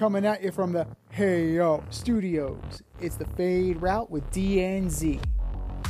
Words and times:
coming 0.00 0.24
at 0.24 0.42
you 0.42 0.50
from 0.50 0.72
the 0.72 0.86
Hey 1.10 1.50
Yo 1.50 1.84
Studios. 1.90 2.82
It's 3.02 3.16
the 3.16 3.26
Fade 3.26 3.82
Route 3.82 4.10
with 4.10 4.30
D 4.30 4.64
and 4.64 4.90
Z. 4.90 5.20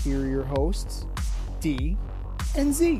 Here 0.02 0.22
are 0.22 0.26
your 0.26 0.42
hosts, 0.42 1.06
D 1.60 1.96
and 2.56 2.74
Z. 2.74 2.98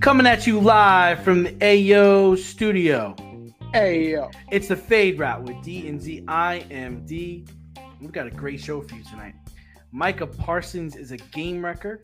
Coming 0.00 0.26
at 0.26 0.46
you 0.46 0.58
live 0.58 1.22
from 1.22 1.42
the 1.42 1.54
AO 1.60 2.34
studio. 2.36 3.14
Hey 3.74 4.12
Yo. 4.12 4.30
It's 4.50 4.68
the 4.68 4.76
Fade 4.76 5.18
Route 5.18 5.42
with 5.42 5.62
D 5.62 5.86
and 5.86 6.00
Z. 6.00 6.24
I 6.26 6.64
am 6.70 7.04
D. 7.04 7.44
We've 8.00 8.12
got 8.12 8.26
a 8.28 8.30
great 8.30 8.60
show 8.60 8.80
for 8.80 8.94
you 8.94 9.02
tonight. 9.02 9.34
Micah 9.90 10.26
Parsons 10.26 10.94
is 10.94 11.10
a 11.10 11.16
game 11.16 11.64
wrecker. 11.64 12.00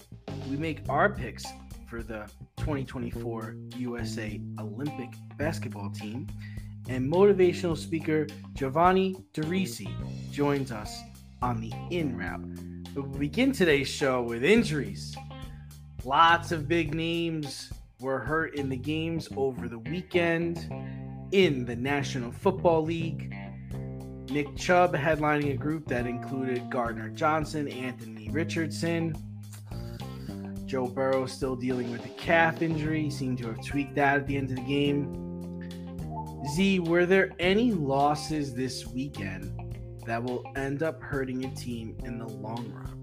We 0.51 0.57
make 0.57 0.81
our 0.89 1.09
picks 1.15 1.45
for 1.87 2.03
the 2.03 2.29
2024 2.57 3.55
USA 3.77 4.41
Olympic 4.59 5.11
basketball 5.37 5.91
team. 5.91 6.27
And 6.89 7.11
motivational 7.11 7.77
speaker 7.77 8.27
Giovanni 8.55 9.17
Derice 9.33 9.87
joins 10.33 10.73
us 10.73 10.99
on 11.41 11.61
the 11.61 11.73
in 11.91 12.17
route. 12.17 12.95
But 12.95 13.09
we 13.09 13.19
begin 13.19 13.53
today's 13.53 13.89
show 13.89 14.23
with 14.23 14.43
injuries. 14.43 15.15
Lots 16.05 16.51
of 16.51 16.67
big 16.67 16.93
names 16.95 17.73
were 18.01 18.19
hurt 18.19 18.57
in 18.57 18.69
the 18.69 18.77
games 18.77 19.29
over 19.37 19.69
the 19.69 19.79
weekend 19.79 20.69
in 21.31 21.65
the 21.65 21.77
National 21.77 22.33
Football 22.33 22.83
League. 22.83 23.33
Nick 24.31 24.57
Chubb 24.57 24.95
headlining 24.95 25.53
a 25.53 25.57
group 25.57 25.87
that 25.87 26.07
included 26.07 26.71
Gardner 26.71 27.11
Johnson, 27.11 27.69
Anthony 27.69 28.31
Richardson. 28.31 29.15
Joe 30.67 30.87
Burrow 30.87 31.27
still 31.27 31.55
dealing 31.55 31.93
with 31.93 32.05
a 32.05 32.11
calf 32.11 32.63
injury, 32.63 33.11
seemed 33.11 33.39
to 33.39 33.49
have 33.49 33.65
tweaked 33.65 33.95
that 33.97 34.17
at 34.17 34.27
the 34.27 34.37
end 34.37 34.51
of 34.51 34.57
the 34.57 34.63
game. 34.63 35.21
Z, 36.55 36.81
were 36.81 37.07
there 37.07 37.31
any 37.39 37.73
losses 37.73 38.55
this 38.55 38.87
weekend 38.87 39.53
that 40.07 40.23
will 40.23 40.45
end 40.57 40.83
up 40.83 41.01
hurting 41.03 41.45
a 41.45 41.55
team 41.55 41.97
in 42.05 42.19
the 42.19 42.27
long 42.27 42.71
run? 42.73 42.95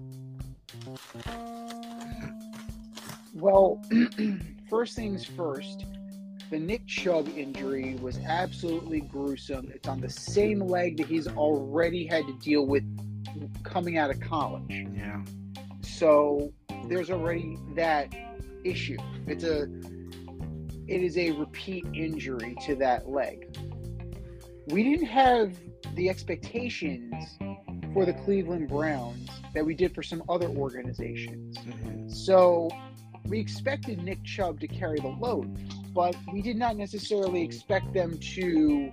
Well, 3.34 3.82
first 4.70 4.94
things 4.94 5.24
first, 5.24 5.86
the 6.52 6.58
Nick 6.58 6.86
Chubb 6.86 7.30
injury 7.34 7.94
was 8.02 8.18
absolutely 8.18 9.00
gruesome. 9.00 9.72
It's 9.74 9.88
on 9.88 10.02
the 10.02 10.10
same 10.10 10.60
leg 10.60 10.98
that 10.98 11.06
he's 11.06 11.26
already 11.26 12.06
had 12.06 12.26
to 12.26 12.34
deal 12.34 12.66
with 12.66 12.84
coming 13.64 13.96
out 13.96 14.10
of 14.10 14.20
college. 14.20 14.84
Yeah. 14.94 15.24
So 15.80 16.52
there's 16.88 17.10
already 17.10 17.56
that 17.74 18.14
issue. 18.64 18.98
It's 19.26 19.44
a 19.44 19.62
it 20.86 21.02
is 21.02 21.16
a 21.16 21.30
repeat 21.30 21.86
injury 21.94 22.54
to 22.66 22.74
that 22.76 23.08
leg. 23.08 23.56
We 24.66 24.82
didn't 24.82 25.06
have 25.06 25.56
the 25.94 26.10
expectations 26.10 27.14
for 27.94 28.04
the 28.04 28.12
Cleveland 28.12 28.68
Browns 28.68 29.30
that 29.54 29.64
we 29.64 29.74
did 29.74 29.94
for 29.94 30.02
some 30.02 30.22
other 30.28 30.48
organizations. 30.48 31.56
Mm-hmm. 31.56 32.10
So 32.10 32.68
we 33.24 33.40
expected 33.40 34.02
Nick 34.02 34.22
Chubb 34.24 34.60
to 34.60 34.68
carry 34.68 35.00
the 35.00 35.08
load, 35.08 35.56
but 35.94 36.16
we 36.32 36.42
did 36.42 36.56
not 36.56 36.76
necessarily 36.76 37.42
expect 37.42 37.92
them 37.92 38.18
to 38.18 38.92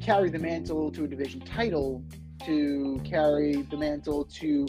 carry 0.00 0.30
the 0.30 0.38
mantle 0.38 0.90
to 0.92 1.04
a 1.04 1.08
division 1.08 1.40
title, 1.40 2.02
to 2.44 3.00
carry 3.04 3.62
the 3.62 3.76
mantle 3.76 4.24
to 4.24 4.66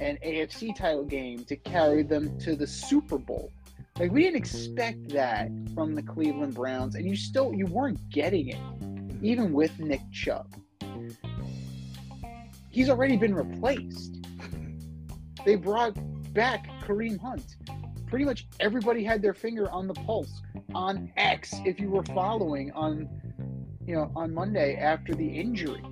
an 0.00 0.18
AFC 0.24 0.74
title 0.76 1.04
game, 1.04 1.44
to 1.44 1.56
carry 1.56 2.02
them 2.02 2.38
to 2.38 2.54
the 2.54 2.66
Super 2.66 3.18
Bowl. 3.18 3.50
Like 3.98 4.12
we 4.12 4.22
didn't 4.22 4.36
expect 4.36 5.08
that 5.08 5.50
from 5.74 5.94
the 5.94 6.02
Cleveland 6.02 6.54
Browns, 6.54 6.94
and 6.94 7.04
you 7.04 7.16
still 7.16 7.52
you 7.52 7.66
weren't 7.66 7.98
getting 8.10 8.48
it, 8.48 8.60
even 9.22 9.52
with 9.52 9.76
Nick 9.80 10.02
Chubb. 10.12 10.46
He's 12.70 12.88
already 12.88 13.16
been 13.16 13.34
replaced. 13.34 14.24
They 15.44 15.56
brought 15.56 15.96
back 16.32 16.68
Kareem 16.82 17.18
Hunt. 17.18 17.56
Pretty 18.08 18.24
much 18.24 18.46
everybody 18.60 19.04
had 19.04 19.20
their 19.20 19.34
finger 19.34 19.70
on 19.70 19.86
the 19.86 19.94
pulse 19.94 20.40
on 20.74 21.12
X 21.16 21.54
if 21.64 21.78
you 21.78 21.90
were 21.90 22.04
following 22.04 22.72
on 22.72 23.08
you 23.86 23.94
know 23.94 24.10
on 24.16 24.32
Monday 24.32 24.76
after 24.76 25.14
the 25.14 25.26
injury. 25.26 25.82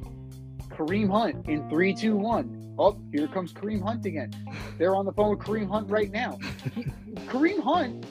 Kareem 0.71 1.10
Hunt 1.10 1.49
in 1.49 1.69
three, 1.71 1.94
two, 1.94 2.16
one. 2.16 2.75
Oh, 2.78 2.99
here 3.10 3.27
comes 3.28 3.53
Kareem 3.53 3.82
Hunt 3.82 4.04
again. 4.04 4.32
They're 4.77 4.94
on 4.94 5.06
the 5.06 5.12
phone 5.12 5.31
with 5.31 5.38
Kareem 5.38 5.71
Hunt 5.71 5.91
right 5.91 6.10
now. 6.10 6.38
He, 6.75 6.84
Kareem 7.28 7.62
Hunt, 7.62 8.04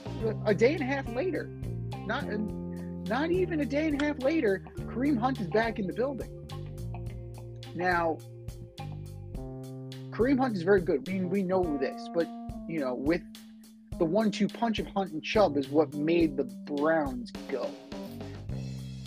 a 0.45 0.53
day 0.53 0.73
and 0.73 0.81
a 0.81 0.85
half 0.85 1.07
later, 1.09 1.49
not 2.05 2.25
not 3.07 3.29
even 3.29 3.59
a 3.59 3.65
day 3.65 3.87
and 3.87 4.01
a 4.01 4.05
half 4.05 4.23
later, 4.23 4.63
Kareem 4.79 5.17
Hunt 5.19 5.39
is 5.39 5.47
back 5.47 5.77
in 5.77 5.85
the 5.85 5.93
building. 5.93 6.31
Now, 7.75 8.17
Kareem 10.09 10.39
Hunt 10.39 10.55
is 10.55 10.63
very 10.63 10.81
good. 10.81 11.07
We 11.07 11.21
we 11.21 11.43
know 11.43 11.77
this, 11.79 12.09
but 12.13 12.27
you 12.67 12.79
know, 12.79 12.95
with 12.95 13.21
the 13.97 14.05
one-two 14.05 14.47
punch 14.47 14.79
of 14.79 14.87
Hunt 14.87 15.11
and 15.13 15.23
Chubb 15.23 15.57
is 15.57 15.69
what 15.69 15.93
made 15.93 16.37
the 16.37 16.43
Browns 16.43 17.31
go. 17.49 17.69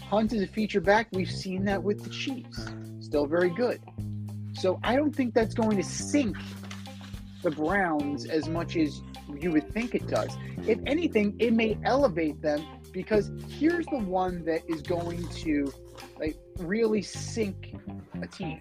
Hunt 0.02 0.32
is 0.32 0.42
a 0.42 0.46
feature 0.46 0.80
back. 0.80 1.08
We've 1.12 1.30
seen 1.30 1.64
that 1.66 1.82
with 1.82 2.02
the 2.02 2.10
Chiefs. 2.10 2.66
Still 3.00 3.26
very 3.26 3.50
good. 3.50 3.80
So 4.54 4.80
I 4.82 4.96
don't 4.96 5.14
think 5.14 5.34
that's 5.34 5.54
going 5.54 5.76
to 5.76 5.82
sink 5.82 6.36
the 7.42 7.50
Browns 7.50 8.26
as 8.26 8.48
much 8.48 8.76
as 8.76 9.00
you 9.38 9.50
would 9.52 9.70
think 9.72 9.94
it 9.94 10.06
does. 10.06 10.36
If 10.66 10.78
anything, 10.86 11.36
it 11.38 11.52
may 11.52 11.78
elevate 11.84 12.40
them 12.40 12.64
because 12.92 13.30
here's 13.48 13.86
the 13.86 13.98
one 13.98 14.44
that 14.46 14.62
is 14.68 14.82
going 14.82 15.28
to 15.28 15.72
like 16.18 16.36
really 16.58 17.02
sink 17.02 17.74
a 18.20 18.26
team. 18.26 18.60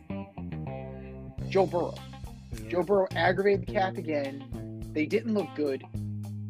Joe 1.49 1.65
Burrow. 1.65 1.95
Mm-hmm. 2.53 2.69
Joe 2.69 2.83
Burrow 2.83 3.07
aggravated 3.15 3.67
the 3.67 3.73
calf 3.73 3.97
again. 3.97 4.83
They 4.93 5.05
didn't 5.05 5.33
look 5.33 5.47
good. 5.55 5.83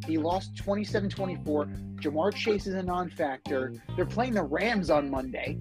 He 0.07 0.17
lost 0.17 0.55
27 0.55 1.09
24. 1.09 1.65
Ja'Marr 1.95 2.33
Chase 2.33 2.65
is 2.65 2.75
a 2.75 2.83
non 2.83 3.09
factor. 3.09 3.73
They're 3.95 4.05
playing 4.05 4.33
the 4.33 4.43
Rams 4.43 4.89
on 4.89 5.09
Monday. 5.11 5.57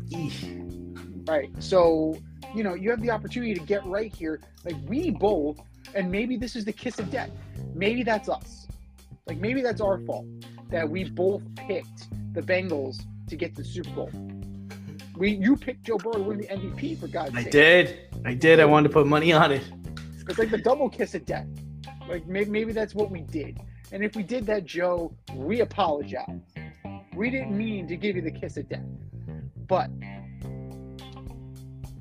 Right. 1.27 1.51
So, 1.59 2.17
you 2.55 2.63
know, 2.63 2.75
you 2.75 2.91
have 2.91 3.03
the 3.03 3.11
opportunity 3.11 3.55
to 3.55 3.61
get 3.61 3.85
right 3.85 4.15
here. 4.15 4.41
Like, 4.65 4.77
we 4.87 5.11
both, 5.11 5.59
and 5.95 6.11
maybe 6.11 6.37
this 6.37 6.55
is 6.55 6.65
the 6.65 6.73
kiss 6.73 7.01
of 7.01 7.11
death. 7.11 7.31
Maybe 7.75 8.05
that's 8.05 8.29
us. 8.29 8.69
Like, 9.27 9.39
maybe 9.39 9.61
that's 9.61 9.81
our 9.81 9.99
fault 9.99 10.27
that 10.71 10.89
we 10.89 11.05
both 11.05 11.43
picked 11.57 12.07
the 12.33 12.41
Bengals 12.43 13.03
to 13.29 13.37
get 13.37 13.57
the 13.57 13.65
Super 13.65 13.91
Bowl. 13.91 14.11
We, 15.17 15.31
you 15.31 15.57
picked 15.57 15.85
Joe 15.85 15.97
Burrow 15.97 16.15
to 16.15 16.23
win 16.23 16.39
the 16.39 16.47
MVP 16.47 17.01
for 17.01 17.09
God's 17.09 17.35
I 17.35 17.43
sake. 17.43 17.53
did. 17.53 17.99
I 18.25 18.35
did. 18.35 18.61
I 18.61 18.65
wanted 18.67 18.89
to 18.89 18.95
put 18.95 19.07
money 19.07 19.33
on 19.33 19.51
it. 19.51 19.63
It's 20.29 20.39
like 20.39 20.51
the 20.51 20.59
double 20.59 20.89
kiss 20.89 21.15
of 21.15 21.25
death. 21.25 21.47
Like 22.09 22.27
maybe, 22.27 22.51
maybe 22.51 22.73
that's 22.73 22.95
what 22.95 23.11
we 23.11 23.23
did. 23.23 23.59
And 23.93 24.05
if 24.05 24.17
we 24.17 24.23
did 24.23 24.47
that, 24.47 24.65
Joe, 24.65 25.15
we 25.35 25.61
apologize. 25.61 26.41
We 27.15 27.31
didn't 27.31 27.57
mean 27.57 27.87
to 27.89 27.97
give 27.97 28.17
you 28.17 28.23
the 28.23 28.31
kiss 28.31 28.57
of 28.57 28.69
death. 28.69 28.81
But 29.69 29.91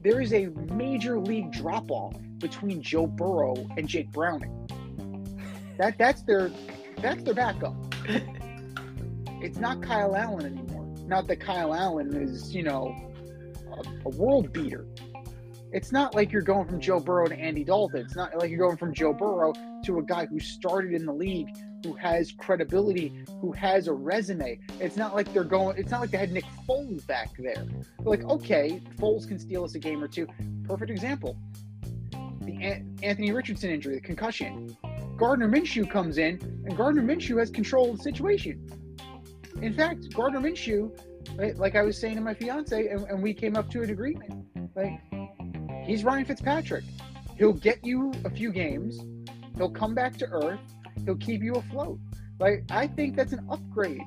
there 0.02 0.22
is 0.22 0.34
a 0.34 0.48
major 0.74 1.20
league 1.20 1.52
drop 1.52 1.90
off 1.90 2.16
between 2.38 2.82
Joe 2.82 3.08
Burrow 3.08 3.56
and 3.78 3.88
Jake 3.88 4.12
Browning. 4.12 4.70
That 5.78 5.98
that's 5.98 6.22
their 6.24 6.52
that's 7.02 7.24
their 7.24 7.34
backup. 7.34 7.76
It's 9.42 9.58
not 9.58 9.82
Kyle 9.82 10.16
Allen 10.16 10.46
anymore. 10.46 10.86
Not 11.08 11.28
that 11.28 11.40
Kyle 11.40 11.74
Allen 11.74 12.16
is, 12.16 12.54
you 12.54 12.64
know, 12.64 12.96
a, 13.72 14.08
a 14.08 14.10
world 14.10 14.52
beater. 14.52 14.86
It's 15.72 15.92
not 15.92 16.16
like 16.16 16.32
you're 16.32 16.42
going 16.42 16.68
from 16.68 16.80
Joe 16.80 17.00
Burrow 17.00 17.28
to 17.28 17.36
Andy 17.36 17.64
Dalton. 17.64 18.00
It's 18.02 18.16
not 18.16 18.36
like 18.38 18.50
you're 18.50 18.66
going 18.66 18.78
from 18.78 18.94
Joe 18.94 19.14
Burrow 19.14 19.54
to 19.84 20.00
a 20.00 20.04
guy 20.04 20.26
who 20.26 20.40
started 20.40 20.94
in 20.94 21.06
the 21.06 21.14
league, 21.14 21.50
who 21.86 21.94
has 21.94 22.32
credibility, 22.32 23.14
who 23.42 23.52
has 23.52 23.88
a 23.88 23.94
resume. 23.94 24.60
It's 24.80 24.98
not 24.98 25.14
like 25.14 25.32
they're 25.34 25.44
going. 25.44 25.78
It's 25.78 25.92
not 25.92 26.02
like 26.02 26.10
they 26.10 26.18
had 26.18 26.32
Nick 26.32 26.46
Foles 26.68 27.06
back 27.06 27.30
there. 27.38 27.64
They're 27.64 27.86
like, 28.00 28.24
okay, 28.24 28.82
Foles 28.98 29.28
can 29.28 29.38
steal 29.38 29.64
us 29.64 29.76
a 29.76 29.80
game 29.80 30.04
or 30.04 30.08
two. 30.08 30.28
Perfect 30.64 30.90
example. 30.90 31.38
The 32.42 32.58
An- 32.62 32.98
Anthony 33.04 33.32
Richardson 33.32 33.70
injury, 33.70 33.96
the 33.96 34.02
concussion. 34.02 34.76
Gardner 35.16 35.48
Minshew 35.48 35.90
comes 35.90 36.18
in, 36.18 36.40
and 36.66 36.76
Gardner 36.76 37.04
Minshew 37.04 37.40
has 37.40 37.50
control 37.50 37.92
of 37.92 37.98
the 37.98 38.04
situation. 38.04 38.68
In 39.62 39.74
fact, 39.74 40.14
Gardner 40.14 40.40
Minshew, 40.40 40.92
like 41.58 41.76
I 41.76 41.84
was 41.84 42.00
saying 42.00 42.16
to 42.16 42.22
my 42.22 42.34
fiance, 42.34 42.88
and, 42.88 43.06
and 43.08 43.22
we 43.22 43.34
came 43.34 43.56
up 43.56 43.70
to 43.72 43.84
an 43.84 43.92
agreement. 43.92 44.46
Like, 44.76 45.00
he's 45.86 46.04
Ryan 46.04 46.26
Fitzpatrick. 46.26 46.84
He'll 47.38 47.54
get 47.54 47.84
you 47.86 48.12
a 48.26 48.30
few 48.30 48.52
games. 48.52 49.00
He'll 49.56 49.70
come 49.70 49.94
back 49.96 50.18
to 50.18 50.26
earth. 50.26 50.60
He'll 51.04 51.16
keep 51.16 51.42
you 51.42 51.56
afloat. 51.56 52.00
Like, 52.40 52.64
I 52.70 52.88
think 52.88 53.16
that's 53.16 53.34
an 53.34 53.46
upgrade 53.50 54.02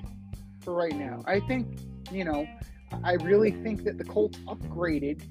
for 0.61 0.75
right 0.75 0.95
now. 0.95 1.23
I 1.27 1.41
think, 1.41 1.67
you 2.11 2.25
know, 2.25 2.47
I 3.05 3.15
really 3.15 3.51
think 3.51 3.85
that 3.85 3.99
the 3.99 4.05
Colts 4.05 4.39
upgraded 4.47 5.23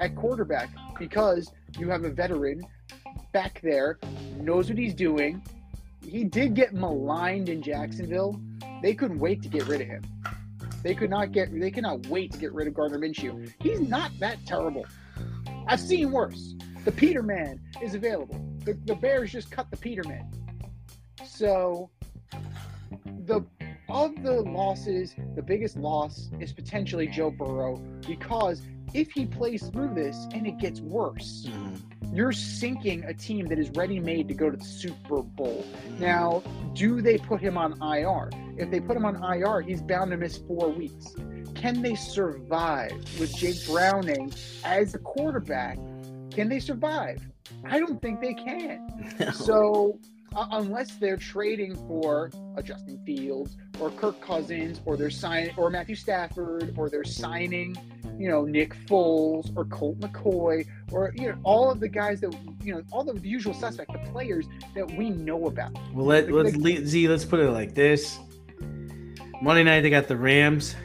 at 0.00 0.14
quarterback 0.14 0.70
because 0.98 1.52
you 1.78 1.88
have 1.90 2.04
a 2.04 2.10
veteran 2.10 2.62
back 3.32 3.60
there, 3.62 3.98
knows 4.36 4.68
what 4.68 4.78
he's 4.78 4.94
doing. 4.94 5.42
He 6.02 6.24
did 6.24 6.54
get 6.54 6.72
maligned 6.72 7.48
in 7.48 7.62
Jacksonville. 7.62 8.40
They 8.82 8.94
couldn't 8.94 9.18
wait 9.18 9.42
to 9.42 9.48
get 9.48 9.66
rid 9.66 9.80
of 9.80 9.86
him. 9.86 10.02
They 10.82 10.94
could 10.94 11.10
not 11.10 11.32
get. 11.32 11.48
They 11.58 11.70
cannot 11.70 12.06
wait 12.06 12.32
to 12.32 12.38
get 12.38 12.52
rid 12.52 12.68
of 12.68 12.74
Gardner 12.74 12.98
Minshew. 12.98 13.52
He's 13.60 13.80
not 13.80 14.12
that 14.20 14.38
terrible. 14.46 14.86
I've 15.66 15.80
seen 15.80 16.12
worse. 16.12 16.54
The 16.84 16.92
Peterman 16.92 17.60
is 17.82 17.94
available. 17.94 18.40
The, 18.64 18.74
the 18.84 18.94
Bears 18.94 19.32
just 19.32 19.50
cut 19.50 19.68
the 19.70 19.76
Peterman. 19.76 20.30
So 21.28 21.90
the 23.26 23.44
of 23.88 24.22
the 24.22 24.42
losses, 24.42 25.14
the 25.34 25.42
biggest 25.42 25.76
loss 25.76 26.30
is 26.40 26.52
potentially 26.52 27.06
Joe 27.06 27.30
Burrow 27.30 27.76
because 28.06 28.62
if 28.94 29.10
he 29.12 29.26
plays 29.26 29.68
through 29.68 29.94
this 29.94 30.26
and 30.32 30.46
it 30.46 30.58
gets 30.58 30.80
worse, 30.80 31.46
mm-hmm. 31.48 32.14
you're 32.14 32.32
sinking 32.32 33.04
a 33.04 33.14
team 33.14 33.46
that 33.46 33.58
is 33.58 33.70
ready 33.70 34.00
made 34.00 34.26
to 34.28 34.34
go 34.34 34.50
to 34.50 34.56
the 34.56 34.64
Super 34.64 35.22
Bowl. 35.22 35.64
Now, 35.98 36.42
do 36.74 37.00
they 37.00 37.18
put 37.18 37.40
him 37.40 37.56
on 37.56 37.80
IR? 37.82 38.30
If 38.56 38.70
they 38.70 38.80
put 38.80 38.96
him 38.96 39.04
on 39.04 39.22
IR, 39.22 39.60
he's 39.60 39.82
bound 39.82 40.10
to 40.12 40.16
miss 40.16 40.38
four 40.38 40.68
weeks. 40.70 41.14
Can 41.54 41.82
they 41.82 41.94
survive 41.94 42.92
with 43.20 43.34
Jake 43.36 43.66
Browning 43.66 44.32
as 44.64 44.94
a 44.94 44.98
quarterback? 44.98 45.78
Can 46.30 46.48
they 46.48 46.60
survive? 46.60 47.20
I 47.64 47.78
don't 47.78 48.00
think 48.00 48.20
they 48.20 48.34
can. 48.34 48.82
So, 49.32 49.98
uh, 50.36 50.46
unless 50.52 50.96
they're 50.96 51.16
trading 51.16 51.74
for 51.88 52.30
a 52.56 52.62
Justin 52.62 53.00
Fields 53.06 53.56
or 53.80 53.90
Kirk 53.90 54.20
Cousins 54.20 54.80
or 54.84 54.96
they're 54.96 55.10
signing 55.10 55.52
or 55.56 55.70
Matthew 55.70 55.96
Stafford 55.96 56.74
or 56.76 56.90
they're 56.90 57.04
signing, 57.04 57.74
you 58.18 58.28
know, 58.28 58.44
Nick 58.44 58.74
Foles 58.86 59.50
or 59.56 59.64
Colt 59.64 59.98
McCoy 60.00 60.66
or 60.92 61.12
you 61.16 61.28
know 61.30 61.38
all 61.42 61.70
of 61.70 61.80
the 61.80 61.88
guys 61.88 62.20
that 62.20 62.36
you 62.62 62.74
know 62.74 62.82
all 62.92 63.02
the 63.02 63.18
usual 63.26 63.54
suspect, 63.54 63.92
the 63.92 64.10
players 64.10 64.46
that 64.74 64.88
we 64.92 65.10
know 65.10 65.46
about. 65.46 65.72
Well, 65.94 66.04
let, 66.06 66.30
Like- 66.30 66.44
let's 66.44 66.56
like- 66.56 66.78
Z. 66.84 67.08
Let's 67.08 67.24
put 67.24 67.40
it 67.40 67.50
like 67.50 67.74
this: 67.74 68.18
Monday 69.42 69.64
night 69.64 69.80
they 69.80 69.90
got 69.90 70.06
the 70.06 70.16
Rams, 70.16 70.76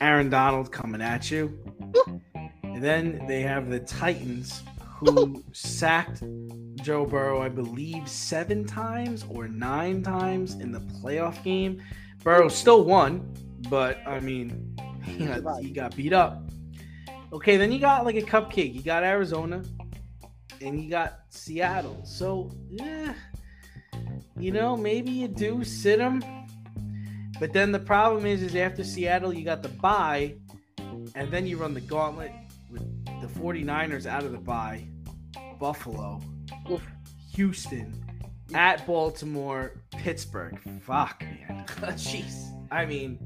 Aaron 0.00 0.28
Donald 0.28 0.72
coming 0.72 1.00
at 1.00 1.30
you, 1.30 1.56
and 2.64 2.82
then 2.82 3.24
they 3.28 3.42
have 3.42 3.70
the 3.70 3.78
Titans 3.80 4.62
who 4.96 5.42
sacked 5.52 6.22
Joe 6.82 7.06
Burrow, 7.06 7.40
I 7.40 7.48
believe, 7.48 8.08
seven 8.08 8.64
times 8.64 9.24
or 9.28 9.46
nine 9.48 10.02
times 10.02 10.54
in 10.54 10.72
the 10.72 10.80
playoff 10.80 11.42
game. 11.44 11.82
Burrow 12.24 12.48
still 12.48 12.84
won, 12.84 13.32
but 13.70 13.98
I 14.06 14.20
mean, 14.20 14.76
he 15.04 15.26
got, 15.26 15.62
he 15.62 15.70
got 15.70 15.96
beat 15.96 16.12
up. 16.12 16.42
Okay, 17.32 17.56
then 17.56 17.72
you 17.72 17.78
got 17.78 18.04
like 18.04 18.16
a 18.16 18.22
cupcake. 18.22 18.74
You 18.74 18.82
got 18.82 19.04
Arizona, 19.04 19.62
and 20.60 20.82
you 20.82 20.90
got 20.90 21.20
Seattle. 21.30 22.00
So 22.04 22.50
yeah, 22.68 23.14
you 24.36 24.50
know 24.50 24.76
maybe 24.76 25.10
you 25.10 25.28
do 25.28 25.64
sit 25.64 25.98
them, 25.98 26.22
but 27.38 27.52
then 27.52 27.72
the 27.72 27.78
problem 27.78 28.26
is, 28.26 28.42
is 28.42 28.54
after 28.54 28.84
Seattle 28.84 29.32
you 29.32 29.44
got 29.44 29.62
the 29.62 29.68
bye, 29.68 30.34
and 31.14 31.30
then 31.30 31.46
you 31.46 31.56
run 31.56 31.74
the 31.74 31.80
gauntlet 31.80 32.32
with 32.70 32.82
the 33.20 33.28
49ers 33.40 34.06
out 34.06 34.24
of 34.24 34.32
the 34.32 34.38
bye, 34.38 34.86
Buffalo, 35.58 36.20
Oof. 36.70 36.82
Houston, 37.34 38.04
at 38.54 38.86
Baltimore, 38.86 39.72
Pittsburgh. 39.90 40.58
Fuck, 40.82 41.22
man. 41.22 41.64
Jeez. 41.66 42.50
I 42.70 42.86
mean, 42.86 43.18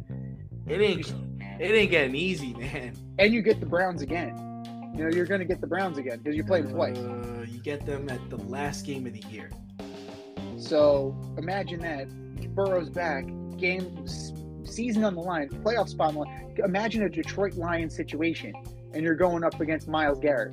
it 0.67 0.81
ain't 0.81 1.13
it 1.61 1.71
ain't 1.71 1.91
getting 1.91 2.15
easy, 2.15 2.55
man. 2.55 2.97
And 3.19 3.33
you 3.33 3.43
get 3.43 3.61
the 3.61 3.67
Browns 3.67 4.03
again. 4.03 4.35
You 4.95 5.05
know, 5.05 5.11
you're 5.11 5.27
going 5.27 5.41
to 5.41 5.47
get 5.47 5.61
the 5.61 5.67
Browns 5.67 5.99
again 5.99 6.19
because 6.19 6.37
you 6.37 6.45
played 6.45 6.69
twice. 6.71 6.97
Uh, 6.97 7.45
you 7.49 7.59
get 7.59 7.85
them 7.85 8.09
at 8.09 8.31
the 8.31 8.37
last 8.37 8.87
game 8.87 9.07
of 9.07 9.13
the 9.13 9.23
year. 9.29 9.51
So 10.59 11.15
imagine 11.37 11.81
that 11.81 12.09
Burrow's 12.55 12.89
back, 12.89 13.27
game 13.59 14.07
season 14.65 15.05
on 15.05 15.15
the 15.15 15.21
line, 15.21 15.49
playoff 15.63 15.89
spot 15.89 16.09
on 16.09 16.15
the 16.15 16.21
line. 16.21 16.55
Imagine 16.65 17.03
a 17.03 17.09
Detroit 17.11 17.55
Lions 17.55 17.95
situation, 17.95 18.55
and 18.95 19.03
you're 19.03 19.15
going 19.15 19.45
up 19.45 19.61
against 19.61 19.87
Myles 19.89 20.19
Garrett. 20.19 20.53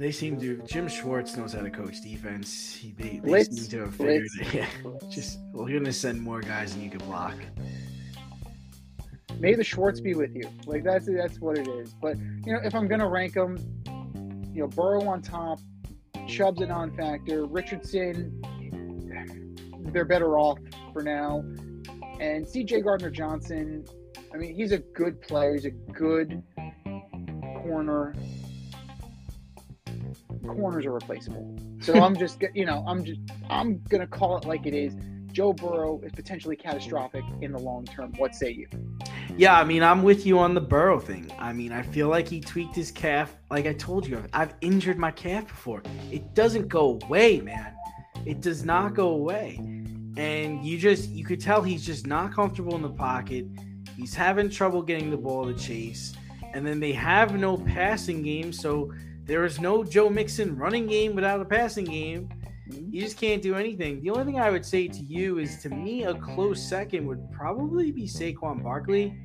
They 0.00 0.12
seem 0.12 0.40
to. 0.40 0.56
Jim 0.66 0.88
Schwartz 0.88 1.36
knows 1.36 1.52
how 1.52 1.60
to 1.60 1.68
coach 1.68 2.00
defense. 2.00 2.74
He, 2.74 2.92
they, 2.92 3.08
they 3.10 3.18
Blitz, 3.18 3.54
seem 3.54 3.70
to 3.72 3.80
have 3.80 3.94
figured 3.94 4.28
blitz, 4.34 4.54
it. 4.54 4.66
Yeah. 4.84 5.08
Just 5.10 5.40
well, 5.52 5.68
you're 5.68 5.78
gonna 5.78 5.92
send 5.92 6.22
more 6.22 6.40
guys 6.40 6.72
than 6.72 6.82
you 6.82 6.88
can 6.88 7.00
block. 7.00 7.34
May 9.38 9.54
the 9.54 9.62
Schwartz 9.62 10.00
be 10.00 10.14
with 10.14 10.34
you. 10.34 10.48
Like 10.64 10.84
that's 10.84 11.04
that's 11.04 11.38
what 11.38 11.58
it 11.58 11.68
is. 11.68 11.92
But 12.00 12.16
you 12.18 12.54
know, 12.54 12.60
if 12.64 12.74
I'm 12.74 12.88
gonna 12.88 13.10
rank 13.10 13.34
them, 13.34 13.58
you 14.54 14.62
know, 14.62 14.68
Burrow 14.68 15.06
on 15.06 15.20
top, 15.20 15.60
Chubb's 16.26 16.62
a 16.62 16.66
non-factor, 16.66 17.44
Richardson, 17.44 18.40
they're 19.92 20.06
better 20.06 20.38
off 20.38 20.58
for 20.94 21.02
now, 21.02 21.44
and 22.18 22.48
C.J. 22.48 22.80
Gardner 22.80 23.10
Johnson. 23.10 23.84
I 24.32 24.38
mean, 24.38 24.54
he's 24.54 24.72
a 24.72 24.78
good 24.78 25.20
player. 25.20 25.52
He's 25.52 25.66
a 25.66 25.70
good 25.70 26.42
corner. 27.62 28.14
Corners 30.44 30.86
are 30.86 30.90
mm-hmm. 30.90 30.94
replaceable. 30.94 31.56
So 31.80 31.94
I'm 31.94 32.16
just, 32.16 32.42
you 32.54 32.66
know, 32.66 32.84
I'm 32.86 33.04
just, 33.04 33.20
I'm 33.48 33.80
gonna 33.88 34.06
call 34.06 34.36
it 34.36 34.44
like 34.44 34.66
it 34.66 34.74
is. 34.74 34.94
Joe 35.32 35.52
Burrow 35.52 36.00
is 36.02 36.12
potentially 36.12 36.56
catastrophic 36.56 37.24
in 37.40 37.52
the 37.52 37.58
long 37.58 37.84
term. 37.84 38.12
What 38.18 38.34
say 38.34 38.50
you? 38.50 38.68
Yeah, 39.36 39.58
I 39.58 39.64
mean, 39.64 39.82
I'm 39.82 40.02
with 40.02 40.26
you 40.26 40.38
on 40.38 40.54
the 40.54 40.60
Burrow 40.60 40.98
thing. 40.98 41.30
I 41.38 41.52
mean, 41.52 41.72
I 41.72 41.82
feel 41.82 42.08
like 42.08 42.28
he 42.28 42.40
tweaked 42.40 42.74
his 42.74 42.90
calf. 42.90 43.36
Like 43.50 43.66
I 43.66 43.72
told 43.72 44.06
you, 44.06 44.22
I've 44.32 44.54
injured 44.60 44.98
my 44.98 45.12
calf 45.12 45.46
before. 45.46 45.82
It 46.10 46.34
doesn't 46.34 46.68
go 46.68 46.98
away, 47.04 47.40
man. 47.40 47.74
It 48.26 48.40
does 48.40 48.64
not 48.64 48.94
go 48.94 49.10
away. 49.10 49.56
And 50.16 50.64
you 50.64 50.76
just, 50.76 51.08
you 51.10 51.24
could 51.24 51.40
tell 51.40 51.62
he's 51.62 51.86
just 51.86 52.06
not 52.06 52.34
comfortable 52.34 52.74
in 52.74 52.82
the 52.82 52.90
pocket. 52.90 53.46
He's 53.96 54.14
having 54.14 54.50
trouble 54.50 54.82
getting 54.82 55.10
the 55.10 55.16
ball 55.16 55.46
to 55.46 55.54
chase. 55.54 56.12
And 56.52 56.66
then 56.66 56.80
they 56.80 56.92
have 56.92 57.38
no 57.38 57.56
passing 57.56 58.22
game. 58.22 58.52
So 58.52 58.92
there 59.30 59.44
is 59.44 59.60
no 59.60 59.84
Joe 59.84 60.10
Mixon 60.10 60.56
running 60.56 60.88
game 60.88 61.14
without 61.14 61.40
a 61.40 61.44
passing 61.44 61.84
game. 61.84 62.28
You 62.66 63.00
just 63.00 63.16
can't 63.16 63.40
do 63.40 63.54
anything. 63.54 64.02
The 64.02 64.10
only 64.10 64.24
thing 64.24 64.40
I 64.40 64.50
would 64.50 64.66
say 64.66 64.88
to 64.88 65.04
you 65.04 65.38
is, 65.38 65.62
to 65.62 65.68
me, 65.68 66.02
a 66.02 66.14
close 66.14 66.60
second 66.60 67.06
would 67.06 67.30
probably 67.30 67.92
be 67.92 68.08
Saquon 68.08 68.60
Barkley, 68.60 69.16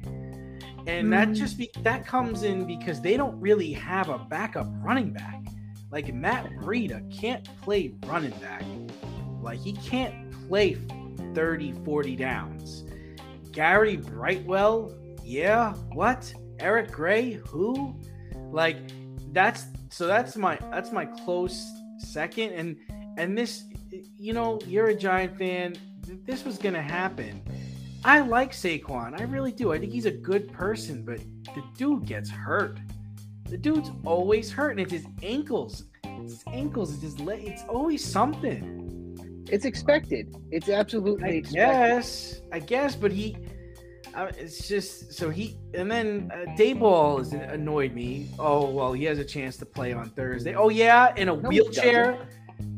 and 0.85 1.11
that 1.11 1.29
Mm. 1.29 1.35
just 1.35 1.57
be 1.57 1.71
that 1.81 2.05
comes 2.05 2.43
in 2.43 2.67
because 2.67 3.01
they 3.01 3.17
don't 3.17 3.41
really 3.41 3.71
have 3.73 4.09
a 4.09 4.19
backup 4.19 4.67
running 4.83 5.11
back. 5.11 5.43
Like 5.89 6.13
Matt 6.13 6.51
Breida 6.61 7.01
can't 7.11 7.43
play 7.63 7.95
running 8.05 8.37
back. 8.39 8.63
Like 9.41 9.57
he 9.57 9.73
can't 9.73 10.29
play 10.47 10.77
30, 11.33 11.71
40 11.83 12.15
downs. 12.15 12.85
Gary 13.51 13.97
Brightwell, 13.97 14.93
yeah, 15.23 15.73
what? 15.93 16.31
Eric 16.59 16.91
Gray, 16.91 17.33
who? 17.47 17.95
Like 18.51 18.77
that's 19.33 19.65
so 19.95 20.07
that's 20.07 20.35
my 20.35 20.57
that's 20.71 20.91
my 20.91 21.05
close 21.05 21.71
second 21.99 22.51
and 22.51 22.75
and 23.17 23.37
this 23.37 23.63
you 24.17 24.33
know 24.33 24.59
you're 24.67 24.87
a 24.87 24.95
giant 24.95 25.37
fan 25.37 25.73
this 26.25 26.43
was 26.43 26.57
gonna 26.57 26.81
happen 26.81 27.41
i 28.03 28.19
like 28.19 28.51
saquon 28.51 29.17
i 29.17 29.23
really 29.23 29.53
do 29.53 29.71
i 29.71 29.79
think 29.79 29.93
he's 29.93 30.05
a 30.05 30.11
good 30.11 30.51
person 30.51 31.01
but 31.05 31.19
the 31.55 31.63
dude 31.77 32.05
gets 32.05 32.29
hurt 32.29 32.77
the 33.49 33.57
dude's 33.57 33.89
always 34.05 34.51
hurt 34.51 34.71
and 34.71 34.81
it's 34.81 34.91
his 34.91 35.05
ankles 35.23 35.85
it's 36.03 36.33
his 36.33 36.43
ankles 36.47 36.93
it's 36.93 37.01
his 37.03 37.19
leg 37.21 37.41
it's 37.45 37.63
always 37.69 38.03
something 38.03 38.81
It's 39.49 39.63
expected. 39.63 40.35
It's 40.51 40.69
absolutely 40.69 41.23
i 41.23 41.33
expected. 41.41 41.55
guess 41.55 42.41
i 42.51 42.59
guess 42.59 42.95
but 42.97 43.11
he 43.13 43.37
it's 44.37 44.67
just 44.67 45.13
so 45.13 45.29
he 45.29 45.57
and 45.73 45.91
then 45.91 46.31
uh, 46.33 46.51
Daboll 46.57 47.19
has 47.19 47.33
annoyed 47.33 47.93
me. 47.93 48.29
Oh 48.39 48.69
well, 48.69 48.93
he 48.93 49.03
has 49.05 49.19
a 49.19 49.25
chance 49.25 49.57
to 49.57 49.65
play 49.65 49.93
on 49.93 50.09
Thursday. 50.09 50.55
Oh 50.55 50.69
yeah, 50.69 51.13
in 51.15 51.29
a 51.29 51.35
No, 51.35 51.49
wheelchair. 51.49 52.27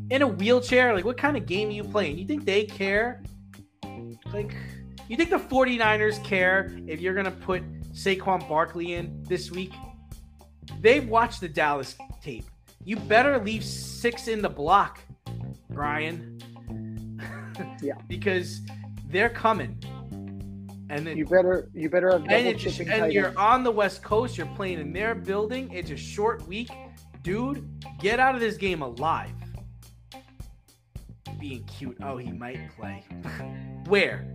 In 0.10 0.22
a 0.22 0.27
wheelchair, 0.27 0.94
like 0.94 1.06
what 1.06 1.17
kind 1.17 1.38
of 1.38 1.46
game 1.46 1.70
are 1.70 1.72
you 1.72 1.84
playing? 1.84 2.17
You 2.17 2.25
think 2.25 2.46
they 2.46 2.63
care? 2.63 3.22
Like, 4.34 4.56
you 5.08 5.15
think 5.17 5.29
the 5.29 5.38
49ers 5.39 6.24
care 6.24 6.77
if 6.88 7.00
you're 7.01 7.13
gonna 7.13 7.32
put 7.32 7.63
Saquon 7.94 8.48
Barkley 8.48 8.94
in 8.94 9.24
this 9.24 9.51
week? 9.51 9.74
They've 10.82 11.08
watched 11.08 11.41
the 11.41 11.48
Dallas 11.50 11.96
tape. 12.22 12.46
You 12.84 12.96
better 12.96 13.38
leave 13.39 13.63
six 13.63 14.27
in 14.27 14.41
the 14.41 14.50
block, 14.50 15.00
Brian. 15.70 16.39
Yeah. 17.82 17.96
because 18.08 18.62
they're 19.10 19.29
coming. 19.29 19.77
And 20.89 21.06
then 21.06 21.17
You 21.17 21.25
better 21.25 21.70
you 21.74 21.89
better 21.89 22.12
have 22.12 22.22
and, 22.22 22.29
double 22.29 22.48
it's 22.48 22.63
just- 22.63 22.79
and 22.79 23.12
you're 23.12 23.38
on 23.38 23.63
the 23.63 23.72
West 23.72 24.03
Coast. 24.03 24.38
You're 24.38 24.48
playing 24.48 24.79
in 24.79 24.94
their 24.94 25.13
building. 25.15 25.70
It's 25.72 25.91
a 25.91 25.98
short 25.98 26.48
week, 26.48 26.70
dude. 27.24 27.67
Get 28.00 28.20
out 28.20 28.36
of 28.36 28.41
this 28.41 28.56
game 28.58 28.82
alive. 28.82 29.32
Being 31.39 31.63
cute. 31.65 31.98
Oh, 32.01 32.17
he 32.17 32.32
might 32.32 32.60
play. 32.75 33.03
Where? 33.88 34.25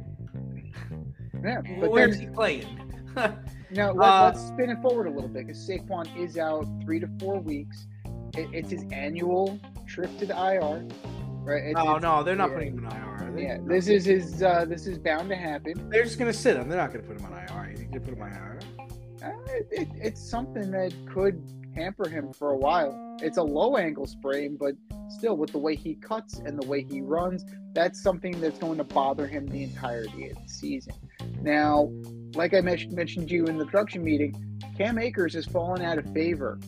Yeah, 1.43 1.61
Where's 1.79 2.19
then, 2.19 2.29
he 2.29 2.35
playing? 2.35 2.79
Now 3.75 3.91
let, 3.93 4.07
Uh, 4.11 4.25
let's 4.25 4.47
spin 4.49 4.69
it 4.69 4.83
forward 4.83 5.07
a 5.07 5.11
little 5.11 5.31
bit 5.31 5.47
because 5.47 5.67
Saquon 5.67 6.07
is 6.19 6.37
out 6.37 6.67
three 6.85 7.01
to 7.01 7.09
four 7.19 7.41
weeks. 7.41 7.87
It, 8.37 8.49
it's 8.53 8.71
his 8.71 8.85
annual 8.93 9.59
trip 9.87 10.11
to 10.19 10.27
the 10.27 10.35
IR, 10.35 10.87
right? 11.43 11.63
It's, 11.65 11.79
Oh 11.81 11.97
it's- 11.97 12.03
no, 12.03 12.23
they're 12.23 12.37
not 12.37 12.51
yeah. 12.51 12.55
putting 12.55 12.77
him 12.77 12.85
in 12.85 12.93
IR. 12.93 13.12
Yeah, 13.37 13.59
this 13.65 13.89
is 13.89 14.05
his. 14.05 14.43
Uh, 14.43 14.65
this 14.67 14.87
is 14.87 14.99
bound 14.99 15.29
to 15.31 15.37
happen. 15.37 15.89
They're 15.89 16.05
just 16.05 16.19
gonna 16.19 16.33
sit 16.33 16.57
him. 16.57 16.69
They're 16.69 16.79
not 16.79 16.93
gonna 16.93 17.05
put 17.05 17.19
him 17.19 17.27
on 17.27 17.33
IR. 17.33 17.71
You 17.71 17.77
think 17.77 17.93
they 17.93 17.99
put 17.99 18.15
him 18.15 18.23
on 18.23 18.33
IR? 18.33 18.61
Uh, 19.23 19.31
it, 19.51 19.69
it, 19.71 19.89
it's 19.95 20.21
something 20.21 20.71
that 20.73 20.93
could 21.07 21.43
hamper 21.75 22.09
him 22.09 22.33
for 22.33 22.51
a 22.51 22.57
while. 22.57 23.17
It's 23.23 23.39
a 23.39 23.43
low 23.43 23.77
angle 23.77 24.07
sprain, 24.07 24.57
but 24.57 24.75
still, 25.09 25.37
with 25.37 25.53
the 25.53 25.59
way 25.59 25.75
he 25.77 25.95
cuts 25.95 26.39
and 26.39 26.61
the 26.61 26.67
way 26.67 26.83
he 26.83 27.01
runs, 27.01 27.45
that's 27.73 28.03
something 28.03 28.41
that's 28.41 28.59
going 28.59 28.79
to 28.79 28.85
bother 28.85 29.27
him 29.27 29.47
the 29.47 29.63
entirety 29.63 30.31
of 30.31 30.43
the 30.43 30.49
season. 30.49 30.95
Now, 31.41 31.91
like 32.35 32.55
I 32.55 32.61
mentioned, 32.61 32.93
mentioned 32.95 33.29
to 33.29 33.35
you 33.35 33.47
in 33.47 33.59
the 33.59 33.65
production 33.67 34.03
meeting, 34.03 34.61
Cam 34.77 34.99
Akers 34.99 35.35
has 35.35 35.47
fallen 35.47 35.83
out 35.83 35.99
of 35.99 36.13
favor 36.13 36.59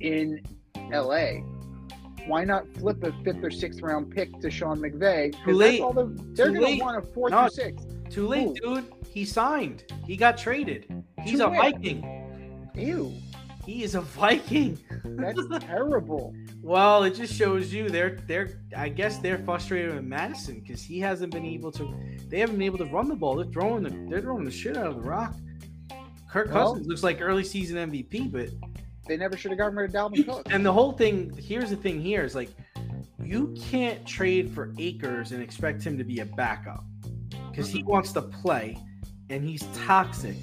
in 0.00 0.42
LA. 0.90 1.42
Why 2.26 2.44
not 2.44 2.66
flip 2.74 3.02
a 3.04 3.12
fifth 3.24 3.42
or 3.42 3.50
sixth 3.50 3.80
round 3.82 4.10
pick 4.10 4.38
to 4.40 4.50
Sean 4.50 4.78
McVay? 4.78 5.32
Too 5.32 5.38
that's 5.46 5.56
late. 5.58 5.80
all 5.80 5.92
the, 5.92 6.04
they're 6.34 6.52
going 6.52 6.78
to 6.78 6.84
want 6.84 6.98
a 6.98 7.02
fourth 7.12 7.32
No. 7.32 7.44
or 7.46 7.48
sixth. 7.48 7.86
Too 8.10 8.28
late, 8.28 8.54
dude. 8.62 8.84
He 9.10 9.24
signed. 9.24 9.84
He 10.06 10.16
got 10.16 10.38
traded. 10.38 11.02
He's 11.22 11.38
To 11.38 11.46
a? 11.48 11.50
Viking. 11.50 12.70
Ew, 12.74 13.12
He 13.66 13.82
is 13.82 13.94
a 13.94 14.00
Viking. 14.00 14.78
that's 15.04 15.40
terrible. 15.60 16.34
Well, 16.62 17.02
it 17.04 17.14
just 17.14 17.34
shows 17.34 17.72
you 17.72 17.88
they're 17.90 18.18
they're 18.26 18.60
I 18.76 18.88
guess 18.88 19.18
they're 19.18 19.38
frustrated 19.38 19.94
with 19.94 20.04
Mattison 20.04 20.60
because 20.60 20.82
he 20.82 21.00
hasn't 21.00 21.32
been 21.32 21.44
able 21.44 21.72
to 21.72 21.92
they 22.28 22.38
haven't 22.38 22.56
been 22.56 22.66
able 22.66 22.78
to 22.78 22.86
run 22.86 23.08
the 23.08 23.16
ball. 23.16 23.34
They're 23.36 23.50
throwing 23.52 23.82
the 23.82 23.90
they're 24.08 24.20
throwing 24.20 24.44
the 24.44 24.50
shit 24.50 24.76
out 24.76 24.86
of 24.86 24.94
the 24.94 25.02
rock. 25.02 25.34
Kirk 26.30 26.52
Well- 26.52 26.70
Cousins 26.72 26.86
looks 26.86 27.02
like 27.02 27.20
early 27.20 27.44
season 27.44 27.90
MVP, 27.90 28.30
but 28.32 28.48
They 29.06 29.16
never 29.16 29.36
should 29.36 29.50
have 29.50 29.58
gotten 29.58 29.76
rid 29.76 29.94
of 29.94 30.12
Dalvin 30.12 30.24
Cook. 30.24 30.46
and 30.50 30.64
the 30.64 30.72
whole 30.72 30.92
thing 30.92 31.32
here's 31.36 31.70
the 31.70 31.76
thing 31.76 32.00
here 32.00 32.24
is 32.24 32.34
like 32.34 32.50
you 33.22 33.54
can't 33.60 34.06
trade 34.06 34.50
for 34.50 34.72
Akers 34.78 35.32
and 35.32 35.42
expect 35.42 35.82
him 35.82 35.96
to 35.98 36.04
be 36.04 36.20
a 36.20 36.26
backup 36.26 36.84
because 37.50 37.68
he 37.68 37.82
wants 37.82 38.12
to 38.12 38.22
play 38.22 38.78
and 39.30 39.44
he's 39.44 39.62
toxic. 39.86 40.36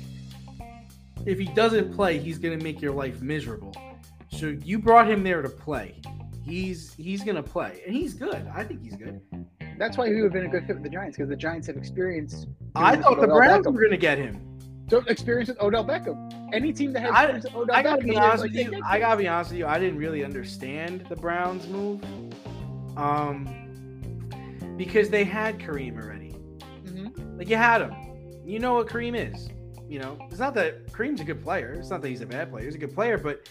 If 1.26 1.38
he 1.38 1.46
doesn't 1.48 1.94
play, 1.94 2.18
he's 2.18 2.38
gonna 2.40 2.58
make 2.58 2.82
your 2.82 2.94
life 2.94 3.22
miserable. 3.22 3.76
So 4.32 4.58
you 4.64 4.80
brought 4.80 5.10
him 5.10 5.24
there 5.24 5.42
to 5.42 5.50
play. 5.50 6.02
He's 6.44 6.94
he's 6.96 7.24
gonna 7.24 7.44
play 7.44 7.82
and 7.86 7.96
he's 7.96 8.14
good. 8.14 8.50
I 8.54 8.64
think 8.64 8.84
he's 8.84 8.96
good. 8.96 9.22
That's 9.78 9.98
why 9.98 10.08
he 10.08 10.16
would 10.16 10.24
have 10.24 10.34
been 10.34 10.46
a 10.46 10.50
good 10.50 10.66
fit 10.66 10.76
with 10.76 10.84
the 10.84 10.90
Giants 10.90 11.18
because 11.18 11.30
the 11.30 11.36
Giants 11.36 11.68
have 11.68 11.78
experience. 11.78 12.48
I 12.76 12.96
thought 12.96 13.22
the 13.22 13.28
Browns 13.28 13.66
were 13.66 13.82
gonna 13.82 13.98
get 13.98 14.18
him. 14.18 14.49
So 14.90 15.04
experience 15.08 15.50
with 15.50 15.62
Odell 15.62 15.86
Beckham. 15.86 16.50
Any 16.54 16.74
team 16.74 16.94
that 16.94 17.02
has 17.02 17.12
I- 17.12 17.24
experience 17.24 17.46
with 17.46 17.56
Odell 17.56 17.76
I 17.76 17.84
gotta 17.84 18.02
Beckham, 18.02 18.10
be 18.10 18.18
honest 18.18 18.44
like, 18.44 18.52
with 18.54 18.74
you. 18.74 18.82
I 18.86 19.00
gotta 19.00 19.18
be 19.18 19.28
honest 19.28 19.52
with 19.52 19.60
you. 19.60 19.68
I 19.68 19.80
didn't 19.80 20.00
really 20.00 20.24
understand 20.24 21.06
the 21.10 21.16
Browns 21.16 21.68
move, 21.68 22.04
um, 22.98 23.48
because 24.78 25.10
they 25.10 25.24
had 25.24 25.60
Kareem 25.60 26.02
already. 26.02 26.34
Mhm. 26.86 27.38
Like 27.38 27.50
you 27.50 27.56
had 27.58 27.82
him. 27.82 27.94
You 28.46 28.60
know 28.60 28.74
what 28.76 28.88
Kareem 28.88 29.16
is. 29.16 29.50
You 29.88 30.00
know, 30.00 30.18
it's 30.30 30.40
not 30.40 30.54
that 30.56 30.88
Kareem's 30.92 31.20
a 31.22 31.24
good 31.24 31.42
player. 31.42 31.74
It's 31.74 31.90
not 31.90 32.02
that 32.02 32.10
he's 32.10 32.22
a 32.22 32.26
bad 32.26 32.52
player. 32.52 32.66
He's 32.66 32.76
a 32.76 32.80
good 32.80 32.94
player, 32.94 33.18
but 33.18 33.50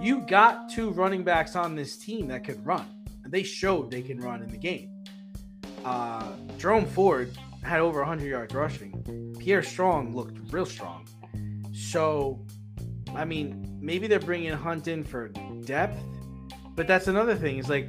you 0.00 0.20
got 0.22 0.68
two 0.70 0.90
running 0.90 1.22
backs 1.22 1.54
on 1.56 1.74
this 1.76 1.96
team 1.96 2.26
that 2.28 2.44
could 2.44 2.64
run. 2.66 2.84
And 3.24 3.32
they 3.32 3.42
showed 3.42 3.90
they 3.90 4.02
can 4.02 4.18
run 4.18 4.42
in 4.42 4.48
the 4.48 4.56
game. 4.56 4.90
Uh, 5.84 6.32
Jerome 6.58 6.84
Ford 6.86 7.30
had 7.62 7.80
over 7.80 8.00
100 8.00 8.26
yards 8.26 8.54
rushing. 8.54 9.34
Pierre 9.38 9.62
Strong 9.62 10.14
looked 10.14 10.38
real 10.52 10.66
strong. 10.66 11.06
So, 11.72 12.44
I 13.14 13.24
mean, 13.24 13.78
maybe 13.80 14.06
they're 14.06 14.18
bringing 14.18 14.52
Hunt 14.52 14.88
in 14.88 15.04
for 15.04 15.28
depth, 15.64 15.98
but 16.74 16.86
that's 16.86 17.08
another 17.08 17.34
thing. 17.34 17.58
Is 17.58 17.68
like, 17.68 17.88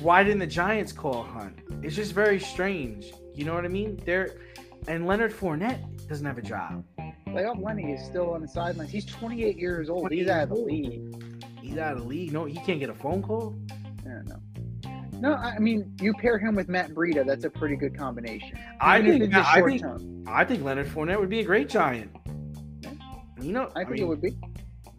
why 0.00 0.22
didn't 0.22 0.40
the 0.40 0.46
Giants 0.46 0.92
call 0.92 1.22
Hunt? 1.22 1.58
It's 1.82 1.96
just 1.96 2.12
very 2.12 2.40
strange. 2.40 3.12
You 3.34 3.44
know 3.44 3.54
what 3.54 3.64
I 3.64 3.68
mean? 3.68 4.00
They're 4.04 4.36
and 4.86 5.06
Leonard 5.06 5.32
Fournette 5.32 6.08
doesn't 6.08 6.24
have 6.24 6.38
a 6.38 6.42
job. 6.42 6.84
Playoff 7.26 7.62
Lenny 7.62 7.92
is 7.92 8.04
still 8.04 8.32
on 8.32 8.40
the 8.40 8.48
sidelines. 8.48 8.90
He's 8.90 9.04
28 9.04 9.58
years 9.58 9.90
old. 9.90 10.10
He's 10.10 10.28
out 10.28 10.44
of 10.44 10.48
the 10.50 10.54
league. 10.54 11.44
He's 11.60 11.76
out 11.76 11.92
of 11.92 11.98
the 11.98 12.04
league. 12.04 12.32
No, 12.32 12.46
he 12.46 12.58
can't 12.60 12.80
get 12.80 12.88
a 12.88 12.94
phone 12.94 13.22
call. 13.22 13.58
I. 15.18 15.28
No, 15.28 15.34
I 15.34 15.54
I 15.56 15.58
mean, 15.58 15.94
you 16.00 16.14
pair 16.14 16.38
him 16.38 16.54
with 16.54 16.68
Matt 16.68 16.90
Breida, 16.90 17.26
that's 17.26 17.44
a 17.44 17.50
pretty 17.50 17.76
good 17.76 17.96
combination. 17.96 18.58
I 18.80 18.98
Even 19.00 19.20
think 19.20 19.34
I 19.34 19.62
think 19.62 19.80
term. 19.82 20.24
I 20.26 20.44
think 20.44 20.62
Leonard 20.64 20.88
Fournette 20.88 21.18
would 21.20 21.28
be 21.30 21.40
a 21.40 21.44
great 21.44 21.68
Giant. 21.68 22.10
You 23.40 23.52
know, 23.52 23.70
I 23.76 23.80
think 23.84 23.90
mean, 23.90 24.02
it 24.02 24.06
would 24.08 24.20
be. 24.22 24.36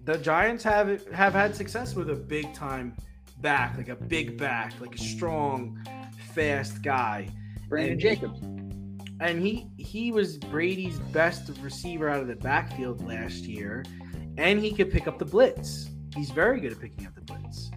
the 0.05 0.17
Giants 0.17 0.63
have 0.63 1.05
have 1.09 1.33
had 1.33 1.55
success 1.55 1.95
with 1.95 2.09
a 2.09 2.15
big 2.15 2.53
time 2.53 2.95
back, 3.41 3.77
like 3.77 3.89
a 3.89 3.95
big 3.95 4.37
back, 4.37 4.73
like 4.79 4.95
a 4.95 4.99
strong, 4.99 5.83
fast 6.33 6.81
guy. 6.83 7.27
Brandon 7.67 7.93
and- 7.93 8.01
Jacobs. 8.01 8.39
And 9.21 9.41
he 9.41 9.67
he 9.77 10.13
was 10.13 10.37
Brady's 10.37 10.97
best 11.11 11.51
receiver 11.61 12.07
out 12.07 12.21
of 12.21 12.27
the 12.27 12.37
backfield 12.37 13.05
last 13.05 13.43
year, 13.43 13.83
and 14.37 14.59
he 14.61 14.71
could 14.71 14.89
pick 14.89 15.07
up 15.09 15.19
the 15.19 15.25
blitz. 15.25 15.89
He's 16.15 16.31
very 16.31 16.61
good 16.61 16.71
at 16.71 16.79
picking 16.79 17.05
up 17.05 17.13
the 17.15 17.21
blitz. 17.21 17.69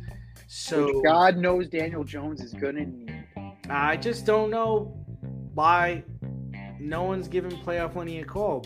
So 0.64 0.86
which 0.86 1.02
God 1.04 1.38
knows 1.38 1.68
Daniel 1.68 2.04
Jones 2.04 2.40
is 2.40 2.54
going 2.54 2.76
to 2.76 2.84
need. 2.84 3.24
I 3.68 3.96
just 3.96 4.24
don't 4.24 4.48
know 4.48 4.96
why 5.54 6.04
no 6.78 7.02
one's 7.02 7.26
giving 7.26 7.50
playoff 7.50 7.96
Lenny 7.96 8.20
a 8.20 8.24
call. 8.24 8.64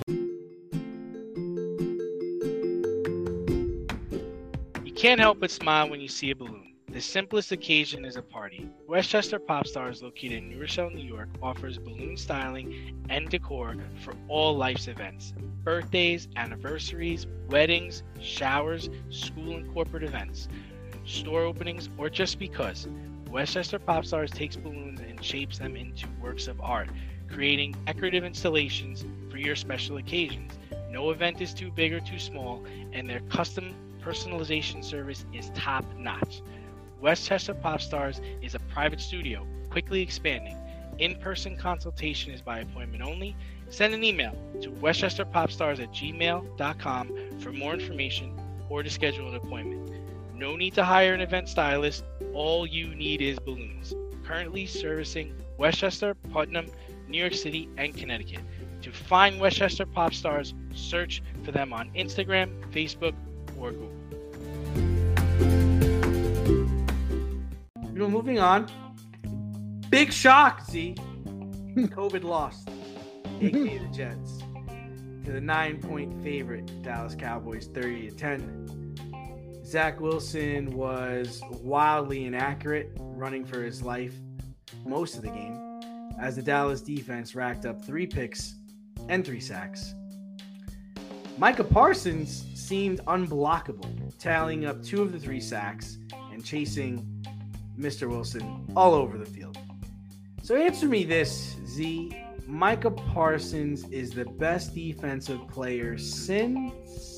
You 4.84 4.92
can't 4.94 5.18
help 5.18 5.40
but 5.40 5.50
smile 5.50 5.88
when 5.88 6.02
you 6.02 6.08
see 6.08 6.30
a 6.30 6.36
balloon. 6.36 6.74
The 6.88 7.00
simplest 7.00 7.50
occasion 7.52 8.04
is 8.04 8.16
a 8.16 8.22
party. 8.22 8.68
Westchester 8.86 9.38
Pop 9.38 9.66
Stars, 9.66 10.02
located 10.02 10.32
in 10.32 10.50
New 10.50 10.60
Rochelle, 10.60 10.90
New 10.90 11.02
York, 11.02 11.30
offers 11.42 11.78
balloon 11.78 12.18
styling 12.18 12.94
and 13.08 13.28
decor 13.30 13.74
for 14.04 14.14
all 14.28 14.54
life's 14.54 14.86
events 14.86 15.32
birthdays, 15.62 16.28
anniversaries, 16.36 17.26
weddings, 17.48 18.02
showers, 18.20 18.88
school 19.10 19.56
and 19.56 19.72
corporate 19.74 20.04
events, 20.04 20.48
store 21.06 21.42
openings, 21.42 21.88
or 21.96 22.10
just 22.10 22.38
because. 22.38 22.88
Westchester 23.30 23.78
Pop 23.78 24.04
Stars 24.04 24.30
takes 24.30 24.56
balloons 24.56 25.00
and 25.00 25.22
shapes 25.22 25.58
them 25.58 25.76
into 25.76 26.06
works 26.20 26.48
of 26.48 26.60
art, 26.60 26.88
creating 27.30 27.74
decorative 27.86 28.24
installations 28.24 29.04
for 29.30 29.38
your 29.38 29.56
special 29.56 29.96
occasions. 29.96 30.52
No 30.90 31.10
event 31.10 31.40
is 31.40 31.52
too 31.52 31.70
big 31.70 31.92
or 31.92 32.00
too 32.00 32.18
small, 32.18 32.64
and 32.92 33.08
their 33.08 33.20
custom 33.28 33.74
personalization 34.02 34.84
service 34.84 35.24
is 35.32 35.50
top 35.54 35.84
notch. 35.96 36.42
Westchester 37.00 37.54
Pop 37.54 37.80
Stars 37.80 38.20
is 38.40 38.54
a 38.54 38.58
private 38.60 39.00
studio, 39.00 39.46
quickly 39.70 40.00
expanding. 40.00 40.56
In 40.98 41.16
person 41.16 41.56
consultation 41.56 42.32
is 42.32 42.40
by 42.40 42.60
appointment 42.60 43.02
only. 43.02 43.36
Send 43.68 43.92
an 43.92 44.02
email 44.02 44.34
to 44.62 44.70
westchesterpopstars 44.70 45.80
at 45.80 45.92
gmail.com 45.92 47.38
for 47.40 47.52
more 47.52 47.74
information 47.74 48.34
or 48.70 48.82
to 48.82 48.88
schedule 48.88 49.28
an 49.28 49.34
appointment. 49.34 49.85
No 50.36 50.54
need 50.54 50.74
to 50.74 50.84
hire 50.84 51.14
an 51.14 51.22
event 51.22 51.48
stylist, 51.48 52.04
all 52.34 52.66
you 52.66 52.94
need 52.94 53.22
is 53.22 53.38
balloons. 53.38 53.94
Currently 54.22 54.66
servicing 54.66 55.34
Westchester, 55.56 56.14
Putnam, 56.30 56.66
New 57.08 57.18
York 57.18 57.32
City, 57.32 57.70
and 57.78 57.96
Connecticut. 57.96 58.42
To 58.82 58.92
find 58.92 59.40
Westchester 59.40 59.86
Pop 59.86 60.12
Stars, 60.12 60.52
search 60.74 61.22
for 61.42 61.52
them 61.52 61.72
on 61.72 61.90
Instagram, 61.94 62.50
Facebook, 62.70 63.14
or 63.58 63.72
Google. 63.72 63.92
You 67.92 67.98
know, 68.02 68.10
moving 68.10 68.38
on. 68.38 68.70
Big 69.88 70.12
shock, 70.12 70.66
Z. 70.66 70.96
COVID 71.76 72.24
lost, 72.24 72.68
aka 73.40 73.78
the 73.78 73.88
Jets, 73.88 74.42
to 75.24 75.32
the 75.32 75.40
nine-point 75.40 76.22
favorite 76.22 76.70
Dallas 76.82 77.14
Cowboys, 77.14 77.68
thirty 77.68 78.10
to 78.10 78.14
ten. 78.14 78.75
Zach 79.66 80.00
Wilson 80.00 80.76
was 80.76 81.42
wildly 81.60 82.24
inaccurate, 82.24 82.92
running 83.00 83.44
for 83.44 83.64
his 83.64 83.82
life 83.82 84.14
most 84.84 85.16
of 85.16 85.22
the 85.22 85.28
game, 85.28 85.80
as 86.20 86.36
the 86.36 86.42
Dallas 86.42 86.80
defense 86.80 87.34
racked 87.34 87.66
up 87.66 87.84
three 87.84 88.06
picks 88.06 88.54
and 89.08 89.26
three 89.26 89.40
sacks. 89.40 89.92
Micah 91.36 91.64
Parsons 91.64 92.46
seemed 92.54 93.00
unblockable, 93.06 94.16
tallying 94.20 94.66
up 94.66 94.84
two 94.84 95.02
of 95.02 95.10
the 95.10 95.18
three 95.18 95.40
sacks 95.40 95.98
and 96.32 96.44
chasing 96.44 97.04
Mr. 97.76 98.08
Wilson 98.08 98.72
all 98.76 98.94
over 98.94 99.18
the 99.18 99.26
field. 99.26 99.58
So 100.44 100.54
answer 100.54 100.86
me 100.86 101.02
this, 101.02 101.56
Z. 101.66 102.16
Micah 102.46 102.92
Parsons 102.92 103.82
is 103.90 104.12
the 104.12 104.26
best 104.26 104.76
defensive 104.76 105.40
player 105.48 105.98
since. 105.98 107.15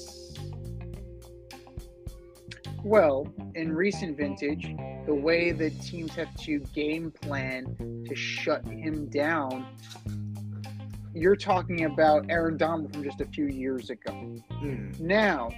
Well, 2.89 3.33
in 3.55 3.75
recent 3.75 4.17
vintage, 4.17 4.75
the 5.07 5.15
way 5.15 5.53
that 5.53 5.81
teams 5.83 6.15
have 6.15 6.35
to 6.39 6.59
game 6.75 7.11
plan 7.11 7.77
to 8.09 8.15
shut 8.15 8.67
him 8.67 9.07
down 9.11 9.67
you're 11.15 11.37
talking 11.37 11.85
about 11.85 12.27
Aaron 12.29 12.57
Donald 12.57 12.93
from 12.93 13.03
just 13.03 13.21
a 13.21 13.25
few 13.25 13.47
years 13.47 13.91
ago. 13.91 14.13
Mm. 14.63 14.99
Now, 15.01 15.51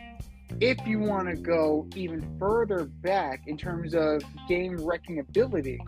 if 0.60 0.78
you 0.86 0.98
want 0.98 1.28
to 1.28 1.36
go 1.36 1.86
even 1.94 2.36
further 2.38 2.84
back 2.84 3.46
in 3.46 3.56
terms 3.56 3.94
of 3.94 4.22
game 4.48 4.76
wrecking 4.78 5.18
ability, 5.18 5.80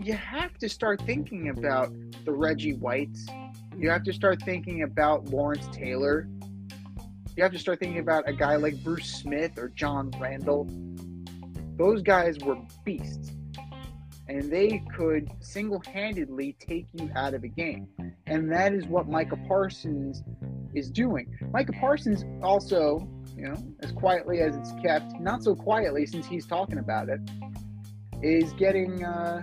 you 0.00 0.12
have 0.12 0.56
to 0.58 0.68
start 0.68 1.00
thinking 1.02 1.48
about 1.50 1.94
the 2.24 2.32
Reggie 2.32 2.74
Whites. 2.74 3.26
You 3.76 3.90
have 3.90 4.02
to 4.04 4.12
start 4.12 4.42
thinking 4.42 4.82
about 4.82 5.26
Lawrence 5.26 5.68
Taylor. 5.72 6.28
You 7.36 7.42
have 7.42 7.52
to 7.52 7.58
start 7.58 7.80
thinking 7.80 7.98
about 7.98 8.26
a 8.26 8.32
guy 8.32 8.56
like 8.56 8.82
Bruce 8.82 9.14
Smith 9.14 9.58
or 9.58 9.68
John 9.68 10.10
Randle. 10.18 10.66
Those 11.76 12.00
guys 12.00 12.38
were 12.38 12.56
beasts. 12.82 13.30
And 14.26 14.50
they 14.50 14.82
could 14.96 15.30
single 15.40 15.82
handedly 15.86 16.56
take 16.58 16.86
you 16.94 17.10
out 17.14 17.34
of 17.34 17.44
a 17.44 17.48
game. 17.48 17.88
And 18.26 18.50
that 18.50 18.72
is 18.72 18.86
what 18.86 19.06
Micah 19.06 19.38
Parsons 19.46 20.22
is 20.74 20.90
doing. 20.90 21.36
Micah 21.52 21.74
Parsons 21.74 22.24
also, 22.42 23.06
you 23.36 23.48
know, 23.48 23.62
as 23.80 23.92
quietly 23.92 24.40
as 24.40 24.56
it's 24.56 24.72
kept, 24.82 25.20
not 25.20 25.44
so 25.44 25.54
quietly 25.54 26.06
since 26.06 26.26
he's 26.26 26.46
talking 26.46 26.78
about 26.78 27.10
it, 27.10 27.20
is 28.22 28.54
getting 28.54 29.04
uh, 29.04 29.42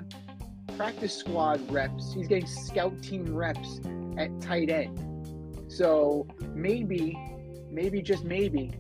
practice 0.76 1.16
squad 1.16 1.72
reps. 1.72 2.12
He's 2.12 2.28
getting 2.28 2.48
scout 2.48 3.04
team 3.04 3.36
reps 3.36 3.80
at 4.18 4.42
tight 4.42 4.72
end. 4.72 5.00
So 5.72 6.28
maybe, 6.54 7.18
maybe 7.74 8.02
just 8.02 8.24
maybe, 8.24 8.72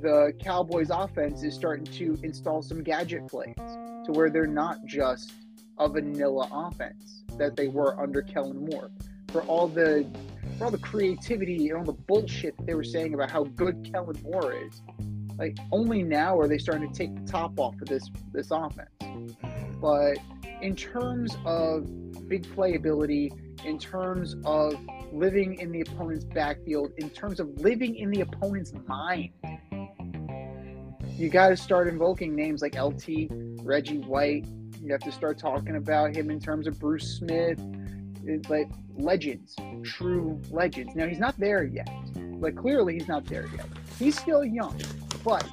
the 0.00 0.34
Cowboys 0.38 0.90
offense 0.90 1.42
is 1.42 1.54
starting 1.54 1.86
to 1.86 2.18
install 2.22 2.60
some 2.60 2.82
gadget 2.82 3.26
plays 3.26 3.54
to 3.56 4.12
where 4.12 4.28
they're 4.28 4.46
not 4.46 4.84
just 4.84 5.32
a 5.78 5.88
vanilla 5.88 6.48
offense 6.52 7.24
that 7.38 7.56
they 7.56 7.68
were 7.68 7.98
under 7.98 8.22
Kellen 8.22 8.68
Moore. 8.70 8.90
For 9.28 9.42
all 9.42 9.66
the 9.66 10.06
for 10.58 10.66
all 10.66 10.70
the 10.70 10.78
creativity 10.78 11.70
and 11.70 11.78
all 11.78 11.84
the 11.84 11.92
bullshit 11.92 12.56
that 12.58 12.66
they 12.66 12.74
were 12.74 12.84
saying 12.84 13.14
about 13.14 13.30
how 13.30 13.44
good 13.44 13.90
Kellen 13.90 14.16
Moore 14.22 14.52
is, 14.52 14.82
like 15.38 15.56
only 15.72 16.02
now 16.02 16.38
are 16.38 16.46
they 16.46 16.58
starting 16.58 16.92
to 16.92 16.96
take 16.96 17.14
the 17.14 17.32
top 17.32 17.58
off 17.58 17.74
of 17.80 17.88
this 17.88 18.10
this 18.32 18.50
offense. 18.50 18.90
But 19.80 20.18
in 20.60 20.76
terms 20.76 21.36
of 21.44 21.88
big 22.28 22.44
playability, 22.54 23.32
in 23.64 23.78
terms 23.78 24.36
of 24.44 24.74
living 25.14 25.58
in 25.60 25.70
the 25.70 25.80
opponent's 25.80 26.24
backfield, 26.24 26.92
in 26.98 27.08
terms 27.10 27.40
of 27.40 27.48
living 27.60 27.96
in 27.96 28.10
the 28.10 28.20
opponent's 28.20 28.72
mind, 28.86 29.30
you 31.16 31.28
got 31.28 31.50
to 31.50 31.56
start 31.56 31.86
invoking 31.86 32.34
names 32.34 32.60
like 32.60 32.74
LT, 32.80 33.28
Reggie 33.62 33.98
White. 33.98 34.46
You 34.82 34.92
have 34.92 35.02
to 35.02 35.12
start 35.12 35.38
talking 35.38 35.76
about 35.76 36.14
him 36.14 36.30
in 36.30 36.40
terms 36.40 36.66
of 36.66 36.78
Bruce 36.78 37.18
Smith, 37.18 37.60
it's 38.26 38.48
like 38.48 38.70
legends, 38.96 39.54
true 39.84 40.40
legends. 40.50 40.94
Now 40.94 41.06
he's 41.06 41.18
not 41.18 41.38
there 41.38 41.64
yet. 41.64 41.88
Like 42.16 42.56
clearly 42.56 42.94
he's 42.94 43.08
not 43.08 43.24
there 43.26 43.46
yet. 43.54 43.66
He's 43.98 44.18
still 44.18 44.44
young, 44.44 44.80
but 45.22 45.46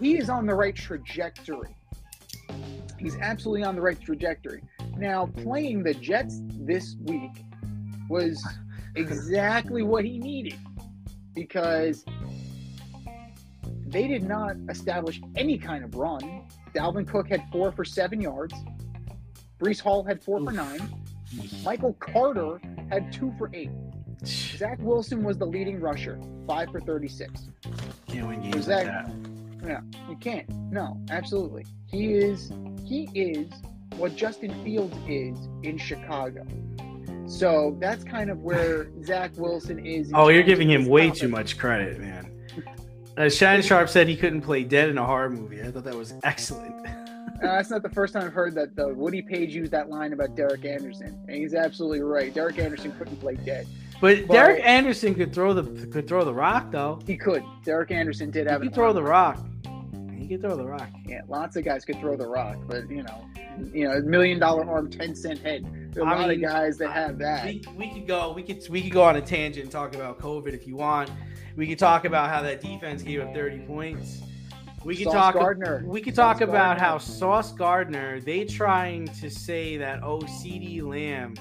he 0.00 0.18
is 0.18 0.28
on 0.28 0.46
the 0.46 0.54
right 0.54 0.74
trajectory. 0.74 1.76
He's 2.98 3.16
absolutely 3.16 3.64
on 3.64 3.76
the 3.76 3.82
right 3.82 4.00
trajectory. 4.00 4.62
Now 4.96 5.26
playing 5.42 5.82
the 5.82 5.94
Jets 5.94 6.40
this 6.60 6.96
week 7.04 7.44
was 8.08 8.44
exactly 8.94 9.82
what 9.82 10.04
he 10.04 10.18
needed 10.18 10.58
because 11.34 12.04
they 13.86 14.06
did 14.06 14.22
not 14.22 14.56
establish 14.68 15.20
any 15.36 15.58
kind 15.58 15.84
of 15.84 15.94
run. 15.94 16.46
Dalvin 16.74 17.06
Cook 17.06 17.28
had 17.28 17.42
four 17.50 17.72
for 17.72 17.84
seven 17.84 18.20
yards. 18.20 18.54
Breece 19.58 19.80
Hall 19.80 20.02
had 20.02 20.22
four 20.22 20.42
for 20.42 20.52
nine. 20.52 20.94
Michael 21.64 21.94
Carter 21.94 22.60
had 22.90 23.12
two 23.12 23.32
for 23.38 23.50
eight. 23.54 23.70
Zach 24.24 24.78
Wilson 24.80 25.24
was 25.24 25.38
the 25.38 25.46
leading 25.46 25.80
rusher, 25.80 26.18
five 26.46 26.70
for 26.70 26.80
36. 26.80 27.48
Can't 28.08 28.28
win 28.28 28.42
games 28.42 28.66
Zach- 28.66 28.86
like 28.86 29.06
that. 29.06 29.32
Yeah, 29.66 29.80
you 30.08 30.16
can't. 30.16 30.48
No, 30.70 31.00
absolutely. 31.10 31.64
He 31.86 32.14
is 32.14 32.52
he 32.84 33.08
is 33.14 33.52
what 33.96 34.16
Justin 34.16 34.52
Fields 34.64 34.96
is 35.08 35.38
in 35.62 35.78
Chicago. 35.78 36.44
So 37.26 37.76
that's 37.80 38.04
kind 38.04 38.30
of 38.30 38.38
where 38.42 38.88
Zach 39.04 39.32
Wilson 39.36 39.84
is. 39.84 40.10
Oh, 40.14 40.28
you're 40.28 40.42
giving 40.42 40.70
him 40.70 40.86
way 40.86 41.06
confidence. 41.08 41.20
too 41.20 41.28
much 41.28 41.58
credit, 41.58 41.98
man. 42.00 42.28
Uh, 43.16 43.28
Shannon 43.28 43.62
Sharpe 43.62 43.88
said 43.88 44.08
he 44.08 44.16
couldn't 44.16 44.42
play 44.42 44.64
dead 44.64 44.88
in 44.88 44.98
a 44.98 45.04
horror 45.04 45.30
movie. 45.30 45.60
I 45.62 45.70
thought 45.70 45.84
that 45.84 45.94
was 45.94 46.14
excellent. 46.24 46.74
Uh, 46.86 46.92
that's 47.42 47.70
not 47.70 47.82
the 47.82 47.90
first 47.90 48.12
time 48.14 48.24
I've 48.24 48.32
heard 48.32 48.54
that 48.54 48.74
though. 48.76 48.92
Woody 48.92 49.20
Paige 49.22 49.54
used 49.54 49.72
that 49.72 49.88
line 49.90 50.12
about 50.12 50.34
Derek 50.36 50.64
Anderson, 50.64 51.18
and 51.28 51.36
he's 51.36 51.54
absolutely 51.54 52.00
right. 52.00 52.32
Derek 52.32 52.58
Anderson 52.58 52.92
couldn't 52.92 53.16
play 53.16 53.34
dead. 53.34 53.66
But 54.00 54.26
But- 54.26 54.32
Derek 54.34 54.64
Anderson 54.64 55.14
could 55.14 55.32
throw 55.34 55.52
the 55.52 55.86
could 55.88 56.06
throw 56.08 56.24
the 56.24 56.32
rock 56.34 56.70
though. 56.70 57.00
He 57.06 57.16
could. 57.16 57.42
Derek 57.64 57.90
Anderson 57.90 58.30
did 58.30 58.46
He 58.46 58.52
have. 58.52 58.62
could 58.62 58.74
throw 58.74 58.92
the 58.92 59.02
rock. 59.02 59.44
He 60.22 60.28
could 60.28 60.40
throw 60.40 60.56
the 60.56 60.64
rock. 60.64 60.88
Yeah, 61.04 61.22
lots 61.28 61.56
of 61.56 61.64
guys 61.64 61.84
could 61.84 61.98
throw 61.98 62.16
the 62.16 62.28
rock, 62.28 62.58
but 62.68 62.88
you 62.88 63.02
know, 63.02 63.26
you 63.72 63.88
know, 63.88 64.00
million 64.02 64.38
dollar 64.38 64.64
arm, 64.70 64.88
ten 64.88 65.16
cent 65.16 65.40
head. 65.40 65.64
There 65.92 66.04
are 66.04 66.06
a 66.06 66.10
I 66.10 66.18
lot 66.20 66.28
mean, 66.28 66.44
of 66.44 66.50
guys 66.50 66.78
that 66.78 66.92
have 66.92 67.18
that. 67.18 67.44
We, 67.44 67.62
we 67.76 67.90
could 67.90 68.06
go 68.06 68.32
we 68.32 68.44
could 68.44 68.66
we 68.68 68.82
could 68.82 68.92
go 68.92 69.02
on 69.02 69.16
a 69.16 69.20
tangent 69.20 69.64
and 69.64 69.72
talk 69.72 69.96
about 69.96 70.20
COVID 70.20 70.52
if 70.54 70.64
you 70.66 70.76
want. 70.76 71.10
We 71.56 71.66
could 71.66 71.78
talk 71.78 72.04
about 72.04 72.30
how 72.30 72.40
that 72.42 72.60
defense 72.60 73.02
gave 73.02 73.20
up 73.20 73.34
30 73.34 73.58
points. 73.66 74.22
We 74.84 74.96
could 74.96 75.06
Sauce 75.06 75.14
talk 75.14 75.34
Gardner. 75.34 75.82
we 75.84 76.00
could 76.00 76.14
Sauce 76.14 76.38
talk 76.38 76.40
about 76.40 76.78
Gardner. 76.78 76.84
how 76.84 76.98
Sauce 76.98 77.52
Gardner, 77.52 78.20
they 78.20 78.44
trying 78.44 79.06
to 79.06 79.28
say 79.28 79.76
that 79.76 80.04
oh 80.04 80.20
CeeDee 80.20 80.82
Lamb 80.82 81.34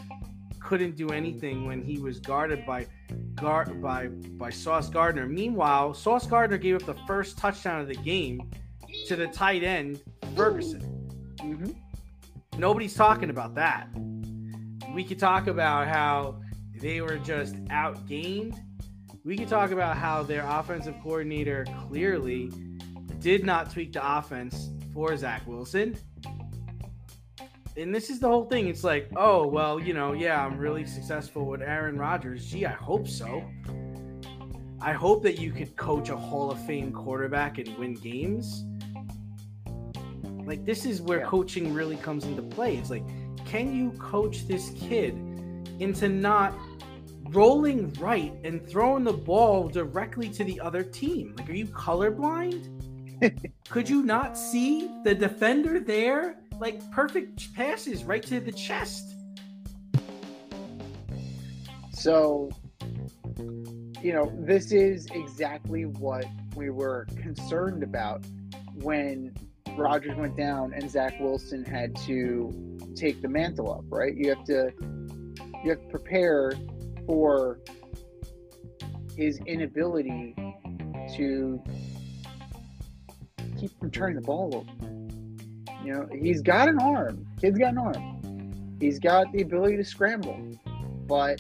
couldn't 0.60 0.96
do 0.96 1.10
anything 1.10 1.68
when 1.68 1.84
he 1.84 2.00
was 2.00 2.20
guarded 2.20 2.66
by 2.66 2.88
guard 3.36 3.82
by 3.82 4.08
by 4.08 4.50
Sauce 4.50 4.90
Gardner. 4.90 5.28
Meanwhile, 5.28 5.94
Sauce 5.94 6.26
Gardner 6.26 6.58
gave 6.58 6.76
up 6.76 6.86
the 6.86 7.00
first 7.06 7.38
touchdown 7.38 7.80
of 7.82 7.88
the 7.88 7.96
game 7.96 8.50
to 9.08 9.16
the 9.16 9.28
tight 9.28 9.64
end 9.64 10.02
Ferguson. 10.36 10.82
Mhm. 11.38 11.76
Nobody's 12.58 12.94
talking 12.94 13.30
about 13.30 13.56
that. 13.56 13.88
We 14.94 15.04
could 15.04 15.20
talk 15.20 15.48
about 15.48 15.88
how 15.88 16.42
they 16.80 17.02
were 17.02 17.18
just 17.18 17.56
outgained. 17.66 18.58
We 19.24 19.38
could 19.38 19.48
talk 19.48 19.72
about 19.72 19.98
how 19.98 20.24
their 20.24 20.46
offensive 20.46 20.96
coordinator 21.02 21.66
clearly 21.88 22.52
did 23.20 23.46
not 23.46 23.72
tweak 23.72 23.94
the 23.94 24.18
offense 24.18 24.72
for 24.94 25.16
Zach 25.16 25.46
Wilson. 25.48 25.96
And 27.78 27.96
this 27.96 28.10
is 28.10 28.20
the 28.20 28.28
whole 28.28 28.46
thing. 28.46 28.68
It's 28.68 28.84
like, 28.84 29.10
oh, 29.16 29.48
well, 29.48 29.80
you 29.80 29.94
know, 29.94 30.12
yeah, 30.12 30.46
I'm 30.46 30.58
really 30.58 30.86
successful 30.86 31.46
with 31.46 31.62
Aaron 31.62 31.98
Rodgers. 31.98 32.52
Gee, 32.52 32.66
I 32.66 32.72
hope 32.72 33.08
so. 33.08 33.44
I 34.82 34.94
hope 34.94 35.24
that 35.24 35.40
you 35.40 35.52
could 35.52 35.76
coach 35.78 36.10
a 36.10 36.18
Hall 36.18 36.52
of 36.52 36.66
Fame 36.66 36.92
quarterback 36.92 37.60
and 37.60 37.78
win 37.78 37.94
games. 37.94 38.66
Like, 40.52 40.66
this 40.66 40.86
is 40.86 41.02
where 41.02 41.20
Yeah. 41.20 41.28
coaching 41.28 41.74
really 41.74 41.96
comes 41.96 42.26
into 42.26 42.42
play. 42.42 42.76
It's 42.76 42.90
like, 42.90 43.06
can 43.46 43.74
you 43.74 43.92
coach 43.92 44.50
this 44.50 44.72
kid 44.72 45.14
into 45.80 46.10
not 46.10 46.54
rolling 47.30 47.94
right 47.94 48.34
and 48.44 48.62
throwing 48.68 49.06
the 49.06 49.14
ball 49.14 49.70
directly 49.70 50.28
to 50.32 50.44
the 50.44 50.60
other 50.60 50.84
team? 50.84 51.36
Like, 51.38 51.50
are 51.50 51.54
you 51.54 51.68
colorblind? 51.68 52.68
Could 53.70 53.90
you 53.90 54.04
not 54.04 54.38
see 54.38 54.92
the 55.06 55.16
defender 55.16 55.80
there? 55.80 56.42
Like, 56.60 56.82
perfect 56.92 57.54
passes 57.54 58.04
right 58.04 58.24
to 58.24 58.42
the 58.42 58.52
chest. 58.52 59.16
So, 61.94 62.50
you 64.02 64.12
know, 64.12 64.30
this 64.38 64.74
is 64.74 65.06
exactly 65.14 65.86
what 65.86 66.26
we 66.58 66.72
were 66.72 67.08
concerned 67.16 67.84
about 67.84 68.26
when 68.74 69.34
Rodgers 69.78 70.16
went 70.18 70.36
down 70.36 70.74
and 70.74 70.90
Zach 70.90 71.20
Wilson 71.20 71.64
had 71.64 71.96
to 72.08 72.78
take 72.96 73.22
the 73.22 73.28
mantle 73.30 73.72
up, 73.74 73.86
right? 73.90 74.16
You 74.16 74.30
have 74.30 74.44
to 74.46 74.72
you 75.64 75.70
have 75.70 75.82
to 75.82 75.88
prepare 75.90 76.54
for 77.06 77.60
his 79.16 79.40
inability 79.46 80.36
to 81.16 81.62
keep 83.60 83.78
from 83.80 83.92
turning 83.92 84.16
the 84.16 84.22
ball 84.22 84.56
over. 84.56 84.92
You 85.86 85.94
know, 85.94 86.08
he's 86.12 86.42
got 86.42 86.68
an 86.70 86.80
arm. 86.80 87.26
Kid's 87.40 87.58
got 87.58 87.70
an 87.74 87.78
arm. 87.80 88.78
He's 88.80 89.00
got 89.00 89.32
the 89.32 89.42
ability 89.42 89.78
to 89.78 89.84
scramble, 89.84 90.40
but 91.08 91.40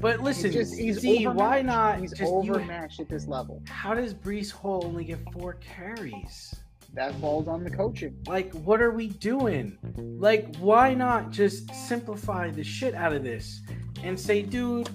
But 0.00 0.20
listen, 0.20 0.52
he's 0.52 0.54
just 0.70 0.78
he's 0.78 1.00
see, 1.00 1.26
why 1.26 1.62
not? 1.62 1.98
He's 2.00 2.10
just 2.10 2.22
you- 2.30 2.38
overmatched 2.38 3.00
at 3.00 3.08
this 3.08 3.26
level. 3.26 3.62
how 3.66 3.94
does 3.94 4.14
Breece 4.14 4.50
Hall 4.50 4.82
only 4.84 5.04
get 5.04 5.18
four 5.32 5.54
carries? 5.54 6.54
That 6.94 7.14
falls 7.16 7.48
on 7.48 7.64
the 7.64 7.70
coaching. 7.70 8.16
Like, 8.26 8.52
what 8.52 8.80
are 8.80 8.92
we 8.92 9.08
doing? 9.08 9.76
Like, 9.96 10.54
why 10.56 10.94
not 10.94 11.30
just 11.30 11.74
simplify 11.74 12.50
the 12.50 12.62
shit 12.62 12.94
out 12.94 13.12
of 13.12 13.24
this 13.24 13.62
and 14.04 14.18
say, 14.18 14.42
dude, 14.42 14.88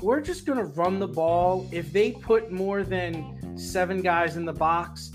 we're 0.00 0.20
just 0.20 0.46
gonna 0.46 0.64
run 0.64 0.98
the 0.98 1.08
ball. 1.08 1.68
If 1.70 1.92
they 1.92 2.12
put 2.12 2.50
more 2.50 2.82
than 2.82 3.56
seven 3.56 4.02
guys 4.02 4.36
in 4.36 4.44
the 4.44 4.52
box, 4.52 5.12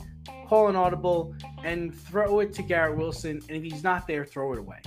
call 0.47 0.69
an 0.69 0.75
audible 0.75 1.35
and 1.63 1.93
throw 1.93 2.39
it 2.39 2.53
to 2.53 2.63
Garrett 2.63 2.97
Wilson. 2.97 3.41
And 3.49 3.57
if 3.57 3.63
he's 3.63 3.83
not 3.83 4.07
there, 4.07 4.23
throw 4.23 4.53
it 4.53 4.59
away. 4.59 4.79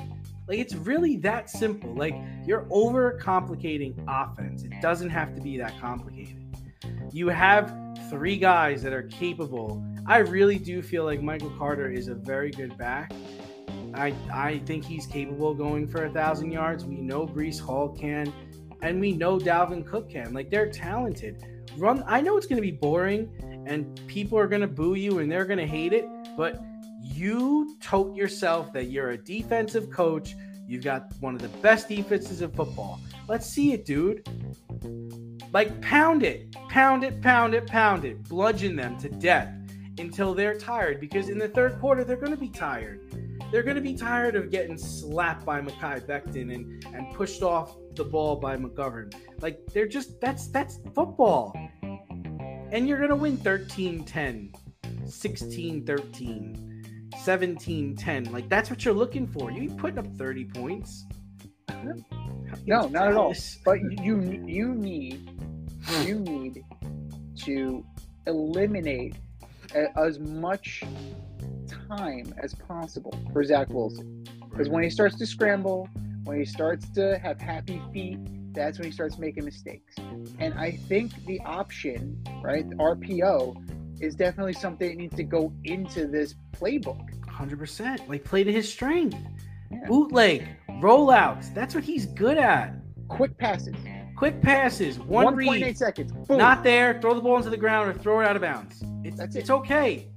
Like 0.48 0.58
it's 0.58 0.74
really 0.74 1.16
that 1.18 1.50
simple. 1.50 1.94
Like 1.94 2.14
you're 2.46 2.64
overcomplicating 2.64 3.94
offense. 4.08 4.64
It 4.64 4.72
doesn't 4.80 5.10
have 5.10 5.34
to 5.34 5.40
be 5.40 5.58
that 5.58 5.78
complicated. 5.80 6.38
You 7.12 7.28
have 7.28 7.74
three 8.12 8.36
guys 8.36 8.82
that 8.82 8.92
are 8.92 9.04
capable. 9.04 9.82
I 10.04 10.18
really 10.18 10.58
do 10.58 10.82
feel 10.82 11.04
like 11.04 11.22
Michael 11.22 11.50
Carter 11.56 11.90
is 11.90 12.08
a 12.08 12.14
very 12.14 12.50
good 12.50 12.76
back. 12.76 13.10
I 13.94 14.14
I 14.30 14.58
think 14.66 14.84
he's 14.84 15.06
capable 15.06 15.54
going 15.54 15.88
for 15.88 16.04
a 16.04 16.10
thousand 16.10 16.52
yards. 16.52 16.84
We 16.84 16.96
know 16.96 17.26
Breece 17.26 17.58
Hall 17.58 17.88
can, 17.88 18.30
and 18.82 19.00
we 19.00 19.12
know 19.12 19.38
Dalvin 19.38 19.86
Cook 19.86 20.10
can. 20.10 20.34
Like 20.34 20.50
they're 20.50 20.70
talented. 20.70 21.42
Run. 21.78 22.04
I 22.06 22.20
know 22.20 22.36
it's 22.36 22.46
going 22.46 22.60
to 22.60 22.68
be 22.70 22.76
boring, 22.76 23.30
and 23.66 23.98
people 24.06 24.38
are 24.38 24.46
going 24.46 24.60
to 24.60 24.68
boo 24.68 24.94
you, 24.94 25.20
and 25.20 25.32
they're 25.32 25.46
going 25.46 25.58
to 25.58 25.66
hate 25.66 25.94
it. 25.94 26.06
But 26.36 26.62
you 27.02 27.78
tote 27.80 28.14
yourself 28.14 28.74
that 28.74 28.90
you're 28.90 29.12
a 29.12 29.16
defensive 29.16 29.90
coach. 29.90 30.36
You've 30.66 30.84
got 30.84 31.12
one 31.20 31.34
of 31.34 31.40
the 31.40 31.48
best 31.58 31.88
defenses 31.88 32.42
in 32.42 32.50
football. 32.50 33.00
Let's 33.28 33.46
see 33.46 33.72
it, 33.72 33.84
dude. 33.84 34.26
Like 35.52 35.80
pound 35.82 36.22
it, 36.22 36.52
pound 36.68 37.04
it, 37.04 37.20
pound 37.20 37.54
it, 37.54 37.66
pound 37.66 38.04
it, 38.04 38.22
bludgeon 38.28 38.74
them 38.74 38.98
to 38.98 39.08
death 39.08 39.52
until 39.98 40.34
they're 40.34 40.56
tired. 40.56 41.00
Because 41.00 41.28
in 41.28 41.38
the 41.38 41.48
third 41.48 41.78
quarter, 41.78 42.04
they're 42.04 42.16
going 42.16 42.32
to 42.32 42.38
be 42.38 42.48
tired. 42.48 43.00
They're 43.50 43.62
going 43.62 43.76
to 43.76 43.82
be 43.82 43.94
tired 43.94 44.34
of 44.34 44.50
getting 44.50 44.78
slapped 44.78 45.44
by 45.44 45.60
Mekhi 45.60 46.06
Becton 46.06 46.54
and, 46.54 46.84
and 46.94 47.14
pushed 47.14 47.42
off 47.42 47.76
the 47.94 48.04
ball 48.04 48.36
by 48.36 48.56
McGovern. 48.56 49.14
Like 49.40 49.60
they're 49.74 49.86
just 49.86 50.18
that's 50.20 50.48
that's 50.48 50.78
football. 50.94 51.54
And 52.72 52.88
you're 52.88 52.96
going 52.96 53.10
to 53.10 53.16
win 53.16 53.36
13-10, 53.36 54.54
16-13, 55.04 57.12
17-10. 57.14 58.32
Like 58.32 58.48
that's 58.48 58.70
what 58.70 58.86
you're 58.86 58.94
looking 58.94 59.26
for. 59.26 59.50
You 59.50 59.68
putting 59.68 59.98
up 59.98 60.06
30 60.16 60.46
points. 60.46 61.04
No, 62.66 62.88
not 62.88 63.08
at 63.08 63.16
all. 63.16 63.34
But 63.64 63.80
you 64.02 64.20
you 64.46 64.74
need 64.74 65.30
you 66.04 66.16
hmm. 66.16 66.24
need 66.24 66.64
to 67.44 67.84
eliminate 68.26 69.16
as 69.96 70.18
much 70.18 70.84
time 71.88 72.34
as 72.42 72.54
possible 72.54 73.14
for 73.32 73.42
Zach 73.44 73.68
Wilson. 73.70 74.24
Because 74.50 74.68
when 74.68 74.82
he 74.82 74.90
starts 74.90 75.16
to 75.18 75.26
scramble, 75.26 75.88
when 76.24 76.38
he 76.38 76.44
starts 76.44 76.88
to 76.90 77.18
have 77.18 77.40
happy 77.40 77.80
feet, 77.92 78.18
that's 78.52 78.78
when 78.78 78.86
he 78.86 78.92
starts 78.92 79.18
making 79.18 79.44
mistakes. 79.44 79.94
And 80.38 80.54
I 80.54 80.72
think 80.72 81.24
the 81.24 81.40
option, 81.40 82.22
right, 82.42 82.68
RPO, 82.68 84.00
is 84.02 84.14
definitely 84.14 84.52
something 84.52 84.88
that 84.88 84.96
needs 84.96 85.16
to 85.16 85.24
go 85.24 85.52
into 85.64 86.06
this 86.06 86.34
playbook. 86.52 87.08
100%. 87.26 88.08
Like 88.08 88.24
play 88.24 88.44
to 88.44 88.52
his 88.52 88.70
strength. 88.70 89.16
Yeah. 89.70 89.86
Bootleg, 89.86 90.46
rollouts. 90.82 91.54
That's 91.54 91.74
what 91.74 91.84
he's 91.84 92.06
good 92.06 92.36
at. 92.36 92.74
Quick 93.08 93.38
passes. 93.38 93.76
Quick 94.16 94.42
passes. 94.42 94.98
One 94.98 95.34
1.8 95.34 95.36
read. 95.36 95.78
seconds. 95.78 96.12
Boom. 96.26 96.38
Not 96.38 96.62
there. 96.62 97.00
Throw 97.00 97.14
the 97.14 97.20
ball 97.20 97.36
into 97.36 97.50
the 97.50 97.56
ground 97.56 97.90
or 97.90 97.94
throw 97.94 98.20
it 98.20 98.26
out 98.26 98.36
of 98.36 98.42
bounds. 98.42 98.82
It's, 99.04 99.16
That's 99.16 99.36
it. 99.36 99.40
it's 99.40 99.50
okay. 99.50 100.08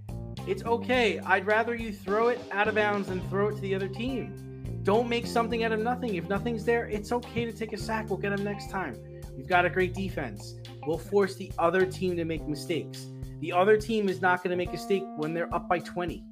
It's 0.47 0.63
okay. 0.63 1.19
I'd 1.19 1.45
rather 1.45 1.75
you 1.75 1.93
throw 1.93 2.28
it 2.30 2.39
out 2.51 2.67
of 2.67 2.75
bounds 2.75 3.08
than 3.08 3.21
throw 3.30 3.47
it 3.49 3.56
to 3.56 3.62
the 3.62 3.73
other 3.73 3.88
team. 3.88 4.82
Don't 4.84 5.10
make 5.10 5.25
something 5.25 5.63
out 5.63 5.71
of 5.71 5.80
nothing. 5.80 6.15
If 6.15 6.30
nothing's 6.30 6.63
there, 6.65 6.86
it's 6.86 7.12
okay 7.12 7.45
to 7.45 7.51
take 7.51 7.73
a 7.73 7.78
sack. 7.78 8.10
We'll 8.10 8.19
get 8.19 8.36
them 8.36 8.43
next 8.43 8.69
time. 8.69 8.95
We've 9.36 9.47
got 9.47 9.65
a 9.65 9.69
great 9.69 9.93
defense. 9.95 10.56
We'll 10.86 10.99
force 10.99 11.36
the 11.36 11.51
other 11.58 11.86
team 11.86 12.15
to 12.17 12.25
make 12.25 12.47
mistakes. 12.47 13.08
The 13.39 13.51
other 13.51 13.78
team 13.78 14.08
is 14.08 14.21
not 14.21 14.43
going 14.43 14.51
to 14.51 14.56
make 14.56 14.69
a 14.69 14.73
mistake 14.73 15.04
when 15.17 15.34
they're 15.34 15.54
up 15.54 15.67
by 15.67 15.80
20. 15.80 16.23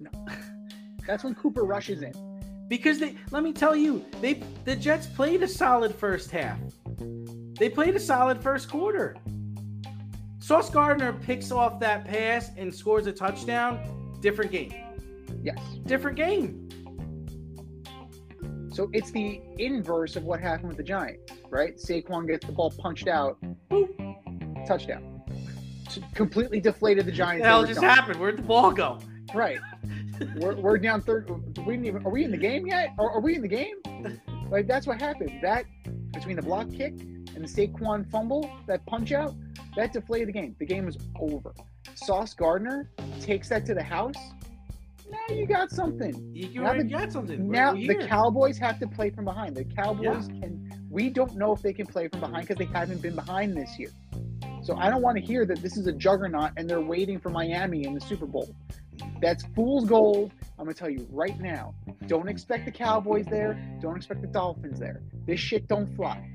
No. 0.00 0.10
That's 1.06 1.24
when 1.24 1.34
Cooper 1.34 1.64
rushes 1.64 2.02
in. 2.02 2.12
Because 2.68 2.98
they 2.98 3.16
let 3.30 3.42
me 3.42 3.52
tell 3.52 3.76
you, 3.76 4.04
they 4.20 4.42
the 4.64 4.74
Jets 4.74 5.06
played 5.06 5.42
a 5.42 5.48
solid 5.48 5.94
first 5.94 6.30
half. 6.30 6.58
They 7.58 7.68
played 7.68 7.94
a 7.94 8.00
solid 8.00 8.42
first 8.42 8.68
quarter. 8.68 9.16
Sauce 10.38 10.68
Gardner 10.68 11.12
picks 11.12 11.50
off 11.50 11.80
that 11.80 12.04
pass 12.04 12.50
and 12.56 12.74
scores 12.74 13.06
a 13.06 13.12
touchdown. 13.12 14.18
Different 14.20 14.50
game. 14.50 14.74
Yes. 15.42 15.58
Different 15.86 16.16
game. 16.16 16.68
So 18.72 18.90
it's 18.92 19.12
the 19.12 19.40
inverse 19.58 20.16
of 20.16 20.24
what 20.24 20.40
happened 20.40 20.68
with 20.68 20.76
the 20.76 20.82
Giants, 20.82 21.32
right? 21.48 21.76
Saquon 21.76 22.26
gets 22.26 22.44
the 22.44 22.52
ball 22.52 22.72
punched 22.76 23.06
out, 23.06 23.38
boop, 23.70 24.66
touchdown. 24.66 25.22
Completely 26.14 26.60
deflated 26.60 27.06
the 27.06 27.12
Giants. 27.12 27.42
What 27.42 27.46
the 27.46 27.50
hell 27.50 27.64
just 27.66 27.80
happened? 27.80 28.18
Where'd 28.18 28.38
the 28.38 28.42
ball 28.42 28.72
go? 28.72 28.98
Right. 29.32 29.60
we're, 30.36 30.54
we're 30.56 30.78
down 30.78 31.02
third. 31.02 31.30
We 31.58 31.74
didn't 31.74 31.86
even, 31.86 32.06
are 32.06 32.10
we 32.10 32.24
in 32.24 32.30
the 32.30 32.36
game 32.36 32.66
yet? 32.66 32.94
Are, 32.98 33.10
are 33.10 33.20
we 33.20 33.34
in 33.34 33.42
the 33.42 33.48
game? 33.48 33.76
Like 34.50 34.66
that's 34.66 34.86
what 34.86 35.00
happened. 35.00 35.40
That 35.42 35.64
between 36.12 36.36
the 36.36 36.42
block 36.42 36.70
kick 36.70 37.00
and 37.00 37.44
the 37.44 37.48
Saquon 37.48 38.08
fumble, 38.10 38.50
that 38.66 38.84
punch 38.86 39.12
out, 39.12 39.34
that 39.76 39.92
deflated 39.92 40.28
the 40.28 40.32
game. 40.32 40.54
The 40.58 40.66
game 40.66 40.86
was 40.86 40.98
over. 41.18 41.54
Sauce 41.94 42.34
Gardner 42.34 42.90
takes 43.20 43.48
that 43.48 43.66
to 43.66 43.74
the 43.74 43.82
house. 43.82 44.16
Now 45.10 45.34
you 45.34 45.46
got 45.46 45.70
something. 45.70 46.30
You 46.32 46.62
now 46.62 46.74
the, 46.74 46.84
got 46.84 47.12
something. 47.12 47.50
now 47.50 47.74
the 47.74 48.06
Cowboys 48.06 48.58
have 48.58 48.78
to 48.80 48.86
play 48.86 49.10
from 49.10 49.24
behind. 49.24 49.56
The 49.56 49.64
Cowboys 49.64 50.28
yeah. 50.28 50.40
can. 50.40 50.86
We 50.90 51.10
don't 51.10 51.36
know 51.36 51.52
if 51.52 51.60
they 51.60 51.72
can 51.72 51.86
play 51.86 52.08
from 52.08 52.20
behind 52.20 52.46
because 52.46 52.56
they 52.56 52.72
haven't 52.72 53.02
been 53.02 53.14
behind 53.14 53.56
this 53.56 53.78
year. 53.78 53.90
So 54.62 54.76
I 54.76 54.88
don't 54.88 55.02
want 55.02 55.18
to 55.18 55.22
hear 55.22 55.44
that 55.44 55.60
this 55.60 55.76
is 55.76 55.86
a 55.86 55.92
juggernaut 55.92 56.52
and 56.56 56.70
they're 56.70 56.80
waiting 56.80 57.20
for 57.20 57.28
Miami 57.28 57.84
in 57.84 57.94
the 57.94 58.00
Super 58.00 58.24
Bowl. 58.24 58.54
That's 59.20 59.44
fool's 59.54 59.86
gold. 59.88 60.32
I'm 60.58 60.64
gonna 60.66 60.74
tell 60.74 60.90
you 60.90 61.06
right 61.10 61.38
now. 61.40 61.74
Don't 62.06 62.28
expect 62.28 62.64
the 62.64 62.70
Cowboys 62.70 63.26
there. 63.26 63.58
Don't 63.80 63.96
expect 63.96 64.20
the 64.20 64.28
Dolphins 64.28 64.78
there. 64.78 65.02
This 65.26 65.40
shit 65.40 65.66
don't 65.68 65.94
fly. 65.96 66.28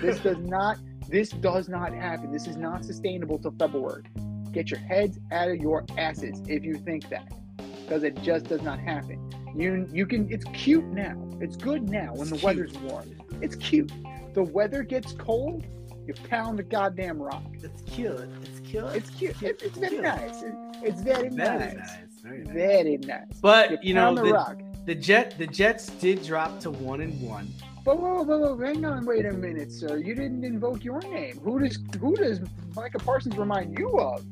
This 0.00 0.18
does 0.20 0.38
not. 0.40 0.78
This 1.08 1.30
does 1.30 1.68
not 1.68 1.92
happen. 1.92 2.32
This 2.32 2.46
is 2.46 2.56
not 2.56 2.84
sustainable 2.84 3.38
till 3.38 3.54
February. 3.58 4.04
Get 4.52 4.70
your 4.70 4.80
heads 4.80 5.18
out 5.30 5.48
of 5.48 5.56
your 5.56 5.84
asses 5.96 6.42
if 6.46 6.62
you 6.64 6.74
think 6.74 7.08
that, 7.08 7.32
because 7.56 8.02
it 8.02 8.20
just 8.22 8.46
does 8.46 8.62
not 8.62 8.78
happen. 8.78 9.30
You 9.54 9.88
you 9.92 10.06
can. 10.06 10.30
It's 10.30 10.44
cute 10.52 10.84
now. 10.86 11.16
It's 11.40 11.56
good 11.56 11.88
now 11.88 12.12
when 12.12 12.22
it's 12.22 12.30
the 12.30 12.36
cute. 12.36 12.44
weather's 12.44 12.78
warm. 12.78 13.10
It's 13.40 13.56
cute. 13.56 13.92
The 14.34 14.42
weather 14.42 14.82
gets 14.82 15.12
cold. 15.12 15.66
You 16.06 16.14
pound 16.28 16.58
the 16.58 16.62
goddamn 16.64 17.20
rock. 17.20 17.44
It's 17.62 17.82
cute. 17.82 18.28
It's 18.42 18.51
cute. 18.72 18.84
It's 18.94 19.10
cute. 19.10 19.42
It's, 19.42 19.62
it's 19.62 19.78
very 19.78 19.98
nice. 19.98 20.42
It's 20.82 21.00
very, 21.00 21.28
very 21.28 21.30
nice. 21.30 21.74
nice. 21.74 21.90
Very 22.22 22.44
nice. 22.44 22.54
Very 22.54 22.96
nice. 22.98 23.40
But 23.40 23.70
you, 23.70 23.78
you 23.82 23.94
know 23.94 24.14
the, 24.14 24.56
the, 24.86 24.94
Jet 24.94 25.36
the 25.38 25.46
Jets 25.46 25.86
did 25.86 26.24
drop 26.24 26.60
to 26.60 26.70
one 26.70 27.00
and 27.00 27.20
one. 27.20 27.48
But 27.84 27.98
whoa, 28.00 28.22
whoa, 28.22 28.38
whoa, 28.38 28.58
hang 28.58 28.84
on, 28.84 29.04
wait 29.04 29.26
a 29.26 29.32
minute, 29.32 29.72
sir. 29.72 29.96
You 29.96 30.14
didn't 30.14 30.44
invoke 30.44 30.84
your 30.84 31.00
name. 31.00 31.38
Who 31.42 31.58
does 31.58 31.78
who 32.00 32.14
does 32.14 32.40
Micah 32.76 32.98
Parsons 32.98 33.36
remind 33.36 33.76
you 33.76 33.98
of? 33.98 34.24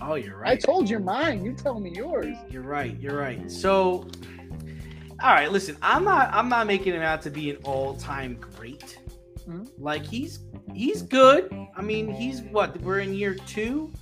Oh, 0.00 0.14
you're 0.14 0.38
right. 0.38 0.52
I 0.52 0.56
told 0.56 0.88
you 0.88 0.98
mine. 0.98 1.44
You 1.44 1.52
tell 1.52 1.78
me 1.78 1.90
yours. 1.94 2.36
You're 2.48 2.62
right. 2.62 2.98
You're 3.00 3.16
right. 3.16 3.50
So, 3.50 4.08
all 5.22 5.34
right. 5.34 5.50
Listen, 5.50 5.76
I'm 5.82 6.04
not. 6.04 6.32
I'm 6.32 6.48
not 6.48 6.66
making 6.66 6.94
him 6.94 7.02
out 7.02 7.22
to 7.22 7.30
be 7.30 7.50
an 7.50 7.56
all-time. 7.64 8.38
Mm-hmm. 9.42 9.82
Like 9.82 10.04
he's 10.04 10.40
he's 10.74 11.02
good. 11.02 11.52
I 11.76 11.82
mean, 11.82 12.12
he's 12.12 12.42
what? 12.42 12.80
We're 12.80 13.00
in 13.00 13.14
year 13.14 13.34
two. 13.34 13.92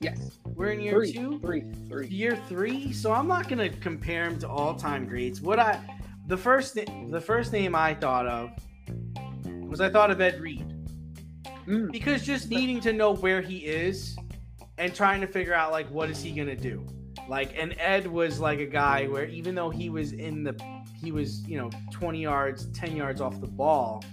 Yes. 0.00 0.38
We're 0.44 0.70
in 0.70 0.80
year 0.80 0.94
three, 0.94 1.12
two. 1.12 1.38
Three. 1.40 1.64
Three. 1.88 2.06
Year 2.08 2.36
three. 2.48 2.92
So 2.92 3.12
I'm 3.12 3.28
not 3.28 3.48
gonna 3.48 3.68
compare 3.68 4.24
him 4.24 4.38
to 4.40 4.48
all-time 4.48 5.06
greats. 5.06 5.40
What 5.40 5.58
I 5.58 5.80
the 6.26 6.36
first 6.36 6.74
the 6.74 7.20
first 7.20 7.52
name 7.52 7.74
I 7.74 7.94
thought 7.94 8.26
of 8.26 8.50
was 9.68 9.80
I 9.80 9.88
thought 9.88 10.10
of 10.10 10.20
Ed 10.20 10.40
Reed. 10.40 10.66
Mm. 11.66 11.92
Because 11.92 12.24
just 12.24 12.50
needing 12.50 12.80
to 12.80 12.92
know 12.92 13.14
where 13.14 13.40
he 13.40 13.58
is 13.58 14.16
and 14.78 14.94
trying 14.94 15.20
to 15.20 15.26
figure 15.26 15.54
out 15.54 15.70
like 15.70 15.88
what 15.90 16.10
is 16.10 16.22
he 16.22 16.32
gonna 16.32 16.56
do. 16.56 16.84
Like 17.28 17.54
and 17.56 17.74
Ed 17.78 18.06
was 18.06 18.40
like 18.40 18.58
a 18.58 18.66
guy 18.66 19.06
where 19.06 19.26
even 19.26 19.54
though 19.54 19.70
he 19.70 19.88
was 19.88 20.12
in 20.12 20.42
the 20.42 20.54
he 21.02 21.12
was, 21.12 21.46
you 21.46 21.58
know, 21.58 21.70
20 21.90 22.22
yards, 22.22 22.66
10 22.66 22.96
yards 22.96 23.20
off 23.20 23.40
the 23.40 23.46
ball, 23.46 24.04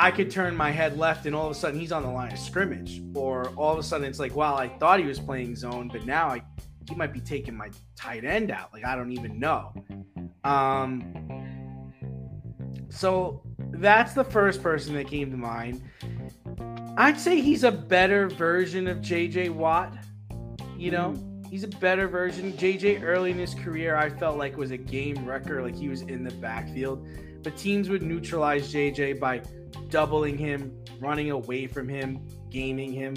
I 0.00 0.12
could 0.12 0.30
turn 0.30 0.56
my 0.56 0.70
head 0.70 0.96
left 0.96 1.26
and 1.26 1.34
all 1.34 1.46
of 1.46 1.50
a 1.50 1.54
sudden 1.56 1.80
he's 1.80 1.90
on 1.90 2.04
the 2.04 2.08
line 2.08 2.32
of 2.32 2.38
scrimmage. 2.38 3.02
Or 3.16 3.48
all 3.56 3.72
of 3.72 3.80
a 3.80 3.82
sudden 3.82 4.06
it's 4.06 4.20
like, 4.20 4.32
wow, 4.32 4.54
I 4.54 4.68
thought 4.68 5.00
he 5.00 5.06
was 5.06 5.18
playing 5.18 5.56
zone, 5.56 5.88
but 5.92 6.06
now 6.06 6.28
I 6.28 6.42
he 6.88 6.94
might 6.94 7.12
be 7.12 7.20
taking 7.20 7.56
my 7.56 7.68
tight 7.96 8.24
end 8.24 8.52
out. 8.52 8.72
Like 8.72 8.84
I 8.84 8.94
don't 8.94 9.10
even 9.10 9.40
know. 9.40 9.74
Um 10.44 11.92
so 12.90 13.42
that's 13.72 14.14
the 14.14 14.22
first 14.22 14.62
person 14.62 14.94
that 14.94 15.08
came 15.08 15.32
to 15.32 15.36
mind. 15.36 15.82
I'd 16.96 17.18
say 17.18 17.40
he's 17.40 17.64
a 17.64 17.72
better 17.72 18.28
version 18.28 18.86
of 18.86 18.98
JJ 18.98 19.50
Watt. 19.50 19.98
You 20.76 20.92
know, 20.92 21.42
he's 21.50 21.64
a 21.64 21.68
better 21.68 22.06
version. 22.06 22.52
JJ 22.52 23.02
early 23.02 23.32
in 23.32 23.38
his 23.38 23.52
career, 23.52 23.96
I 23.96 24.10
felt 24.10 24.38
like 24.38 24.56
was 24.56 24.70
a 24.70 24.76
game 24.76 25.24
wrecker, 25.26 25.60
like 25.60 25.74
he 25.74 25.88
was 25.88 26.02
in 26.02 26.22
the 26.22 26.34
backfield. 26.34 27.04
But 27.42 27.56
teams 27.56 27.88
would 27.88 28.02
neutralize 28.02 28.72
JJ 28.72 29.18
by 29.18 29.42
doubling 29.88 30.38
him, 30.38 30.72
running 31.00 31.30
away 31.30 31.66
from 31.66 31.88
him, 31.88 32.26
gaming 32.50 32.92
him. 32.92 33.14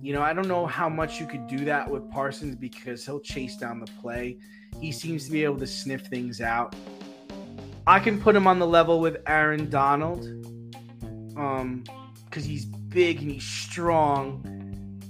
You 0.00 0.12
know, 0.12 0.22
I 0.22 0.32
don't 0.32 0.48
know 0.48 0.66
how 0.66 0.88
much 0.88 1.20
you 1.20 1.26
could 1.26 1.46
do 1.46 1.64
that 1.64 1.88
with 1.88 2.10
Parsons 2.10 2.56
because 2.56 3.06
he'll 3.06 3.20
chase 3.20 3.56
down 3.56 3.78
the 3.78 3.90
play. 4.00 4.38
He 4.80 4.90
seems 4.90 5.26
to 5.26 5.30
be 5.30 5.44
able 5.44 5.58
to 5.58 5.66
sniff 5.66 6.06
things 6.06 6.40
out. 6.40 6.74
I 7.86 8.00
can 8.00 8.20
put 8.20 8.34
him 8.34 8.46
on 8.46 8.58
the 8.58 8.66
level 8.66 9.00
with 9.00 9.18
Aaron 9.26 9.68
Donald, 9.68 10.24
um, 11.36 11.84
because 12.24 12.44
he's 12.44 12.64
big 12.64 13.20
and 13.20 13.30
he's 13.30 13.44
strong, 13.44 14.42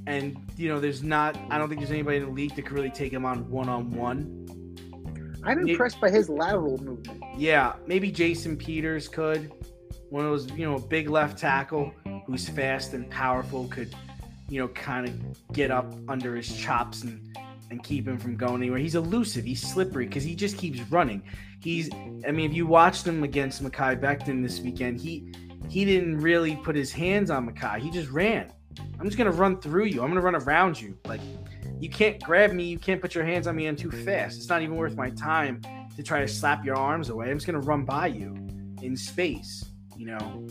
and 0.06 0.36
you 0.56 0.68
know, 0.68 0.80
there's 0.80 1.02
not. 1.02 1.38
I 1.50 1.58
don't 1.58 1.68
think 1.68 1.80
there's 1.80 1.90
anybody 1.90 2.18
in 2.18 2.24
the 2.24 2.30
league 2.30 2.54
that 2.56 2.62
could 2.62 2.72
really 2.72 2.90
take 2.90 3.12
him 3.12 3.24
on 3.24 3.48
one 3.50 3.68
on 3.68 3.90
one. 3.90 4.46
I'm 5.44 5.66
impressed 5.66 6.00
by 6.00 6.10
his 6.10 6.28
lateral 6.28 6.78
movement. 6.78 7.22
Yeah, 7.36 7.74
maybe 7.86 8.10
Jason 8.10 8.56
Peters 8.56 9.08
could. 9.08 9.52
One 10.12 10.26
of 10.26 10.30
those, 10.30 10.58
you 10.58 10.70
know, 10.70 10.78
big 10.78 11.08
left 11.08 11.38
tackle 11.38 11.90
who's 12.26 12.46
fast 12.46 12.92
and 12.92 13.10
powerful 13.10 13.66
could, 13.68 13.94
you 14.50 14.60
know, 14.60 14.68
kind 14.68 15.08
of 15.08 15.52
get 15.54 15.70
up 15.70 15.90
under 16.06 16.36
his 16.36 16.54
chops 16.54 17.02
and 17.02 17.34
and 17.70 17.82
keep 17.82 18.06
him 18.06 18.18
from 18.18 18.36
going 18.36 18.56
anywhere. 18.56 18.78
He's 18.78 18.94
elusive. 18.94 19.42
He's 19.42 19.62
slippery 19.62 20.04
because 20.04 20.22
he 20.22 20.34
just 20.34 20.58
keeps 20.58 20.80
running. 20.90 21.22
He's, 21.62 21.88
I 22.28 22.30
mean, 22.30 22.50
if 22.50 22.54
you 22.54 22.66
watched 22.66 23.06
him 23.06 23.24
against 23.24 23.64
Mekhi 23.64 23.98
Becton 23.98 24.42
this 24.42 24.60
weekend, 24.60 25.00
he 25.00 25.32
he 25.70 25.86
didn't 25.86 26.20
really 26.20 26.56
put 26.56 26.76
his 26.76 26.92
hands 26.92 27.30
on 27.30 27.48
Mekhi. 27.48 27.80
He 27.80 27.90
just 27.90 28.10
ran. 28.10 28.52
I'm 29.00 29.06
just 29.06 29.16
gonna 29.16 29.32
run 29.32 29.62
through 29.62 29.86
you. 29.86 30.02
I'm 30.02 30.08
gonna 30.08 30.20
run 30.20 30.36
around 30.36 30.78
you. 30.78 30.94
Like 31.06 31.22
you 31.80 31.88
can't 31.88 32.22
grab 32.22 32.52
me. 32.52 32.64
You 32.64 32.78
can't 32.78 33.00
put 33.00 33.14
your 33.14 33.24
hands 33.24 33.46
on 33.46 33.56
me. 33.56 33.66
I'm 33.66 33.76
too 33.76 33.90
fast. 33.90 34.36
It's 34.36 34.50
not 34.50 34.60
even 34.60 34.76
worth 34.76 34.94
my 34.94 35.08
time 35.08 35.62
to 35.96 36.02
try 36.02 36.20
to 36.20 36.28
slap 36.28 36.66
your 36.66 36.76
arms 36.76 37.08
away. 37.08 37.30
I'm 37.30 37.38
just 37.38 37.46
gonna 37.46 37.60
run 37.60 37.86
by 37.86 38.08
you 38.08 38.34
in 38.82 38.94
space. 38.94 39.71
You 40.02 40.08
know, 40.08 40.46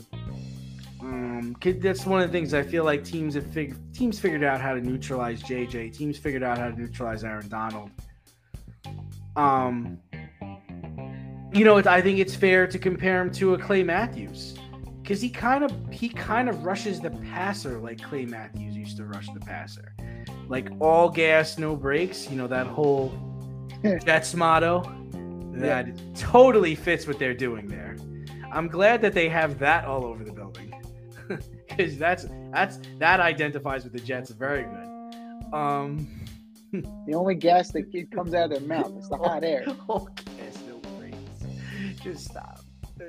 um, 1.00 1.56
that's 1.60 2.06
one 2.06 2.22
of 2.22 2.26
the 2.26 2.32
things 2.32 2.54
I 2.54 2.62
feel 2.62 2.84
like 2.84 3.04
teams 3.04 3.34
have 3.34 3.46
figured. 3.52 3.78
Teams 3.92 4.18
figured 4.18 4.42
out 4.42 4.62
how 4.62 4.72
to 4.72 4.80
neutralize 4.80 5.42
JJ. 5.42 5.94
Teams 5.94 6.16
figured 6.16 6.42
out 6.42 6.56
how 6.56 6.70
to 6.70 6.80
neutralize 6.80 7.22
Aaron 7.22 7.50
Donald. 7.50 7.90
Um, 9.36 9.98
you 11.52 11.66
know, 11.66 11.76
I 11.84 12.00
think 12.00 12.18
it's 12.18 12.34
fair 12.34 12.66
to 12.66 12.78
compare 12.78 13.20
him 13.20 13.30
to 13.32 13.52
a 13.52 13.58
Clay 13.58 13.82
Matthews 13.82 14.54
because 15.02 15.20
he 15.20 15.28
kind 15.28 15.64
of 15.64 15.72
he 15.90 16.08
kind 16.08 16.48
of 16.48 16.64
rushes 16.64 16.98
the 16.98 17.10
passer 17.10 17.78
like 17.78 18.02
Clay 18.02 18.24
Matthews 18.24 18.74
used 18.74 18.96
to 18.96 19.04
rush 19.04 19.28
the 19.34 19.40
passer, 19.40 19.94
like 20.48 20.70
all 20.80 21.10
gas 21.10 21.58
no 21.58 21.76
brakes. 21.76 22.30
You 22.30 22.36
know 22.36 22.46
that 22.46 22.66
whole 22.66 23.12
Jets 24.06 24.32
motto 24.32 24.82
that 25.56 25.90
totally 26.14 26.74
fits 26.74 27.06
what 27.06 27.18
they're 27.18 27.34
doing 27.34 27.68
there. 27.68 27.98
I'm 28.52 28.68
glad 28.68 29.00
that 29.02 29.14
they 29.14 29.28
have 29.28 29.58
that 29.58 29.84
all 29.84 30.04
over 30.04 30.22
the 30.24 30.32
building 30.32 30.74
because 31.68 31.98
that's 31.98 32.26
that's 32.52 32.78
that 32.98 33.20
identifies 33.20 33.84
with 33.84 33.92
the 33.92 34.00
Jets 34.00 34.30
very 34.30 34.62
good. 34.64 35.54
Um, 35.54 36.08
The 37.06 37.14
only 37.14 37.34
gas 37.34 37.70
that 37.72 37.92
comes 38.14 38.32
out 38.32 38.50
of 38.50 38.50
their 38.50 38.66
mouth 38.66 38.96
is 38.96 39.08
the 39.10 39.18
hot 39.18 39.44
air. 39.44 39.64
gas 39.88 40.58
no. 40.66 40.80
Just 42.02 42.24
stop. 42.30 42.60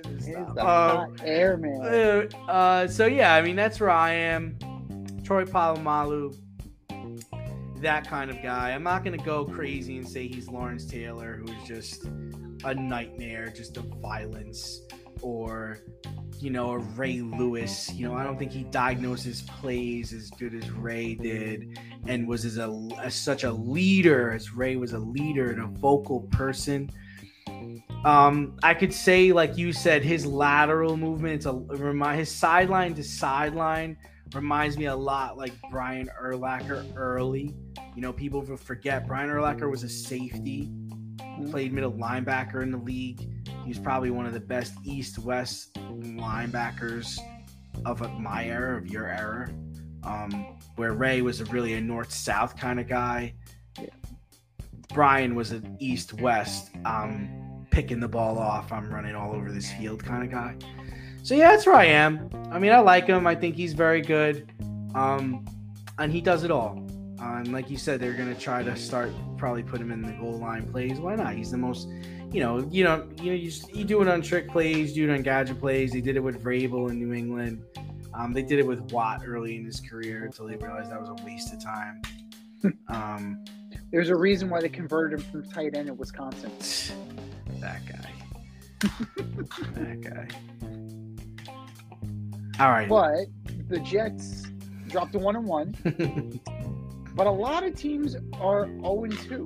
Just 0.03 0.25
stop. 0.25 0.49
Um, 0.49 0.55
hot 0.57 1.09
air, 1.23 1.55
man. 1.55 1.81
Uh, 1.81 2.51
uh, 2.51 2.87
so 2.87 3.05
yeah, 3.05 3.33
I 3.33 3.41
mean 3.41 3.55
that's 3.55 3.79
where 3.79 3.89
I 3.89 4.11
am. 4.11 4.57
Troy 5.23 5.45
Polamalu, 5.45 6.35
that 7.77 8.05
kind 8.05 8.29
of 8.29 8.41
guy. 8.43 8.71
I'm 8.71 8.83
not 8.83 9.05
gonna 9.05 9.17
go 9.17 9.45
crazy 9.45 9.97
and 9.97 10.07
say 10.07 10.27
he's 10.27 10.49
Lawrence 10.49 10.85
Taylor, 10.85 11.41
who's 11.41 11.65
just 11.65 12.05
a 12.65 12.75
nightmare, 12.75 13.47
just 13.47 13.77
a 13.77 13.81
violence, 13.81 14.81
or 15.23 15.79
you 16.39 16.49
know 16.49 16.71
a 16.71 16.77
Ray 16.77 17.21
Lewis. 17.21 17.91
You 17.93 18.07
know, 18.07 18.15
I 18.15 18.23
don't 18.23 18.37
think 18.37 18.51
he 18.51 18.63
diagnoses 18.65 19.41
plays 19.41 20.13
as 20.13 20.29
good 20.29 20.53
as 20.53 20.69
Ray 20.69 21.15
did, 21.15 21.79
and 22.05 22.27
was 22.27 22.45
as 22.45 22.57
a 22.57 22.89
as 23.01 23.15
such 23.15 23.43
a 23.43 23.51
leader 23.51 24.31
as 24.31 24.53
Ray 24.53 24.75
was 24.75 24.93
a 24.93 24.99
leader 24.99 25.51
and 25.51 25.61
a 25.61 25.67
vocal 25.79 26.21
person. 26.31 26.89
Um, 28.05 28.57
I 28.61 28.73
could 28.73 28.93
say, 28.93 29.31
like 29.31 29.57
you 29.57 29.71
said, 29.71 30.03
his 30.03 30.25
lateral 30.25 30.97
movement, 30.97 31.45
a 31.45 31.53
remind 31.53 32.19
his 32.19 32.29
sideline 32.29 32.93
to 32.95 33.03
sideline 33.03 33.97
reminds 34.33 34.77
me 34.77 34.85
a 34.85 34.95
lot 34.95 35.37
like 35.37 35.53
Brian 35.71 36.09
Urlacher 36.21 36.85
early. 36.95 37.55
You 37.95 38.01
know, 38.01 38.11
people 38.11 38.43
forget 38.57 39.07
Brian 39.07 39.29
Urlacher 39.29 39.69
was 39.69 39.83
a 39.83 39.89
safety, 39.89 40.69
played 41.49 41.73
middle 41.73 41.91
linebacker 41.93 42.61
in 42.61 42.71
the 42.71 42.77
league. 42.77 43.27
He 43.63 43.69
was 43.69 43.79
probably 43.79 44.11
one 44.11 44.25
of 44.25 44.33
the 44.33 44.39
best 44.39 44.73
East-West 44.83 45.73
linebackers 45.73 47.17
of 47.85 48.01
my 48.19 48.45
era, 48.45 48.77
of 48.77 48.87
your 48.87 49.07
era. 49.07 49.51
Um, 50.03 50.57
where 50.75 50.93
Ray 50.93 51.21
was 51.21 51.39
a 51.41 51.45
really 51.45 51.73
a 51.73 51.81
North-South 51.81 52.57
kind 52.57 52.79
of 52.79 52.87
guy. 52.87 53.33
Brian 54.93 55.33
was 55.35 55.51
an 55.51 55.77
East-West. 55.79 56.71
Um, 56.85 57.43
picking 57.73 57.99
the 57.99 58.07
ball 58.07 58.37
off. 58.37 58.71
I'm 58.71 58.93
running 58.93 59.15
all 59.15 59.33
over 59.33 59.51
this 59.51 59.71
field 59.73 60.03
kind 60.03 60.23
of 60.23 60.29
guy. 60.29 60.55
So 61.23 61.33
yeah, 61.33 61.51
that's 61.51 61.65
where 61.65 61.75
I 61.75 61.85
am. 61.85 62.29
I 62.51 62.59
mean, 62.59 62.71
I 62.71 62.77
like 62.79 63.07
him. 63.07 63.25
I 63.25 63.33
think 63.33 63.55
he's 63.55 63.73
very 63.73 64.01
good, 64.01 64.51
um, 64.93 65.43
and 65.97 66.11
he 66.11 66.21
does 66.21 66.43
it 66.43 66.51
all. 66.51 66.82
Uh, 67.21 67.37
and 67.37 67.53
like 67.53 67.69
you 67.69 67.77
said, 67.77 67.99
they're 67.99 68.13
gonna 68.13 68.35
try 68.35 68.63
to 68.63 68.75
start 68.75 69.11
probably 69.37 69.63
put 69.63 69.79
him 69.79 69.91
in 69.91 70.01
the 70.01 70.11
goal 70.13 70.39
line 70.39 70.69
plays. 70.71 70.99
Why 70.99 71.15
not? 71.15 71.35
He's 71.35 71.51
the 71.51 71.57
most, 71.57 71.87
you 72.31 72.39
know, 72.39 72.67
you 72.71 72.83
know, 72.83 73.07
you 73.21 73.31
know, 73.31 73.35
you, 73.35 73.51
you 73.73 73.83
do 73.83 74.01
it 74.01 74.07
on 74.07 74.21
trick 74.21 74.49
plays, 74.49 74.95
you 74.95 75.05
do 75.05 75.13
it 75.13 75.15
on 75.15 75.21
gadget 75.21 75.59
plays. 75.59 75.91
They 75.91 76.01
did 76.01 76.15
it 76.15 76.23
with 76.23 76.43
Vrabel 76.43 76.89
in 76.89 76.99
New 76.99 77.13
England. 77.13 77.63
Um, 78.13 78.33
they 78.33 78.43
did 78.43 78.59
it 78.59 78.67
with 78.67 78.91
Watt 78.91 79.23
early 79.25 79.55
in 79.55 79.65
his 79.65 79.79
career 79.79 80.25
until 80.25 80.47
they 80.47 80.55
realized 80.55 80.91
that 80.91 80.99
was 80.99 81.09
a 81.09 81.25
waste 81.25 81.53
of 81.53 81.63
time. 81.63 82.01
um, 82.87 83.43
There's 83.91 84.09
a 84.09 84.15
reason 84.15 84.49
why 84.49 84.61
they 84.61 84.69
converted 84.69 85.19
him 85.19 85.25
from 85.31 85.49
tight 85.49 85.75
end 85.75 85.89
in 85.89 85.97
Wisconsin. 85.97 86.51
that 87.59 87.81
guy. 87.85 88.09
that 89.73 90.01
guy. 90.01 90.27
All 92.59 92.69
right. 92.69 92.87
But 92.87 93.25
the 93.67 93.79
Jets 93.79 94.43
dropped 94.87 95.15
a 95.15 95.19
one 95.19 95.35
and 95.35 95.45
one. 95.45 95.73
But 97.15 97.27
a 97.27 97.31
lot 97.31 97.63
of 97.63 97.75
teams 97.75 98.15
are 98.39 98.65
0 98.65 99.03
and 99.03 99.19
2. 99.19 99.45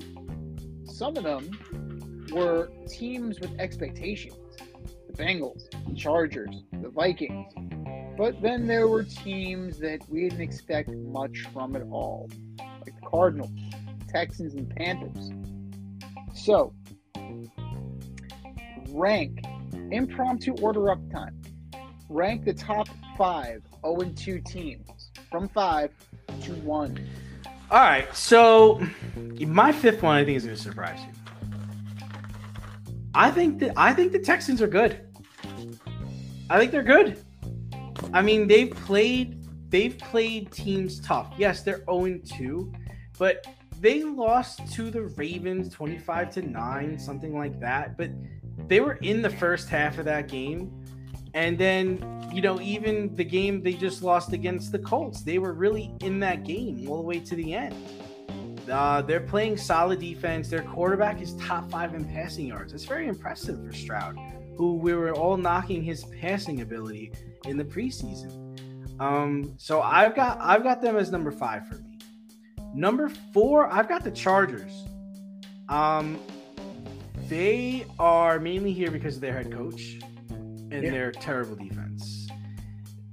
Some 0.86 1.18
of 1.18 1.24
them 1.24 2.26
were 2.32 2.70
teams 2.90 3.40
with 3.40 3.60
expectations. 3.60 4.36
The 5.08 5.14
Bengals, 5.14 5.70
the 5.88 5.96
Chargers, 5.96 6.64
the 6.82 6.90
Vikings. 6.90 7.54
But 8.18 8.42
then 8.42 8.68
there 8.68 8.88
were 8.88 9.04
teams 9.04 9.78
that 9.80 10.00
we 10.10 10.22
didn't 10.22 10.42
expect 10.42 10.90
much 10.90 11.46
from 11.54 11.76
at 11.76 11.84
all, 11.84 12.30
like 12.58 12.96
the 13.00 13.08
Cardinals, 13.08 13.52
Texans, 14.08 14.56
and 14.56 14.74
Panthers. 14.76 15.32
So, 16.34 16.74
rank 18.90 19.42
impromptu 19.92 20.54
order 20.62 20.90
up 20.90 21.00
time. 21.12 21.40
Rank 22.10 22.46
the 22.46 22.54
top 22.54 22.88
five 23.18 23.62
0 23.82 24.00
and 24.02 24.18
2 24.18 24.40
teams 24.42 25.12
from 25.30 25.50
five 25.50 25.92
to 26.42 26.54
one. 26.56 27.08
All 27.70 27.80
right. 27.80 28.16
So 28.16 28.82
my 29.40 29.72
fifth 29.74 30.02
one, 30.02 30.16
I 30.18 30.24
think, 30.24 30.38
is 30.38 30.46
going 30.46 30.56
to 30.56 30.62
surprise 30.62 31.00
you. 31.02 31.14
I 33.14 33.30
think 33.30 33.60
that 33.60 33.74
I 33.76 33.94
think 33.94 34.12
the 34.12 34.20
Texans 34.20 34.62
are 34.62 34.68
good. 34.68 35.02
I 36.50 36.58
think 36.58 36.72
they're 36.72 36.84
good. 36.84 37.24
I 38.14 38.22
mean, 38.22 38.48
they've 38.48 38.72
played 38.72 39.44
they've 39.70 39.98
played 39.98 40.52
teams 40.52 41.02
tough. 41.02 41.34
Yes, 41.38 41.62
they're 41.64 41.84
0 41.92 42.20
2, 42.26 42.72
but 43.20 43.46
they 43.80 44.04
lost 44.04 44.72
to 44.74 44.90
the 44.90 45.04
Ravens 45.18 45.74
25 45.74 46.32
to 46.36 46.42
9, 46.44 46.98
something 46.98 47.38
like 47.38 47.60
that. 47.60 47.98
But 47.98 48.12
they 48.68 48.80
were 48.80 48.94
in 48.96 49.22
the 49.22 49.30
first 49.30 49.68
half 49.68 49.98
of 49.98 50.06
that 50.06 50.30
game. 50.30 50.86
And 51.38 51.56
then, 51.56 52.04
you 52.34 52.42
know, 52.42 52.60
even 52.62 53.16
the 53.16 53.24
game 53.24 53.62
they 53.62 53.74
just 53.74 54.02
lost 54.02 54.34
against 54.34 54.72
the 54.72 54.80
Colts, 54.80 55.22
they 55.22 55.38
were 55.38 55.54
really 55.54 55.92
in 56.02 56.20
that 56.22 56.44
game 56.44 56.90
all 56.90 56.98
the 56.98 57.04
way 57.04 57.20
to 57.20 57.36
the 57.36 57.54
end. 57.54 57.76
Uh, 58.68 59.04
they're 59.04 59.20
playing 59.20 59.56
solid 59.56 60.00
defense. 60.00 60.50
Their 60.50 60.64
quarterback 60.64 61.22
is 61.22 61.36
top 61.36 61.70
five 61.70 61.94
in 61.94 62.06
passing 62.06 62.48
yards. 62.48 62.74
It's 62.74 62.86
very 62.86 63.08
impressive 63.08 63.64
for 63.64 63.72
Stroud, 63.72 64.18
who 64.58 64.78
we 64.78 64.96
were 64.96 65.14
all 65.14 65.38
knocking 65.38 65.84
his 65.84 66.06
passing 66.06 66.62
ability 66.62 67.12
in 67.46 67.56
the 67.56 67.66
preseason. 67.66 69.00
Um, 69.00 69.54
so 69.58 69.84
I've 69.84 70.16
got 70.16 70.40
I've 70.42 70.64
got 70.64 70.82
them 70.82 70.98
as 70.98 71.12
number 71.12 71.30
five 71.30 71.68
for 71.68 71.76
me. 71.76 72.00
Number 72.74 73.10
four, 73.32 73.72
I've 73.72 73.88
got 73.88 74.04
the 74.04 74.10
Chargers. 74.10 74.86
Um, 75.70 76.20
they 77.30 77.86
are 78.00 78.40
mainly 78.40 78.74
here 78.74 78.90
because 78.90 79.18
of 79.18 79.22
their 79.22 79.34
head 79.34 79.52
coach 79.52 80.00
and 80.72 80.84
Yeah. 80.84 80.92
their 80.92 81.12
terrible 81.12 81.56
defense. 81.56 82.28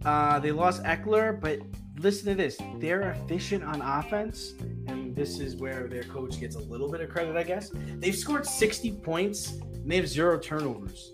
Uh, 0.05 0.39
they 0.39 0.53
lost 0.53 0.83
Ekeler, 0.83 1.41
but 1.41 1.61
listen 1.99 2.27
to 2.27 2.35
this: 2.35 2.59
they're 2.79 3.13
efficient 3.13 3.65
on 3.65 3.81
offense, 3.81 4.53
and 4.87 5.15
this 5.17 5.41
is 5.41 5.57
where 5.57 5.87
their 5.89 6.03
coach 6.05 6.39
gets 6.39 6.57
a 6.57 6.61
little 6.61 6.91
bit 6.91 7.01
of 7.01 7.09
credit, 7.09 7.37
I 7.37 7.43
guess. 7.43 7.71
They've 7.99 8.15
scored 8.15 8.47
60 8.47 8.93
points, 9.03 9.53
and 9.53 9.91
they 9.91 9.97
have 9.97 10.09
zero 10.09 10.39
turnovers 10.39 11.13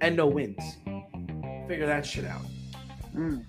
and 0.00 0.16
no 0.16 0.26
wins. 0.26 0.62
Figure 1.68 1.86
that 1.86 2.06
shit 2.06 2.24
out. 2.24 2.42
Mm. 3.14 3.44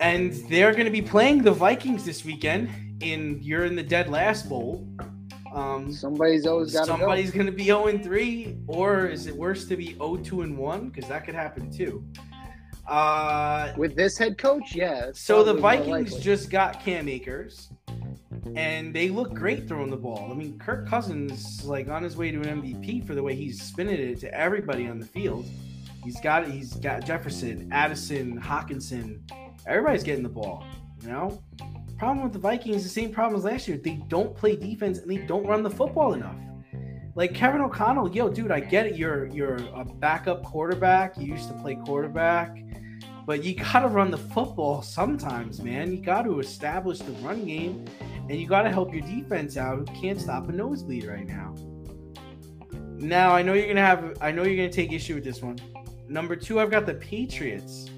And 0.00 0.32
they're 0.50 0.72
going 0.72 0.84
to 0.84 0.90
be 0.90 1.02
playing 1.02 1.42
the 1.42 1.52
Vikings 1.52 2.04
this 2.04 2.24
weekend 2.24 2.68
in 3.00 3.38
you're 3.42 3.64
in 3.64 3.74
the 3.76 3.82
dead 3.82 4.08
last 4.10 4.48
bowl. 4.48 4.86
Um, 5.52 5.92
Somebody's 5.92 6.46
always 6.46 6.72
got 6.72 6.80
to 6.80 6.86
somebody's 6.86 7.30
going 7.30 7.46
to 7.46 7.52
be 7.52 7.64
0 7.64 7.86
and 7.88 8.02
3, 8.02 8.56
or 8.68 9.06
is 9.06 9.26
it 9.26 9.36
worse 9.36 9.66
to 9.66 9.76
be 9.76 9.94
0 9.94 10.16
2 10.16 10.42
and 10.42 10.56
1? 10.56 10.88
Because 10.88 11.08
that 11.08 11.24
could 11.24 11.34
happen 11.34 11.70
too. 11.70 12.04
Uh, 12.86 13.72
With 13.76 13.94
this 13.94 14.18
head 14.18 14.38
coach, 14.38 14.74
yeah. 14.74 15.10
so 15.14 15.44
the 15.44 15.54
Vikings 15.54 16.16
just 16.16 16.50
got 16.50 16.82
Cam 16.84 17.08
Akers, 17.08 17.70
and 18.56 18.94
they 18.94 19.08
look 19.08 19.32
great 19.34 19.68
throwing 19.68 19.90
the 19.90 19.96
ball. 19.96 20.28
I 20.30 20.34
mean, 20.34 20.58
Kirk 20.58 20.88
Cousins 20.88 21.64
like 21.64 21.88
on 21.88 22.02
his 22.02 22.16
way 22.16 22.30
to 22.32 22.38
an 22.40 22.62
MVP 22.62 23.06
for 23.06 23.14
the 23.14 23.22
way 23.22 23.34
he's 23.36 23.62
spinning 23.62 24.00
it 24.00 24.18
to 24.20 24.34
everybody 24.34 24.88
on 24.88 24.98
the 24.98 25.06
field. 25.06 25.46
He's 26.02 26.20
got 26.20 26.48
he's 26.48 26.74
got 26.74 27.04
Jefferson, 27.04 27.68
Addison, 27.72 28.40
Hockenson. 28.40 29.20
Everybody's 29.66 30.02
getting 30.02 30.24
the 30.24 30.28
ball. 30.28 30.64
You 31.02 31.08
know, 31.08 31.42
problem 32.02 32.24
with 32.24 32.32
the 32.32 32.38
Vikings 32.40 32.78
is 32.78 32.82
the 32.82 32.88
same 32.88 33.12
problem 33.12 33.38
as 33.38 33.44
last 33.44 33.68
year. 33.68 33.76
They 33.76 34.02
don't 34.08 34.34
play 34.36 34.56
defense 34.56 34.98
and 34.98 35.08
they 35.08 35.18
don't 35.18 35.46
run 35.46 35.62
the 35.62 35.70
football 35.70 36.14
enough. 36.14 36.34
Like 37.14 37.32
Kevin 37.32 37.60
O'Connell, 37.60 38.10
yo, 38.10 38.28
dude, 38.28 38.50
I 38.50 38.58
get 38.58 38.86
it. 38.86 38.96
You're 38.96 39.26
you're 39.26 39.58
a 39.72 39.84
backup 39.84 40.42
quarterback. 40.42 41.16
You 41.16 41.28
used 41.28 41.46
to 41.46 41.54
play 41.54 41.76
quarterback. 41.76 42.58
But 43.24 43.44
you 43.44 43.54
got 43.54 43.80
to 43.82 43.86
run 43.86 44.10
the 44.10 44.18
football 44.18 44.82
sometimes, 44.82 45.62
man. 45.62 45.92
You 45.92 45.98
got 45.98 46.22
to 46.22 46.40
establish 46.40 46.98
the 46.98 47.12
run 47.24 47.44
game, 47.44 47.84
and 48.28 48.32
you 48.32 48.48
got 48.48 48.62
to 48.62 48.70
help 48.72 48.92
your 48.92 49.02
defense 49.02 49.56
out, 49.56 49.78
who 49.78 49.84
can't 50.00 50.20
stop 50.20 50.48
a 50.48 50.52
nosebleed 50.52 51.04
right 51.04 51.28
now. 51.28 51.54
Now, 52.96 53.32
I 53.32 53.42
know 53.42 53.52
you're 53.52 53.68
gonna 53.68 53.80
have, 53.80 54.18
I 54.20 54.32
know 54.32 54.42
you're 54.42 54.56
gonna 54.56 54.72
take 54.72 54.92
issue 54.92 55.14
with 55.14 55.22
this 55.22 55.40
one. 55.40 55.60
Number 56.08 56.34
two, 56.34 56.58
I've 56.58 56.72
got 56.72 56.84
the 56.84 56.94
Patriots. 56.94 57.90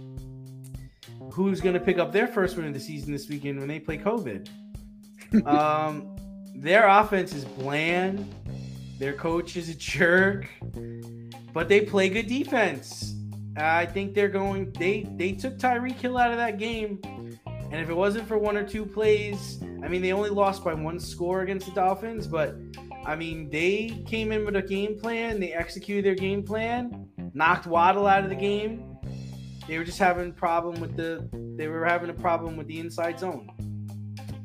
Who's 1.34 1.60
gonna 1.60 1.80
pick 1.80 1.98
up 1.98 2.12
their 2.12 2.28
first 2.28 2.56
win 2.56 2.64
of 2.66 2.74
the 2.74 2.78
season 2.78 3.10
this 3.10 3.28
weekend 3.28 3.58
when 3.58 3.66
they 3.66 3.80
play 3.80 3.98
COVID? 3.98 4.48
um, 5.46 6.14
their 6.54 6.86
offense 6.86 7.34
is 7.34 7.44
bland. 7.44 8.32
Their 9.00 9.14
coach 9.14 9.56
is 9.56 9.68
a 9.68 9.74
jerk, 9.74 10.46
but 11.52 11.68
they 11.68 11.80
play 11.80 12.08
good 12.08 12.28
defense. 12.28 13.16
I 13.56 13.84
think 13.84 14.14
they're 14.14 14.28
going. 14.28 14.70
They 14.78 15.08
they 15.16 15.32
took 15.32 15.58
Tyreek 15.58 15.96
Hill 15.96 16.18
out 16.18 16.30
of 16.30 16.36
that 16.36 16.56
game, 16.56 17.00
and 17.44 17.74
if 17.74 17.90
it 17.90 17.96
wasn't 17.96 18.28
for 18.28 18.38
one 18.38 18.56
or 18.56 18.62
two 18.62 18.86
plays, 18.86 19.60
I 19.82 19.88
mean, 19.88 20.02
they 20.02 20.12
only 20.12 20.30
lost 20.30 20.62
by 20.62 20.72
one 20.72 21.00
score 21.00 21.42
against 21.42 21.66
the 21.66 21.72
Dolphins. 21.72 22.28
But 22.28 22.54
I 23.04 23.16
mean, 23.16 23.50
they 23.50 24.04
came 24.06 24.30
in 24.30 24.44
with 24.44 24.54
a 24.54 24.62
game 24.62 24.96
plan. 25.00 25.40
They 25.40 25.52
executed 25.52 26.04
their 26.04 26.14
game 26.14 26.44
plan, 26.44 27.08
knocked 27.34 27.66
Waddle 27.66 28.06
out 28.06 28.22
of 28.22 28.30
the 28.30 28.36
game. 28.36 28.93
They 29.66 29.78
were 29.78 29.84
just 29.84 29.98
having 29.98 30.32
problem 30.32 30.80
with 30.80 30.96
the. 30.96 31.28
They 31.56 31.68
were 31.68 31.84
having 31.84 32.10
a 32.10 32.14
problem 32.14 32.56
with 32.56 32.66
the 32.66 32.78
inside 32.78 33.18
zone. 33.18 33.50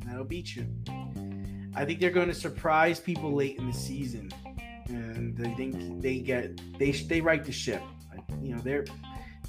That'll 0.06 0.24
beat 0.24 0.56
you. 0.56 0.66
I 1.76 1.86
think 1.86 2.00
they're 2.00 2.10
going 2.10 2.30
to 2.30 2.34
surprise 2.34 3.00
people 3.00 3.34
late 3.34 3.58
in 3.58 3.68
the 3.68 3.74
season, 3.74 4.32
and 4.88 5.40
I 5.46 5.54
think 5.56 6.02
they 6.02 6.20
get 6.20 6.60
they 6.80 6.92
they 6.92 7.22
right 7.22 7.44
the 7.44 7.52
ship. 7.52 7.82
You 8.42 8.56
know, 8.56 8.62
they're 8.62 8.86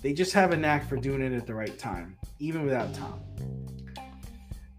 they 0.03 0.13
just 0.13 0.33
have 0.33 0.53
a 0.53 0.57
knack 0.57 0.89
for 0.89 0.97
doing 0.97 1.23
it 1.23 1.33
at 1.33 1.47
the 1.47 1.55
right 1.55 1.79
time, 1.79 2.17
even 2.39 2.65
without 2.65 2.93
Tom. 2.95 3.21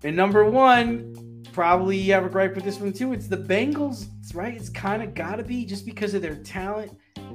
And 0.04 0.16
number 0.16 0.44
one, 0.46 1.44
probably 1.54 1.98
you 1.98 2.14
have 2.14 2.26
a 2.26 2.30
gripe 2.30 2.56
with 2.56 2.64
this 2.64 2.80
one 2.80 2.94
too. 2.94 3.14
It's 3.14 3.28
the 3.28 3.38
Bengals, 3.38 4.08
right? 4.34 4.56
It's 4.56 4.70
kind 4.70 5.04
of 5.04 5.14
got 5.14 5.36
to 5.36 5.44
be 5.44 5.66
just 5.66 5.86
because 5.86 6.14
of 6.14 6.22
their 6.22 6.36
talent, 6.36 6.92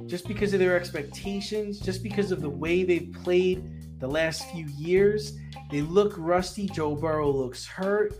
just 0.07 0.27
because 0.27 0.53
of 0.53 0.59
their 0.59 0.75
expectations, 0.75 1.79
just 1.79 2.01
because 2.01 2.31
of 2.31 2.41
the 2.41 2.49
way 2.49 2.83
they've 2.83 3.11
played 3.23 3.99
the 3.99 4.07
last 4.07 4.49
few 4.51 4.65
years. 4.77 5.37
They 5.69 5.81
look 5.81 6.13
rusty. 6.17 6.67
Joe 6.67 6.95
Burrow 6.95 7.29
looks 7.29 7.65
hurt. 7.65 8.13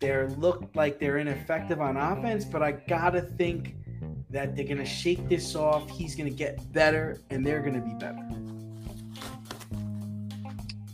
They 0.00 0.26
look 0.26 0.70
like 0.74 0.98
they're 0.98 1.18
ineffective 1.18 1.80
on 1.80 1.96
offense, 1.96 2.44
but 2.44 2.62
I 2.62 2.72
gotta 2.72 3.20
think 3.20 3.76
that 4.30 4.56
they're 4.56 4.66
gonna 4.66 4.84
shake 4.84 5.28
this 5.28 5.54
off. 5.54 5.88
He's 5.90 6.16
gonna 6.16 6.30
get 6.30 6.72
better, 6.72 7.20
and 7.30 7.46
they're 7.46 7.60
gonna 7.62 7.80
be 7.82 7.94
better. 7.94 8.18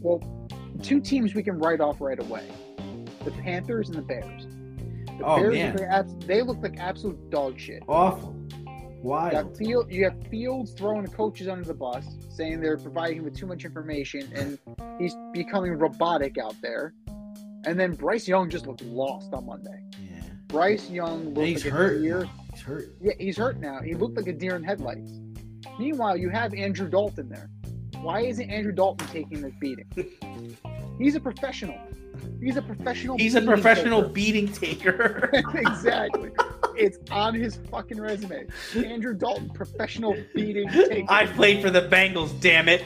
Well, 0.00 0.20
two 0.83 1.00
teams 1.00 1.35
we 1.35 1.42
can 1.42 1.59
write 1.59 1.81
off 1.81 2.00
right 2.00 2.18
away: 2.18 2.46
the 3.24 3.31
Panthers 3.31 3.88
and 3.88 3.96
the 3.96 4.02
Bears. 4.02 4.46
The 5.18 5.24
Oh, 5.24 5.37
Bears, 5.37 5.54
man. 5.54 5.81
Abs- 5.90 6.14
they 6.26 6.42
look 6.42 6.59
like 6.62 6.78
absolute 6.78 7.31
dog 7.31 7.59
shit. 7.59 7.83
Awful. 7.88 8.35
You 9.03 9.31
got 9.31 9.57
Field, 9.57 9.91
you 9.93 10.05
have 10.05 10.15
Fields 10.29 10.73
throwing 10.73 11.05
the 11.05 11.11
coaches 11.11 11.49
under 11.49 11.65
the 11.65 11.75
bus, 11.75 12.05
saying 12.31 12.61
they're 12.61 12.77
providing 12.77 13.19
him 13.19 13.25
with 13.25 13.37
too 13.37 13.47
much 13.47 13.65
information, 13.65 14.29
and 14.35 14.59
he's 14.99 15.15
becoming 15.33 15.73
robotic 15.73 16.37
out 16.39 16.55
there. 16.61 16.95
And 17.65 17.79
then 17.79 17.95
Bryce 17.95 18.27
Young 18.27 18.51
just 18.51 18.67
looked 18.67 18.83
lost 18.83 19.33
on 19.35 19.47
Monday. 19.47 19.83
Yeah. 20.01 20.21
Bryce 20.47 20.89
Young 20.91 21.35
looked 21.35 21.47
He's 21.47 21.65
like 21.65 21.75
hurt. 21.75 21.97
a 21.99 22.03
deer. 22.03 22.25
now. 22.25 22.31
He's 22.53 22.63
hurt. 22.63 22.85
Yeah, 23.01 23.13
he's 23.19 23.37
hurt 23.37 23.61
now. 23.61 23.81
He 23.83 23.95
looked 23.95 24.17
like 24.17 24.27
a 24.27 24.33
deer 24.33 24.57
in 24.57 24.63
headlights. 24.65 25.13
Meanwhile, 25.79 26.17
you 26.17 26.29
have 26.31 26.55
Andrew 26.55 26.89
Dalton 26.89 27.29
there. 27.29 27.51
Why 28.01 28.21
isn't 28.23 28.49
Andrew 28.49 28.73
Dalton 28.73 29.07
taking 29.09 29.43
this 29.43 29.53
beating? 29.61 29.89
He's 30.99 31.15
a 31.17 31.21
professional. 31.21 31.79
He's 32.41 32.57
a 32.57 32.63
professional. 32.63 33.19
He's 33.19 33.35
a 33.35 33.43
professional 33.43 34.03
taker. 34.03 34.13
beating 34.13 34.49
taker. 34.53 35.31
exactly. 35.55 36.31
It's 36.79 36.99
on 37.11 37.35
his 37.35 37.57
fucking 37.71 38.01
resume. 38.01 38.47
Andrew 38.77 39.14
Dalton, 39.14 39.51
professional 39.51 40.17
beating 40.35 40.69
taker. 40.71 41.07
I 41.09 41.27
played 41.27 41.61
for 41.62 41.71
the 41.71 41.83
Bengals. 41.83 42.38
Damn 42.41 42.69
it. 42.69 42.85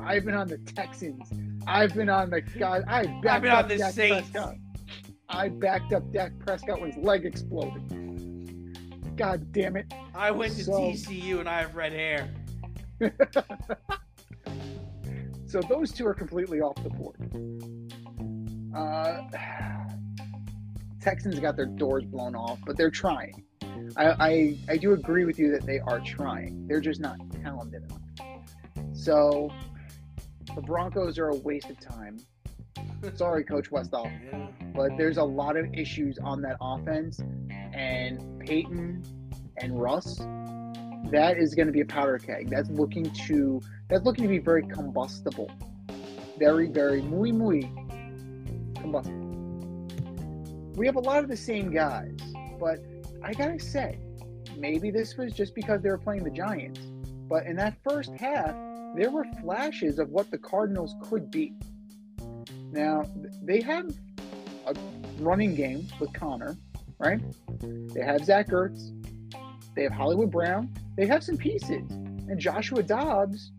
I've 0.00 0.24
been 0.24 0.34
on 0.34 0.48
the 0.48 0.58
Texans. 0.58 1.32
I've 1.66 1.94
been 1.94 2.08
on 2.08 2.30
the 2.30 2.40
God. 2.42 2.84
I 2.88 3.04
backed 3.06 3.26
I've 3.26 3.42
been 3.42 3.50
up 3.52 3.62
on 3.64 3.68
the 3.68 3.76
Dak 3.78 3.92
Saints. 3.94 4.28
Prescott. 4.30 4.56
I 5.28 5.48
backed 5.48 5.92
up 5.92 6.10
Dak 6.12 6.32
Prescott 6.40 6.80
when 6.80 6.92
his 6.92 7.02
leg 7.02 7.24
exploded. 7.24 7.82
God 9.16 9.52
damn 9.52 9.76
it! 9.76 9.92
I 10.14 10.30
went 10.30 10.54
to 10.56 10.64
So- 10.64 10.72
TCU 10.72 11.38
and 11.40 11.48
I 11.48 11.60
have 11.60 11.74
red 11.74 11.92
hair. 11.92 12.30
So 15.46 15.60
those 15.68 15.92
two 15.92 16.06
are 16.06 16.14
completely 16.14 16.62
off 16.62 16.76
the 16.82 16.88
board. 16.88 17.18
Uh, 18.74 19.20
Texans 21.02 21.40
got 21.40 21.56
their 21.56 21.66
doors 21.66 22.04
blown 22.04 22.34
off, 22.34 22.58
but 22.64 22.76
they're 22.76 22.90
trying. 22.90 23.44
I, 23.96 24.06
I 24.06 24.58
I 24.68 24.76
do 24.76 24.92
agree 24.92 25.24
with 25.24 25.38
you 25.38 25.50
that 25.50 25.66
they 25.66 25.80
are 25.80 26.00
trying. 26.00 26.66
They're 26.68 26.80
just 26.80 27.00
not 27.00 27.18
talented 27.42 27.82
enough. 27.84 28.00
So 28.92 29.50
the 30.54 30.62
Broncos 30.62 31.18
are 31.18 31.28
a 31.28 31.36
waste 31.36 31.70
of 31.70 31.80
time. 31.80 32.18
Sorry, 33.14 33.42
Coach 33.42 33.70
Westall. 33.70 34.10
But 34.74 34.96
there's 34.96 35.16
a 35.16 35.24
lot 35.24 35.56
of 35.56 35.66
issues 35.74 36.18
on 36.18 36.40
that 36.42 36.56
offense 36.60 37.20
and 37.72 38.40
Payton 38.40 39.02
and 39.58 39.80
Russ 39.80 40.18
that 41.10 41.36
is 41.36 41.54
going 41.54 41.66
to 41.66 41.72
be 41.72 41.80
a 41.80 41.84
powder 41.84 42.18
keg 42.18 42.48
that's 42.48 42.70
looking 42.70 43.10
to 43.26 43.60
that's 43.88 44.04
looking 44.04 44.24
to 44.24 44.28
be 44.28 44.38
very 44.38 44.62
combustible 44.62 45.50
very 46.38 46.68
very 46.68 47.02
muy 47.02 47.32
muy 47.32 47.70
combustible 48.80 49.21
we 50.74 50.86
have 50.86 50.96
a 50.96 51.00
lot 51.00 51.22
of 51.22 51.28
the 51.28 51.36
same 51.36 51.70
guys 51.70 52.16
but 52.58 52.78
I 53.22 53.32
gotta 53.34 53.60
say 53.60 53.98
maybe 54.56 54.90
this 54.90 55.16
was 55.16 55.32
just 55.32 55.54
because 55.54 55.82
they 55.82 55.90
were 55.90 55.98
playing 55.98 56.24
the 56.24 56.30
Giants 56.30 56.80
but 57.28 57.46
in 57.46 57.56
that 57.56 57.76
first 57.88 58.12
half 58.14 58.54
there 58.96 59.10
were 59.10 59.24
flashes 59.40 59.98
of 59.98 60.10
what 60.10 60.30
the 60.30 60.38
Cardinals 60.38 60.94
could 61.08 61.30
be 61.30 61.54
now 62.72 63.04
they 63.42 63.60
have 63.60 63.94
a 64.66 64.74
running 65.20 65.54
game 65.54 65.86
with 66.00 66.12
Connor, 66.12 66.56
right? 66.98 67.20
They 67.60 68.02
have 68.02 68.24
Zach 68.24 68.48
Ertz. 68.48 68.92
They 69.74 69.82
have 69.82 69.92
Hollywood 69.92 70.30
Brown. 70.30 70.72
They 70.96 71.06
have 71.06 71.22
some 71.22 71.36
pieces. 71.36 71.90
And 71.90 72.38
Joshua 72.38 72.82
Dobbs 72.82 73.52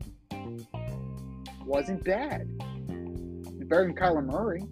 wasn't 1.66 2.04
bad. 2.04 2.58
Better 3.68 3.86
than 3.86 3.96
Kyler 3.96 4.26
Murray. 4.26 4.64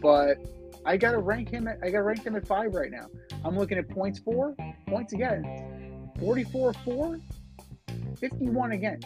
But 0.00 0.38
I 0.84 0.96
gotta 0.96 1.18
rank 1.18 1.50
him 1.50 1.68
at 1.68 1.78
I 1.82 1.90
gotta 1.90 2.02
rank 2.02 2.24
him 2.24 2.36
at 2.36 2.46
five 2.46 2.74
right 2.74 2.90
now. 2.90 3.06
I'm 3.44 3.56
looking 3.56 3.78
at 3.78 3.88
points 3.88 4.18
for, 4.18 4.54
points 4.86 5.12
again, 5.12 6.10
44 6.18 6.72
4, 6.72 7.18
51 8.18 8.72
again. 8.72 9.00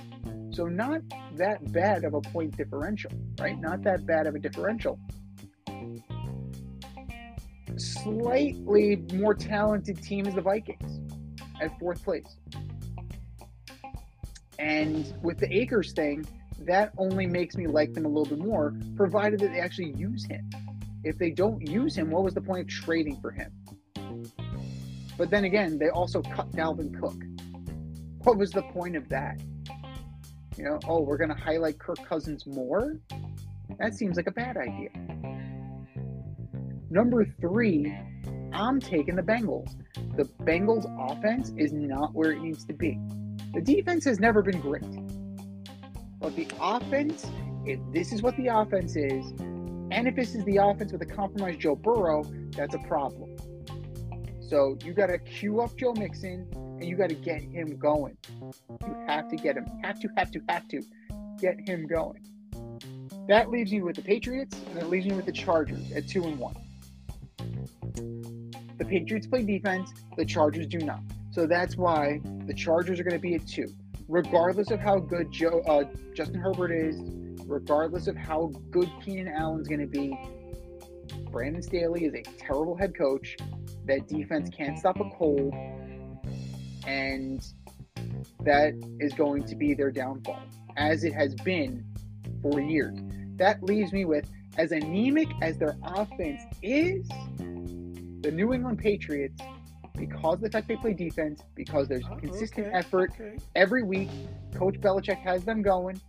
So 0.53 0.67
not 0.67 1.01
that 1.37 1.73
bad 1.73 2.05
of 2.05 2.15
a 2.15 2.21
point 2.21 2.57
differential, 2.57 3.11
right? 3.41 3.59
Not 3.59 3.83
that 3.83 4.07
bad 4.07 4.27
of 4.27 4.35
a 4.35 4.39
differential. 4.39 4.99
Slightly 7.77 8.97
more 9.15 9.35
talented 9.35 10.03
team 10.03 10.27
is 10.27 10.35
the 10.35 10.43
Vikings 10.43 11.01
at 11.61 11.79
fourth 11.79 12.05
place. 12.05 12.37
And 14.59 15.13
with 15.23 15.39
the 15.39 15.53
Akers 15.53 15.93
thing, 15.93 16.27
that 16.61 16.93
only 16.99 17.27
makes 17.27 17.57
me 17.57 17.67
like 17.67 17.93
them 17.95 18.05
a 18.05 18.09
little 18.09 18.37
bit 18.37 18.45
more, 18.45 18.75
provided 18.95 19.41
that 19.41 19.53
they 19.53 19.61
actually 19.61 19.93
use 19.97 20.25
him. 20.25 20.49
If 21.05 21.19
they 21.19 21.31
don't 21.31 21.67
use 21.67 21.97
him, 21.97 22.11
what 22.11 22.23
was 22.23 22.35
the 22.35 22.41
point 22.41 22.61
of 22.63 22.69
trading 22.69 23.21
for 23.21 23.31
him? 23.31 23.53
But 25.19 25.31
then 25.31 25.45
again, 25.45 25.79
they 25.79 25.89
also 25.89 26.23
cut 26.23 26.51
Dalvin 26.53 26.99
Cook. 26.99 27.17
What 28.25 28.39
was 28.39 28.51
the 28.51 28.63
point 28.63 28.97
of 28.97 29.09
that? 29.09 29.41
You 30.57 30.65
know, 30.65 30.79
oh, 30.87 31.01
we're 31.01 31.17
going 31.17 31.31
to 31.31 31.37
highlight 31.37 31.79
Kirk 31.79 31.99
Cousins 32.09 32.47
more? 32.47 32.99
That 33.79 33.95
seems 33.95 34.17
like 34.17 34.27
a 34.27 34.33
bad 34.33 34.57
idea. 34.57 34.91
Number 36.91 37.25
three, 37.41 37.93
I'm 38.53 38.79
taking 38.79 39.17
the 39.17 39.23
Bengals. 39.23 39.75
The 40.17 40.25
Bengals 40.45 40.85
offense 41.11 41.53
is 41.57 41.73
not 41.73 42.15
where 42.15 42.33
it 42.33 42.41
needs 42.41 42.65
to 42.67 42.75
be. 42.75 42.99
The 43.55 43.61
defense 43.61 44.05
has 44.05 44.21
never 44.21 44.43
been 44.43 44.61
great. 44.61 44.85
But 46.21 46.37
the 46.37 46.49
offense, 46.61 47.27
if 47.65 47.81
this 47.93 48.13
is 48.13 48.23
what 48.23 48.37
the 48.37 48.49
offense 48.49 48.95
is, 48.95 49.33
and 49.93 50.09
if 50.09 50.17
this 50.17 50.35
is 50.35 50.43
the 50.47 50.57
offense 50.57 50.91
with 50.91 51.03
a 51.03 51.07
compromised 51.07 51.61
Joe 51.61 51.77
Burrow, 51.77 52.25
that's 52.57 52.75
a 52.75 52.79
problem. 52.79 53.37
So 54.41 54.79
you 54.83 54.95
got 54.95 55.09
to 55.09 55.19
queue 55.19 55.61
up 55.61 55.77
Joe 55.77 55.93
Mixon 55.93 56.49
and 56.55 56.85
you 56.85 56.97
got 56.97 57.11
to 57.11 57.15
get 57.15 57.43
him 57.43 57.77
going. 57.77 58.17
You 58.41 58.97
have 59.07 59.29
to 59.29 59.37
get 59.37 59.57
him. 59.57 59.67
Have 59.83 60.01
to, 60.01 60.09
have 60.17 60.31
to, 60.31 60.41
have 60.49 60.67
to 60.69 60.83
get 61.39 61.61
him 61.61 61.87
going. 61.87 62.27
That 63.29 63.51
leaves 63.51 63.71
you 63.71 63.85
with 63.85 63.97
the 63.97 64.03
Patriots, 64.03 64.57
and 64.69 64.79
that 64.79 64.89
leaves 64.89 65.05
you 65.05 65.15
with 65.15 65.27
the 65.27 65.33
Chargers 65.33 65.93
at 65.93 66.09
two 66.09 66.25
and 66.25 66.39
one. 66.39 66.57
The 68.79 68.85
Patriots 68.85 69.27
play 69.27 69.45
defense, 69.45 69.93
the 70.17 70.25
Chargers 70.25 70.67
do 70.67 70.79
not. 70.79 71.01
So 71.33 71.47
that's 71.47 71.77
why 71.77 72.21
the 72.47 72.55
Chargers 72.55 72.99
are 72.99 73.05
going 73.05 73.17
to 73.17 73.21
be 73.21 73.35
at 73.35 73.47
two, 73.47 73.69
regardless 74.09 74.71
of 74.71 74.81
how 74.81 74.99
good 74.99 75.31
Joe 75.31 75.63
uh, 75.69 75.85
Justin 76.15 76.41
Herbert 76.41 76.73
is, 76.73 76.99
regardless 77.47 78.07
of 78.07 78.17
how 78.17 78.53
good 78.71 78.91
Keenan 79.05 79.29
Allen's 79.29 79.69
going 79.69 79.81
to 79.81 79.87
be. 79.87 80.17
Brandon 81.31 81.63
Staley 81.63 82.05
is 82.05 82.15
a 82.15 82.23
terrible 82.39 82.77
head 82.77 82.97
coach. 82.97 83.37
That 83.87 84.07
defense 84.09 84.51
can't 84.51 84.79
stop 84.79 85.01
a 85.01 85.11
cold, 85.11 85.53
and 86.87 87.45
that 88.41 88.75
is 89.01 89.13
going 89.15 89.45
to 89.45 89.57
be 89.57 89.75
their 89.75 89.91
downfall, 89.91 90.43
as 90.77 91.05
it 91.05 91.13
has 91.15 91.35
been 91.37 91.85
for 92.43 92.61
years. 92.61 92.99
That 93.37 93.63
leaves 93.63 93.93
me 93.93 94.05
with 94.05 94.31
as 94.59 94.73
anemic 94.73 95.29
as 95.41 95.59
their 95.59 95.77
offense 95.83 96.43
is, 96.63 97.09
the 97.39 98.31
New 98.31 98.53
England 98.53 98.79
Patriots, 98.79 99.41
because 99.97 100.35
of 100.35 100.43
the 100.43 100.51
fact 100.51 100.69
they 100.69 100.77
play 100.77 100.93
defense, 100.93 101.43
because 101.55 101.89
there's 101.89 102.05
Oh, 102.11 102.17
consistent 102.17 102.69
okay, 102.69 102.77
effort 102.77 103.11
okay. 103.15 103.37
every 103.57 103.83
week, 103.83 104.11
Coach 104.55 104.81
Belichick 104.81 105.19
has 105.19 105.45
them 105.45 105.63
going. 105.63 106.01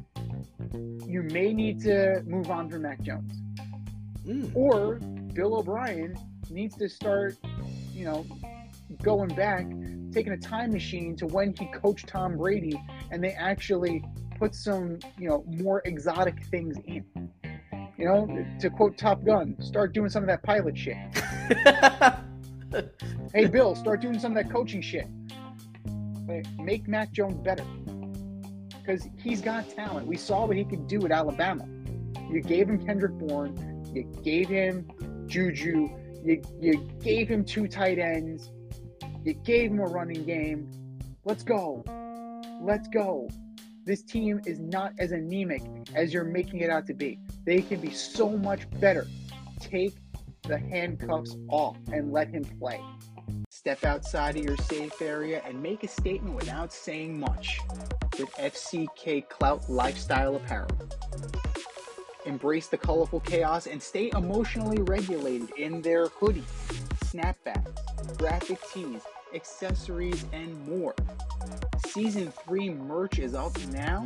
You 0.73 1.23
may 1.23 1.53
need 1.53 1.81
to 1.81 2.23
move 2.25 2.49
on 2.49 2.69
from 2.69 2.83
Mac 2.83 3.01
Jones. 3.01 3.33
Mm. 4.25 4.55
Or 4.55 4.95
Bill 5.33 5.55
O'Brien 5.57 6.17
needs 6.49 6.75
to 6.77 6.89
start, 6.89 7.37
you 7.93 8.05
know, 8.05 8.25
going 9.01 9.33
back, 9.35 9.65
taking 10.11 10.33
a 10.33 10.37
time 10.37 10.71
machine 10.71 11.15
to 11.17 11.27
when 11.27 11.53
he 11.57 11.67
coached 11.67 12.07
Tom 12.07 12.37
Brady 12.37 12.79
and 13.11 13.23
they 13.23 13.31
actually 13.31 14.03
put 14.39 14.55
some, 14.55 14.99
you 15.17 15.29
know, 15.29 15.43
more 15.47 15.81
exotic 15.85 16.43
things 16.45 16.77
in. 16.85 17.05
You 17.97 18.05
know, 18.05 18.45
to 18.59 18.69
quote 18.69 18.97
Top 18.97 19.23
Gun, 19.23 19.55
start 19.61 19.93
doing 19.93 20.09
some 20.09 20.23
of 20.23 20.27
that 20.27 20.43
pilot 20.43 20.77
shit. 20.77 20.97
Hey, 23.33 23.47
Bill, 23.47 23.75
start 23.75 24.01
doing 24.01 24.19
some 24.19 24.35
of 24.35 24.43
that 24.43 24.51
coaching 24.51 24.81
shit. 24.81 25.07
Like, 26.27 26.45
Make 26.59 26.87
Mac 26.87 27.11
Jones 27.11 27.35
better. 27.43 27.63
Because 28.83 29.07
he's 29.17 29.39
got 29.39 29.69
talent. 29.69 30.07
We 30.07 30.17
saw 30.17 30.45
what 30.45 30.57
he 30.57 30.65
could 30.65 30.87
do 30.87 31.05
at 31.05 31.11
Alabama. 31.11 31.65
You 32.29 32.41
gave 32.41 32.67
him 32.67 32.83
Kendrick 32.85 33.13
Bourne, 33.13 33.85
you 33.93 34.03
gave 34.23 34.49
him 34.49 34.87
Juju, 35.27 35.89
you, 36.23 36.41
you 36.59 36.89
gave 37.01 37.29
him 37.29 37.45
two 37.45 37.67
tight 37.67 37.99
ends, 37.99 38.51
you 39.23 39.33
gave 39.33 39.71
him 39.71 39.79
a 39.79 39.85
running 39.85 40.25
game. 40.25 40.69
Let's 41.23 41.43
go. 41.43 41.83
Let's 42.61 42.87
go. 42.89 43.29
This 43.85 44.01
team 44.01 44.41
is 44.45 44.59
not 44.59 44.93
as 44.99 45.11
anemic 45.11 45.61
as 45.95 46.13
you're 46.13 46.23
making 46.23 46.59
it 46.59 46.69
out 46.69 46.87
to 46.87 46.93
be. 46.93 47.19
They 47.45 47.61
can 47.61 47.79
be 47.79 47.91
so 47.91 48.29
much 48.29 48.69
better. 48.79 49.07
Take 49.59 49.93
the 50.43 50.57
handcuffs 50.57 51.37
off 51.49 51.77
and 51.91 52.11
let 52.11 52.29
him 52.29 52.43
play. 52.43 52.81
Step 53.63 53.85
outside 53.85 54.35
of 54.35 54.43
your 54.43 54.57
safe 54.57 55.01
area 55.01 55.41
and 55.47 55.63
make 55.63 55.85
a 55.85 55.87
statement 55.87 56.35
without 56.35 56.73
saying 56.73 57.17
much 57.17 57.61
with 58.19 58.29
FCK 58.31 59.29
Clout 59.29 59.69
Lifestyle 59.69 60.35
Apparel. 60.35 60.67
Embrace 62.25 62.67
the 62.67 62.75
colorful 62.75 63.21
chaos 63.21 63.67
and 63.67 63.81
stay 63.81 64.11
emotionally 64.17 64.81
regulated 64.81 65.49
in 65.51 65.81
their 65.81 66.07
hoodies, 66.07 66.43
snapbacks, 67.05 68.17
graphic 68.17 68.59
tees, 68.73 68.99
accessories, 69.33 70.25
and 70.33 70.67
more. 70.67 70.93
Season 71.87 72.33
3 72.45 72.71
merch 72.71 73.17
is 73.17 73.33
up 73.33 73.57
now. 73.67 74.05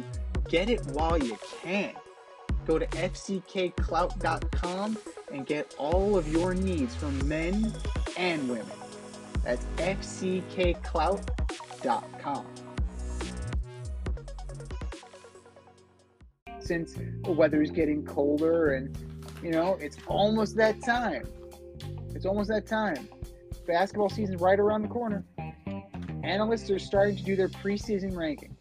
Get 0.50 0.70
it 0.70 0.86
while 0.92 1.18
you 1.18 1.36
can. 1.64 1.96
Go 2.68 2.78
to 2.78 2.86
fckclout.com 2.86 4.98
and 5.34 5.48
get 5.48 5.74
all 5.80 6.16
of 6.16 6.32
your 6.32 6.54
needs 6.54 6.94
from 6.94 7.28
men 7.28 7.74
and 8.18 8.48
women. 8.48 8.87
That's 9.48 9.66
fckclout.com. 9.78 11.26
Since 16.60 16.96
the 17.24 17.32
weather 17.32 17.62
is 17.62 17.72
getting 17.72 18.04
colder 18.04 18.74
and, 18.74 18.94
you 19.42 19.52
know, 19.52 19.78
it's 19.80 19.96
almost 20.06 20.58
that 20.58 20.84
time. 20.84 21.24
It's 22.14 22.26
almost 22.26 22.50
that 22.50 22.68
time. 22.68 23.08
Basketball 23.66 24.10
season's 24.10 24.42
right 24.42 24.60
around 24.60 24.82
the 24.82 24.90
corner. 24.90 25.24
Analysts 26.26 26.70
are 26.70 26.78
starting 26.78 27.16
to 27.16 27.24
do 27.24 27.38
their 27.38 27.48
preseason 27.48 28.12
rankings. 28.16 28.58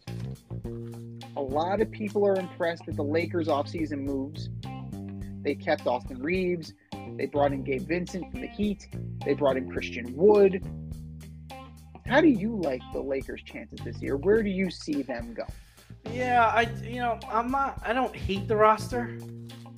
A 1.35 1.41
lot 1.41 1.81
of 1.81 1.91
people 1.91 2.25
are 2.25 2.39
impressed 2.39 2.85
with 2.85 2.95
the 2.95 3.03
Lakers' 3.03 3.49
offseason 3.49 4.05
moves. 4.05 4.47
They 5.41 5.53
kept 5.53 5.85
Austin 5.85 6.21
Reaves. 6.21 6.73
They 7.17 7.25
brought 7.25 7.51
in 7.53 7.63
Gabe 7.63 7.87
Vincent 7.87 8.31
from 8.31 8.41
the 8.41 8.47
Heat. 8.47 8.87
They 9.25 9.33
brought 9.33 9.57
in 9.57 9.69
Christian 9.69 10.15
Wood. 10.15 10.63
How 12.05 12.21
do 12.21 12.27
you 12.27 12.55
like 12.55 12.81
the 12.93 13.01
Lakers' 13.01 13.43
chances 13.43 13.79
this 13.83 14.01
year? 14.01 14.15
Where 14.17 14.41
do 14.41 14.49
you 14.49 14.69
see 14.69 15.01
them 15.01 15.33
go? 15.33 15.43
Yeah, 16.11 16.47
I 16.47 16.69
you 16.83 17.01
know 17.01 17.19
I'm 17.29 17.51
not 17.51 17.81
I 17.85 17.93
don't 17.93 18.15
hate 18.15 18.47
the 18.47 18.55
roster. 18.55 19.17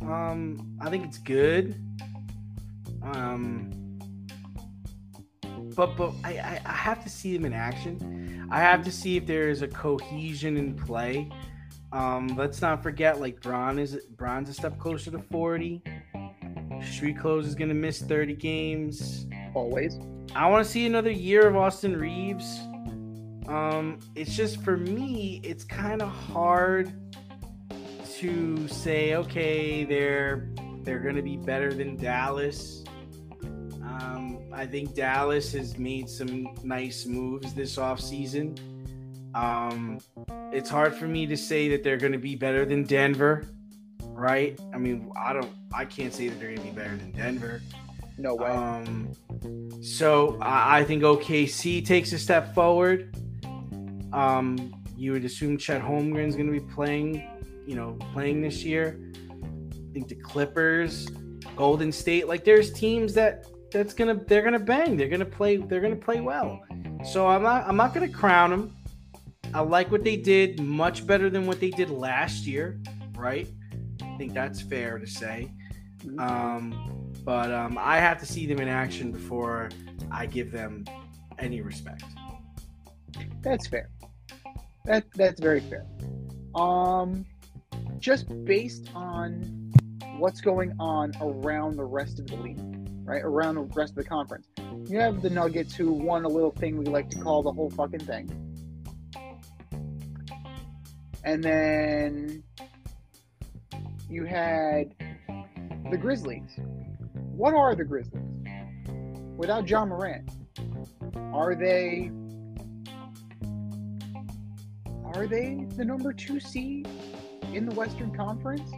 Um, 0.02 0.78
I 0.80 0.90
think 0.90 1.06
it's 1.06 1.18
good. 1.18 1.76
Um, 3.02 3.72
but 5.76 5.96
but 5.98 6.14
I, 6.24 6.62
I 6.66 6.72
have 6.72 7.04
to 7.04 7.10
see 7.10 7.36
them 7.36 7.46
in 7.46 7.54
action. 7.54 8.48
I 8.52 8.60
have 8.60 8.84
to 8.84 8.92
see 8.92 9.18
if 9.18 9.26
there 9.26 9.50
is 9.50 9.62
a 9.62 9.68
cohesion 9.68 10.58
in 10.58 10.76
play. 10.76 11.30
Um, 11.92 12.28
let's 12.38 12.62
not 12.62 12.84
forget 12.84 13.20
like 13.20 13.42
Bron 13.42 13.80
is 13.80 13.96
Bron's 14.18 14.50
a 14.50 14.54
step 14.54 14.78
closer 14.78 15.10
to 15.12 15.20
40. 15.20 15.82
Street 16.84 17.18
Clothes 17.20 17.48
is 17.48 17.56
gonna 17.56 17.74
miss 17.74 18.02
30 18.02 18.36
games. 18.36 19.28
Always. 19.54 19.98
I 20.36 20.48
want 20.50 20.64
to 20.64 20.72
see 20.72 20.86
another 20.86 21.12
year 21.12 21.48
of 21.48 21.56
Austin 21.56 21.98
Reaves. 21.98 22.60
Um, 23.48 24.00
it's 24.16 24.36
just 24.36 24.62
for 24.62 24.78
me, 24.78 25.42
it's 25.44 25.64
kind 25.64 26.02
of 26.02 26.10
hard 26.10 26.94
to 28.20 28.68
say, 28.68 29.16
okay, 29.16 29.86
they're 29.86 30.50
they're 30.84 31.00
gonna 31.00 31.24
be 31.24 31.38
better 31.38 31.74
than 31.74 31.96
Dallas. 31.96 32.84
Um, 33.42 34.40
I 34.54 34.66
think 34.66 34.94
Dallas 34.94 35.52
has 35.54 35.78
made 35.78 36.10
some 36.10 36.56
nice 36.64 37.06
moves 37.06 37.54
this 37.54 37.76
offseason. 37.78 38.60
Um, 39.34 40.00
it's 40.52 40.70
hard 40.70 40.94
for 40.94 41.08
me 41.08 41.26
to 41.28 41.38
say 41.38 41.70
that 41.70 41.84
they're 41.84 41.98
gonna 41.98 42.20
be 42.20 42.36
better 42.36 42.66
than 42.66 42.84
Denver, 42.84 43.46
right? 44.20 44.60
I 44.74 44.78
mean, 44.78 45.12
I 45.18 45.34
don't, 45.34 45.52
I 45.74 45.86
can't 45.86 46.14
say 46.14 46.28
that 46.28 46.40
they're 46.40 46.54
gonna 46.54 46.68
be 46.68 46.74
better 46.74 46.96
than 46.96 47.12
Denver. 47.12 47.62
No 48.18 48.36
way. 48.36 48.50
Um, 48.50 49.14
so 49.82 50.38
I, 50.42 50.80
I 50.80 50.84
think 50.84 51.04
OKC 51.04 51.86
takes 51.86 52.12
a 52.12 52.20
step 52.20 52.54
forward. 52.54 53.16
Um, 54.12 54.74
you 54.98 55.14
would 55.14 55.24
assume 55.24 55.58
Chet 55.58 55.82
Holmgren's 55.82 56.36
going 56.36 56.48
to 56.48 56.52
be 56.52 56.74
playing, 56.74 57.26
you 57.66 57.76
know, 57.76 57.98
playing 58.14 58.42
this 58.42 58.64
year. 58.64 59.00
I 59.32 59.94
think 59.94 60.10
the 60.10 60.16
Clippers, 60.16 61.08
Golden 61.56 61.92
State, 61.94 62.28
like 62.28 62.44
there's 62.44 62.74
teams 62.74 63.14
that 63.14 63.46
that's 63.72 63.94
gonna 63.94 64.16
they're 64.16 64.42
gonna 64.42 64.60
bang. 64.60 64.98
They're 64.98 65.08
gonna 65.08 65.26
play. 65.26 65.58
They're 65.58 65.82
gonna 65.82 65.96
play 65.96 66.20
well. 66.20 66.60
So 67.06 67.28
I'm 67.28 67.44
not 67.44 67.68
I'm 67.68 67.78
not 67.78 67.94
gonna 67.94 68.10
crown 68.10 68.50
them. 68.50 68.76
I 69.54 69.62
like 69.62 69.92
what 69.92 70.04
they 70.04 70.18
did 70.18 70.60
much 70.60 71.08
better 71.08 71.30
than 71.30 71.48
what 71.48 71.60
they 71.60 71.70
did 71.70 71.90
last 71.90 72.46
year, 72.46 72.80
right? 73.16 73.48
I 74.20 74.22
think 74.22 74.34
that's 74.34 74.60
fair 74.60 75.00
to 75.00 75.08
say. 75.08 75.50
Um, 76.18 77.10
but 77.24 77.54
um, 77.54 77.78
I 77.80 78.00
have 78.00 78.20
to 78.20 78.26
see 78.26 78.46
them 78.46 78.60
in 78.60 78.68
action 78.68 79.14
before 79.14 79.70
I 80.12 80.26
give 80.26 80.52
them 80.52 80.84
any 81.38 81.62
respect. 81.62 82.04
That's 83.42 83.68
fair. 83.68 83.90
That 84.84 85.06
that's 85.16 85.40
very 85.40 85.62
fair. 85.62 85.86
Um, 86.54 87.26
just 87.98 88.26
based 88.44 88.90
on 88.94 89.72
what's 90.18 90.42
going 90.42 90.74
on 90.82 91.14
around 91.22 91.78
the 91.78 91.86
rest 91.86 92.20
of 92.20 92.28
the 92.28 92.36
league, 92.36 92.60
right? 93.06 93.22
Around 93.24 93.56
the 93.56 93.62
rest 93.74 93.92
of 93.92 94.04
the 94.04 94.04
conference. 94.04 94.50
You 94.90 95.00
have 95.00 95.22
the 95.22 95.30
Nuggets 95.30 95.74
who 95.74 95.94
won 95.94 96.26
a 96.26 96.30
little 96.30 96.52
thing 96.52 96.76
we 96.76 96.88
like 96.88 97.10
to 97.12 97.20
call 97.20 97.42
the 97.42 97.54
whole 97.54 97.70
fucking 97.70 98.02
thing. 98.02 98.30
And 101.24 101.42
then 101.42 102.44
you 104.10 104.26
had 104.26 104.94
the 105.92 105.98
Grizzlies. 105.98 106.60
What 107.36 107.54
are 107.54 107.76
the 107.76 107.86
Grizzlies? 107.86 108.30
without 109.40 109.64
John 109.64 109.88
Morant, 109.88 110.30
are 111.34 111.56
they 111.56 112.12
are 115.16 115.28
they 115.28 115.66
the 115.78 115.86
number 115.86 116.12
two 116.12 116.42
seed 116.42 116.88
in 117.54 117.66
the 117.66 117.74
Western 117.74 118.14
Conference? 118.14 118.70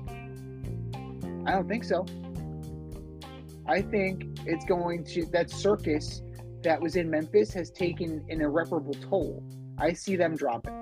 I 1.47 1.53
don't 1.53 1.67
think 1.67 1.83
so. 1.83 2.05
I 3.67 3.81
think 3.81 4.39
it's 4.45 4.63
going 4.65 5.03
to 5.05 5.25
that 5.31 5.49
circus 5.49 6.21
that 6.61 6.79
was 6.79 6.95
in 6.95 7.09
Memphis 7.09 7.51
has 7.53 7.71
taken 7.71 8.23
an 8.29 8.41
irreparable 8.41 8.93
toll. 9.09 9.43
I 9.79 9.93
see 9.93 10.15
them 10.15 10.35
dropping. 10.35 10.77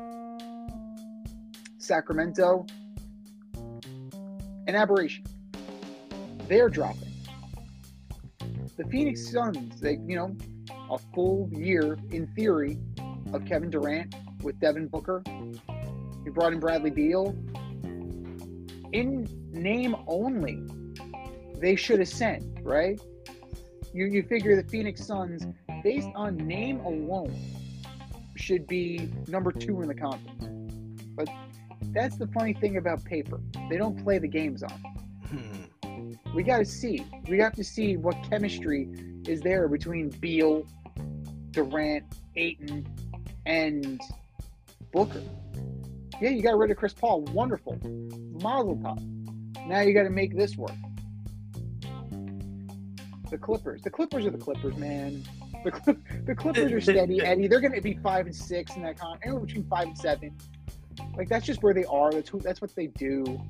Sacramento, 1.78 2.66
an 4.70 4.76
aberration. 4.76 5.26
They're 6.47 6.70
dropping. 6.70 7.11
The 8.78 8.86
Phoenix 8.86 9.30
Suns, 9.30 9.82
they 9.82 9.93
you 10.05 10.15
know, 10.15 10.38
a 10.91 10.97
full 11.13 11.49
year 11.51 11.97
in 12.11 12.28
theory 12.28 12.78
of 13.34 13.45
Kevin 13.45 13.72
Durant 13.72 14.15
with 14.43 14.59
Devin 14.59 14.88
Booker. 14.88 15.24
You 16.24 16.32
brought 16.32 16.53
in 16.53 16.59
Bradley 16.59 16.91
Beal. 16.91 17.36
In 18.93 19.28
name 19.51 19.95
only, 20.07 20.63
they 21.55 21.76
should 21.76 21.99
ascend, 21.99 22.61
right? 22.63 22.99
You 23.91 24.05
you 24.05 24.22
figure 24.24 24.55
the 24.55 24.67
Phoenix 24.70 25.05
Suns, 25.05 25.45
based 25.84 26.09
on 26.15 26.38
name 26.38 26.80
alone, 26.82 27.36
should 28.36 28.67
be 28.67 29.11
number 29.28 29.51
two 29.51 29.82
in 29.82 29.88
the 29.88 29.95
conference. 29.95 30.47
But 31.15 31.28
that's 31.91 32.17
the 32.17 32.27
funny 32.27 32.53
thing 32.53 32.77
about 32.77 33.03
paper. 33.03 33.39
They 33.69 33.77
don't 33.77 34.01
play 34.03 34.19
the 34.19 34.27
games 34.27 34.63
on. 34.63 34.71
Hmm. 35.27 36.13
We 36.33 36.43
got 36.43 36.59
to 36.59 36.65
see. 36.65 37.05
We 37.27 37.39
have 37.39 37.53
to 37.53 37.63
see 37.63 37.97
what 37.97 38.15
chemistry 38.29 38.89
is 39.27 39.41
there 39.41 39.67
between 39.67 40.09
Beal, 40.09 40.65
Durant, 41.51 42.05
Ayton, 42.35 42.87
and 43.45 43.99
Booker. 44.91 45.23
Yeah, 46.21 46.29
you 46.29 46.41
got 46.41 46.57
rid 46.57 46.69
of 46.69 46.77
Chris 46.77 46.93
Paul. 46.93 47.21
Wonderful. 47.21 47.79
Mazel 48.41 48.77
tov. 48.77 49.67
Now 49.67 49.81
you 49.81 49.93
got 49.93 50.03
to 50.03 50.09
make 50.09 50.35
this 50.35 50.57
work. 50.57 50.71
The 53.29 53.37
Clippers. 53.37 53.81
The 53.81 53.89
Clippers 53.89 54.25
are 54.25 54.31
the 54.31 54.37
Clippers, 54.37 54.75
man. 54.77 55.23
The, 55.63 55.71
Clip, 55.71 55.97
the 56.25 56.35
Clippers 56.35 56.71
are 56.73 56.81
steady, 56.81 57.21
Eddie. 57.21 57.47
They're 57.47 57.61
going 57.61 57.73
to 57.73 57.81
be 57.81 57.99
five 58.01 58.25
and 58.25 58.35
six 58.35 58.75
in 58.75 58.81
that 58.83 58.97
con, 58.99 59.19
anywhere 59.23 59.45
between 59.45 59.65
five 59.65 59.87
and 59.87 59.97
seven. 59.97 60.35
Like 61.18 61.30
that's 61.30 61.45
just 61.45 61.64
where 61.64 61.74
they 61.74 61.86
are. 61.86 62.12
That's 62.12 62.30
who. 62.30 62.39
That's 62.39 62.62
what 62.62 62.76
they 62.76 62.88
do. 62.88 63.41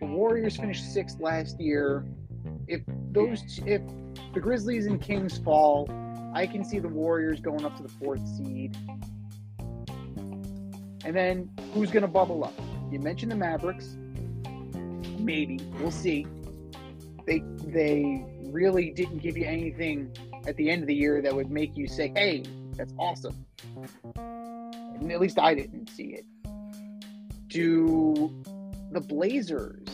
The 0.00 0.06
Warriors 0.06 0.56
finished 0.56 0.92
sixth 0.92 1.20
last 1.20 1.60
year. 1.60 2.04
If 2.66 2.82
those, 3.12 3.60
if 3.66 3.82
the 4.34 4.40
Grizzlies 4.40 4.86
and 4.86 5.00
Kings 5.00 5.38
fall, 5.38 5.88
I 6.34 6.46
can 6.46 6.64
see 6.64 6.78
the 6.78 6.88
Warriors 6.88 7.40
going 7.40 7.64
up 7.64 7.76
to 7.78 7.82
the 7.82 7.88
fourth 7.88 8.26
seed. 8.36 8.76
And 11.04 11.16
then 11.16 11.50
who's 11.72 11.90
going 11.90 12.02
to 12.02 12.08
bubble 12.08 12.44
up? 12.44 12.54
You 12.90 12.98
mentioned 12.98 13.32
the 13.32 13.36
Mavericks. 13.36 13.96
Maybe 15.18 15.58
we'll 15.80 15.90
see. 15.90 16.26
They 17.26 17.42
they 17.64 18.24
really 18.44 18.90
didn't 18.90 19.18
give 19.18 19.36
you 19.36 19.44
anything 19.44 20.10
at 20.46 20.56
the 20.56 20.70
end 20.70 20.82
of 20.82 20.86
the 20.86 20.94
year 20.94 21.20
that 21.20 21.34
would 21.34 21.50
make 21.50 21.76
you 21.76 21.86
say, 21.86 22.12
"Hey, 22.14 22.44
that's 22.76 22.94
awesome." 22.98 23.44
At 25.10 25.20
least 25.20 25.38
I 25.38 25.54
didn't 25.54 25.90
see 25.90 26.14
it. 26.14 26.26
Do 27.48 28.34
the 28.92 29.00
Blazers 29.00 29.86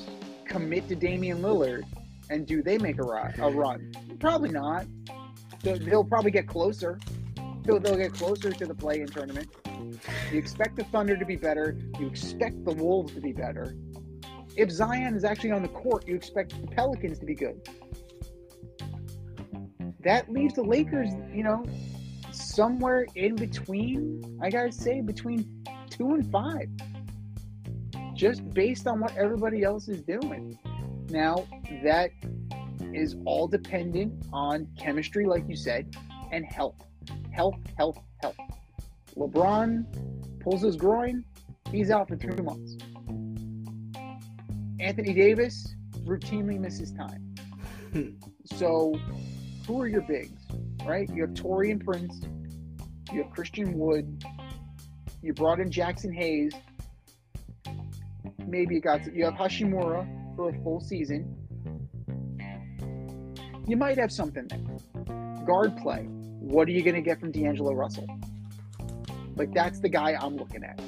commit 0.45 0.89
to 0.89 0.95
Damian 0.95 1.41
Lillard 1.41 1.85
and 2.31 2.47
do 2.47 2.63
they 2.63 2.79
make 2.79 2.99
a 2.99 3.03
run? 3.03 3.35
A 3.39 3.51
run? 3.51 3.93
Probably 4.19 4.51
not. 4.51 4.87
They'll, 5.63 5.79
they'll 5.79 6.05
probably 6.05 6.31
get 6.31 6.47
closer. 6.47 6.99
They'll, 7.63 7.81
they'll 7.81 7.97
get 7.97 8.13
closer 8.13 8.51
to 8.51 8.67
the 8.67 8.75
play-in 8.75 9.07
tournament. 9.07 9.49
You 10.33 10.39
expect 10.39 10.77
the 10.77 10.85
Thunder 10.85 11.17
to 11.17 11.25
be 11.25 11.37
better. 11.37 11.79
You 11.99 12.07
expect 12.07 12.65
the 12.65 12.73
Wolves 12.73 13.15
to 13.15 13.21
be 13.21 13.33
better. 13.33 13.77
If 14.57 14.71
Zion 14.71 15.15
is 15.15 15.25
actually 15.25 15.51
on 15.51 15.63
the 15.63 15.69
court, 15.69 16.07
you 16.07 16.15
expect 16.15 16.61
the 16.61 16.67
Pelicans 16.67 17.19
to 17.19 17.27
be 17.27 17.35
good. 17.35 17.61
That 20.01 20.31
leaves 20.31 20.55
the 20.55 20.63
Lakers, 20.63 21.11
you 21.33 21.43
know, 21.43 21.65
somewhere 22.55 23.07
in 23.17 23.35
between, 23.35 24.39
I 24.41 24.51
gotta 24.51 24.73
say, 24.73 25.01
between 25.01 25.65
two 25.91 26.15
and 26.15 26.31
five. 26.31 26.69
Just 28.15 28.49
based 28.51 28.87
on 28.87 29.01
what 29.01 29.17
everybody 29.17 29.65
else 29.65 29.89
is 29.89 30.03
doing. 30.03 30.57
Now, 31.11 31.47
that 31.83 32.11
is 32.93 33.17
all 33.25 33.49
dependent 33.49 34.25
on 34.33 34.69
chemistry, 34.79 35.27
like 35.27 35.49
you 35.49 35.57
said, 35.57 35.97
and 36.31 36.45
health. 36.45 36.77
Health, 37.33 37.57
health, 37.77 37.99
health. 38.23 38.37
LeBron 39.17 40.41
pulls 40.41 40.63
his 40.63 40.77
groin, 40.77 41.25
he's 41.71 41.91
out 41.91 42.09
for 42.09 42.17
two 42.17 42.43
months. 42.43 42.77
Anthony 44.79 45.13
Davis 45.13 45.75
routinely 46.05 46.59
misses 46.59 46.93
time. 46.93 47.35
so, 48.45 48.95
who 49.67 49.81
are 49.81 49.89
your 49.89 50.03
bigs, 50.03 50.47
right? 50.85 51.09
You 51.13 51.23
have 51.23 51.31
Taurean 51.31 51.85
Prince, 51.85 52.21
you 53.15 53.23
have 53.23 53.33
Christian 53.33 53.79
Wood, 53.79 54.25
you 55.23 55.33
brought 55.33 55.61
in 55.61 55.71
Jaxson 55.71 56.13
Hayes. 56.15 56.53
Maybe 58.47 58.75
you 58.75 58.81
got 58.81 59.13
you 59.15 59.25
have 59.25 59.35
Hachimura 59.35 60.07
for 60.37 60.51
a 60.51 60.63
full 60.63 60.81
season. 60.81 61.35
You 63.67 63.77
might 63.77 63.97
have 63.99 64.13
something 64.13 64.47
there. 64.49 65.47
Guard 65.47 65.77
play. 65.79 66.03
What 66.41 66.69
are 66.69 66.73
you 66.73 66.83
going 66.83 66.97
to 66.97 67.03
get 67.03 67.21
from 67.21 67.33
D'Angelo 67.33 67.73
Russell? 67.73 68.07
Like 69.37 69.55
that's 69.55 69.81
the 69.81 69.89
guy 69.89 70.17
I'm 70.21 70.37
looking 70.37 70.63
at. 70.63 70.81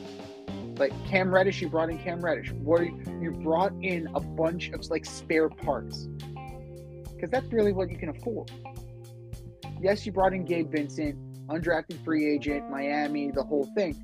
Like 0.79 0.93
Cam 1.07 1.33
Reddish, 1.33 1.63
you 1.63 1.71
brought 1.71 1.89
in 1.89 1.99
Cam 1.99 2.23
Reddish. 2.23 2.53
What 2.53 2.83
you, 2.83 3.03
you 3.23 3.31
brought 3.31 3.73
in 3.81 4.09
a 4.15 4.21
bunch 4.21 4.69
of 4.71 4.85
like 4.91 5.07
spare 5.07 5.49
parts 5.49 6.09
because 7.15 7.31
that's 7.31 7.51
really 7.51 7.73
what 7.73 7.91
you 7.91 7.97
can 7.97 8.11
afford. 8.11 8.51
Yes, 9.81 10.05
you 10.05 10.13
brought 10.13 10.35
in 10.35 10.45
Gabe 10.45 10.71
Vincent, 10.71 11.17
undrafted 11.49 12.03
free 12.05 12.29
agent, 12.29 12.71
Miami, 12.71 13.31
the 13.31 13.43
whole 13.43 13.67
thing. 13.75 13.97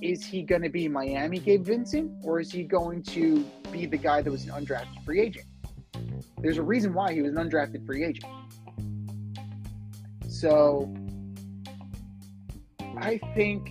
Is 0.00 0.24
he 0.24 0.42
going 0.42 0.62
to 0.62 0.68
be 0.68 0.88
Miami 0.88 1.38
Gabe 1.38 1.64
Vincent 1.64 2.10
or 2.22 2.40
is 2.40 2.50
he 2.50 2.64
going 2.64 3.02
to 3.04 3.44
be 3.72 3.86
the 3.86 3.96
guy 3.96 4.22
that 4.22 4.30
was 4.30 4.44
an 4.44 4.50
undrafted 4.50 5.04
free 5.04 5.20
agent? 5.20 5.46
There's 6.38 6.58
a 6.58 6.62
reason 6.62 6.92
why 6.92 7.12
he 7.12 7.22
was 7.22 7.32
an 7.32 7.38
undrafted 7.38 7.86
free 7.86 8.04
agent. 8.04 8.30
So 10.28 10.92
I 12.98 13.18
think 13.34 13.70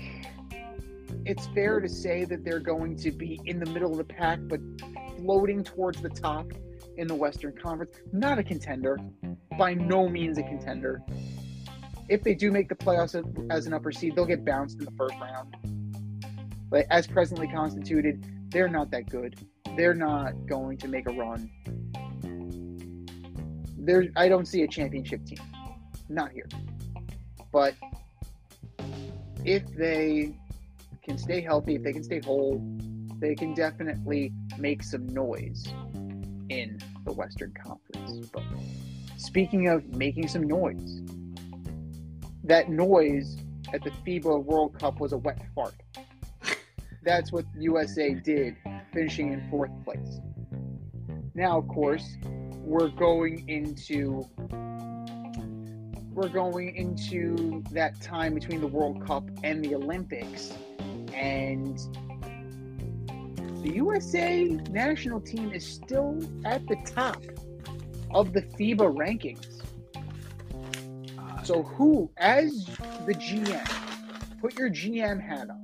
it's 1.26 1.48
fair 1.48 1.80
to 1.80 1.88
say 1.88 2.26
that 2.26 2.44
they're 2.44 2.60
going 2.60 2.96
to 2.98 3.12
be 3.12 3.40
in 3.46 3.60
the 3.60 3.66
middle 3.68 3.92
of 3.92 3.98
the 3.98 4.04
pack, 4.04 4.40
but 4.44 4.60
floating 5.18 5.64
towards 5.64 6.02
the 6.02 6.10
top 6.10 6.52
in 6.98 7.08
the 7.08 7.16
Western 7.16 7.54
Conference. 7.54 7.96
Not 8.12 8.40
a 8.40 8.44
contender, 8.44 8.98
by 9.58 9.74
no 9.74 10.10
means 10.10 10.38
a 10.38 10.44
contender. 10.44 11.02
If 12.10 12.24
they 12.24 12.36
do 12.36 12.52
make 12.52 12.70
the 12.70 12.76
playoffs 12.76 13.16
as 13.50 13.66
an 13.66 13.74
upper 13.74 13.92
seed, 13.92 14.16
they'll 14.16 14.26
get 14.26 14.44
bounced 14.44 14.80
in 14.80 14.86
the 14.86 14.92
first 14.92 15.16
round. 15.20 15.56
But 16.70 16.86
as 16.90 17.08
presently 17.08 17.48
constituted, 17.48 18.26
they're 18.50 18.68
not 18.68 18.92
that 18.92 19.10
good. 19.10 19.36
They're 19.78 19.94
not 19.94 20.46
going 20.46 20.78
to 20.80 20.88
make 20.88 21.08
a 21.08 21.12
run. 21.12 21.50
There, 23.78 24.08
I 24.16 24.28
don't 24.28 24.48
see 24.48 24.64
a 24.64 24.68
championship 24.68 25.26
team. 25.26 25.40
Not 26.10 26.32
here. 26.32 26.48
But 27.52 27.76
if 29.46 29.64
they 29.76 30.36
can 31.04 31.18
stay 31.18 31.42
healthy, 31.42 31.76
if 31.76 31.84
they 31.84 31.94
can 31.94 32.04
stay 32.04 32.22
whole, 32.24 32.62
they 33.20 33.36
can 33.36 33.54
definitely 33.54 34.34
make 34.58 34.84
some 34.84 35.08
noise 35.08 35.66
in 36.50 36.80
the 37.06 37.14
Western 37.14 37.54
Conference. 37.54 38.28
But 38.28 38.44
speaking 39.18 39.68
of 39.68 39.88
making 39.96 40.28
some 40.28 40.44
noise, 40.44 41.02
that 42.44 42.70
noise 42.70 43.38
at 43.74 43.84
the 43.84 43.92
FIBA 44.06 44.44
World 44.44 44.78
Cup 44.78 45.00
was 45.00 45.14
a 45.14 45.18
wet 45.18 45.42
fart. 45.56 45.76
That's 47.04 47.32
what 47.32 47.46
USA 47.58 48.14
did, 48.14 48.56
finishing 48.94 49.34
in 49.34 49.50
fourth 49.50 49.72
place. 49.84 50.20
Now, 51.36 51.58
of 51.58 51.68
course, 51.68 52.18
we're 52.64 52.90
going 52.90 53.48
into 53.50 54.28
we're 56.14 56.30
going 56.30 56.76
into 56.76 57.64
that 57.72 58.00
time 58.00 58.36
between 58.36 58.62
the 58.62 58.68
World 58.68 59.06
Cup 59.06 59.24
and 59.44 59.66
the 59.66 59.74
Olympics. 59.74 60.54
And 61.12 61.78
the 63.64 63.72
USA 63.76 64.44
national 64.70 65.22
team 65.22 65.52
is 65.52 65.66
still 65.66 66.20
at 66.46 66.68
the 66.68 66.78
top 66.86 67.22
of 68.12 68.32
the 68.32 68.44
FIBA 68.44 68.96
rankings. 68.96 69.53
So, 71.44 71.64
who, 71.64 72.10
as 72.18 72.66
the 73.06 73.14
GM, 73.14 73.70
put 74.40 74.58
your 74.58 74.70
GM 74.70 75.22
hat 75.22 75.50
on, 75.50 75.64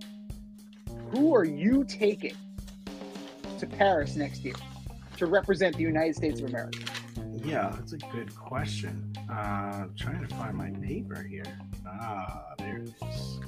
who 1.12 1.34
are 1.34 1.46
you 1.46 1.86
taking 1.86 2.36
to 3.58 3.66
Paris 3.66 4.18
next 4.18 4.44
year 4.44 4.56
to 5.18 5.26
represent 5.26 5.78
the 5.78 5.84
United 5.84 6.16
States 6.16 6.42
of 6.42 6.50
America? 6.50 6.80
Yeah, 7.46 7.74
that's 7.78 7.94
a 7.94 7.98
good 7.98 8.36
question. 8.36 9.14
Uh, 9.30 9.34
I'm 9.34 9.96
trying 9.98 10.28
to 10.28 10.36
find 10.36 10.58
my 10.58 10.70
paper 10.86 11.24
here. 11.24 11.46
Ah, 11.88 12.54
there 12.58 12.80
it 12.80 12.94
is. 13.10 13.40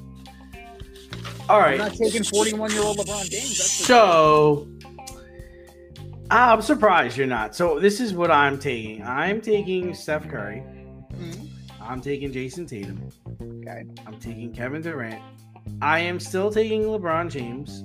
All 1.49 1.59
I'm 1.59 1.77
not 1.77 1.93
taking 1.93 2.23
41 2.23 2.71
year 2.71 2.81
old 2.81 2.97
LeBron 2.97 3.29
James. 3.29 3.57
That's 3.57 3.71
So 3.71 4.69
I'm 6.29 6.61
surprised 6.61 7.17
you're 7.17 7.27
not. 7.27 7.55
So 7.55 7.79
this 7.79 7.99
is 7.99 8.13
what 8.13 8.31
I'm 8.31 8.57
taking. 8.57 9.03
I'm 9.03 9.41
taking 9.41 9.93
Steph 9.93 10.29
Curry. 10.29 10.63
I'm 11.81 12.01
taking 12.01 12.31
Jayson 12.31 12.67
Tatum. 12.67 13.09
Okay. 13.41 13.85
I'm 14.05 14.19
taking 14.19 14.53
Kevin 14.53 14.81
Durant. 14.81 15.21
I 15.81 15.99
am 15.99 16.19
still 16.19 16.51
taking 16.51 16.83
LeBron 16.83 17.29
James. 17.29 17.83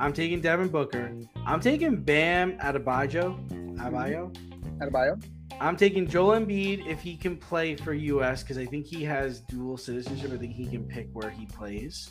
I'm 0.00 0.12
taking 0.12 0.40
Devin 0.40 0.68
Booker. 0.68 1.12
I'm 1.46 1.60
taking 1.60 2.02
Bam 2.02 2.58
Adebayo. 2.58 3.38
Adebayo. 3.78 4.34
Adebayo. 4.78 5.24
I'm 5.58 5.76
taking 5.76 6.06
Joel 6.06 6.40
Embiid 6.40 6.86
if 6.86 7.00
he 7.00 7.16
can 7.16 7.36
play 7.36 7.76
for 7.76 7.94
US 7.94 8.42
because 8.42 8.58
I 8.58 8.66
think 8.66 8.86
he 8.86 9.02
has 9.04 9.40
dual 9.40 9.78
citizenship. 9.78 10.32
I 10.32 10.36
think 10.36 10.52
he 10.52 10.66
can 10.66 10.84
pick 10.84 11.08
where 11.12 11.30
he 11.30 11.46
plays. 11.46 12.10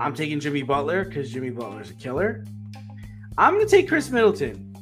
I'm 0.00 0.14
taking 0.14 0.38
Jimmy 0.38 0.62
Butler 0.62 1.04
because 1.04 1.30
Jimmy 1.30 1.50
Butler's 1.50 1.90
a 1.90 1.94
killer. 1.94 2.44
I'm 3.38 3.54
gonna 3.54 3.66
take 3.66 3.88
Khris 3.88 4.10
Middleton. 4.10 4.74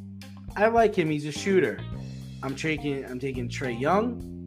I 0.56 0.66
like 0.66 0.96
him. 0.96 1.10
He's 1.10 1.26
a 1.26 1.32
shooter. 1.32 1.78
I'm 2.42 2.56
taking 2.56 3.04
I'm 3.04 3.20
taking 3.20 3.48
Trae 3.48 3.78
Young. 3.78 4.39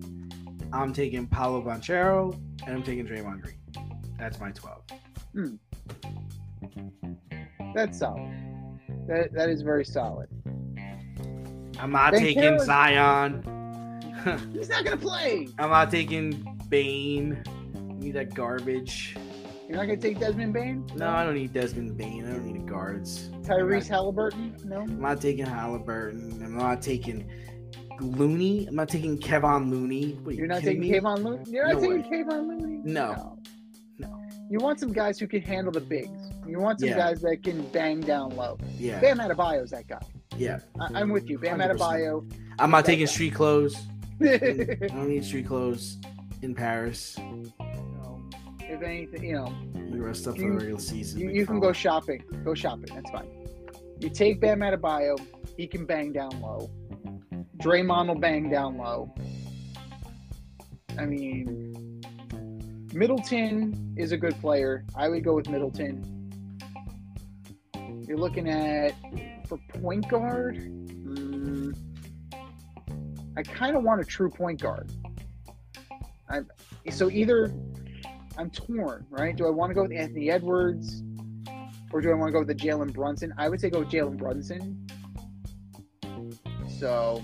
I'm 0.74 0.92
taking 0.92 1.28
Paolo 1.28 1.62
Banchero, 1.62 2.34
and 2.66 2.76
I'm 2.76 2.84
taking 2.84 3.06
Draymond 3.06 3.42
Green. 3.42 3.60
That's 4.18 4.40
my 4.40 4.52
12. 4.52 4.82
Hmm. 5.34 5.56
That's 7.76 8.00
solid. 8.00 8.32
That, 9.08 9.34
that 9.34 9.50
is 9.50 9.62
very 9.62 9.86
solid. 9.86 10.30
I'm 11.80 11.92
not 11.92 12.14
Thank 12.14 12.38
taking. 12.38 12.60
Zion. 12.60 13.44
He's 14.54 14.70
not 14.70 14.84
going 14.84 14.98
to 14.98 15.06
play. 15.06 15.48
I'm 15.60 15.70
not 15.70 15.92
taking 15.92 16.58
Bane. 16.70 17.44
Give 17.74 17.98
me 18.00 18.12
that 18.12 18.34
garbage. 18.34 19.16
You're 19.68 19.78
not 19.78 19.86
going 19.86 20.00
to 20.00 20.08
take 20.08 20.20
Desmond 20.20 20.54
Bane? 20.54 20.90
No, 20.96 21.10
I 21.10 21.24
don't 21.24 21.36
need 21.36 21.54
Desmond 21.54 21.98
Bane. 21.98 22.26
I 22.28 22.32
don't 22.32 22.46
need 22.46 22.68
guards. 22.68 23.30
Tyrese 23.44 23.88
Halliburton? 23.88 24.56
No. 24.64 24.82
I'm 24.82 25.02
not 25.02 25.22
taking 25.22 25.46
Halliburton. 25.46 26.42
I'm 26.44 26.58
not 26.58 26.82
taking 26.82 27.30
Looney. 28.04 28.68
I'm 28.68 28.76
not 28.76 28.90
taking 28.90 29.18
Kevon 29.18 29.70
Looney. 29.70 30.14
What, 30.22 30.30
are 30.30 30.32
you 30.34 30.38
You're 30.40 30.48
not 30.48 30.62
taking 30.62 30.82
me? 30.82 30.92
Kevon 30.92 31.24
Looney? 31.24 31.44
You're 31.50 31.68
not 31.68 31.82
No 31.82 31.82
taking 31.82 32.04
Kevon 32.26 32.48
Looney? 32.48 32.82
No. 32.84 33.38
No. 34.00 34.22
You 34.50 34.60
want 34.60 34.80
some 34.80 34.92
guys 34.92 35.20
who 35.20 35.28
can 35.28 35.42
handle 35.42 35.72
the 35.72 35.80
bigs. 35.82 36.10
You 36.48 36.60
want 36.60 36.80
some 36.80 36.90
Yeah. 36.90 36.98
guys 36.98 37.22
that 37.22 37.44
can 37.44 37.64
bang 37.72 38.02
down 38.02 38.36
low. 38.36 38.58
Yeah, 38.78 39.00
Bam 39.00 39.20
Adebayo's 39.20 39.72
that 39.72 39.88
guy. 39.88 40.00
yeah. 40.38 40.60
I- 40.80 41.00
I'm 41.00 41.10
with 41.10 41.30
you. 41.30 41.40
Bam 41.40 41.60
100%. 41.60 41.78
Adebayo. 41.78 42.34
I'm 42.60 42.72
not 42.72 42.86
taking 42.86 43.08
street 43.08 43.34
clothes. 43.34 43.76
I 44.22 44.38
don't 44.90 45.08
need 45.10 45.24
street 45.26 45.48
clothes 45.48 45.98
in 46.42 46.54
Paris. 46.54 47.18
know, 47.18 48.22
if 48.60 48.82
anything, 48.82 49.24
you 49.24 49.34
know, 49.36 49.54
You 49.76 50.04
rest 50.04 50.28
up 50.28 50.36
for 50.36 50.42
the 50.42 50.50
regular 50.50 50.80
season. 50.80 51.20
you, 51.22 51.30
you 51.30 51.46
can 51.46 51.60
go 51.60 51.72
shopping. 51.74 52.24
Go 52.44 52.54
shopping. 52.54 52.94
That's 52.94 53.10
fine. 53.12 53.30
You 54.00 54.10
take 54.10 54.40
Bam 54.42 54.60
Adebayo. 54.60 55.18
He 55.56 55.68
can 55.68 55.86
bang 55.86 56.12
down 56.12 56.42
low. 56.42 56.70
Draymond 57.64 58.08
will 58.10 58.16
bang 58.16 58.50
down 58.50 58.78
low. 58.78 59.14
I 61.00 61.06
mean, 61.06 62.02
Middleton 62.94 63.96
is 63.98 64.12
a 64.12 64.18
good 64.18 64.40
player. 64.42 64.84
I 64.96 65.08
would 65.08 65.24
go 65.24 65.36
with 65.36 65.50
Middleton. 65.50 66.10
You're 68.06 68.18
looking 68.18 68.50
at 68.50 68.94
for 69.48 69.58
point 69.80 70.10
guard. 70.10 70.58
mm, 70.58 71.74
I 73.38 73.44
kind 73.44 73.78
of 73.78 73.84
want 73.84 74.02
a 74.02 74.04
true 74.04 74.30
point 74.30 74.62
guard. 74.62 74.92
I 76.30 76.42
so 76.92 77.10
either 77.10 77.54
I'm 78.38 78.50
torn, 78.50 79.06
right? 79.10 79.36
Do 79.36 79.48
I 79.48 79.52
want 79.52 79.70
to 79.70 79.74
go 79.74 79.84
with 79.84 79.94
Anthony 79.94 80.30
Edwards 80.30 81.02
or 81.94 82.02
do 82.02 82.12
I 82.12 82.14
want 82.14 82.28
to 82.28 82.34
go 82.34 82.40
with 82.40 82.50
the 82.50 82.56
Jalen 82.56 82.92
Brunson? 82.92 83.34
I 83.38 83.48
would 83.48 83.62
say 83.62 83.70
go 83.70 83.80
with 83.80 83.90
Jalen 83.90 84.18
Brunson. 84.18 84.86
So 86.68 87.24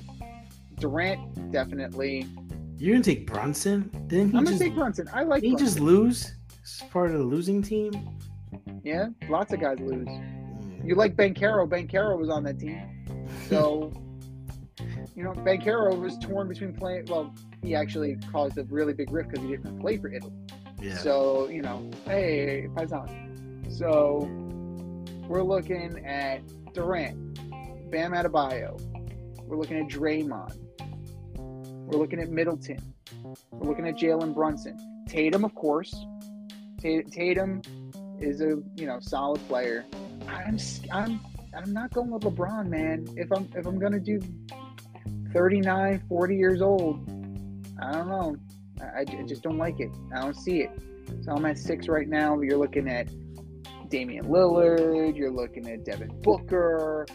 Durant 0.80 1.52
definitely. 1.52 2.28
You're 2.78 2.94
gonna 2.94 3.04
take 3.04 3.28
Brunson? 3.28 3.90
Didn't 4.08 4.32
he 4.32 4.38
I'm 4.38 4.44
gonna 4.44 4.52
just? 4.52 4.62
take 4.62 4.76
Brunson. 4.76 5.10
I 5.14 5.24
like. 5.24 5.44
He 5.44 5.56
just 5.56 5.80
lose? 5.80 6.34
He's 6.62 6.84
part 6.90 7.12
of 7.12 7.18
the 7.18 7.24
losing 7.24 7.62
team. 7.62 7.92
Yeah, 8.84 9.10
lots 9.30 9.52
of 9.54 9.60
guys 9.60 9.80
lose. 9.80 10.08
Mm. 10.08 10.86
You 10.86 10.96
like 10.96 11.16
Banchero? 11.16 11.68
Banchero 11.68 12.18
was 12.18 12.30
on 12.30 12.44
that 12.44 12.60
team, 12.60 12.82
so 13.50 13.92
you 15.16 15.24
know 15.24 15.32
Banchero 15.32 16.00
was 16.00 16.18
torn 16.20 16.48
between 16.48 16.74
playing. 16.74 17.06
Well, 17.06 17.34
he 17.62 17.76
actually 17.76 18.18
caused 18.32 18.58
a 18.58 18.64
really 18.66 18.94
big 18.94 19.12
rift 19.12 19.30
because 19.30 19.44
he 19.44 19.52
didn't 19.52 19.80
play 19.80 19.98
for 19.98 20.12
Italy. 20.12 20.34
Yeah. 20.82 20.96
So, 20.96 21.50
you 21.50 21.62
know, 21.62 21.90
hey, 22.06 22.68
Paisan. 22.74 23.70
So, 23.72 24.28
we're 25.28 25.44
looking 25.44 26.06
at 26.06 26.42
Durant, 26.74 27.36
Bam 27.92 28.14
Adebayo. 28.14 28.80
We're 29.44 29.58
looking 29.58 29.78
at 29.78 29.88
Draymond. 29.88 30.58
We're 31.90 31.98
looking 31.98 32.20
at 32.20 32.30
Middleton. 32.30 32.94
We're 33.52 33.68
looking 33.68 33.88
at 33.88 33.96
Jalen 33.96 34.36
Brunson. 34.36 34.78
Tatum, 35.08 35.44
of 35.44 35.56
course. 35.56 36.06
Tatum 36.80 37.62
is 38.20 38.42
a 38.42 38.62
you 38.76 38.86
know 38.86 39.00
solid 39.00 39.42
player. 39.48 39.86
I'm 40.28 40.60
I'm 40.92 41.20
I'm 41.58 41.74
not 41.74 41.92
going 41.92 42.12
with 42.12 42.22
LeBron, 42.22 42.68
man. 42.68 43.08
If 43.18 43.32
I'm 43.32 43.50
if 43.56 43.66
I'm 43.66 43.80
gonna 43.80 44.00
do 44.00 44.22
39, 45.34 46.04
40 46.08 46.36
years 46.36 46.62
old, 46.62 47.10
I 47.82 47.92
don't 47.92 48.08
know. 48.08 48.36
I 48.96 49.04
just 49.04 49.42
don't 49.42 49.58
like 49.58 49.80
it. 49.80 49.90
I 50.14 50.22
don't 50.22 50.36
see 50.36 50.62
it. 50.62 50.72
So 51.22 51.32
I'm 51.32 51.46
at 51.48 51.58
six 51.58 51.88
right 51.88 52.08
now. 52.08 52.40
You're 52.40 52.60
looking 52.60 52.88
at 52.88 53.10
Damian 53.90 54.26
Lillard. 54.26 55.18
You're 55.18 55.32
looking 55.32 55.68
at 55.68 55.86
Devin 55.86 56.22
Booker. 56.22 57.08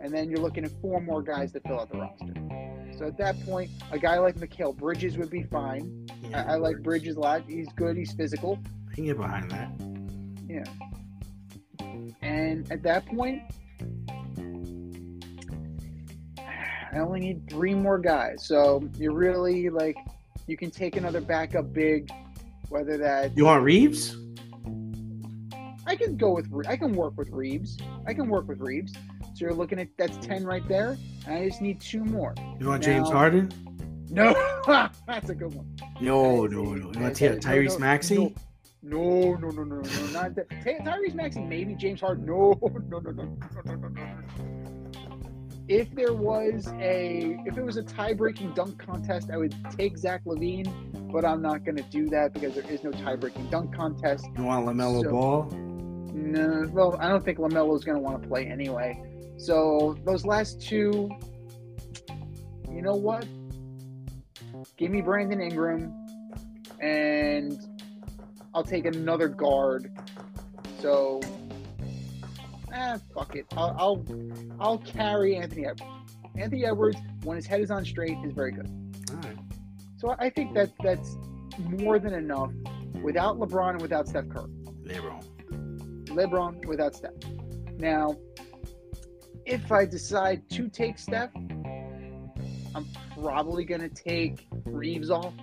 And 0.00 0.12
then 0.12 0.28
you're 0.28 0.40
looking 0.40 0.64
at 0.64 0.70
four 0.82 1.00
more 1.00 1.22
guys 1.22 1.52
to 1.52 1.60
fill 1.60 1.80
out 1.80 1.90
the 1.90 1.98
roster. 1.98 2.73
So 2.98 3.06
at 3.06 3.16
that 3.18 3.44
point, 3.44 3.70
a 3.90 3.98
guy 3.98 4.18
like 4.18 4.36
Mikal 4.36 4.76
Bridges 4.76 5.18
would 5.18 5.30
be 5.30 5.42
fine. 5.42 6.06
Yeah, 6.30 6.44
I, 6.48 6.54
I 6.54 6.56
like 6.56 6.82
Bridges 6.82 7.16
a 7.16 7.20
lot. 7.20 7.42
He's 7.48 7.68
good. 7.74 7.96
He's 7.96 8.12
physical. 8.12 8.58
I 8.90 8.94
can 8.94 9.04
get 9.06 9.16
behind 9.16 9.50
that. 9.50 9.70
Yeah. 10.48 10.64
And 12.22 12.70
at 12.70 12.82
that 12.84 13.04
point, 13.06 13.42
I 16.38 16.98
only 16.98 17.20
need 17.20 17.50
three 17.50 17.74
more 17.74 17.98
guys. 17.98 18.46
So 18.46 18.88
you're 18.96 19.12
really 19.12 19.68
like, 19.68 19.96
you 20.46 20.56
can 20.56 20.70
take 20.70 20.96
another 20.96 21.20
backup 21.20 21.72
big, 21.72 22.08
whether 22.68 22.96
that 22.98 23.36
You 23.36 23.46
want 23.46 23.64
Reaves? 23.64 24.16
I 25.86 25.96
can 25.96 26.16
go 26.16 26.32
with 26.32 26.48
I 26.66 26.76
can 26.76 26.94
work 26.94 27.14
with 27.16 27.30
Reaves. 27.30 27.76
I 28.06 28.14
can 28.14 28.28
work 28.28 28.48
with 28.48 28.60
Reaves. 28.60 28.94
So 29.34 29.40
you're 29.40 29.52
looking 29.54 29.78
at 29.80 29.88
that's 29.98 30.16
ten 30.24 30.44
right 30.44 30.66
there. 30.68 30.96
I 31.26 31.46
just 31.48 31.60
need 31.62 31.80
two 31.80 32.04
more. 32.04 32.34
You 32.60 32.68
want 32.68 32.82
James 32.82 33.10
Harden? 33.10 33.50
No, 34.10 34.32
that's 35.06 35.30
a 35.30 35.34
good 35.34 35.54
one. 35.54 35.74
No, 36.00 36.46
no, 36.46 36.62
no. 36.74 36.90
You 36.92 37.00
want 37.00 37.16
see. 37.16 37.26
Tyrese 37.26 37.68
No, 37.70 37.72
no, 37.74 37.78
Maxey? 37.78 38.34
No, 38.82 39.34
no, 39.34 39.48
no, 39.48 39.50
no, 39.50 39.64
no, 39.64 39.80
no, 39.80 40.06
not 40.12 40.34
that. 40.34 40.50
Ty- 40.50 40.78
Tyrese 40.84 41.14
Maxey, 41.14 41.40
maybe 41.42 41.74
James 41.74 42.00
Harden. 42.00 42.26
No, 42.26 42.58
no, 42.62 42.98
no, 42.98 43.10
no, 43.10 43.10
no, 43.12 43.36
no, 43.64 43.74
no, 43.74 43.88
no. 43.88 44.14
If 45.66 45.94
there 45.94 46.12
was 46.12 46.68
a, 46.78 47.38
if 47.46 47.56
it 47.56 47.64
was 47.64 47.78
a 47.78 47.82
tie-breaking 47.82 48.52
dunk 48.52 48.78
contest, 48.78 49.30
I 49.30 49.38
would 49.38 49.54
take 49.74 49.96
Zach 49.96 50.22
LaVine, 50.26 51.10
but 51.10 51.24
I'm 51.24 51.40
not 51.40 51.64
going 51.64 51.76
to 51.76 51.82
do 51.84 52.06
that 52.10 52.34
because 52.34 52.54
there 52.54 52.70
is 52.70 52.84
no 52.84 52.92
tie-breaking 52.92 53.48
dunk 53.48 53.74
contest. 53.74 54.26
You 54.36 54.44
want 54.44 54.66
LaMelo 54.66 55.02
So- 55.04 55.10
Ball? 55.10 55.44
No, 56.12 56.68
well, 56.72 56.96
I 57.00 57.08
don't 57.08 57.24
think 57.24 57.38
LaMelo's 57.38 57.82
going 57.82 57.96
to 57.96 58.02
want 58.02 58.22
to 58.22 58.28
play 58.28 58.46
anyway. 58.46 59.02
So 59.36 59.96
those 60.04 60.24
last 60.24 60.60
two, 60.60 61.10
you 62.70 62.82
know 62.82 62.94
what? 62.94 63.26
Give 64.76 64.90
me 64.90 65.00
Brandon 65.02 65.40
Ingram, 65.40 65.92
and 66.80 67.58
I'll 68.54 68.64
take 68.64 68.86
another 68.86 69.28
guard. 69.28 69.92
So, 70.80 71.20
ah, 72.72 72.98
fuck 73.14 73.36
it. 73.36 73.46
I'll 73.56 73.76
I'll, 73.78 74.04
I'll 74.60 74.78
carry 74.78 75.36
Anthony 75.36 75.66
Edwards. 75.66 75.82
Anthony 76.36 76.64
Edwards, 76.64 76.96
when 77.22 77.36
his 77.36 77.46
head 77.46 77.60
is 77.60 77.70
on 77.70 77.84
straight, 77.84 78.16
is 78.24 78.32
very 78.32 78.52
good. 78.52 78.68
All 79.10 79.16
right. 79.16 79.38
So 79.96 80.14
I 80.18 80.30
think 80.30 80.54
that 80.54 80.72
that's 80.82 81.16
more 81.58 81.98
than 81.98 82.12
enough 82.12 82.50
without 83.02 83.38
LeBron 83.38 83.70
and 83.70 83.82
without 83.82 84.08
Steph 84.08 84.28
Curry. 84.28 84.50
LeBron. 84.84 85.24
LeBron 86.06 86.66
without 86.66 86.94
Steph. 86.94 87.12
Now, 87.78 88.16
if 89.46 89.70
I 89.72 89.84
decide 89.84 90.48
to 90.50 90.68
take 90.68 90.98
Steph, 90.98 91.30
I'm 92.74 92.86
probably 93.14 93.64
going 93.64 93.80
to 93.80 93.88
take 93.88 94.46
Reaves 94.64 95.10
off, 95.10 95.34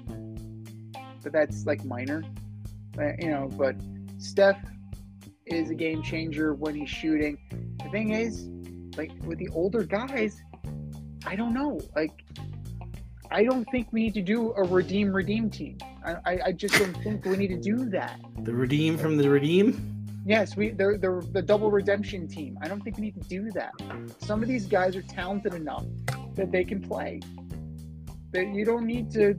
but 1.23 1.31
that's 1.31 1.65
like 1.65 1.85
minor, 1.85 2.23
Uh, 2.97 3.11
you 3.19 3.29
know. 3.29 3.49
But 3.57 3.75
Steph 4.17 4.59
is 5.45 5.69
a 5.69 5.75
game 5.75 6.01
changer 6.03 6.53
when 6.53 6.75
he's 6.75 6.89
shooting. 6.89 7.37
The 7.83 7.89
thing 7.89 8.11
is, 8.11 8.49
like 8.97 9.11
with 9.25 9.39
the 9.39 9.49
older 9.49 9.83
guys, 9.83 10.41
I 11.25 11.35
don't 11.35 11.53
know. 11.53 11.79
Like, 11.95 12.23
I 13.29 13.43
don't 13.43 13.65
think 13.71 13.87
we 13.91 14.03
need 14.03 14.13
to 14.15 14.21
do 14.21 14.53
a 14.53 14.63
redeem 14.63 15.13
redeem 15.13 15.49
team. 15.49 15.77
I, 16.05 16.15
I, 16.25 16.39
I 16.47 16.51
just 16.51 16.73
don't 16.77 16.93
think 17.03 17.23
we 17.25 17.37
need 17.37 17.49
to 17.49 17.59
do 17.59 17.89
that. 17.91 18.19
The 18.43 18.53
redeem 18.53 18.97
from 18.97 19.17
the 19.17 19.29
redeem. 19.29 19.90
Yes, 20.25 20.55
we 20.55 20.69
They're 20.69 20.97
the 20.97 21.41
double 21.41 21.71
redemption 21.71 22.27
team. 22.27 22.57
I 22.61 22.67
don't 22.67 22.81
think 22.81 22.97
we 22.97 23.03
need 23.03 23.21
to 23.21 23.27
do 23.27 23.51
that. 23.51 23.73
Some 24.19 24.43
of 24.43 24.47
these 24.47 24.65
guys 24.65 24.95
are 24.95 25.01
talented 25.01 25.53
enough 25.53 25.85
that 26.35 26.51
they 26.51 26.63
can 26.63 26.81
play. 26.81 27.21
That 28.31 28.47
you 28.53 28.63
don't 28.63 28.85
need 28.85 29.11
to 29.11 29.35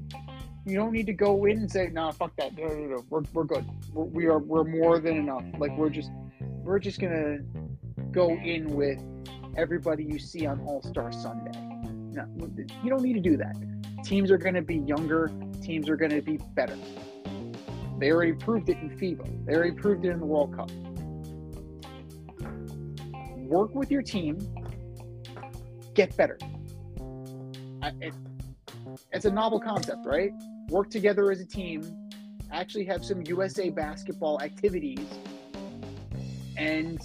you 0.65 0.77
don't 0.77 0.93
need 0.93 1.07
to 1.07 1.13
go 1.13 1.45
in 1.45 1.59
and 1.59 1.71
say, 1.71 1.89
"Nah, 1.93 2.13
fuck 2.13 2.37
that. 2.37 2.57
No, 2.57 2.67
no, 2.67 2.75
no. 2.75 3.05
We're, 3.11 3.23
we're 3.33 3.45
good. 3.45 3.65
We're, 3.93 4.05
we 4.05 4.27
are 4.27 4.39
we're 4.39 4.65
more 4.65 4.99
than 4.99 5.17
enough." 5.17 5.45
Like 5.59 5.77
we're 5.77 5.91
just 5.91 6.11
we're 6.41 6.79
just 6.79 7.01
gonna 7.01 7.39
go 8.11 8.31
in 8.31 8.67
with 8.75 8.99
everybody 9.57 10.05
you 10.05 10.19
see 10.19 10.47
on 10.47 10.61
All 10.61 10.83
Star 10.83 11.13
Sunday. 11.13 11.59
No, 12.13 12.27
you 12.83 12.91
don't 12.91 13.03
need 13.03 13.15
to 13.15 13.21
do 13.21 13.37
that. 13.37 13.57
Teams 14.05 14.31
are 14.31 14.39
to 14.55 14.63
be 14.63 14.77
younger. 14.77 15.31
Teams 15.63 15.89
are 15.89 15.97
to 16.11 16.23
be 16.23 16.39
better. 16.55 16.77
They 18.03 18.11
already 18.11 18.33
proved 18.33 18.69
it 18.69 18.79
in 18.79 18.91
FIBA. 18.91 19.47
They 19.47 19.55
already 19.55 19.77
proved 19.77 20.05
it 20.05 20.09
in 20.09 20.19
the 20.19 20.27
World 20.27 20.57
Cup. 20.57 20.73
Work 23.37 23.77
with 23.77 23.93
your 23.93 24.03
team. 24.03 24.39
Get 25.95 26.17
better. 26.17 26.37
It, 28.01 28.13
it's 29.13 29.25
a 29.25 29.31
novel 29.31 29.61
concept, 29.61 30.05
right? 30.05 30.33
Work 30.69 30.91
together 30.91 31.31
as 31.31 31.41
a 31.41 31.47
team. 31.47 32.11
Actually, 32.51 32.87
have 32.87 33.05
some 33.05 33.23
USA 33.25 33.71
basketball 33.71 34.43
activities, 34.43 35.07
and 36.57 37.01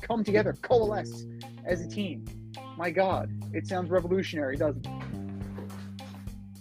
come 0.00 0.22
together, 0.22 0.52
coalesce 0.62 1.26
as 1.64 1.80
a 1.80 1.88
team. 1.88 2.24
My 2.76 2.92
God, 2.92 3.32
it 3.52 3.66
sounds 3.66 3.90
revolutionary, 3.90 4.56
doesn't 4.56 4.86
it? 4.86 4.92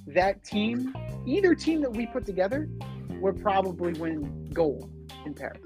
That 0.07 0.43
team, 0.43 0.91
either 1.27 1.53
team 1.53 1.81
that 1.81 1.91
we 1.91 2.07
put 2.07 2.25
together, 2.25 2.67
would 3.21 3.41
probably 3.41 3.93
win 3.93 4.49
gold 4.53 4.89
in 5.25 5.33
Paris. 5.33 5.61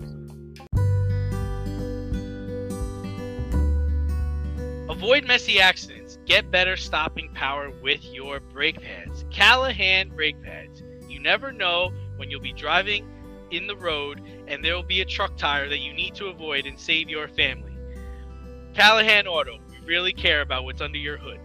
Avoid 4.90 5.26
messy 5.26 5.60
accidents. 5.60 6.18
Get 6.26 6.52
better 6.52 6.76
stopping 6.76 7.30
power 7.34 7.72
with 7.82 8.04
your 8.12 8.40
brake 8.40 8.82
pads. 8.82 9.24
Callahan 9.30 10.10
brake 10.10 10.42
pads. 10.44 10.84
You 11.08 11.20
never 11.20 11.52
know 11.52 11.92
when 12.18 12.30
you'll 12.30 12.42
be 12.42 12.54
driving 12.54 13.08
in 13.52 13.66
the 13.68 13.76
road 13.76 14.22
and 14.48 14.64
there 14.64 14.76
will 14.76 14.84
be 14.84 15.02
a 15.02 15.06
truck 15.06 15.38
tire 15.38 15.70
that 15.70 15.80
you 15.80 15.94
need 15.94 16.16
to 16.16 16.28
avoid 16.28 16.66
and 16.66 16.80
save 16.80 17.10
your 17.10 17.28
family. 17.28 17.72
Callahan 18.74 19.28
Auto. 19.28 19.60
We 19.70 19.80
really 19.86 20.14
care 20.14 20.42
about 20.42 20.64
what's 20.64 20.82
under 20.82 20.98
your 20.98 21.18
hood. 21.18 21.40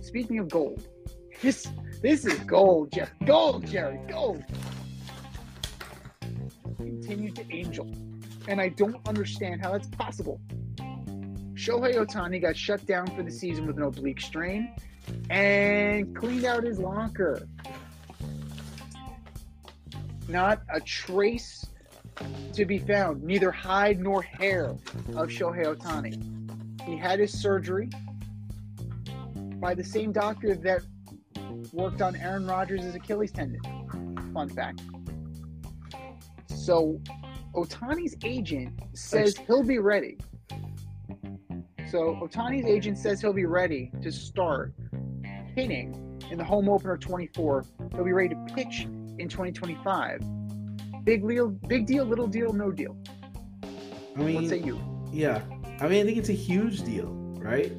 Speaking 0.00 0.38
of 0.38 0.48
gold, 0.48 0.86
this 1.42 1.66
this 2.02 2.24
is 2.24 2.38
gold, 2.40 2.92
Jerry. 2.92 3.08
Gold, 3.24 3.66
Jerry. 3.66 3.98
Gold. 4.08 4.44
Continue 6.76 7.32
to 7.32 7.44
angel, 7.52 7.90
and 8.48 8.60
I 8.60 8.68
don't 8.68 9.06
understand 9.08 9.62
how 9.62 9.72
that's 9.72 9.88
possible. 9.88 10.40
Shohei 11.54 11.94
Ohtani 11.94 12.40
got 12.40 12.56
shut 12.56 12.84
down 12.86 13.06
for 13.16 13.22
the 13.22 13.30
season 13.30 13.66
with 13.66 13.76
an 13.78 13.82
oblique 13.84 14.20
strain 14.20 14.74
and 15.30 16.14
cleaned 16.14 16.44
out 16.44 16.64
his 16.64 16.78
locker. 16.78 17.48
Not 20.28 20.62
a 20.72 20.80
trace 20.80 21.66
to 22.52 22.64
be 22.64 22.78
found, 22.78 23.22
neither 23.22 23.50
hide 23.50 24.00
nor 24.00 24.22
hair 24.22 24.76
of 25.14 25.28
Shohei 25.28 25.76
Ohtani. 25.76 26.82
He 26.82 26.96
had 26.96 27.18
his 27.18 27.32
surgery 27.32 27.88
by 29.60 29.74
the 29.74 29.84
same 29.84 30.12
doctor 30.12 30.54
that 30.54 30.82
worked 31.72 32.02
on 32.02 32.16
Aaron 32.16 32.46
Rodgers' 32.46 32.94
Achilles 32.94 33.32
tendon. 33.32 33.60
Fun 34.32 34.48
fact. 34.48 34.82
So, 36.48 37.00
Ohtani's 37.54 38.16
agent 38.24 38.72
says 38.94 39.36
he'll 39.46 39.62
be 39.62 39.78
ready. 39.78 40.18
So, 41.90 42.18
Ohtani's 42.22 42.66
agent 42.66 42.98
says 42.98 43.20
he'll 43.20 43.32
be 43.32 43.46
ready 43.46 43.92
to 44.02 44.10
start 44.10 44.72
hitting 45.54 46.20
in 46.30 46.38
the 46.38 46.44
home 46.44 46.68
opener 46.68 46.96
24. 46.96 47.64
He'll 47.94 48.04
be 48.04 48.12
ready 48.12 48.30
to 48.30 48.54
pitch 48.54 48.82
in 49.18 49.28
2025. 49.28 50.22
Big 51.04 51.26
deal, 51.26 51.48
big 51.48 51.86
deal, 51.86 52.04
little 52.04 52.26
deal, 52.26 52.52
no 52.52 52.70
deal. 52.72 52.96
I 54.16 54.20
mean, 54.20 54.34
what 54.34 54.48
say 54.48 54.58
you? 54.58 54.80
Yeah, 55.12 55.40
I 55.80 55.88
mean, 55.88 56.02
I 56.02 56.04
think 56.04 56.18
it's 56.18 56.30
a 56.30 56.32
huge 56.32 56.82
deal, 56.82 57.06
right? 57.38 57.72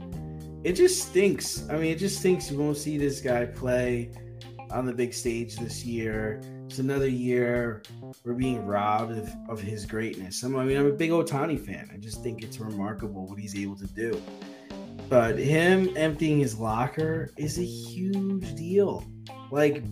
It 0.67 0.75
just 0.75 1.01
stinks. 1.01 1.63
I 1.69 1.77
mean, 1.77 1.93
it 1.93 1.97
just 1.97 2.19
stinks 2.19 2.51
you 2.51 2.59
won't 2.59 2.75
see 2.75 2.97
this 2.97 3.21
guy 3.21 3.45
play 3.45 4.11
on 4.69 4.85
the 4.85 4.91
big 4.91 5.13
stage 5.13 5.55
this 5.55 5.85
year. 5.85 6.41
It's 6.65 6.79
another 6.79 7.07
year 7.07 7.83
we're 8.25 8.33
being 8.33 8.65
robbed 8.65 9.13
of, 9.13 9.33
of 9.47 9.61
his 9.61 9.85
greatness. 9.85 10.43
I'm, 10.43 10.57
I 10.57 10.65
mean, 10.65 10.75
I'm 10.75 10.87
a 10.87 10.91
big 10.91 11.11
Ohtani 11.11 11.57
fan. 11.57 11.89
I 11.93 11.95
just 11.95 12.21
think 12.21 12.43
it's 12.43 12.59
remarkable 12.59 13.27
what 13.27 13.39
he's 13.39 13.55
able 13.55 13.77
to 13.77 13.87
do. 13.87 14.21
But 15.07 15.39
him 15.39 15.95
emptying 15.95 16.39
his 16.39 16.59
locker 16.59 17.31
is 17.37 17.59
a 17.59 17.65
huge 17.65 18.53
deal. 18.55 19.05
Like, 19.51 19.85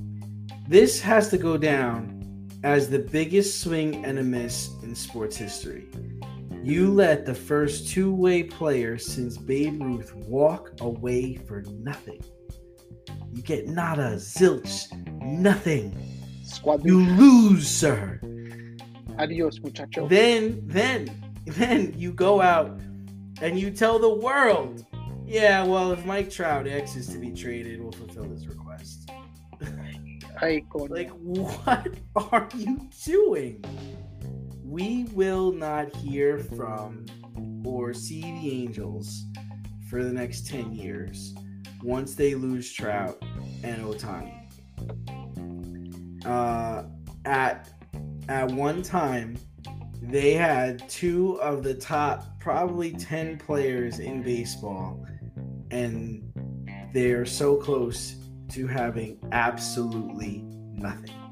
this 0.67 0.99
has 0.99 1.29
to 1.29 1.37
go 1.37 1.55
down 1.55 2.49
as 2.65 2.89
the 2.89 2.99
biggest 2.99 3.61
swing 3.61 4.03
and 4.03 4.19
a 4.19 4.23
miss 4.23 4.71
in 4.83 4.93
sports 4.93 5.37
history. 5.37 5.87
You 6.65 6.91
let 6.91 7.27
the 7.27 7.35
first 7.35 7.89
two 7.89 8.11
way 8.11 8.41
player 8.41 8.97
since 8.97 9.37
Babe 9.37 9.79
Ruth 9.83 10.15
walk 10.15 10.71
away 10.81 11.35
for 11.35 11.61
nothing. 11.77 12.19
You 13.31 13.43
get 13.43 13.67
nada, 13.67 14.15
zilch, 14.15 14.91
nothing. 15.21 15.95
Squad 16.43 16.83
You 16.83 17.01
lose, 17.01 17.67
sir. 17.67 18.19
Adios, 19.19 19.59
muchacho. 19.61 20.07
Then, 20.07 20.59
then, 20.65 21.07
then 21.45 21.93
you 21.95 22.11
go 22.11 22.41
out 22.41 22.81
and 23.43 23.59
you 23.59 23.69
tell 23.69 23.99
the 23.99 24.15
world, 24.15 24.83
yeah, 25.23 25.63
well, 25.63 25.91
if 25.91 26.03
Mike 26.03 26.31
Trout 26.31 26.65
X 26.65 26.95
is 26.95 27.05
to 27.09 27.19
be 27.19 27.29
traded, 27.29 27.79
we'll 27.79 27.91
fulfill 27.91 28.27
his 28.27 28.47
request. 28.47 29.11
Like, 30.41 31.11
what 31.11 31.87
are 32.15 32.49
you 32.55 32.89
doing? 33.05 33.63
We 34.65 35.05
will 35.13 35.51
not 35.51 35.95
hear 35.95 36.39
from 36.39 37.05
or 37.63 37.93
see 37.93 38.21
the 38.21 38.63
Angels 38.63 39.25
for 39.89 40.03
the 40.03 40.11
next 40.11 40.47
10 40.47 40.73
years 40.73 41.35
once 41.83 42.15
they 42.15 42.33
lose 42.33 42.73
Trout 42.73 43.23
and 43.63 43.83
Ohtani. 43.83 44.41
Uh, 46.25 46.83
at 47.25 47.69
at 48.27 48.47
one 48.51 48.81
time, 48.81 49.37
they 50.01 50.33
had 50.33 50.89
two 50.89 51.39
of 51.41 51.63
the 51.63 51.75
top 51.75 52.39
probably 52.39 52.91
10 52.91 53.37
players 53.37 53.99
in 53.99 54.23
baseball, 54.23 55.05
and 55.69 56.23
they're 56.91 57.25
so 57.25 57.55
close 57.55 58.15
to 58.49 58.65
having 58.65 59.19
absolutely 59.31 60.43
nothing. 60.73 61.24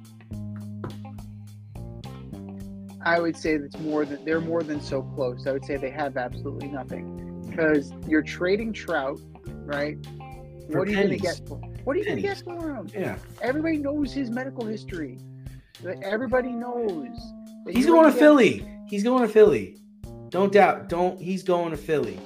I 3.05 3.19
would 3.19 3.35
say 3.35 3.57
that's 3.57 3.77
more 3.79 4.05
than 4.05 4.23
they're 4.25 4.41
more 4.41 4.63
than 4.63 4.81
so 4.81 5.01
close. 5.01 5.45
I 5.47 5.51
would 5.51 5.65
say 5.65 5.77
they 5.77 5.91
have 5.91 6.17
absolutely 6.17 6.67
nothing 6.69 7.41
because 7.49 7.91
you're 8.07 8.21
trading 8.21 8.73
Trout, 8.73 9.19
right? 9.65 9.97
For 10.71 10.79
what 10.79 10.87
are 10.87 10.91
you 10.91 10.97
going 10.97 11.09
to 11.09 11.17
get 11.17 11.41
for? 11.47 11.57
What 11.83 11.95
are 11.95 11.99
you 11.99 12.05
going 12.05 12.15
to 12.17 12.21
get 12.21 12.43
Pennies. 12.45 12.61
for 12.61 12.73
him? 12.75 12.89
Yeah. 12.93 13.17
Everybody 13.41 13.77
knows 13.77 14.13
his 14.13 14.29
medical 14.29 14.65
history. 14.65 15.19
Everybody 16.03 16.49
knows. 16.51 17.07
He's 17.69 17.85
going 17.85 18.03
gonna 18.03 18.11
get- 18.13 18.19
Philly. 18.19 18.65
He's 18.87 19.03
going 19.03 19.21
to 19.23 19.27
Philly. 19.27 19.77
Don't 20.29 20.51
doubt. 20.53 20.87
Don't. 20.89 21.19
He's 21.19 21.43
going 21.43 21.71
to 21.71 21.77
Philly. 21.77 22.19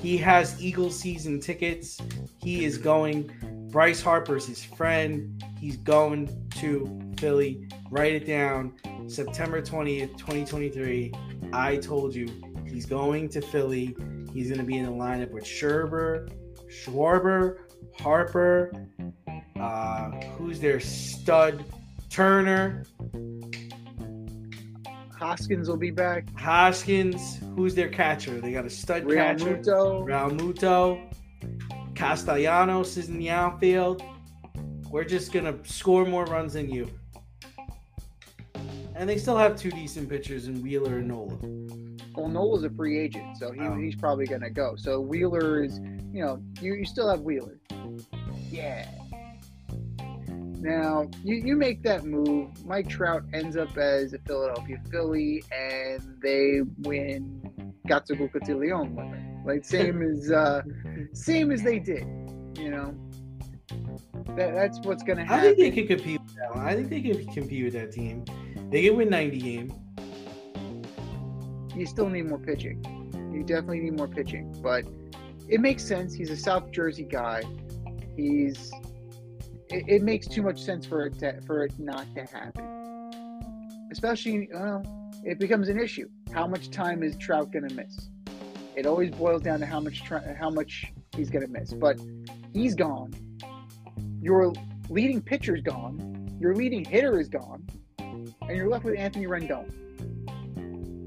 He 0.00 0.16
has 0.18 0.62
Eagles 0.62 0.98
season 0.98 1.40
tickets. 1.40 1.98
He 2.38 2.64
is 2.64 2.76
going. 2.78 3.30
Bryce 3.70 4.02
Harper's 4.02 4.46
his 4.46 4.62
friend. 4.62 5.42
He's 5.58 5.78
going 5.78 6.28
to 6.56 7.00
Philly. 7.18 7.66
Write 7.90 8.12
it 8.14 8.26
down. 8.26 8.74
September 9.08 9.60
20th, 9.60 10.16
2023. 10.16 11.12
I 11.52 11.76
told 11.76 12.14
you 12.14 12.28
he's 12.66 12.86
going 12.86 13.28
to 13.30 13.40
Philly. 13.40 13.96
He's 14.32 14.48
going 14.48 14.60
to 14.60 14.66
be 14.66 14.78
in 14.78 14.86
the 14.86 14.92
lineup 14.92 15.30
with 15.30 15.44
Scherber, 15.44 16.30
Schwarber, 16.68 17.58
Harper. 17.98 18.72
Uh, 19.60 20.10
who's 20.36 20.58
their 20.60 20.80
stud? 20.80 21.64
Turner. 22.08 22.84
Hoskins 25.18 25.68
will 25.68 25.76
be 25.76 25.90
back. 25.90 26.28
Hoskins, 26.38 27.38
who's 27.56 27.74
their 27.74 27.88
catcher? 27.88 28.40
They 28.40 28.52
got 28.52 28.66
a 28.66 28.70
stud 28.70 29.04
Real 29.04 29.16
catcher. 29.16 29.56
Muto. 29.58 30.04
Realmuto. 30.04 31.14
Castellanos 31.94 32.96
is 32.96 33.08
in 33.08 33.18
the 33.18 33.30
outfield. 33.30 34.02
We're 34.90 35.04
just 35.04 35.32
gonna 35.32 35.56
score 35.64 36.04
more 36.04 36.24
runs 36.24 36.52
than 36.54 36.68
you. 36.68 36.90
And 39.02 39.10
they 39.10 39.18
still 39.18 39.36
have 39.36 39.56
two 39.56 39.72
decent 39.72 40.08
pitchers 40.08 40.46
in 40.46 40.62
Wheeler 40.62 40.98
and 40.98 41.08
Nola. 41.08 41.36
Well, 42.14 42.28
Nola's 42.28 42.62
a 42.62 42.70
free 42.70 43.00
agent, 43.00 43.36
so 43.36 43.50
he, 43.50 43.58
Oh. 43.58 43.74
he's 43.74 43.96
probably 43.96 44.26
going 44.26 44.42
to 44.42 44.50
go. 44.50 44.76
So 44.76 45.00
Wheeler 45.00 45.64
is, 45.64 45.80
you 46.12 46.22
know, 46.22 46.40
you, 46.60 46.74
you 46.74 46.84
still 46.84 47.10
have 47.10 47.22
Wheeler. 47.22 47.58
Yeah. 48.48 48.88
Now, 50.60 51.10
you, 51.24 51.34
you 51.34 51.56
make 51.56 51.82
that 51.82 52.04
move. 52.04 52.64
Mike 52.64 52.88
Trout 52.88 53.24
ends 53.32 53.56
up 53.56 53.76
as 53.76 54.12
a 54.12 54.18
Philadelphia 54.18 54.80
Philly, 54.88 55.42
and 55.50 56.18
they 56.22 56.60
win 56.88 57.74
Gatsubuka 57.88 58.46
de 58.46 58.54
Leon 58.56 58.94
with 58.94 59.18
it. 59.18 59.44
Like, 59.44 59.64
same 59.64 60.00
as, 60.12 60.30
uh, 60.30 60.62
same 61.12 61.50
as 61.50 61.60
they 61.64 61.80
did, 61.80 62.04
you 62.56 62.70
know. 62.70 62.94
That, 64.36 64.54
that's 64.54 64.78
what's 64.84 65.02
going 65.02 65.18
to 65.18 65.24
happen. 65.24 65.40
I 65.40 65.42
think 65.54 65.58
they 65.58 65.70
could 65.72 65.88
compete 65.88 66.20
with 66.22 66.36
that 66.36 66.54
one. 66.54 66.64
I 66.64 66.76
think 66.76 66.88
they 66.88 67.00
could 67.00 67.32
compete 67.34 67.64
with 67.64 67.72
that 67.72 67.90
team. 67.90 68.24
They 68.72 68.88
could 68.88 68.96
win 68.96 69.10
90 69.10 69.38
games. 69.38 69.72
you 71.76 71.84
still 71.84 72.08
need 72.08 72.26
more 72.30 72.38
pitching. 72.38 72.82
You 73.30 73.42
definitely 73.42 73.80
need 73.80 73.98
more 73.98 74.08
pitching, 74.08 74.50
but 74.62 74.86
it 75.46 75.60
makes 75.60 75.84
sense. 75.84 76.14
He's 76.14 76.30
a 76.30 76.36
South 76.36 76.70
Jersey 76.70 77.04
guy. 77.04 77.42
He's 78.16 78.72
it, 79.68 79.84
it 79.88 80.02
makes 80.02 80.26
too 80.26 80.40
much 80.40 80.58
sense 80.58 80.86
for 80.86 81.04
it 81.04 81.18
to, 81.18 81.38
for 81.42 81.64
it 81.64 81.78
not 81.78 82.06
to 82.14 82.24
happen. 82.24 83.10
Especially, 83.90 84.48
well, 84.50 84.82
it 85.22 85.38
becomes 85.38 85.68
an 85.68 85.78
issue. 85.78 86.08
How 86.32 86.46
much 86.46 86.70
time 86.70 87.02
is 87.02 87.14
Trout 87.18 87.52
going 87.52 87.68
to 87.68 87.74
miss? 87.74 88.08
It 88.74 88.86
always 88.86 89.10
boils 89.10 89.42
down 89.42 89.60
to 89.60 89.66
how 89.66 89.80
much 89.80 90.00
how 90.38 90.48
much 90.48 90.90
he's 91.14 91.28
going 91.28 91.44
to 91.44 91.52
miss. 91.52 91.74
But 91.74 92.00
he's 92.54 92.74
gone. 92.74 93.12
Your 94.22 94.54
leading 94.88 95.20
pitcher's 95.20 95.60
gone. 95.60 96.38
Your 96.40 96.54
leading 96.54 96.86
hitter 96.86 97.20
is 97.20 97.28
gone, 97.28 97.66
and 98.42 98.56
you're 98.56 98.68
left 98.68 98.84
with 98.84 98.98
Anthony 98.98 99.26
Rendon. 99.26 99.70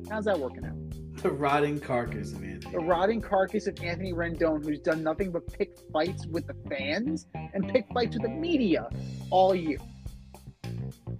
How's 0.09 0.25
that 0.25 0.39
working 0.39 0.65
out? 0.65 0.75
The 1.21 1.31
rotting 1.31 1.79
carcass 1.79 2.33
of 2.33 2.43
Anthony. 2.43 2.71
the 2.73 2.79
rotting 2.79 3.21
carcass 3.21 3.67
of 3.67 3.81
Anthony 3.81 4.13
Rendon, 4.13 4.63
who's 4.63 4.79
done 4.79 5.01
nothing 5.01 5.31
but 5.31 5.51
pick 5.51 5.75
fights 5.91 6.25
with 6.27 6.45
the 6.45 6.55
fans 6.69 7.25
and 7.53 7.67
pick 7.69 7.87
fights 7.93 8.15
with 8.15 8.23
the 8.23 8.29
media 8.29 8.89
all 9.31 9.55
year. 9.55 9.79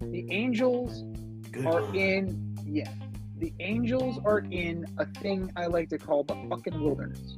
The 0.02 0.28
Angels 0.32 1.04
Good 1.52 1.66
are 1.66 1.82
one. 1.82 1.96
in, 1.96 2.58
yeah, 2.66 2.92
the 3.38 3.54
Angels 3.60 4.20
are 4.26 4.40
in 4.52 4.86
a 4.98 5.06
thing 5.20 5.52
I 5.56 5.66
like 5.66 5.90
to 5.90 5.98
call 5.98 6.24
the 6.24 6.36
fucking 6.50 6.80
wilderness. 6.82 7.38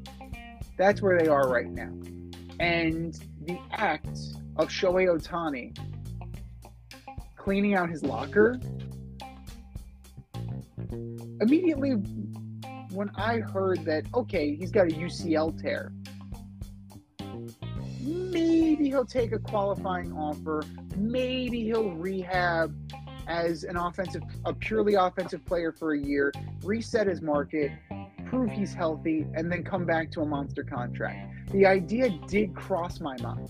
That's 0.77 1.01
where 1.01 1.17
they 1.17 1.27
are 1.27 1.49
right 1.49 1.69
now. 1.69 1.91
And 2.59 3.17
the 3.45 3.57
act 3.71 4.17
of 4.57 4.67
Shohei 4.69 5.07
Ohtani 5.07 5.77
cleaning 7.47 7.75
out 7.75 7.89
his 7.89 8.03
locker 8.03 8.59
immediately 11.39 11.91
when 12.91 13.09
I 13.15 13.37
heard 13.39 13.85
that, 13.85 14.03
okay, 14.13 14.53
he's 14.53 14.69
got 14.69 14.91
a 14.91 14.93
UCL 14.93 15.61
tear, 15.61 15.93
maybe 18.01 18.89
he'll 18.89 19.05
take 19.05 19.31
a 19.31 19.39
qualifying 19.39 20.11
offer. 20.11 20.61
Maybe 20.97 21.63
he'll 21.63 21.91
rehab 21.91 22.75
as 23.29 23.63
an 23.63 23.77
offensive, 23.77 24.23
a 24.43 24.53
purely 24.53 24.95
offensive 24.95 25.45
player 25.45 25.71
for 25.71 25.93
a 25.93 25.97
year, 25.97 26.33
reset 26.63 27.07
his 27.07 27.21
market, 27.21 27.71
prove 28.25 28.51
he's 28.51 28.73
healthy, 28.73 29.25
and 29.35 29.49
then 29.49 29.63
come 29.63 29.85
back 29.85 30.11
to 30.11 30.21
a 30.21 30.25
monster 30.25 30.65
contract. 30.65 31.49
The 31.53 31.65
idea 31.65 32.09
did 32.27 32.53
cross 32.53 32.99
my 32.99 33.15
mind. 33.21 33.49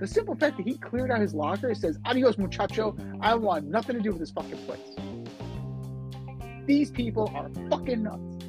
The 0.00 0.06
simple 0.06 0.34
fact 0.34 0.56
that 0.56 0.66
he 0.66 0.78
cleared 0.78 1.10
out 1.10 1.20
his 1.20 1.34
locker 1.34 1.74
says, 1.74 1.98
Adios, 2.06 2.38
muchacho. 2.38 2.96
I 3.20 3.34
want 3.34 3.66
nothing 3.66 3.96
to 3.96 4.02
do 4.02 4.10
with 4.10 4.20
this 4.20 4.30
fucking 4.30 4.56
place. 4.64 4.80
These 6.66 6.90
people 6.90 7.30
are 7.34 7.50
fucking 7.68 8.04
nuts. 8.04 8.44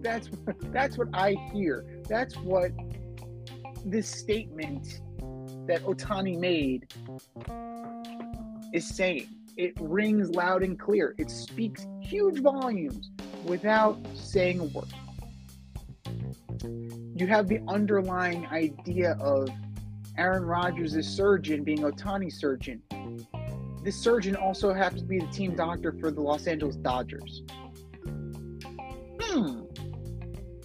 That's 0.00 0.28
what, 0.28 0.72
that's 0.72 0.98
what 0.98 1.06
I 1.14 1.36
hear. 1.52 1.84
That's 2.08 2.36
what 2.38 2.72
this 3.84 4.08
statement 4.08 5.02
that 5.68 5.84
Ohtani 5.84 6.36
made 6.36 6.92
is 8.72 8.88
saying. 8.88 9.28
It 9.56 9.74
rings 9.78 10.30
loud 10.30 10.64
and 10.64 10.78
clear. 10.78 11.14
It 11.16 11.30
speaks 11.30 11.86
huge 12.00 12.40
volumes 12.40 13.10
without 13.44 13.98
saying 14.14 14.58
a 14.58 14.64
word. 14.64 14.88
You 17.14 17.26
have 17.28 17.46
the 17.46 17.60
underlying 17.68 18.46
idea 18.46 19.16
of 19.20 19.48
Aaron 20.20 20.44
Rodgers' 20.44 21.08
surgeon 21.08 21.64
being 21.64 21.78
Ohtani's 21.78 22.38
surgeon. 22.38 22.82
This 23.82 23.96
surgeon 23.96 24.36
also 24.36 24.74
happens 24.74 25.00
to 25.00 25.08
be 25.08 25.18
the 25.18 25.26
team 25.28 25.56
doctor 25.56 25.96
for 25.98 26.10
the 26.10 26.20
Los 26.20 26.46
Angeles 26.46 26.76
Dodgers. 26.76 27.42
Hmm. 29.22 29.62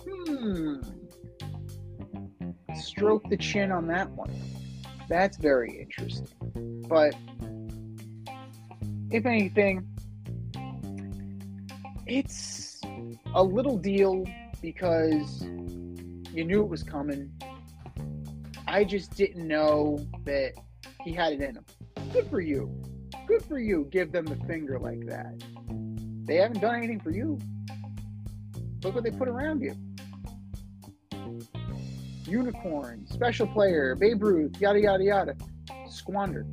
Hmm. 0.03 0.75
Stroke 2.75 3.29
the 3.29 3.37
chin 3.37 3.71
on 3.71 3.87
that 3.87 4.11
one. 4.11 4.29
That's 5.07 5.37
very 5.37 5.79
interesting. 5.79 6.83
But 6.89 7.15
if 9.09 9.25
anything, 9.25 9.87
it's 12.05 12.81
a 13.33 13.41
little 13.41 13.77
deal 13.77 14.25
because 14.61 15.43
you 16.33 16.43
knew 16.43 16.61
it 16.61 16.67
was 16.67 16.83
coming. 16.83 17.31
I 18.67 18.83
just 18.83 19.15
didn't 19.15 19.47
know 19.47 20.05
that 20.25 20.53
he 21.03 21.13
had 21.13 21.33
it 21.33 21.41
in 21.41 21.55
him. 21.55 21.65
Good 22.11 22.29
for 22.29 22.41
you. 22.41 22.69
Good 23.27 23.43
for 23.43 23.59
you. 23.59 23.87
Give 23.91 24.11
them 24.11 24.25
the 24.25 24.35
finger 24.45 24.79
like 24.79 25.05
that. 25.07 25.43
They 26.25 26.35
haven't 26.35 26.61
done 26.61 26.75
anything 26.75 26.99
for 26.99 27.11
you. 27.11 27.37
Look 28.83 28.95
what 28.95 29.03
they 29.03 29.11
put 29.11 29.27
around 29.27 29.61
you. 29.61 29.75
Unicorn, 32.27 33.05
special 33.07 33.47
player, 33.47 33.95
Babe 33.95 34.21
Ruth, 34.21 34.59
yada 34.59 34.79
yada 34.79 35.03
yada. 35.03 35.35
Squandered. 35.87 36.47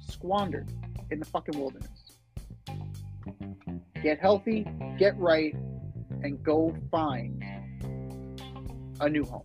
Squandered 0.00 0.72
in 1.10 1.20
the 1.20 1.24
fucking 1.24 1.58
wilderness. 1.58 2.18
Get 4.02 4.18
healthy, 4.18 4.66
get 4.98 5.16
right, 5.18 5.54
and 6.22 6.42
go 6.42 6.74
find 6.90 7.44
a 9.00 9.08
new 9.08 9.24
home. 9.24 9.44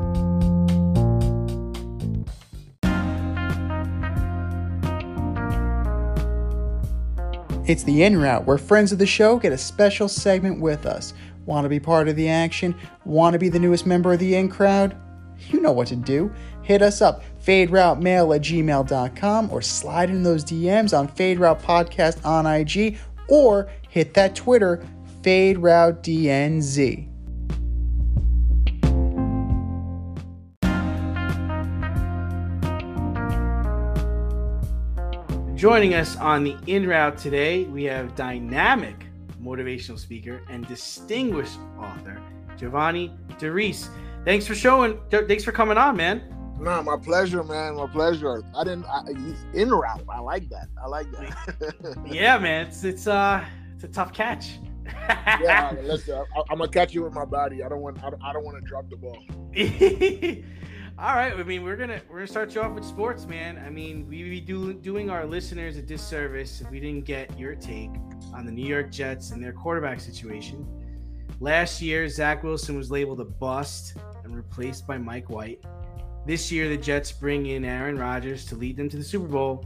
It's 7.71 7.83
the 7.83 8.03
in 8.03 8.17
route 8.17 8.45
where 8.45 8.57
friends 8.57 8.91
of 8.91 8.99
the 8.99 9.05
show 9.05 9.37
get 9.37 9.53
a 9.53 9.57
special 9.57 10.09
segment 10.09 10.59
with 10.59 10.85
us. 10.85 11.13
Want 11.45 11.63
to 11.63 11.69
be 11.69 11.79
part 11.79 12.09
of 12.09 12.17
the 12.17 12.27
action? 12.27 12.75
Want 13.05 13.31
to 13.31 13.39
be 13.39 13.47
the 13.47 13.59
newest 13.59 13.85
member 13.85 14.11
of 14.11 14.19
the 14.19 14.35
in 14.35 14.49
crowd? 14.49 14.93
You 15.47 15.61
know 15.61 15.71
what 15.71 15.87
to 15.87 15.95
do. 15.95 16.33
Hit 16.63 16.81
us 16.81 17.01
up, 17.01 17.23
faderoutemail 17.41 18.35
at 18.35 18.41
gmail.com, 18.41 19.49
or 19.49 19.61
slide 19.61 20.09
in 20.09 20.21
those 20.21 20.43
DMs 20.43 20.95
on 20.95 21.07
Fade 21.07 21.39
Route 21.39 21.61
Podcast 21.61 22.25
on 22.25 22.45
IG, 22.45 22.97
or 23.29 23.69
hit 23.87 24.15
that 24.15 24.35
Twitter, 24.35 24.85
Fade 25.23 25.57
Joining 35.61 35.93
us 35.93 36.17
on 36.17 36.43
the 36.43 36.57
in 36.65 36.87
route 36.87 37.19
today, 37.19 37.65
we 37.65 37.83
have 37.83 38.15
dynamic 38.15 39.05
motivational 39.39 39.99
speaker 39.99 40.41
and 40.49 40.67
distinguished 40.67 41.59
author 41.77 42.19
Giovanni 42.57 43.13
Derice. 43.37 43.87
Thanks 44.25 44.47
for 44.47 44.55
showing. 44.55 44.99
Thanks 45.11 45.43
for 45.43 45.51
coming 45.51 45.77
on, 45.77 45.95
man. 45.97 46.23
No, 46.59 46.81
my 46.81 46.97
pleasure, 46.97 47.43
man. 47.43 47.75
My 47.75 47.85
pleasure. 47.85 48.41
I 48.57 48.63
didn't. 48.63 48.85
I, 48.85 49.03
in 49.53 49.69
route. 49.69 50.01
I 50.09 50.19
like 50.19 50.49
that. 50.49 50.67
I 50.83 50.87
like 50.87 51.11
that. 51.11 52.05
Yeah, 52.11 52.39
man. 52.39 52.65
It's 52.65 52.83
it's 52.83 53.05
uh 53.05 53.45
it's 53.75 53.83
a 53.83 53.87
tough 53.87 54.13
catch. 54.13 54.57
yeah. 55.07 55.75
Listen, 55.83 56.25
I, 56.35 56.41
I'm 56.49 56.57
gonna 56.57 56.71
catch 56.71 56.91
you 56.91 57.03
with 57.03 57.13
my 57.13 57.25
body. 57.25 57.61
I 57.61 57.69
don't 57.69 57.81
want. 57.81 58.03
I 58.03 58.09
don't, 58.09 58.23
I 58.23 58.33
don't 58.33 58.43
want 58.43 58.57
to 58.57 58.67
drop 58.67 58.89
the 58.89 58.97
ball. 58.97 59.23
All 61.01 61.15
right. 61.15 61.33
I 61.33 61.41
mean, 61.41 61.63
we're 61.63 61.77
gonna 61.77 61.99
we're 62.07 62.17
gonna 62.17 62.27
start 62.27 62.53
you 62.53 62.61
off 62.61 62.73
with 62.73 62.85
sports, 62.85 63.25
man. 63.25 63.59
I 63.65 63.71
mean, 63.71 64.07
we'd 64.07 64.29
be 64.29 64.39
do, 64.39 64.71
doing 64.71 65.09
our 65.09 65.25
listeners 65.25 65.75
a 65.77 65.81
disservice 65.81 66.61
if 66.61 66.69
we 66.69 66.79
didn't 66.79 67.05
get 67.05 67.39
your 67.39 67.55
take 67.55 67.89
on 68.35 68.45
the 68.45 68.51
New 68.51 68.67
York 68.67 68.91
Jets 68.91 69.31
and 69.31 69.43
their 69.43 69.51
quarterback 69.51 69.99
situation. 69.99 70.63
Last 71.39 71.81
year, 71.81 72.07
Zach 72.07 72.43
Wilson 72.43 72.77
was 72.77 72.91
labeled 72.91 73.19
a 73.19 73.25
bust 73.25 73.97
and 74.23 74.35
replaced 74.35 74.85
by 74.85 74.99
Mike 74.99 75.31
White. 75.31 75.65
This 76.27 76.51
year, 76.51 76.69
the 76.69 76.77
Jets 76.77 77.11
bring 77.11 77.47
in 77.47 77.65
Aaron 77.65 77.97
Rodgers 77.97 78.45
to 78.45 78.55
lead 78.55 78.77
them 78.77 78.87
to 78.89 78.97
the 78.97 79.03
Super 79.03 79.27
Bowl. 79.27 79.65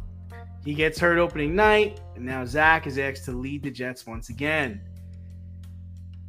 He 0.63 0.73
gets 0.73 0.97
hurt 0.97 1.17
opening 1.17 1.53
night, 1.53 1.99
and 2.15 2.25
now 2.25 2.45
Zach 2.45 2.87
is 2.87 2.97
asked 2.97 3.25
to 3.25 3.33
lead 3.33 3.61
the 3.61 3.71
Jets 3.71 4.07
once 4.07 4.29
again. 4.29 4.79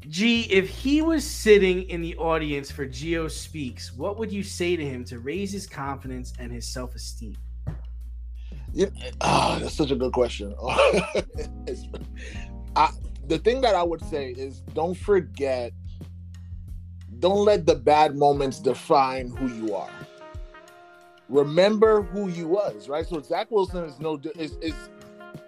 G, 0.08 0.42
if 0.42 0.68
he 0.68 1.02
was 1.02 1.24
sitting 1.28 1.82
in 1.88 2.00
the 2.00 2.16
audience 2.16 2.70
for 2.70 2.86
Geo 2.86 3.26
Speaks, 3.28 3.92
what 3.92 4.18
would 4.18 4.30
you 4.30 4.42
say 4.42 4.76
to 4.76 4.84
him 4.84 5.04
to 5.06 5.18
raise 5.18 5.50
his 5.52 5.66
confidence 5.66 6.32
and 6.38 6.52
his 6.52 6.66
self 6.66 6.94
esteem? 6.94 7.36
Yeah, 8.72 8.86
oh, 9.20 9.58
that's 9.58 9.74
such 9.74 9.90
a 9.90 9.96
good 9.96 10.12
question. 10.12 10.54
I, 12.76 12.90
the 13.26 13.38
thing 13.38 13.62
that 13.62 13.74
I 13.74 13.82
would 13.82 14.04
say 14.04 14.30
is 14.32 14.60
don't 14.74 14.96
forget, 14.96 15.72
don't 17.18 17.44
let 17.44 17.66
the 17.66 17.74
bad 17.74 18.14
moments 18.16 18.60
define 18.60 19.30
who 19.30 19.48
you 19.48 19.74
are. 19.74 19.90
Remember 21.28 22.02
who 22.02 22.28
you 22.28 22.46
was, 22.46 22.88
right? 22.88 23.06
So 23.06 23.20
Zach 23.20 23.50
Wilson 23.50 23.84
is 23.84 23.98
no 23.98 24.20
is 24.36 24.56
is 24.60 24.74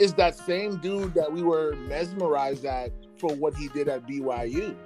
is 0.00 0.14
that 0.14 0.34
same 0.36 0.78
dude 0.78 1.14
that 1.14 1.32
we 1.32 1.42
were 1.42 1.76
mesmerized 1.86 2.64
at 2.64 2.90
for 3.18 3.34
what 3.34 3.54
he 3.54 3.68
did 3.68 3.88
at 3.88 4.06
BYU. 4.06 4.76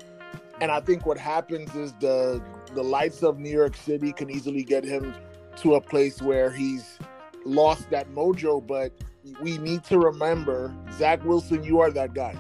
And 0.60 0.70
I 0.70 0.80
think 0.80 1.06
what 1.06 1.18
happens 1.18 1.74
is 1.74 1.92
the 2.00 2.42
the 2.74 2.82
lights 2.82 3.22
of 3.22 3.38
New 3.38 3.50
York 3.50 3.76
City 3.76 4.12
can 4.12 4.30
easily 4.30 4.62
get 4.62 4.84
him 4.84 5.14
to 5.56 5.74
a 5.74 5.80
place 5.80 6.22
where 6.22 6.50
he's 6.50 6.98
lost 7.44 7.90
that 7.90 8.08
mojo. 8.12 8.64
But 8.64 8.92
we 9.40 9.58
need 9.58 9.84
to 9.84 9.98
remember, 9.98 10.74
Zach 10.92 11.24
Wilson, 11.24 11.64
you 11.64 11.80
are 11.80 11.90
that 11.90 12.14
guy. 12.14 12.36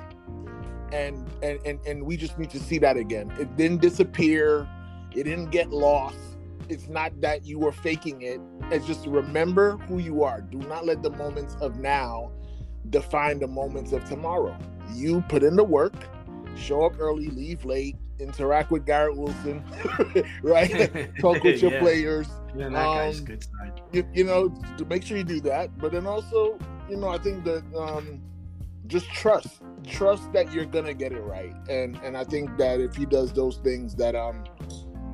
And 0.92 1.28
and 1.42 1.58
and, 1.64 1.80
and 1.86 2.04
we 2.04 2.16
just 2.16 2.38
need 2.38 2.50
to 2.50 2.60
see 2.60 2.78
that 2.78 2.96
again. 2.96 3.32
It 3.38 3.56
didn't 3.56 3.80
disappear, 3.80 4.68
it 5.14 5.24
didn't 5.24 5.50
get 5.50 5.70
lost. 5.70 6.18
It's 6.68 6.88
not 6.88 7.20
that 7.20 7.44
you 7.44 7.58
were 7.58 7.72
faking 7.72 8.22
it. 8.22 8.40
It's 8.70 8.86
just 8.86 9.06
remember 9.06 9.76
who 9.88 9.98
you 9.98 10.22
are. 10.22 10.40
Do 10.40 10.58
not 10.58 10.86
let 10.86 11.02
the 11.02 11.10
moments 11.10 11.56
of 11.60 11.78
now 11.78 12.30
define 12.90 13.38
the 13.38 13.46
moments 13.48 13.92
of 13.92 14.04
tomorrow 14.04 14.56
you 14.94 15.22
put 15.28 15.42
in 15.42 15.56
the 15.56 15.64
work, 15.64 15.94
show 16.54 16.84
up 16.84 16.94
early, 16.98 17.28
leave 17.28 17.64
late, 17.64 17.96
interact 18.18 18.70
with 18.70 18.84
Garrett 18.84 19.16
Wilson, 19.16 19.64
right? 20.42 20.70
Talk 21.20 21.42
with 21.42 21.62
your 21.62 21.72
Yeah. 21.72 21.80
players. 21.80 22.28
Yeah, 22.54 22.68
that 22.68 22.72
guy's 22.94 23.18
Um, 23.20 23.24
good 23.24 23.42
side. 23.42 23.80
You, 23.92 24.04
you 24.12 24.24
know, 24.24 24.48
to 24.76 24.84
make 24.84 25.02
sure 25.02 25.16
you 25.16 25.24
do 25.24 25.40
that. 25.42 25.70
But 25.78 25.92
then 25.92 26.06
also, 26.06 26.58
you 26.90 26.96
know, 26.96 27.08
I 27.08 27.18
think 27.18 27.44
that 27.44 27.62
um, 27.76 28.20
just 28.86 29.06
trust, 29.10 29.62
trust 29.86 30.30
that 30.34 30.52
you're 30.52 30.66
gonna 30.66 30.92
get 30.94 31.12
it 31.12 31.22
right. 31.22 31.54
And 31.70 31.96
and 32.04 32.16
I 32.16 32.24
think 32.24 32.56
that 32.58 32.80
if 32.80 32.94
he 32.94 33.06
does 33.06 33.32
those 33.32 33.56
things, 33.58 33.94
that 33.96 34.14
um, 34.14 34.44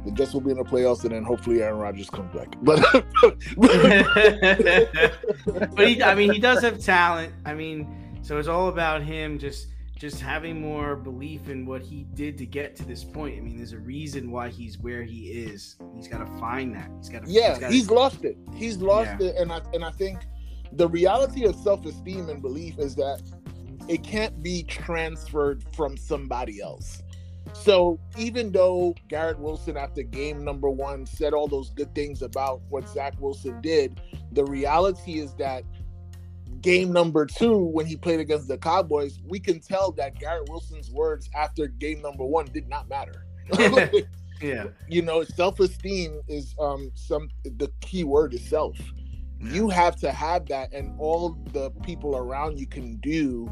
the 0.05 0.11
Jets 0.13 0.33
will 0.33 0.41
be 0.41 0.51
in 0.51 0.57
the 0.57 0.65
playoffs, 0.65 1.03
and 1.05 1.13
then 1.13 1.23
hopefully 1.25 1.63
Aaron 1.63 1.79
Rodgers 1.79 2.09
comes 2.11 2.35
back. 2.35 2.55
But 2.63 2.81
but 5.75 5.89
he, 5.89 6.03
I 6.03 6.15
mean, 6.15 6.33
he 6.33 6.39
does 6.39 6.63
have 6.63 6.79
talent. 6.81 7.33
I 7.45 7.55
mean, 7.55 8.19
so 8.23 8.39
it's 8.39 8.49
all 8.49 8.69
about 8.69 9.03
him 9.03 9.39
just 9.39 9.69
just 9.99 10.21
having 10.21 10.61
more 10.61 10.95
belief 10.95 11.49
in 11.49 11.67
what 11.67 11.83
he 11.83 12.05
did 12.15 12.39
to 12.39 12.47
get 12.47 12.77
to 12.77 12.85
this 12.85 13.03
point. 13.03 13.37
I 13.37 13.41
mean, 13.41 13.57
there's 13.57 13.73
a 13.73 13.79
reason 13.79 14.31
why 14.31 14.49
he's 14.49 14.79
where 14.79 15.03
he 15.03 15.27
is. 15.27 15.77
He's 15.97 16.07
got 16.07 16.19
to 16.19 16.27
find 16.39 16.73
that. 16.77 16.89
He's 16.99 17.09
got 17.09 17.25
to. 17.25 17.31
yeah, 17.31 17.59
gotta- 17.59 17.73
he's 17.73 17.91
lost 17.91 18.25
it. 18.25 18.37
He's 18.55 18.77
lost 18.79 19.11
Yeah. 19.21 19.29
it, 19.29 19.37
and 19.37 19.53
I 19.53 19.61
and 19.75 19.85
I 19.85 19.91
think 19.91 20.21
the 20.73 20.89
reality 20.89 21.45
of 21.47 21.57
self 21.57 21.85
esteem 21.87 22.29
and 22.29 22.41
belief 22.41 22.79
is 22.79 22.95
that 22.97 23.21
it 23.89 24.03
can't 24.05 24.41
be 24.43 24.63
transferred 24.65 25.65
from 25.75 25.97
somebody 25.97 26.61
else. 26.61 27.03
So 27.55 27.99
even 28.17 28.53
though 28.53 28.95
Garrett 29.09 29.39
Wilson 29.39 29.77
after 29.77 30.03
game 30.03 30.45
number 30.45 30.71
one 30.71 31.07
said 31.07 31.33
all 31.33 31.49
those 31.49 31.71
good 31.71 31.95
things 31.95 32.23
about 32.23 32.61
what 32.69 32.89
Zach 32.89 33.15
Wilson 33.19 33.61
did, 33.61 34.01
the 34.33 34.45
reality 34.45 35.19
is 35.19 35.35
that 35.35 35.65
game 36.61 36.93
number 36.93 37.27
two, 37.27 37.57
when 37.57 37.87
he 37.87 37.97
played 37.97 38.21
against 38.21 38.49
the 38.49 38.59
Cowboys, 38.59 39.21
we 39.27 39.39
can 39.39 39.61
tell 39.61 39.93
that 39.93 40.19
Garrett 40.19 40.49
Wilson's 40.49 40.91
words 40.91 41.29
after 41.35 41.67
game 41.67 42.03
number 42.03 42.25
one 42.25 42.47
did 42.47 42.69
not 42.69 42.89
matter. 42.89 43.25
yeah. 44.41 44.65
you 44.89 45.03
know 45.03 45.25
self-esteem 45.25 46.21
is 46.29 46.55
um 46.61 46.91
some 46.95 47.29
the 47.43 47.71
key 47.81 48.05
word 48.05 48.35
is 48.35 48.49
self 48.49 48.77
you 49.41 49.69
have 49.69 49.97
to 49.97 50.11
have 50.11 50.47
that 50.47 50.73
and 50.73 50.95
all 50.99 51.37
the 51.53 51.71
people 51.83 52.17
around 52.17 52.59
you 52.59 52.67
can 52.67 52.97
do 52.97 53.51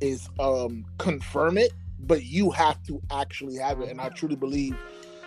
is 0.00 0.28
um 0.38 0.84
confirm 0.98 1.58
it 1.58 1.72
but 2.00 2.24
you 2.24 2.50
have 2.50 2.82
to 2.82 3.00
actually 3.10 3.56
have 3.56 3.80
it 3.80 3.88
and 3.88 4.00
i 4.00 4.08
truly 4.08 4.36
believe 4.36 4.76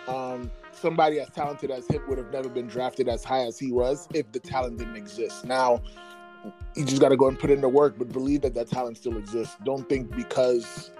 um 0.08 0.50
somebody 0.72 1.20
as 1.20 1.28
talented 1.30 1.70
as 1.70 1.86
hip 1.88 2.06
would 2.08 2.18
have 2.18 2.32
never 2.32 2.48
been 2.48 2.66
drafted 2.66 3.08
as 3.08 3.22
high 3.22 3.44
as 3.44 3.58
he 3.58 3.72
was 3.72 4.08
if 4.14 4.30
the 4.32 4.40
talent 4.40 4.78
didn't 4.78 4.96
exist 4.96 5.44
now 5.44 5.80
you 6.74 6.84
just 6.84 7.00
got 7.00 7.10
to 7.10 7.16
go 7.16 7.28
and 7.28 7.38
put 7.38 7.50
in 7.50 7.60
the 7.60 7.68
work 7.68 7.94
but 7.98 8.10
believe 8.12 8.40
that 8.40 8.54
that 8.54 8.68
talent 8.68 8.96
still 8.96 9.16
exists 9.16 9.56
don't 9.64 9.88
think 9.88 10.14
because 10.16 10.90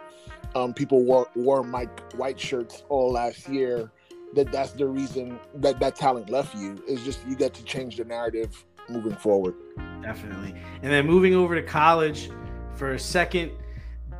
um, 0.54 0.74
people 0.74 1.02
wore, 1.02 1.28
wore 1.34 1.62
Mike 1.62 2.12
White 2.14 2.38
shirts 2.38 2.82
all 2.88 3.12
last 3.12 3.48
year 3.48 3.90
that 4.34 4.50
that's 4.50 4.72
the 4.72 4.86
reason 4.86 5.38
that 5.56 5.78
that 5.80 5.96
talent 5.96 6.30
left 6.30 6.54
you. 6.54 6.82
It's 6.88 7.02
just 7.04 7.26
you 7.26 7.36
got 7.36 7.54
to 7.54 7.64
change 7.64 7.96
the 7.96 8.04
narrative 8.04 8.64
moving 8.88 9.14
forward. 9.16 9.54
Definitely. 10.02 10.54
And 10.82 10.92
then 10.92 11.06
moving 11.06 11.34
over 11.34 11.54
to 11.54 11.62
college 11.62 12.30
for 12.74 12.92
a 12.92 12.98
second, 12.98 13.52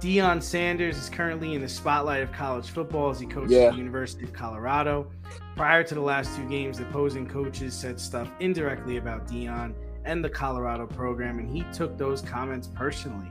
Deion 0.02 0.42
Sanders 0.42 0.96
is 0.98 1.08
currently 1.08 1.54
in 1.54 1.60
the 1.60 1.68
spotlight 1.68 2.24
of 2.24 2.32
college 2.32 2.68
football 2.70 3.10
as 3.10 3.20
he 3.20 3.26
coaches 3.26 3.52
Yeah. 3.52 3.70
the 3.70 3.76
University 3.76 4.24
of 4.24 4.32
Colorado. 4.32 5.06
Prior 5.54 5.84
to 5.84 5.94
the 5.94 6.00
last 6.00 6.34
two 6.36 6.48
games, 6.48 6.78
the 6.78 6.88
opposing 6.88 7.24
coaches 7.24 7.72
said 7.72 8.00
stuff 8.00 8.28
indirectly 8.40 8.96
about 8.96 9.28
Deion 9.28 9.74
and 10.04 10.24
the 10.24 10.28
Colorado 10.28 10.88
program, 10.88 11.38
and 11.38 11.48
he 11.48 11.62
took 11.72 11.96
those 11.96 12.20
comments 12.20 12.66
personally. 12.66 13.30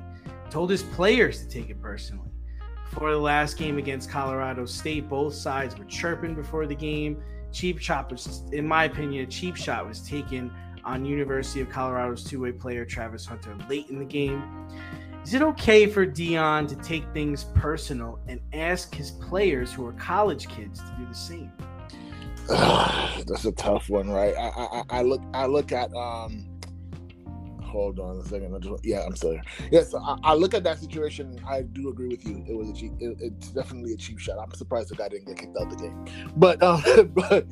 Told 0.49 0.69
his 0.69 0.81
players 0.81 1.41
to 1.43 1.49
take 1.49 1.69
it 1.69 1.81
personally. 1.81 2.29
Before 2.89 3.11
the 3.11 3.17
last 3.17 3.57
game 3.57 3.77
against 3.77 4.09
Colorado 4.09 4.65
State, 4.65 5.09
both 5.09 5.33
sides 5.33 5.77
were 5.77 5.85
chirping 5.85 6.35
before 6.35 6.67
the 6.67 6.75
game. 6.75 7.21
Cheap 7.51 7.79
shot 7.79 8.09
was, 8.09 8.43
in 8.53 8.65
my 8.65 8.85
opinion, 8.85 9.25
a 9.25 9.27
cheap 9.27 9.57
shot 9.57 9.85
was 9.85 10.07
taken 10.07 10.49
on 10.85 11.03
University 11.03 11.59
of 11.59 11.69
Colorado's 11.69 12.23
two-way 12.23 12.53
player 12.53 12.85
Travis 12.85 13.25
Hunter 13.25 13.53
late 13.69 13.89
in 13.89 13.99
the 13.99 14.05
game. 14.05 14.41
Is 15.23 15.33
it 15.35 15.41
okay 15.41 15.85
for 15.85 16.05
Deion 16.05 16.67
to 16.67 16.75
take 16.77 17.03
things 17.13 17.43
personal 17.55 18.19
and 18.27 18.39
ask 18.53 18.93
his 18.95 19.11
players 19.11 19.71
who 19.71 19.85
are 19.85 19.93
college 19.93 20.47
kids 20.47 20.79
to 20.79 20.95
do 20.97 21.05
the 21.05 21.13
same? 21.13 21.51
that's 23.27 23.45
a 23.45 23.51
tough 23.51 23.87
one, 23.89 24.09
right? 24.09 24.35
I, 24.35 24.49
I 24.49 24.83
I- 24.89 25.01
look 25.03 25.21
I 25.33 25.45
look 25.45 25.71
at 25.71 25.93
um. 25.93 26.47
Hold 27.63 28.01
on 28.01 28.17
a 28.17 28.23
second. 28.25 28.53
Yeah, 28.83 29.05
I'm 29.05 29.15
still 29.15 29.31
here. 29.31 29.43
Yes, 29.71 29.95
I, 29.95 30.17
I 30.23 30.33
look 30.33 30.53
at 30.53 30.61
that 30.65 30.79
situation. 30.79 31.39
I 31.47 31.61
do 31.61 31.87
agree 31.87 32.09
with 32.09 32.25
you. 32.25 32.43
It 32.45 32.53
was 32.53 32.69
a 32.69 32.73
cheap. 32.73 32.91
It, 32.99 33.15
it's 33.21 33.47
definitely 33.51 33.93
a 33.93 33.95
cheap 33.95 34.19
shot. 34.19 34.37
I'm 34.39 34.51
surprised 34.55 34.89
the 34.89 34.95
guy 34.95 35.07
didn't 35.07 35.27
get 35.27 35.37
kicked 35.37 35.55
out 35.55 35.71
of 35.71 35.77
the 35.77 35.83
game. 35.83 36.05
But 36.35 36.61
um, 36.61 36.83
but 37.15 37.45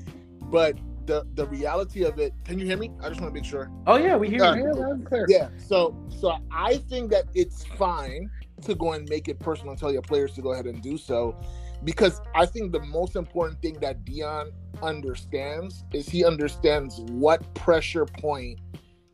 but 0.52 0.78
the 1.10 1.26
the 1.34 1.48
reality 1.48 2.04
of 2.04 2.20
it. 2.20 2.34
Can 2.46 2.60
you 2.60 2.66
hear 2.66 2.78
me? 2.78 2.92
I 3.02 3.10
just 3.10 3.20
want 3.20 3.34
to 3.34 3.40
make 3.40 3.50
sure. 3.50 3.72
Oh 3.88 3.98
yeah, 3.98 4.16
we 4.16 4.30
hear 4.30 4.56
you. 4.56 4.66
Yeah, 4.66 4.72
loud 4.72 5.06
clear. 5.06 5.26
Yeah. 5.28 5.50
So 5.58 5.96
so 6.08 6.38
I 6.52 6.78
think 6.78 7.10
that 7.12 7.26
it's 7.34 7.66
fine 7.66 8.30
to 8.62 8.76
go 8.76 8.94
and 8.94 9.10
make 9.10 9.28
it 9.28 9.40
personal 9.40 9.72
and 9.72 9.80
tell 9.80 9.92
your 9.92 10.04
players 10.04 10.34
to 10.34 10.42
go 10.42 10.54
ahead 10.54 10.68
and 10.68 10.82
do 10.82 10.98
so. 10.98 11.36
Because 11.84 12.22
I 12.36 12.46
think 12.46 12.72
the 12.72 12.82
most 12.82 13.16
important 13.16 13.62
thing 13.62 13.80
that 13.80 14.06
Deion 14.06 14.52
understands 14.84 15.84
is 15.94 16.08
he 16.08 16.24
understands 16.26 17.00
what 17.10 17.54
pressure 17.56 18.06
point 18.06 18.60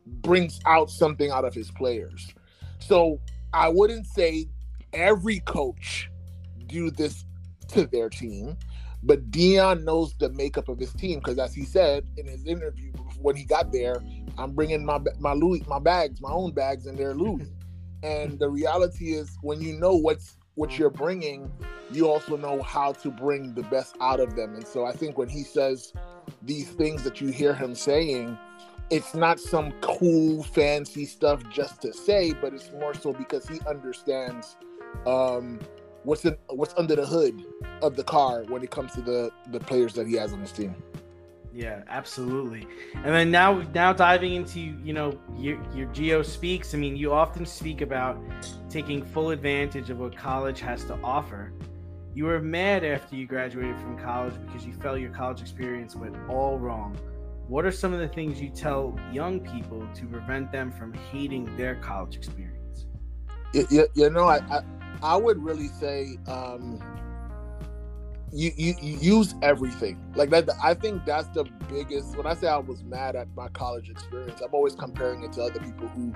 brings 0.06 0.60
out 0.66 0.90
something 0.90 1.30
out 1.30 1.44
of 1.44 1.54
his 1.54 1.70
players. 1.70 2.28
So 2.78 3.20
I 3.54 3.68
wouldn't 3.68 4.06
say 4.06 4.48
every 4.92 5.38
coach 5.40 6.10
do 6.66 6.90
this 6.90 7.24
to 7.68 7.86
their 7.86 8.08
team, 8.08 8.56
but 9.06 9.30
Deion 9.30 9.84
knows 9.84 10.14
the 10.18 10.28
makeup 10.30 10.68
of 10.68 10.78
his 10.78 10.92
team 10.92 11.20
because, 11.20 11.38
as 11.38 11.54
he 11.54 11.64
said 11.64 12.04
in 12.16 12.26
his 12.26 12.44
interview 12.44 12.92
when 13.20 13.36
he 13.36 13.44
got 13.44 13.72
there, 13.72 14.02
I'm 14.36 14.52
bringing 14.52 14.84
my 14.84 14.98
my 15.20 15.32
Louis 15.32 15.64
my 15.68 15.78
bags, 15.78 16.20
my 16.20 16.30
own 16.30 16.52
bags, 16.52 16.86
and 16.86 16.98
they're 16.98 17.14
Louis. 17.14 17.46
and 18.02 18.38
the 18.38 18.48
reality 18.48 19.14
is, 19.14 19.38
when 19.42 19.60
you 19.60 19.74
know 19.78 19.94
what's 19.94 20.36
what 20.56 20.78
you're 20.78 20.90
bringing, 20.90 21.50
you 21.92 22.08
also 22.08 22.36
know 22.36 22.60
how 22.62 22.92
to 22.92 23.10
bring 23.10 23.54
the 23.54 23.62
best 23.64 23.96
out 24.00 24.20
of 24.20 24.34
them. 24.34 24.54
And 24.54 24.66
so 24.66 24.84
I 24.84 24.92
think 24.92 25.16
when 25.16 25.28
he 25.28 25.44
says 25.44 25.92
these 26.42 26.68
things 26.70 27.04
that 27.04 27.20
you 27.20 27.28
hear 27.28 27.54
him 27.54 27.74
saying, 27.74 28.36
it's 28.90 29.14
not 29.14 29.38
some 29.38 29.72
cool 29.82 30.42
fancy 30.42 31.04
stuff 31.04 31.42
just 31.50 31.82
to 31.82 31.92
say, 31.92 32.32
but 32.32 32.54
it's 32.54 32.72
more 32.72 32.94
so 32.94 33.12
because 33.12 33.46
he 33.46 33.60
understands 33.68 34.56
um, 35.06 35.60
what's 36.06 36.24
in 36.24 36.36
what's 36.48 36.72
under 36.76 36.94
the 36.94 37.04
hood 37.04 37.44
of 37.82 37.96
the 37.96 38.04
car 38.04 38.44
when 38.44 38.62
it 38.62 38.70
comes 38.70 38.92
to 38.92 39.02
the 39.02 39.30
the 39.50 39.60
players 39.60 39.92
that 39.94 40.06
he 40.06 40.14
has 40.14 40.32
on 40.32 40.40
his 40.40 40.52
team. 40.52 40.74
Yeah, 41.52 41.82
absolutely. 41.88 42.66
And 42.94 43.06
then 43.06 43.30
now, 43.30 43.62
now 43.74 43.92
diving 43.92 44.34
into 44.34 44.60
you 44.60 44.92
know 44.92 45.18
your 45.36 45.58
your 45.74 45.86
Geo 45.86 46.22
speaks. 46.22 46.74
I 46.74 46.78
mean, 46.78 46.96
you 46.96 47.12
often 47.12 47.44
speak 47.44 47.80
about 47.80 48.18
taking 48.70 49.04
full 49.04 49.30
advantage 49.30 49.90
of 49.90 49.98
what 49.98 50.16
college 50.16 50.60
has 50.60 50.84
to 50.84 50.98
offer. 51.02 51.52
You 52.14 52.26
were 52.26 52.40
mad 52.40 52.84
after 52.84 53.16
you 53.16 53.26
graduated 53.26 53.78
from 53.78 53.98
college 53.98 54.34
because 54.46 54.66
you 54.66 54.72
felt 54.74 55.00
your 55.00 55.10
college 55.10 55.40
experience 55.40 55.96
went 55.96 56.16
all 56.28 56.58
wrong. 56.58 56.96
What 57.48 57.64
are 57.64 57.72
some 57.72 57.92
of 57.92 58.00
the 58.00 58.08
things 58.08 58.40
you 58.40 58.50
tell 58.50 58.98
young 59.12 59.40
people 59.40 59.86
to 59.94 60.06
prevent 60.06 60.52
them 60.52 60.70
from 60.72 60.92
hating 61.12 61.56
their 61.56 61.76
college 61.76 62.16
experience? 62.16 62.55
You, 63.70 63.88
you, 63.94 64.10
know, 64.10 64.24
I, 64.24 64.38
I 64.50 64.62
I 65.02 65.16
would 65.16 65.42
really 65.42 65.68
say. 65.68 66.18
Um, 66.26 66.80
you, 68.32 68.52
you, 68.56 68.74
you 68.82 68.98
use 68.98 69.34
everything 69.40 69.98
like 70.14 70.30
that. 70.30 70.50
I 70.62 70.74
think 70.74 71.06
that's 71.06 71.28
the 71.28 71.44
biggest. 71.68 72.16
When 72.16 72.26
I 72.26 72.34
say 72.34 72.48
I 72.48 72.58
was 72.58 72.82
mad 72.82 73.16
at 73.16 73.28
my 73.34 73.48
college 73.48 73.88
experience, 73.88 74.42
I'm 74.42 74.52
always 74.52 74.74
comparing 74.74 75.22
it 75.22 75.32
to 75.34 75.42
other 75.42 75.60
people 75.60 75.88
who 75.88 76.12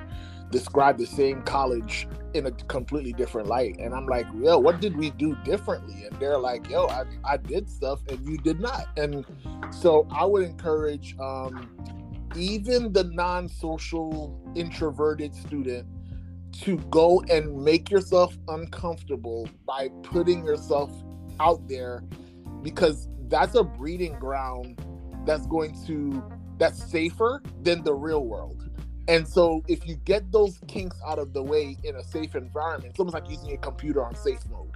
describe 0.51 0.99
the 0.99 1.07
same 1.07 1.43
college 1.43 2.09
in 2.35 2.47
a 2.47 2.51
completely 2.51 3.13
different 3.13 3.49
light. 3.49 3.79
And 3.79 3.95
I'm 3.95 4.07
like, 4.07 4.27
yo, 4.35 4.59
what 4.59 4.81
did 4.81 4.97
we 4.97 5.11
do 5.11 5.37
differently? 5.45 6.05
And 6.05 6.21
they're 6.21 6.39
like, 6.39 6.69
yo, 6.69 6.89
I, 6.89 7.05
I 7.25 7.37
did 7.37 7.71
stuff 7.71 8.01
and 8.09 8.29
you 8.29 8.37
did 8.39 8.61
not. 8.61 8.89
And 8.97 9.25
so 9.71 10.07
I 10.11 10.25
would 10.25 10.43
encourage 10.43 11.17
um, 11.21 11.71
even 12.37 12.93
the 12.93 13.05
non-social 13.05 14.37
introverted 14.57 15.35
student 15.35 15.87
to 16.53 16.77
go 16.91 17.23
and 17.31 17.65
make 17.65 17.91
yourself 17.91 18.37
uncomfortable 18.49 19.49
by 19.67 19.89
putting 20.03 20.45
yourself 20.45 20.91
out 21.39 21.67
there 21.69 22.03
because 22.63 23.09
that's 23.29 23.55
a 23.55 23.63
breeding 23.63 24.19
ground 24.19 24.81
that's 25.25 25.47
going 25.47 25.77
to 25.87 26.23
that's 26.59 26.91
safer 26.91 27.43
than 27.63 27.83
the 27.83 27.95
real 27.95 28.27
world. 28.27 28.69
And 29.09 29.27
so 29.27 29.63
if 29.67 29.87
you 29.87 29.97
get 29.97 30.31
those 30.31 30.61
kinks 30.69 30.97
out 31.07 31.19
of 31.19 31.33
the 31.33 31.43
way 31.43 31.77
in 31.85 31.97
a 31.97 32.05
safe 32.05 32.37
environment, 32.37 32.91
it's 32.91 33.01
almost 33.01 33.15
like 33.15 33.29
using 33.29 33.53
a 33.53 33.57
computer 33.57 34.05
on 34.05 34.15
safe 34.15 34.41
mode. 34.51 34.71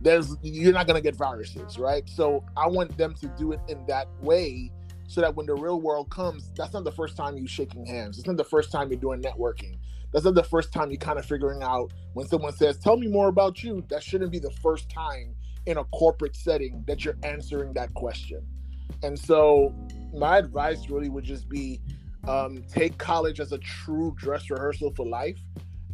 There's 0.00 0.36
you're 0.42 0.72
not 0.72 0.86
gonna 0.86 1.00
get 1.00 1.16
viruses, 1.16 1.78
right? 1.78 2.08
So 2.08 2.44
I 2.56 2.66
want 2.66 2.96
them 2.98 3.14
to 3.14 3.28
do 3.38 3.52
it 3.52 3.60
in 3.68 3.84
that 3.86 4.08
way 4.20 4.72
so 5.08 5.22
that 5.22 5.34
when 5.34 5.46
the 5.46 5.54
real 5.54 5.80
world 5.80 6.10
comes, 6.10 6.50
that's 6.54 6.74
not 6.74 6.84
the 6.84 6.92
first 6.92 7.16
time 7.16 7.36
you're 7.36 7.48
shaking 7.48 7.84
hands. 7.86 8.18
It's 8.18 8.26
not 8.26 8.36
the 8.36 8.44
first 8.44 8.70
time 8.70 8.90
you're 8.90 9.00
doing 9.00 9.22
networking. 9.22 9.78
That's 10.12 10.24
not 10.24 10.34
the 10.34 10.42
first 10.44 10.72
time 10.72 10.90
you're 10.90 10.98
kind 10.98 11.18
of 11.18 11.24
figuring 11.24 11.62
out 11.62 11.92
when 12.12 12.28
someone 12.28 12.52
says, 12.52 12.78
Tell 12.78 12.96
me 12.96 13.08
more 13.08 13.28
about 13.28 13.62
you. 13.62 13.84
That 13.88 14.02
shouldn't 14.02 14.30
be 14.30 14.38
the 14.38 14.52
first 14.62 14.88
time 14.90 15.34
in 15.66 15.78
a 15.78 15.84
corporate 15.84 16.36
setting 16.36 16.84
that 16.86 17.04
you're 17.04 17.16
answering 17.22 17.72
that 17.74 17.92
question. 17.94 18.46
And 19.02 19.18
so 19.18 19.74
my 20.12 20.38
advice 20.38 20.88
really 20.90 21.08
would 21.08 21.24
just 21.24 21.48
be 21.48 21.80
um, 22.26 22.62
take 22.68 22.98
college 22.98 23.40
as 23.40 23.52
a 23.52 23.58
true 23.58 24.14
dress 24.16 24.50
rehearsal 24.50 24.92
for 24.94 25.06
life. 25.06 25.38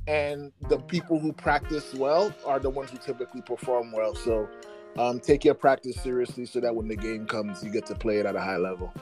And 0.06 0.52
the 0.68 0.78
people 0.78 1.18
who 1.18 1.32
practice 1.32 1.94
well 1.94 2.34
are 2.44 2.58
the 2.58 2.70
ones 2.70 2.90
who 2.90 2.98
typically 2.98 3.42
perform 3.42 3.92
well. 3.92 4.14
So 4.14 4.48
um, 4.96 5.20
take 5.20 5.44
your 5.44 5.54
practice 5.54 5.96
seriously 5.96 6.46
so 6.46 6.60
that 6.60 6.74
when 6.74 6.88
the 6.88 6.96
game 6.96 7.26
comes, 7.26 7.62
you 7.62 7.70
get 7.70 7.86
to 7.86 7.94
play 7.94 8.18
it 8.18 8.26
at 8.26 8.36
a 8.36 8.40
high 8.40 8.56
level. 8.56 8.92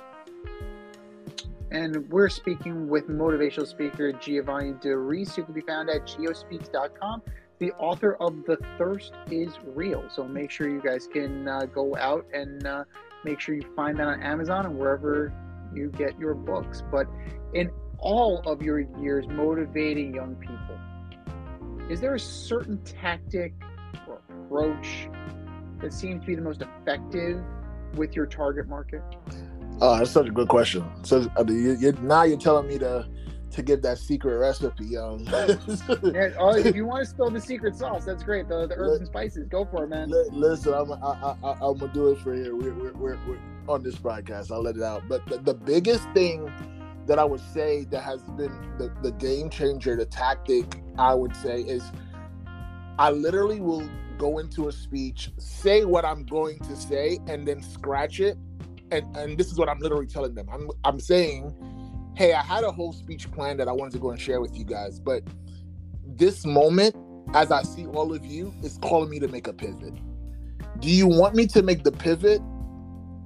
And 1.70 2.08
we're 2.10 2.28
speaking 2.28 2.88
with 2.88 3.08
motivational 3.08 3.66
speaker 3.66 4.12
Giovanni 4.12 4.74
Derice, 4.74 5.34
who 5.34 5.44
can 5.44 5.54
be 5.54 5.62
found 5.62 5.88
at 5.88 6.06
geospeaks.com 6.06 7.22
the 7.62 7.70
author 7.74 8.14
of 8.14 8.44
The 8.44 8.58
Thirst 8.76 9.12
is 9.30 9.52
Real. 9.64 10.02
So 10.10 10.24
make 10.24 10.50
sure 10.50 10.68
you 10.68 10.82
guys 10.82 11.06
can 11.06 11.46
uh, 11.46 11.66
go 11.66 11.94
out 11.96 12.26
and 12.34 12.66
uh, 12.66 12.82
make 13.24 13.38
sure 13.38 13.54
you 13.54 13.62
find 13.76 13.96
that 14.00 14.08
on 14.08 14.20
Amazon 14.20 14.66
and 14.66 14.76
wherever 14.76 15.32
you 15.72 15.88
get 15.90 16.18
your 16.18 16.34
books. 16.34 16.82
But 16.90 17.06
in 17.54 17.70
all 17.98 18.40
of 18.46 18.62
your 18.62 18.80
years 18.80 19.28
motivating 19.28 20.12
young 20.12 20.34
people, 20.34 20.76
is 21.88 22.00
there 22.00 22.16
a 22.16 22.18
certain 22.18 22.82
tactic 22.82 23.54
or 24.08 24.22
approach 24.28 25.08
that 25.82 25.92
seems 25.92 26.22
to 26.22 26.26
be 26.26 26.34
the 26.34 26.42
most 26.42 26.62
effective 26.62 27.42
with 27.94 28.16
your 28.16 28.26
target 28.26 28.68
market? 28.68 29.02
Oh, 29.80 29.98
that's 29.98 30.10
such 30.10 30.28
a 30.28 30.30
good 30.30 30.48
question. 30.48 30.84
So 31.02 31.30
uh, 31.36 31.44
you, 31.48 31.76
you, 31.78 31.92
now 32.02 32.22
you're 32.22 32.38
telling 32.38 32.68
me 32.68 32.78
to 32.78 33.06
to 33.50 33.62
give 33.62 33.82
that 33.82 33.98
secret 33.98 34.38
recipe. 34.38 34.96
Um, 34.96 35.24
yeah, 35.28 36.30
oh, 36.38 36.56
if 36.56 36.74
you 36.74 36.86
want 36.86 37.04
to 37.04 37.10
spill 37.10 37.30
the 37.30 37.40
secret 37.40 37.76
sauce, 37.76 38.06
that's 38.06 38.22
great. 38.22 38.48
The, 38.48 38.66
the 38.66 38.74
herbs 38.76 39.00
and 39.00 39.06
spices, 39.06 39.46
go 39.46 39.66
for 39.66 39.84
it, 39.84 39.88
man. 39.88 40.10
Listen, 40.32 40.72
I'm, 40.72 40.92
I, 40.92 41.36
I, 41.44 41.52
I'm 41.60 41.76
gonna 41.76 41.92
do 41.92 42.08
it 42.08 42.18
for 42.20 42.34
you. 42.34 42.56
We're, 42.56 42.72
we're, 42.72 42.92
we're, 42.92 43.18
we're, 43.26 43.38
on 43.68 43.82
this 43.82 43.96
podcast. 43.96 44.50
I'll 44.50 44.62
let 44.62 44.76
it 44.76 44.82
out. 44.82 45.02
But 45.08 45.26
the, 45.26 45.38
the 45.38 45.54
biggest 45.54 46.08
thing 46.14 46.50
that 47.06 47.18
I 47.18 47.24
would 47.24 47.42
say 47.52 47.84
that 47.84 48.02
has 48.02 48.22
been 48.22 48.52
the, 48.78 48.92
the 49.02 49.12
game 49.12 49.50
changer, 49.50 49.96
the 49.96 50.06
tactic 50.06 50.80
I 50.98 51.14
would 51.14 51.36
say 51.36 51.60
is 51.60 51.82
I 52.98 53.10
literally 53.10 53.60
will 53.60 53.88
go 54.22 54.38
into 54.38 54.68
a 54.68 54.72
speech, 54.72 55.30
say 55.38 55.84
what 55.84 56.04
I'm 56.04 56.24
going 56.24 56.58
to 56.60 56.76
say, 56.76 57.18
and 57.26 57.46
then 57.46 57.60
scratch 57.60 58.20
it. 58.20 58.38
And, 58.92 59.04
and 59.16 59.36
this 59.36 59.48
is 59.48 59.58
what 59.58 59.68
I'm 59.68 59.80
literally 59.80 60.06
telling 60.06 60.34
them. 60.34 60.48
I'm, 60.52 60.70
I'm 60.84 61.00
saying 61.00 61.52
hey, 62.14 62.34
I 62.34 62.42
had 62.42 62.62
a 62.62 62.70
whole 62.70 62.92
speech 62.92 63.30
plan 63.32 63.56
that 63.56 63.68
I 63.68 63.72
wanted 63.72 63.92
to 63.94 63.98
go 63.98 64.10
and 64.10 64.20
share 64.20 64.40
with 64.40 64.56
you 64.56 64.64
guys, 64.64 65.00
but 65.00 65.22
this 66.04 66.44
moment, 66.44 66.94
as 67.34 67.50
I 67.50 67.62
see 67.62 67.86
all 67.86 68.14
of 68.14 68.24
you, 68.24 68.54
is 68.62 68.78
calling 68.82 69.08
me 69.08 69.18
to 69.20 69.28
make 69.28 69.46
a 69.46 69.52
pivot. 69.52 69.94
Do 70.78 70.90
you 70.90 71.06
want 71.06 71.34
me 71.34 71.46
to 71.48 71.62
make 71.62 71.84
the 71.84 71.92
pivot, 71.92 72.40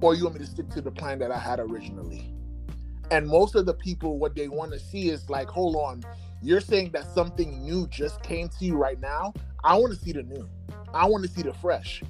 or 0.01 0.15
you 0.15 0.23
want 0.23 0.39
me 0.39 0.45
to 0.45 0.49
stick 0.49 0.69
to 0.69 0.81
the 0.81 0.91
plan 0.91 1.19
that 1.19 1.31
I 1.31 1.37
had 1.37 1.59
originally? 1.59 2.33
And 3.11 3.27
most 3.27 3.55
of 3.55 3.65
the 3.65 3.73
people, 3.73 4.19
what 4.19 4.35
they 4.35 4.47
want 4.47 4.71
to 4.71 4.79
see 4.79 5.09
is 5.09 5.29
like, 5.29 5.49
hold 5.49 5.75
on, 5.75 6.03
you're 6.41 6.61
saying 6.61 6.91
that 6.91 7.13
something 7.13 7.61
new 7.61 7.87
just 7.87 8.23
came 8.23 8.47
to 8.47 8.65
you 8.65 8.77
right 8.77 8.99
now. 8.99 9.33
I 9.67 9.75
want 9.75 9.93
to 9.93 9.99
see 9.99 10.13
the 10.13 10.23
new. 10.23 10.47
I 10.93 11.05
want 11.05 11.25
to 11.25 11.29
see 11.29 11.41
the 11.41 11.53
fresh. 11.53 12.01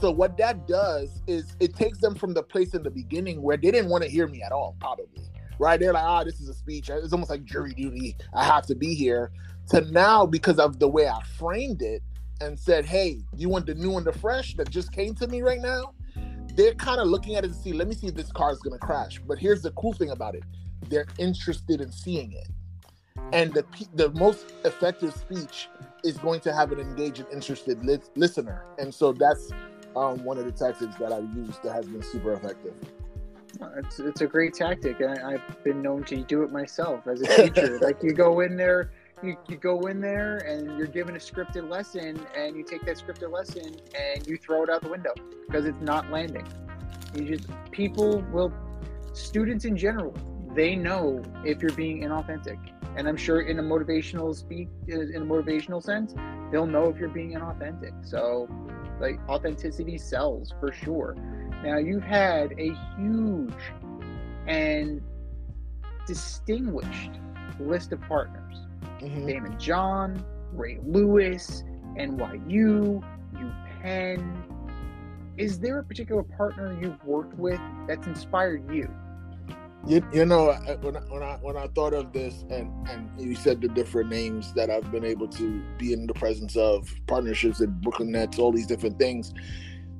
So 0.00 0.10
what 0.10 0.36
that 0.38 0.66
does 0.66 1.22
is 1.26 1.56
it 1.60 1.76
takes 1.76 1.98
them 1.98 2.14
from 2.14 2.34
the 2.34 2.42
place 2.42 2.74
in 2.74 2.82
the 2.82 2.90
beginning 2.90 3.40
where 3.40 3.56
they 3.56 3.70
didn't 3.70 3.88
want 3.88 4.02
to 4.02 4.10
hear 4.10 4.26
me 4.26 4.42
at 4.42 4.52
all, 4.52 4.76
probably 4.80 5.30
right? 5.58 5.78
They're 5.78 5.92
like, 5.92 6.04
ah, 6.04 6.24
this 6.24 6.40
is 6.40 6.48
a 6.48 6.54
speech. 6.54 6.90
It's 6.90 7.12
almost 7.12 7.30
like 7.30 7.44
jury 7.44 7.74
duty. 7.74 8.16
I 8.34 8.44
have 8.44 8.66
to 8.66 8.74
be 8.74 8.94
here. 8.94 9.30
To 9.70 9.80
now, 9.92 10.26
because 10.26 10.58
of 10.58 10.78
the 10.78 10.88
way 10.88 11.08
I 11.08 11.22
framed 11.38 11.80
it 11.80 12.02
and 12.40 12.58
said, 12.58 12.84
hey, 12.84 13.20
you 13.36 13.48
want 13.48 13.66
the 13.66 13.74
new 13.74 13.96
and 13.96 14.04
the 14.04 14.12
fresh 14.12 14.54
that 14.56 14.68
just 14.68 14.92
came 14.92 15.14
to 15.14 15.26
me 15.26 15.42
right 15.42 15.60
now? 15.60 15.94
They're 16.54 16.74
kind 16.74 17.00
of 17.00 17.08
looking 17.08 17.36
at 17.36 17.44
it 17.44 17.48
to 17.48 17.54
see, 17.54 17.72
let 17.72 17.88
me 17.88 17.94
see 17.94 18.08
if 18.08 18.14
this 18.14 18.30
car 18.30 18.52
is 18.52 18.58
going 18.58 18.78
to 18.78 18.84
crash. 18.84 19.20
But 19.26 19.38
here's 19.38 19.62
the 19.62 19.70
cool 19.72 19.92
thing 19.92 20.10
about 20.10 20.34
it 20.34 20.42
they're 20.88 21.06
interested 21.18 21.80
in 21.80 21.90
seeing 21.90 22.32
it. 22.32 22.48
And 23.32 23.54
the, 23.54 23.64
the 23.94 24.10
most 24.10 24.52
effective 24.64 25.14
speech 25.14 25.68
is 26.04 26.18
going 26.18 26.40
to 26.40 26.52
have 26.52 26.70
an 26.70 26.78
engaged 26.78 27.20
and 27.20 27.28
interested 27.32 27.84
li- 27.84 27.98
listener. 28.14 28.64
And 28.78 28.94
so 28.94 29.12
that's 29.12 29.50
um, 29.96 30.22
one 30.24 30.38
of 30.38 30.44
the 30.44 30.52
tactics 30.52 30.94
that 30.96 31.12
I've 31.12 31.34
used 31.34 31.62
that 31.62 31.72
has 31.72 31.86
been 31.86 32.02
super 32.02 32.34
effective. 32.34 32.74
It's, 33.76 34.00
it's 34.00 34.20
a 34.20 34.26
great 34.26 34.52
tactic, 34.54 35.00
I, 35.00 35.32
have 35.32 35.64
been 35.64 35.80
known 35.80 36.04
to 36.04 36.16
do 36.24 36.42
it 36.42 36.52
myself 36.52 37.06
as 37.06 37.20
a 37.22 37.26
teacher. 37.48 37.78
like 37.80 38.02
you 38.02 38.12
go 38.12 38.40
in 38.40 38.56
there, 38.56 38.90
you, 39.22 39.36
you 39.48 39.56
go 39.56 39.78
in 39.82 40.00
there, 40.00 40.38
and 40.38 40.76
you're 40.76 40.88
given 40.88 41.14
a 41.14 41.18
scripted 41.18 41.70
lesson, 41.70 42.20
and 42.36 42.56
you 42.56 42.64
take 42.64 42.84
that 42.84 42.96
scripted 42.98 43.32
lesson 43.32 43.76
and 43.96 44.26
you 44.26 44.36
throw 44.36 44.64
it 44.64 44.70
out 44.70 44.82
the 44.82 44.88
window 44.88 45.14
because 45.46 45.64
it's 45.66 45.80
not 45.80 46.10
landing. 46.10 46.46
You 47.14 47.36
just 47.36 47.48
people 47.70 48.22
will, 48.32 48.52
students 49.12 49.64
in 49.64 49.76
general, 49.76 50.12
they 50.54 50.76
know 50.76 51.22
if 51.44 51.62
you're 51.62 51.72
being 51.72 52.02
inauthentic, 52.02 52.58
and 52.96 53.08
I'm 53.08 53.16
sure 53.16 53.42
in 53.42 53.58
a 53.58 53.62
motivational 53.62 54.34
speak, 54.34 54.68
in 54.86 55.16
a 55.16 55.20
motivational 55.20 55.82
sense, 55.82 56.14
they'll 56.50 56.66
know 56.66 56.88
if 56.88 56.98
you're 56.98 57.08
being 57.08 57.32
inauthentic. 57.32 57.92
So, 58.06 58.48
like 59.00 59.18
authenticity 59.28 59.98
sells 59.98 60.54
for 60.60 60.72
sure. 60.72 61.16
Now, 61.64 61.78
you've 61.78 62.02
had 62.02 62.52
a 62.58 62.74
huge 62.96 63.52
and 64.46 65.02
distinguished 66.06 67.12
list 67.58 67.92
of 67.92 68.00
partners 68.02 68.64
mm-hmm. 69.00 69.26
Daymond 69.26 69.58
John, 69.58 70.24
Ray 70.52 70.78
Lewis, 70.84 71.64
NYU, 71.96 73.02
UPenn. 73.34 74.42
Is 75.36 75.58
there 75.58 75.78
a 75.78 75.84
particular 75.84 76.22
partner 76.22 76.78
you've 76.80 77.02
worked 77.04 77.36
with 77.38 77.60
that's 77.88 78.06
inspired 78.06 78.72
you? 78.72 78.88
You, 79.86 80.02
you 80.12 80.24
know 80.24 80.52
when 80.80 80.96
I, 80.96 81.00
when 81.00 81.22
I 81.22 81.38
when 81.42 81.56
I 81.58 81.66
thought 81.68 81.92
of 81.92 82.12
this 82.12 82.44
and 82.48 82.88
and 82.88 83.10
you 83.18 83.34
said 83.34 83.60
the 83.60 83.68
different 83.68 84.08
names 84.08 84.54
that 84.54 84.70
I've 84.70 84.90
been 84.90 85.04
able 85.04 85.28
to 85.28 85.62
be 85.76 85.92
in 85.92 86.06
the 86.06 86.14
presence 86.14 86.56
of 86.56 86.88
partnerships 87.06 87.60
at 87.60 87.80
Brooklyn 87.82 88.12
Nets 88.12 88.38
all 88.38 88.50
these 88.50 88.66
different 88.66 88.98
things 88.98 89.34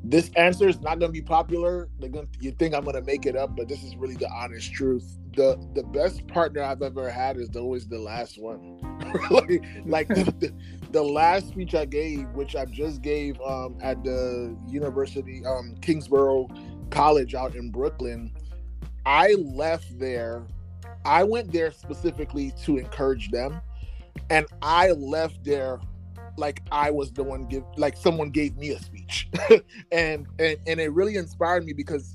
this 0.07 0.31
answer 0.37 0.69
is 0.69 0.81
not 0.81 0.99
going 0.99 1.09
to 1.09 1.13
be 1.13 1.23
popular. 1.23 1.89
They're 1.99 2.11
going 2.11 2.29
you 2.39 2.51
think 2.53 2.75
I'm 2.75 2.85
going 2.85 2.97
to 2.97 3.03
make 3.03 3.25
it 3.25 3.37
up, 3.37 3.57
but 3.57 3.69
this 3.69 3.83
is 3.83 3.97
really 3.97 4.17
the 4.17 4.29
honest 4.31 4.73
truth. 4.73 5.17
The 5.35 5.59
the 5.75 5.83
best 5.83 6.27
partner 6.29 6.63
I've 6.63 6.83
ever 6.83 7.11
had 7.11 7.39
is 7.39 7.57
always 7.57 7.89
the 7.89 7.99
last 7.99 8.41
one. 8.41 8.79
like 9.31 9.65
like 9.87 10.09
the, 10.09 10.25
the, 10.39 10.55
the, 10.91 11.03
last 11.03 11.49
speech 11.49 11.75
I 11.75 11.87
gave, 11.87 12.29
which 12.31 12.55
I 12.55 12.67
just 12.67 13.01
gave 13.01 13.41
um, 13.41 13.79
at 13.81 14.05
the 14.05 14.55
University 14.69 15.43
um, 15.47 15.75
Kingsborough 15.81 16.49
College 16.91 17.35
out 17.35 17.57
in 17.57 17.71
Brooklyn. 17.71 18.31
I 19.07 19.35
left 19.35 19.99
there. 19.99 20.45
I 21.05 21.25
went 21.25 21.53
there 21.53 21.71
specifically 21.71 22.53
to 22.65 22.79
encourage 22.79 23.31
them, 23.31 23.61
and 24.31 24.47
I 24.63 24.93
left 24.93 25.45
there 25.45 25.81
like 26.37 26.63
I 26.73 26.91
was 26.91 27.13
the 27.13 27.23
one 27.23 27.47
give 27.47 27.65
like 27.77 27.97
someone 27.97 28.31
gave 28.31 28.57
me 28.57 28.71
a 28.71 28.79
speech, 28.79 29.29
and 29.93 30.27
and 30.39 30.57
and 30.67 30.81
it 30.81 30.93
really 30.93 31.17
inspired 31.17 31.65
me 31.65 31.73
because 31.73 32.15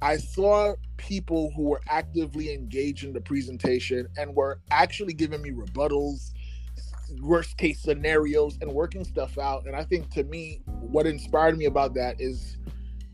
I 0.00 0.16
saw 0.16 0.74
people 0.96 1.52
who 1.54 1.62
were 1.62 1.80
actively 1.88 2.52
engaged 2.52 3.04
in 3.04 3.12
the 3.12 3.20
presentation 3.20 4.08
and 4.16 4.34
were 4.34 4.60
actually 4.70 5.12
giving 5.12 5.42
me 5.42 5.50
rebuttals, 5.50 6.32
worst 7.20 7.56
case 7.56 7.80
scenarios, 7.80 8.58
and 8.60 8.72
working 8.72 9.04
stuff 9.04 9.38
out. 9.38 9.66
And 9.66 9.76
I 9.76 9.84
think 9.84 10.10
to 10.14 10.24
me, 10.24 10.62
what 10.66 11.06
inspired 11.06 11.58
me 11.58 11.66
about 11.66 11.94
that 11.94 12.20
is 12.20 12.56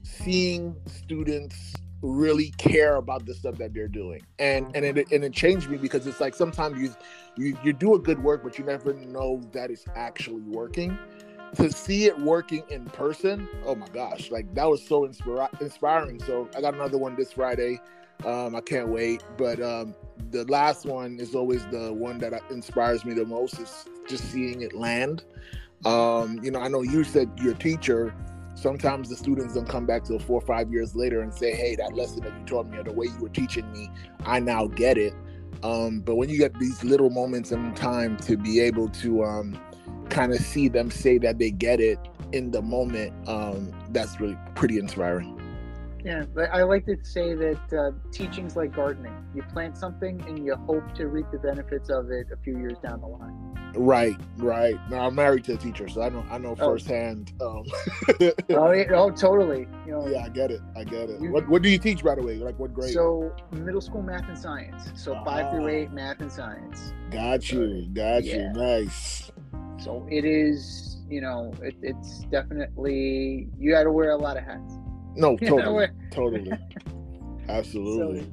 seeing 0.03 0.77
students 0.87 1.75
really 2.03 2.51
care 2.59 2.97
about 2.97 3.27
the 3.27 3.35
stuff 3.35 3.57
that 3.59 3.75
they're 3.75 3.89
doing. 3.89 4.23
And 4.39 4.71
and 4.75 4.85
it, 4.85 5.11
and 5.11 5.25
it 5.25 5.33
changed 5.33 5.69
me 5.69 5.77
because 5.77 6.07
it's 6.07 6.21
like 6.21 6.35
sometimes 6.35 6.81
you 6.81 6.95
you 7.37 7.59
you 7.65 7.73
do 7.73 7.95
a 7.95 7.99
good 7.99 8.23
work 8.23 8.43
but 8.43 8.59
you 8.59 8.65
never 8.65 8.95
know 8.95 9.41
that 9.53 9.71
it's 9.71 9.85
actually 9.95 10.43
working. 10.43 10.97
To 11.57 11.73
see 11.73 12.05
it 12.05 12.19
working 12.21 12.63
in 12.69 12.85
person 12.85 13.49
oh 13.65 13.75
my 13.75 13.89
gosh 13.89 14.31
like 14.31 14.55
that 14.55 14.69
was 14.69 14.87
so 14.87 15.07
inspira- 15.07 15.61
inspiring. 15.61 16.23
So 16.23 16.49
i 16.57 16.61
got 16.61 16.75
another 16.75 16.99
one 16.99 17.17
this 17.17 17.33
friday. 17.33 17.81
Um 18.25 18.55
i 18.55 18.61
can't 18.61 18.89
wait. 18.89 19.25
But 19.37 19.61
um 19.61 19.95
the 20.31 20.45
last 20.45 20.85
one 20.85 21.19
is 21.19 21.35
always 21.35 21.65
the 21.67 21.93
one 21.93 22.19
that 22.19 22.35
inspires 22.51 23.05
me 23.05 23.15
the 23.15 23.25
most 23.25 23.59
is 23.59 23.87
just 24.09 24.25
seeing 24.31 24.63
it 24.63 24.75
land. 24.75 25.25
Um 25.85 26.39
you 26.43 26.51
know 26.51 26.61
i 26.61 26.69
know 26.69 26.83
you 26.83 27.03
said 27.03 27.31
your 27.41 27.55
teacher 27.55 28.15
sometimes 28.61 29.09
the 29.09 29.17
students 29.17 29.55
don't 29.55 29.69
come 29.69 29.87
back 29.87 30.05
till 30.05 30.19
four 30.19 30.39
or 30.39 30.47
five 30.47 30.73
years 30.73 30.97
later 30.97 31.21
and 31.21 31.33
say, 31.33 31.55
"Hey, 31.55 31.77
that 31.77 31.95
lesson 31.95 32.23
that 32.23 32.33
you 32.39 32.45
taught 32.45 32.69
me 32.69 32.79
or 32.79 32.83
the 32.83 32.93
way 32.93 33.07
you 33.07 33.19
were 33.21 33.29
teaching 33.29 33.71
me, 33.73 33.91
I 34.25 34.41
now 34.41 34.67
get 34.67 34.99
it." 34.99 35.15
Um, 35.63 36.01
but 36.01 36.17
when 36.17 36.29
you 36.29 36.39
get 36.39 36.59
these 36.59 36.85
little 36.85 37.11
moments 37.11 37.53
in 37.53 37.75
time 37.75 38.17
to 38.19 38.37
be 38.37 38.61
able 38.61 38.89
to 38.89 39.25
um, 39.25 39.59
kind 40.09 40.33
of 40.33 40.39
see 40.39 40.69
them 40.69 40.91
say 40.91 41.19
that 41.19 41.39
they 41.39 41.51
get 41.51 41.81
it 41.81 41.99
in 42.33 42.51
the 42.51 42.63
moment, 42.63 43.13
um, 43.29 43.73
that's 43.91 44.21
really 44.21 44.37
pretty 44.55 44.79
inspiring. 44.79 45.35
Yeah, 46.05 46.25
I 46.53 46.63
like 46.63 46.87
to 46.87 46.97
say 47.03 47.35
that 47.35 47.73
uh, 47.73 47.91
teaching's 48.13 48.57
like 48.57 48.75
gardening. 48.75 49.13
You 49.35 49.43
plant 49.43 49.77
something 49.77 50.23
and 50.29 50.45
you 50.45 50.55
hope 50.55 50.95
to 50.95 51.09
reap 51.09 51.27
the 51.33 51.39
benefits 51.39 51.91
of 51.91 52.11
it 52.11 52.29
a 52.33 52.37
few 52.37 52.57
years 52.57 52.79
down 52.79 53.01
the 53.01 53.07
line. 53.07 53.48
Right, 53.75 54.17
right. 54.39 54.79
Now 54.91 55.07
I'm 55.07 55.15
married 55.15 55.45
to 55.45 55.55
a 55.55 55.57
teacher, 55.57 55.89
so 55.89 56.03
I 56.03 56.09
know 56.09 56.25
I 56.31 56.39
know 56.39 56.57
oh. 56.59 56.73
firsthand. 56.73 57.33
Um, 57.41 57.65
oh, 58.51 58.73
yeah, 58.73 58.85
oh, 58.95 59.11
totally. 59.11 59.67
You 59.87 59.93
know, 59.93 60.09
yeah, 60.09 60.25
I 60.25 60.29
get 60.29 60.51
it. 60.51 60.61
I 60.77 60.85
get 60.85 61.11
it. 61.11 61.21
You, 61.21 61.31
what 61.31 61.49
What 61.49 61.63
do 61.63 61.69
you 61.69 61.79
teach, 61.79 62.03
by 62.03 62.15
the 62.15 62.23
way? 62.23 62.37
Like 62.37 62.59
what 62.59 62.75
grade? 62.75 62.93
So 62.93 63.35
middle 63.53 63.81
school 63.81 64.03
math 64.03 64.29
and 64.29 64.39
science. 64.39 64.91
So 64.95 65.15
uh 65.15 65.25
five 65.25 65.51
through 65.51 65.67
ah. 65.67 65.71
eight 65.71 65.93
math 65.93 66.21
and 66.21 66.33
science. 66.33 66.93
Got 67.11 67.53
you. 67.53 67.89
Got 67.93 68.25
yeah. 68.25 68.37
you. 68.37 68.53
Nice. 68.55 69.31
So 69.79 70.07
it 70.11 70.25
is. 70.25 70.97
You 71.09 71.23
know, 71.23 71.55
it, 71.63 71.75
it's 71.81 72.25
definitely 72.25 73.49
you 73.59 73.71
got 73.71 73.85
to 73.85 73.93
wear 73.93 74.11
a 74.11 74.17
lot 74.17 74.37
of 74.37 74.45
hats. 74.45 74.75
No, 75.17 75.37
totally, 75.39 75.89
totally, 76.11 76.53
absolutely. 77.49 78.21
So, 78.21 78.27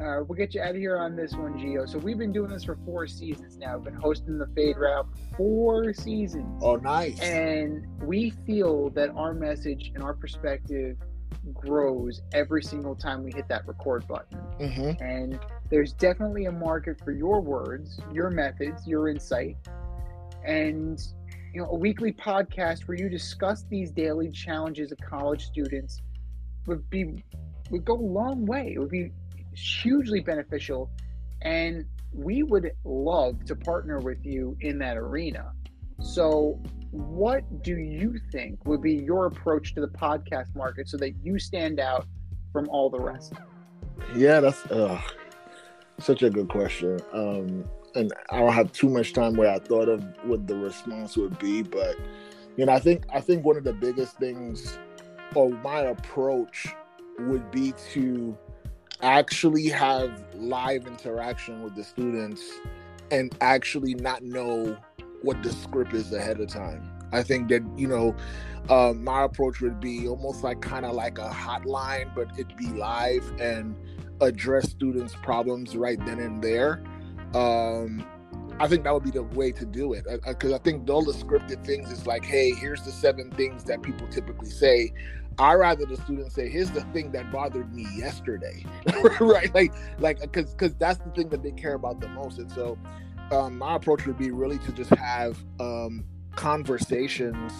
uh, 0.00 0.24
we'll 0.26 0.36
get 0.36 0.54
you 0.54 0.62
out 0.62 0.70
of 0.70 0.76
here 0.76 0.98
on 0.98 1.14
this 1.14 1.32
one, 1.32 1.58
Geo. 1.58 1.84
So 1.84 1.98
we've 1.98 2.16
been 2.16 2.32
doing 2.32 2.50
this 2.50 2.64
for 2.64 2.78
four 2.84 3.06
seasons 3.06 3.58
now. 3.58 3.76
We've 3.76 3.84
been 3.84 4.00
hosting 4.00 4.38
the 4.38 4.46
Fade 4.54 4.78
Route 4.78 5.06
four 5.36 5.92
seasons. 5.92 6.62
Oh, 6.62 6.76
nice. 6.76 7.20
And 7.20 7.86
we 8.02 8.30
feel 8.46 8.90
that 8.90 9.10
our 9.10 9.34
message 9.34 9.92
and 9.94 10.02
our 10.02 10.14
perspective 10.14 10.96
grows 11.52 12.22
every 12.32 12.62
single 12.62 12.94
time 12.94 13.22
we 13.24 13.32
hit 13.32 13.46
that 13.48 13.66
record 13.66 14.06
button. 14.08 14.38
Mm-hmm. 14.58 15.02
And 15.02 15.38
there's 15.68 15.92
definitely 15.92 16.46
a 16.46 16.52
market 16.52 17.00
for 17.04 17.12
your 17.12 17.40
words, 17.40 18.00
your 18.12 18.30
methods, 18.30 18.86
your 18.86 19.08
insight, 19.08 19.56
and 20.44 21.00
you 21.52 21.60
know 21.60 21.68
a 21.70 21.76
weekly 21.76 22.12
podcast 22.12 22.88
where 22.88 22.96
you 22.96 23.08
discuss 23.08 23.64
these 23.68 23.90
daily 23.90 24.30
challenges 24.30 24.92
of 24.92 24.98
college 24.98 25.44
students 25.44 26.00
would 26.66 26.88
be 26.90 27.22
would 27.70 27.84
go 27.84 27.94
a 27.94 27.96
long 27.96 28.46
way. 28.46 28.72
It 28.74 28.78
would 28.78 28.90
be 28.90 29.12
hugely 29.60 30.20
beneficial. 30.20 30.90
And 31.42 31.84
we 32.12 32.42
would 32.42 32.72
love 32.84 33.44
to 33.44 33.54
partner 33.54 33.98
with 33.98 34.24
you 34.24 34.56
in 34.60 34.78
that 34.78 34.96
arena. 34.96 35.52
So, 36.00 36.60
what 36.90 37.62
do 37.62 37.76
you 37.76 38.18
think 38.32 38.64
would 38.66 38.82
be 38.82 38.94
your 38.94 39.26
approach 39.26 39.74
to 39.74 39.80
the 39.80 39.88
podcast 39.88 40.54
market 40.56 40.88
so 40.88 40.96
that 40.96 41.12
you 41.22 41.38
stand 41.38 41.78
out 41.78 42.06
from 42.52 42.68
all 42.68 42.90
the 42.90 42.98
rest? 42.98 43.34
Yeah, 44.16 44.40
that's 44.40 44.64
uh, 44.66 45.00
such 45.98 46.22
a 46.22 46.30
good 46.30 46.48
question. 46.48 47.00
Um, 47.12 47.64
and 47.94 48.12
I 48.30 48.40
don't 48.40 48.52
have 48.52 48.72
too 48.72 48.88
much 48.88 49.12
time 49.12 49.34
where 49.34 49.50
I 49.50 49.58
thought 49.58 49.88
of 49.88 50.04
what 50.24 50.46
the 50.46 50.56
response 50.56 51.16
would 51.16 51.38
be, 51.38 51.62
but 51.62 51.96
you 52.56 52.66
know, 52.66 52.72
I 52.72 52.78
think 52.78 53.04
I 53.12 53.20
think 53.20 53.44
one 53.44 53.56
of 53.56 53.64
the 53.64 53.72
biggest 53.72 54.16
things, 54.16 54.78
or 55.34 55.50
my 55.50 55.80
approach, 55.82 56.68
would 57.20 57.50
be 57.50 57.72
to 57.92 58.36
actually 59.02 59.68
have 59.68 60.24
live 60.34 60.86
interaction 60.86 61.62
with 61.62 61.74
the 61.74 61.84
students 61.84 62.42
and 63.10 63.34
actually 63.40 63.94
not 63.94 64.22
know 64.22 64.76
what 65.22 65.42
the 65.42 65.52
script 65.52 65.92
is 65.94 66.12
ahead 66.12 66.40
of 66.40 66.48
time. 66.48 66.90
I 67.12 67.22
think 67.22 67.48
that, 67.48 67.62
you 67.76 67.88
know, 67.88 68.14
uh, 68.68 68.92
my 68.94 69.24
approach 69.24 69.60
would 69.60 69.80
be 69.80 70.06
almost 70.06 70.44
like 70.44 70.60
kind 70.60 70.86
of 70.86 70.94
like 70.94 71.18
a 71.18 71.28
hotline, 71.28 72.14
but 72.14 72.28
it'd 72.38 72.56
be 72.56 72.68
live 72.68 73.28
and 73.40 73.74
address 74.20 74.70
students' 74.70 75.14
problems 75.14 75.76
right 75.76 75.98
then 76.06 76.20
and 76.20 76.42
there. 76.42 76.82
Um, 77.34 78.04
I 78.60 78.68
think 78.68 78.84
that 78.84 78.92
would 78.92 79.04
be 79.04 79.10
the 79.10 79.22
way 79.22 79.52
to 79.52 79.64
do 79.64 79.94
it 79.94 80.04
because 80.26 80.52
I, 80.52 80.54
I, 80.54 80.58
I 80.58 80.62
think 80.62 80.88
all 80.90 81.02
the 81.02 81.12
scripted 81.12 81.64
things 81.64 81.90
is 81.90 82.06
like, 82.06 82.24
hey, 82.24 82.50
here's 82.50 82.82
the 82.82 82.92
seven 82.92 83.30
things 83.30 83.64
that 83.64 83.82
people 83.82 84.06
typically 84.08 84.50
say. 84.50 84.92
I 85.40 85.54
rather 85.54 85.86
the 85.86 85.96
students 85.96 86.34
say, 86.34 86.50
"Here's 86.50 86.70
the 86.70 86.82
thing 86.92 87.12
that 87.12 87.32
bothered 87.32 87.74
me 87.74 87.86
yesterday," 87.96 88.62
right? 89.20 89.52
Like, 89.54 89.72
like, 89.98 90.20
because 90.20 90.52
because 90.52 90.74
that's 90.74 90.98
the 90.98 91.08
thing 91.12 91.30
that 91.30 91.42
they 91.42 91.52
care 91.52 91.72
about 91.72 91.98
the 91.98 92.08
most. 92.08 92.38
And 92.38 92.52
so, 92.52 92.76
um, 93.32 93.56
my 93.56 93.76
approach 93.76 94.06
would 94.06 94.18
be 94.18 94.32
really 94.32 94.58
to 94.58 94.72
just 94.72 94.90
have 94.90 95.42
um, 95.58 96.04
conversations 96.36 97.52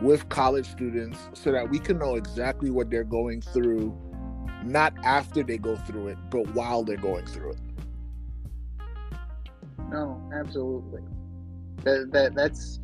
with 0.00 0.26
college 0.30 0.64
students 0.64 1.28
so 1.34 1.52
that 1.52 1.68
we 1.68 1.78
can 1.78 1.98
know 1.98 2.14
exactly 2.14 2.70
what 2.70 2.88
they're 2.88 3.04
going 3.04 3.42
through, 3.42 3.94
not 4.64 4.94
after 5.04 5.42
they 5.42 5.58
go 5.58 5.76
through 5.76 6.08
it, 6.08 6.16
but 6.30 6.48
while 6.54 6.82
they're 6.84 6.96
going 6.96 7.26
through 7.26 7.50
it. 7.50 7.60
No, 9.90 10.26
absolutely. 10.32 11.02
That, 11.84 12.08
that 12.12 12.34
that's 12.34 12.80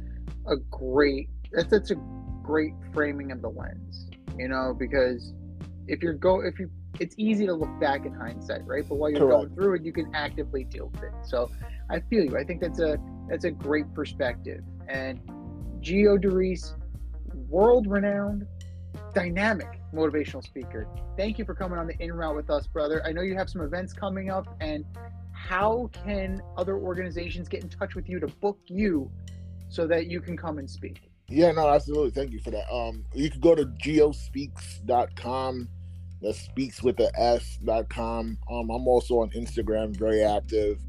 a 0.46 0.56
great 0.56 1.30
that's 1.52 1.90
a 1.90 1.96
great 2.42 2.74
framing 2.92 3.32
of 3.32 3.40
the 3.40 3.48
lens 3.48 4.05
you 4.38 4.48
know, 4.48 4.74
because 4.78 5.32
if 5.88 6.02
you're 6.02 6.14
go 6.14 6.40
if 6.40 6.58
you 6.58 6.70
it's 7.00 7.14
easy 7.18 7.46
to 7.46 7.54
look 7.54 7.80
back 7.80 8.06
in 8.06 8.14
hindsight, 8.14 8.66
right? 8.66 8.84
But 8.88 8.96
while 8.96 9.10
you're 9.10 9.20
Correct. 9.20 9.32
going 9.32 9.54
through 9.54 9.74
it, 9.76 9.82
you 9.82 9.92
can 9.92 10.14
actively 10.14 10.64
deal 10.64 10.88
with 10.88 11.02
it. 11.02 11.12
So 11.24 11.50
I 11.90 12.00
feel 12.00 12.24
you. 12.24 12.36
I 12.38 12.44
think 12.44 12.60
that's 12.60 12.80
a 12.80 12.98
that's 13.28 13.44
a 13.44 13.50
great 13.50 13.92
perspective. 13.94 14.62
And 14.88 15.20
Gio 15.80 16.20
Doris, 16.20 16.74
world 17.48 17.86
renowned, 17.86 18.46
dynamic 19.14 19.80
motivational 19.94 20.44
speaker. 20.44 20.88
Thank 21.16 21.38
you 21.38 21.44
for 21.44 21.54
coming 21.54 21.78
on 21.78 21.86
the 21.86 21.94
in 22.02 22.12
route 22.12 22.36
with 22.36 22.50
us, 22.50 22.66
brother. 22.66 23.02
I 23.04 23.12
know 23.12 23.22
you 23.22 23.36
have 23.36 23.48
some 23.48 23.62
events 23.62 23.92
coming 23.92 24.30
up, 24.30 24.56
and 24.60 24.84
how 25.32 25.90
can 26.04 26.40
other 26.56 26.76
organizations 26.76 27.48
get 27.48 27.62
in 27.62 27.68
touch 27.68 27.94
with 27.94 28.08
you 28.08 28.20
to 28.20 28.26
book 28.26 28.58
you 28.66 29.10
so 29.68 29.86
that 29.86 30.06
you 30.06 30.20
can 30.20 30.36
come 30.36 30.58
and 30.58 30.68
speak? 30.68 31.10
Yeah, 31.28 31.52
no, 31.52 31.68
absolutely. 31.68 32.10
Thank 32.10 32.32
you 32.32 32.40
for 32.40 32.50
that. 32.52 32.72
Um, 32.72 33.04
you 33.12 33.30
can 33.30 33.40
go 33.40 33.54
to 33.54 33.64
giospeaks.com. 33.64 35.68
That 36.22 36.34
speaks 36.34 36.82
with 36.82 36.96
the 36.96 37.12
S.com. 37.18 38.38
Um, 38.50 38.70
I'm 38.70 38.88
also 38.88 39.20
on 39.20 39.30
Instagram, 39.30 39.94
very 39.96 40.24
active. 40.24 40.80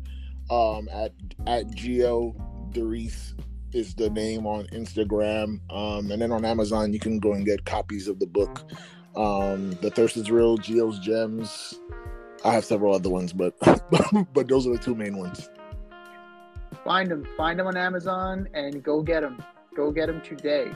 Um, 0.50 0.88
at 0.94 1.12
at 1.46 1.70
Geo 1.76 2.34
Doris 2.72 3.36
is 3.74 3.94
the 3.96 4.10
name 4.10 4.46
on 4.46 4.66
Instagram. 4.68 5.60
Um, 5.70 6.12
and 6.12 6.22
then 6.22 6.32
on 6.32 6.46
Amazon, 6.46 6.94
you 6.94 7.00
can 7.00 7.20
go 7.20 7.34
and 7.34 7.46
get 7.46 7.66
copies 7.66 8.08
of 8.08 8.20
the 8.20 8.26
book. 8.26 8.72
Um, 9.18 9.72
the 9.82 9.90
Thirst 9.90 10.16
is 10.16 10.32
Real, 10.32 10.58
Geo's 10.58 11.00
Gems. 11.00 11.80
I 12.46 12.54
have 12.54 12.64
several 12.64 12.94
other 12.94 13.10
ones, 13.10 13.34
but 13.34 13.56
but 14.34 14.48
those 14.48 14.66
are 14.68 14.72
the 14.72 14.78
two 14.78 14.96
main 14.96 15.18
ones. 15.18 15.50
Find 16.86 17.12
them, 17.12 17.28
find 17.36 17.60
them 17.60 17.68
on 17.68 17.76
Amazon, 17.76 18.48
and 18.54 18.82
go 18.82 19.02
get 19.02 19.22
them. 19.22 19.44
Go 19.78 19.92
get 19.92 20.10
him 20.10 20.22
today. 20.22 20.72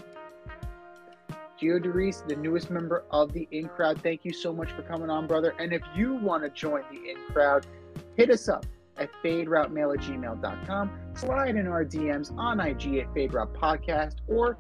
Gio 1.60 1.82
Doris, 1.82 2.24
the 2.28 2.36
newest 2.36 2.70
member 2.70 3.04
of 3.10 3.34
the 3.34 3.48
In 3.50 3.68
Crowd, 3.68 4.00
thank 4.04 4.24
you 4.24 4.32
so 4.32 4.54
much 4.54 4.72
for 4.74 4.84
coming 4.84 5.10
on, 5.10 5.26
brother. 5.26 5.56
And 5.58 5.74
if 5.74 5.82
you 5.96 6.14
want 6.14 6.44
to 6.44 6.50
join 6.50 6.84
the 6.92 7.10
In 7.10 7.18
Crowd, 7.34 7.66
hit 8.16 8.30
us 8.30 8.48
up 8.48 8.64
at 8.98 9.10
faderoutemail 9.24 9.96
at 9.96 10.04
gmail.com. 10.04 10.92
Slide 11.16 11.56
in 11.56 11.68
our 11.68 11.84
DMs 11.84 12.32
on 12.38 12.60
IG 12.60 12.98
at 12.98 13.12
Fade 13.16 13.34
Route 13.34 13.54
Podcast 13.56 14.18
or 14.28 14.60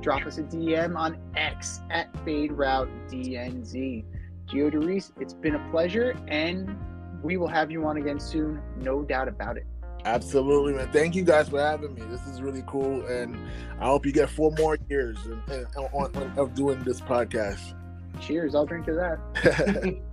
drop 0.00 0.26
us 0.26 0.38
a 0.38 0.42
DM 0.42 0.96
on 0.96 1.16
X 1.36 1.80
at 1.90 2.08
Fade 2.24 2.52
Route 2.52 2.88
DNZ. 3.08 4.04
Gio 4.48 4.70
Derice, 4.70 5.12
it's 5.20 5.34
been 5.34 5.54
a 5.54 5.70
pleasure, 5.70 6.16
and 6.26 6.76
we 7.22 7.36
will 7.36 7.48
have 7.48 7.70
you 7.70 7.86
on 7.86 7.98
again 7.98 8.18
soon, 8.18 8.60
no 8.78 9.02
doubt 9.02 9.28
about 9.28 9.56
it. 9.56 9.66
Absolutely, 10.06 10.72
man. 10.72 10.88
Thank 10.92 11.16
you 11.16 11.24
guys 11.24 11.48
for 11.48 11.60
having 11.60 11.92
me. 11.94 12.02
This 12.02 12.24
is 12.28 12.40
really 12.40 12.62
cool, 12.68 13.04
and 13.06 13.36
I 13.80 13.86
hope 13.86 14.06
you 14.06 14.12
get 14.12 14.30
four 14.30 14.52
more 14.56 14.78
years 14.88 15.18
of 15.26 16.54
doing 16.54 16.78
this 16.84 17.00
podcast. 17.00 17.74
Cheers! 18.20 18.54
I'll 18.54 18.66
drink 18.66 18.86
to 18.86 18.94
that. 18.94 19.98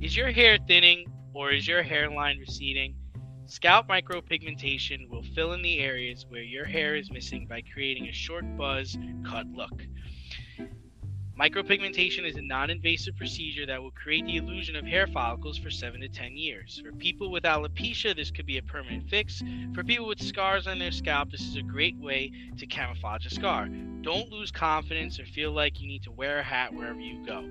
Is 0.00 0.16
your 0.16 0.32
hair 0.32 0.58
thinning 0.66 1.06
or 1.32 1.52
is 1.52 1.68
your 1.68 1.82
hairline 1.82 2.38
receding? 2.38 2.94
Scalp 3.46 3.88
micropigmentation 3.88 5.08
will 5.08 5.22
fill 5.34 5.52
in 5.52 5.62
the 5.62 5.78
areas 5.80 6.26
where 6.28 6.42
your 6.42 6.64
hair 6.64 6.96
is 6.96 7.10
missing 7.10 7.46
by 7.46 7.62
creating 7.72 8.08
a 8.08 8.12
short 8.12 8.44
buzz 8.56 8.96
cut 9.24 9.46
look. 9.54 9.86
Micropigmentation 11.42 12.24
is 12.24 12.36
a 12.36 12.40
non 12.40 12.70
invasive 12.70 13.16
procedure 13.16 13.66
that 13.66 13.82
will 13.82 13.90
create 13.90 14.24
the 14.26 14.36
illusion 14.36 14.76
of 14.76 14.86
hair 14.86 15.08
follicles 15.08 15.58
for 15.58 15.70
7 15.70 16.00
to 16.00 16.08
10 16.08 16.36
years. 16.36 16.80
For 16.84 16.92
people 16.92 17.32
with 17.32 17.42
alopecia, 17.42 18.14
this 18.14 18.30
could 18.30 18.46
be 18.46 18.58
a 18.58 18.62
permanent 18.62 19.08
fix. 19.08 19.42
For 19.74 19.82
people 19.82 20.06
with 20.06 20.22
scars 20.22 20.68
on 20.68 20.78
their 20.78 20.92
scalp, 20.92 21.32
this 21.32 21.40
is 21.40 21.56
a 21.56 21.62
great 21.62 21.96
way 21.96 22.30
to 22.58 22.64
camouflage 22.64 23.26
a 23.26 23.30
scar. 23.30 23.66
Don't 24.02 24.30
lose 24.30 24.52
confidence 24.52 25.18
or 25.18 25.24
feel 25.24 25.50
like 25.50 25.80
you 25.80 25.88
need 25.88 26.04
to 26.04 26.12
wear 26.12 26.38
a 26.38 26.44
hat 26.44 26.72
wherever 26.72 27.00
you 27.00 27.26
go. 27.26 27.42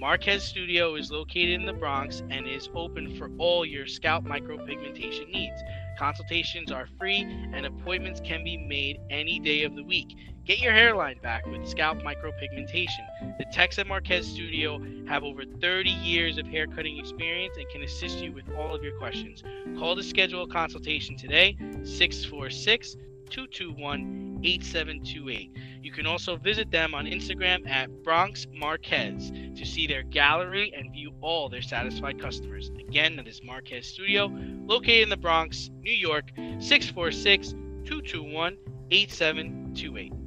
Marquez 0.00 0.42
Studio 0.42 0.96
is 0.96 1.12
located 1.12 1.60
in 1.60 1.66
the 1.66 1.72
Bronx 1.72 2.24
and 2.28 2.48
is 2.48 2.68
open 2.74 3.16
for 3.16 3.30
all 3.38 3.64
your 3.64 3.86
scalp 3.86 4.24
micropigmentation 4.24 5.32
needs. 5.32 5.62
Consultations 5.98 6.70
are 6.70 6.86
free 6.98 7.22
and 7.52 7.64
appointments 7.64 8.20
can 8.20 8.44
be 8.44 8.56
made 8.56 9.00
any 9.10 9.38
day 9.40 9.64
of 9.64 9.74
the 9.74 9.82
week. 9.82 10.14
Get 10.44 10.60
your 10.60 10.72
hairline 10.72 11.18
back 11.22 11.46
with 11.46 11.66
scalp 11.66 11.98
micropigmentation. 11.98 13.38
The 13.38 13.46
techs 13.50 13.78
at 13.78 13.86
Marquez 13.86 14.26
Studio 14.26 14.80
have 15.08 15.24
over 15.24 15.42
30 15.60 15.90
years 15.90 16.38
of 16.38 16.46
hair 16.46 16.66
cutting 16.66 16.98
experience 16.98 17.56
and 17.56 17.68
can 17.70 17.82
assist 17.82 18.18
you 18.18 18.32
with 18.32 18.44
all 18.56 18.74
of 18.74 18.82
your 18.82 18.96
questions. 18.98 19.42
Call 19.78 19.96
to 19.96 20.02
schedule 20.02 20.42
a 20.42 20.48
consultation 20.48 21.16
today, 21.16 21.56
646 21.82 22.96
221 23.30 24.40
8728. 24.42 25.56
You 25.82 25.92
can 25.92 26.06
also 26.06 26.36
visit 26.36 26.70
them 26.70 26.94
on 26.94 27.06
Instagram 27.06 27.68
at 27.68 27.90
Bronx 28.02 28.46
Marquez 28.52 29.30
to 29.30 29.64
see 29.64 29.86
their 29.86 30.02
gallery 30.02 30.72
and 30.76 30.92
view 30.92 31.12
all 31.20 31.48
their 31.48 31.62
satisfied 31.62 32.20
customers. 32.20 32.70
Again, 32.78 33.16
that 33.16 33.28
is 33.28 33.42
Marquez 33.42 33.86
Studio, 33.86 34.26
located 34.66 35.04
in 35.04 35.08
the 35.08 35.16
Bronx, 35.16 35.70
New 35.80 35.92
York, 35.92 36.30
646 36.58 37.50
221 37.84 38.56
8728. 38.90 40.25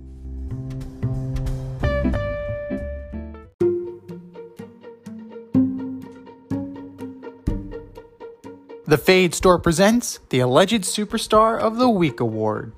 The 8.89 8.97
Fade 8.97 9.35
Store 9.35 9.59
presents 9.59 10.19
the 10.29 10.39
Alleged 10.39 10.81
Superstar 10.81 11.59
of 11.59 11.77
the 11.77 11.87
Week 11.87 12.21
Award. 12.21 12.73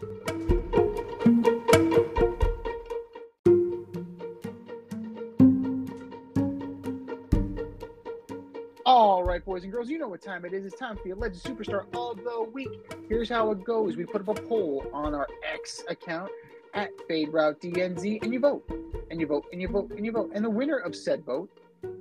All 8.85 9.23
right, 9.23 9.45
boys 9.45 9.63
and 9.63 9.71
girls, 9.71 9.89
you 9.89 9.97
know 9.97 10.09
what 10.09 10.21
time 10.21 10.43
it 10.43 10.51
is. 10.51 10.65
It's 10.65 10.77
time 10.77 10.97
for 10.97 11.03
the 11.05 11.11
Alleged 11.11 11.41
Superstar 11.41 11.85
of 11.93 12.21
the 12.25 12.45
Week. 12.51 12.91
Here's 13.07 13.29
how 13.29 13.51
it 13.51 13.63
goes 13.63 13.95
we 13.95 14.03
put 14.03 14.27
up 14.27 14.37
a 14.37 14.41
poll 14.41 14.85
on 14.91 15.15
our 15.15 15.29
X 15.53 15.81
account 15.87 16.29
at 16.73 16.89
Fade 17.07 17.29
Route 17.31 17.61
DNZ, 17.61 18.21
and 18.21 18.33
you 18.33 18.41
vote, 18.41 18.69
and 19.09 19.21
you 19.21 19.27
vote, 19.27 19.45
and 19.53 19.61
you 19.61 19.69
vote, 19.69 19.91
and 19.91 20.05
you 20.05 20.11
vote. 20.11 20.31
And 20.35 20.43
the 20.43 20.49
winner 20.49 20.79
of 20.79 20.93
said 20.93 21.23
vote 21.23 21.49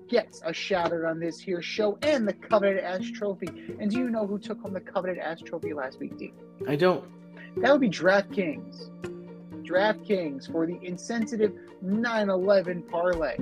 gets 0.09 0.43
a 0.45 0.53
shout 0.53 0.93
out 0.93 1.05
on 1.05 1.21
this 1.21 1.39
here 1.39 1.63
show 1.63 1.99
and 2.03 2.27
the 2.27 2.33
coveted 2.33 2.79
ass 2.79 3.09
trophy. 3.15 3.49
And 3.79 3.91
do 3.91 3.99
you 3.99 4.11
know 4.11 4.27
who 4.27 4.39
took 4.39 4.61
home 4.61 4.75
the 4.75 4.81
coveted 4.81 5.19
ass 5.19 5.41
trophy 5.41 5.73
last 5.73 5.99
week, 6.01 6.19
D? 6.19 6.33
I 6.69 6.77
don't. 6.77 7.05
That 7.57 7.73
would 7.73 7.81
be 7.81 7.89
DraftKings. 7.89 8.91
DraftKings 9.65 10.51
for 10.51 10.67
the 10.67 10.79
insensitive 10.83 11.53
9-11 11.85 12.89
parlay. 12.89 13.37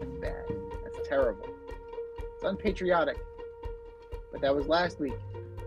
That's 0.00 0.12
bad. 0.20 0.44
That's 0.84 1.08
terrible. 1.08 1.48
It's 2.34 2.44
unpatriotic. 2.44 3.18
But 4.32 4.40
that 4.40 4.54
was 4.54 4.66
last 4.66 4.98
week. 5.00 5.14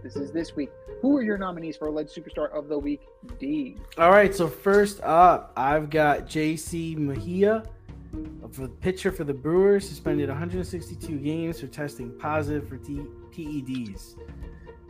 This 0.03 0.15
is 0.15 0.31
this 0.31 0.55
week. 0.55 0.71
Who 1.01 1.17
are 1.17 1.23
your 1.23 1.37
nominees 1.37 1.77
for 1.77 1.87
Alleged 1.87 2.15
Superstar 2.15 2.51
of 2.51 2.67
the 2.67 2.77
Week, 2.77 3.01
D? 3.39 3.77
All 3.97 4.09
right, 4.09 4.33
so 4.33 4.47
first 4.47 4.99
up, 5.01 5.51
I've 5.55 5.89
got 5.89 6.27
JC 6.27 6.97
Mejia 6.97 7.63
Uh, 8.13 8.47
for 8.49 8.61
the 8.63 8.69
pitcher 8.69 9.11
for 9.11 9.23
the 9.23 9.33
Brewers, 9.33 9.87
suspended 9.87 10.29
162 10.29 11.17
games 11.19 11.59
for 11.59 11.67
testing 11.67 12.11
positive 12.19 12.67
for 12.67 12.77
T- 12.77 13.07
PEDs. 13.31 14.15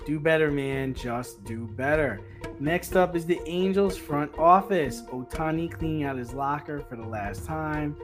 Do 0.05 0.19
better, 0.19 0.49
man. 0.49 0.93
Just 0.93 1.43
do 1.43 1.67
better. 1.67 2.19
Next 2.59 2.95
up 2.95 3.15
is 3.15 3.25
the 3.25 3.39
Angels 3.45 3.95
front 3.95 4.37
office. 4.37 5.03
Ohtani 5.03 5.71
cleaning 5.71 6.03
out 6.03 6.17
his 6.17 6.33
locker 6.33 6.79
for 6.81 6.95
the 6.95 7.05
last 7.05 7.45
time. 7.45 7.95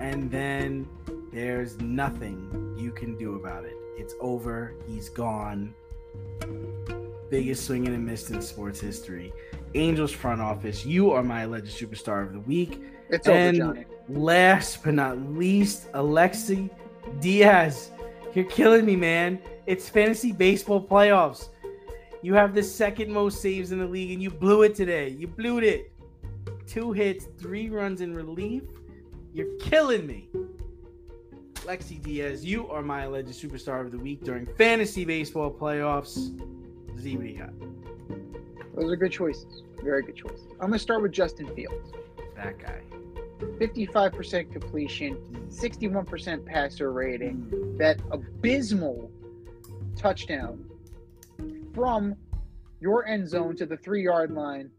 And 0.00 0.30
then 0.30 0.86
there's 1.32 1.78
nothing 1.80 2.74
you 2.78 2.92
can 2.92 3.16
do 3.16 3.36
about 3.36 3.64
it. 3.64 3.74
It's 3.96 4.14
over. 4.20 4.74
He's 4.86 5.08
gone. 5.08 5.74
Biggest 7.30 7.64
swing 7.64 7.86
and 7.86 7.96
a 7.96 7.98
miss 7.98 8.28
in 8.30 8.42
sports 8.42 8.80
history. 8.80 9.32
Angels 9.74 10.12
front 10.12 10.40
office. 10.40 10.84
You 10.84 11.12
are 11.12 11.22
my 11.22 11.42
alleged 11.42 11.78
superstar 11.78 12.26
of 12.26 12.32
the 12.32 12.40
week. 12.40 12.82
It's 13.08 13.28
and 13.28 13.60
over, 13.60 13.74
Johnny. 13.74 13.86
Last 14.12 14.82
but 14.82 14.94
not 14.94 15.18
least, 15.18 15.86
Alexis 15.94 16.68
Diaz. 17.20 17.90
You're 18.34 18.44
killing 18.46 18.84
me, 18.84 18.96
man. 18.96 19.40
It's 19.66 19.88
fantasy 19.88 20.32
baseball 20.32 20.84
playoffs. 20.84 21.48
You 22.22 22.34
have 22.34 22.54
the 22.54 22.62
second 22.62 23.12
most 23.12 23.40
saves 23.40 23.72
in 23.72 23.78
the 23.78 23.86
league, 23.86 24.10
and 24.10 24.20
you 24.22 24.30
blew 24.30 24.62
it 24.62 24.74
today. 24.74 25.08
You 25.10 25.28
blew 25.28 25.58
it. 25.58 25.92
Two 26.66 26.92
hits, 26.92 27.28
three 27.38 27.70
runs 27.70 28.00
in 28.00 28.14
relief. 28.14 28.62
You're 29.32 29.56
killing 29.60 30.06
me. 30.06 30.28
Lexi 31.54 32.02
Diaz, 32.02 32.44
you 32.44 32.68
are 32.68 32.82
my 32.82 33.04
alleged 33.04 33.28
superstar 33.28 33.80
of 33.80 33.92
the 33.92 33.98
week 33.98 34.24
during 34.24 34.44
fantasy 34.44 35.04
baseball 35.04 35.52
playoffs. 35.52 36.36
Z, 36.98 37.16
what 37.16 37.22
do 37.22 37.28
you 37.28 37.38
got? 37.38 37.52
Those 38.74 38.92
are 38.92 38.96
good 38.96 39.12
choices. 39.12 39.62
Very 39.82 40.02
good 40.02 40.16
choices. 40.16 40.46
I'm 40.52 40.68
going 40.68 40.72
to 40.72 40.78
start 40.78 41.00
with 41.00 41.12
Justin 41.12 41.54
Fields. 41.54 41.92
That 42.34 42.58
guy. 42.58 42.80
55% 43.60 44.50
completion, 44.50 45.16
61% 45.50 46.46
passer 46.46 46.92
rating, 46.92 47.76
that 47.76 48.00
abysmal 48.10 49.10
touchdown 49.96 50.64
from 51.74 52.16
your 52.80 53.06
end 53.06 53.28
zone 53.28 53.54
to 53.56 53.66
the 53.66 53.76
three 53.76 54.02
yard 54.02 54.32
line, 54.32 54.70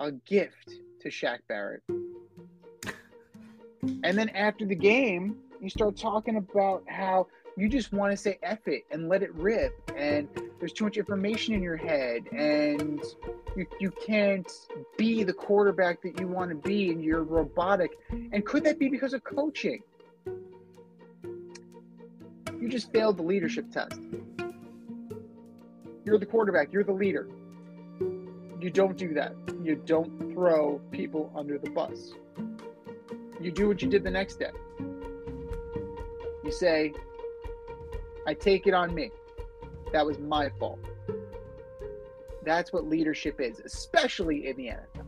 a 0.00 0.12
gift 0.12 0.74
to 1.00 1.08
Shaq 1.08 1.38
Barrett. 1.48 1.82
And 3.82 4.18
then 4.18 4.28
after 4.30 4.66
the 4.66 4.74
game, 4.74 5.36
you 5.60 5.70
start 5.70 5.96
talking 5.96 6.36
about 6.36 6.84
how 6.86 7.26
you 7.56 7.70
just 7.70 7.92
want 7.92 8.12
to 8.12 8.16
say 8.18 8.38
F 8.42 8.66
it 8.66 8.82
and 8.90 9.08
let 9.08 9.22
it 9.22 9.34
rip, 9.34 9.72
and 9.96 10.28
there's 10.64 10.72
too 10.72 10.84
much 10.84 10.96
information 10.96 11.52
in 11.52 11.62
your 11.62 11.76
head, 11.76 12.22
and 12.32 13.04
you, 13.54 13.66
you 13.80 13.90
can't 13.90 14.50
be 14.96 15.22
the 15.22 15.32
quarterback 15.34 16.00
that 16.00 16.18
you 16.18 16.26
want 16.26 16.48
to 16.48 16.56
be, 16.56 16.90
and 16.90 17.04
you're 17.04 17.22
robotic. 17.22 17.98
And 18.10 18.42
could 18.46 18.64
that 18.64 18.78
be 18.78 18.88
because 18.88 19.12
of 19.12 19.22
coaching? 19.24 19.82
You 22.58 22.70
just 22.70 22.90
failed 22.94 23.18
the 23.18 23.22
leadership 23.22 23.70
test. 23.70 24.00
You're 26.06 26.16
the 26.16 26.24
quarterback, 26.24 26.72
you're 26.72 26.82
the 26.82 26.94
leader. 26.94 27.28
You 28.58 28.70
don't 28.70 28.96
do 28.96 29.12
that. 29.12 29.34
You 29.62 29.76
don't 29.76 30.32
throw 30.32 30.80
people 30.90 31.30
under 31.36 31.58
the 31.58 31.68
bus. 31.68 32.14
You 33.38 33.52
do 33.52 33.68
what 33.68 33.82
you 33.82 33.90
did 33.90 34.02
the 34.02 34.10
next 34.10 34.38
day. 34.38 34.52
You 36.42 36.50
say, 36.50 36.94
I 38.26 38.32
take 38.32 38.66
it 38.66 38.72
on 38.72 38.94
me. 38.94 39.10
That 39.94 40.04
was 40.04 40.18
my 40.18 40.48
fault. 40.58 40.80
That's 42.44 42.72
what 42.72 42.84
leadership 42.84 43.40
is, 43.40 43.60
especially 43.60 44.48
in 44.48 44.56
the 44.56 44.66
NFL. 44.66 45.04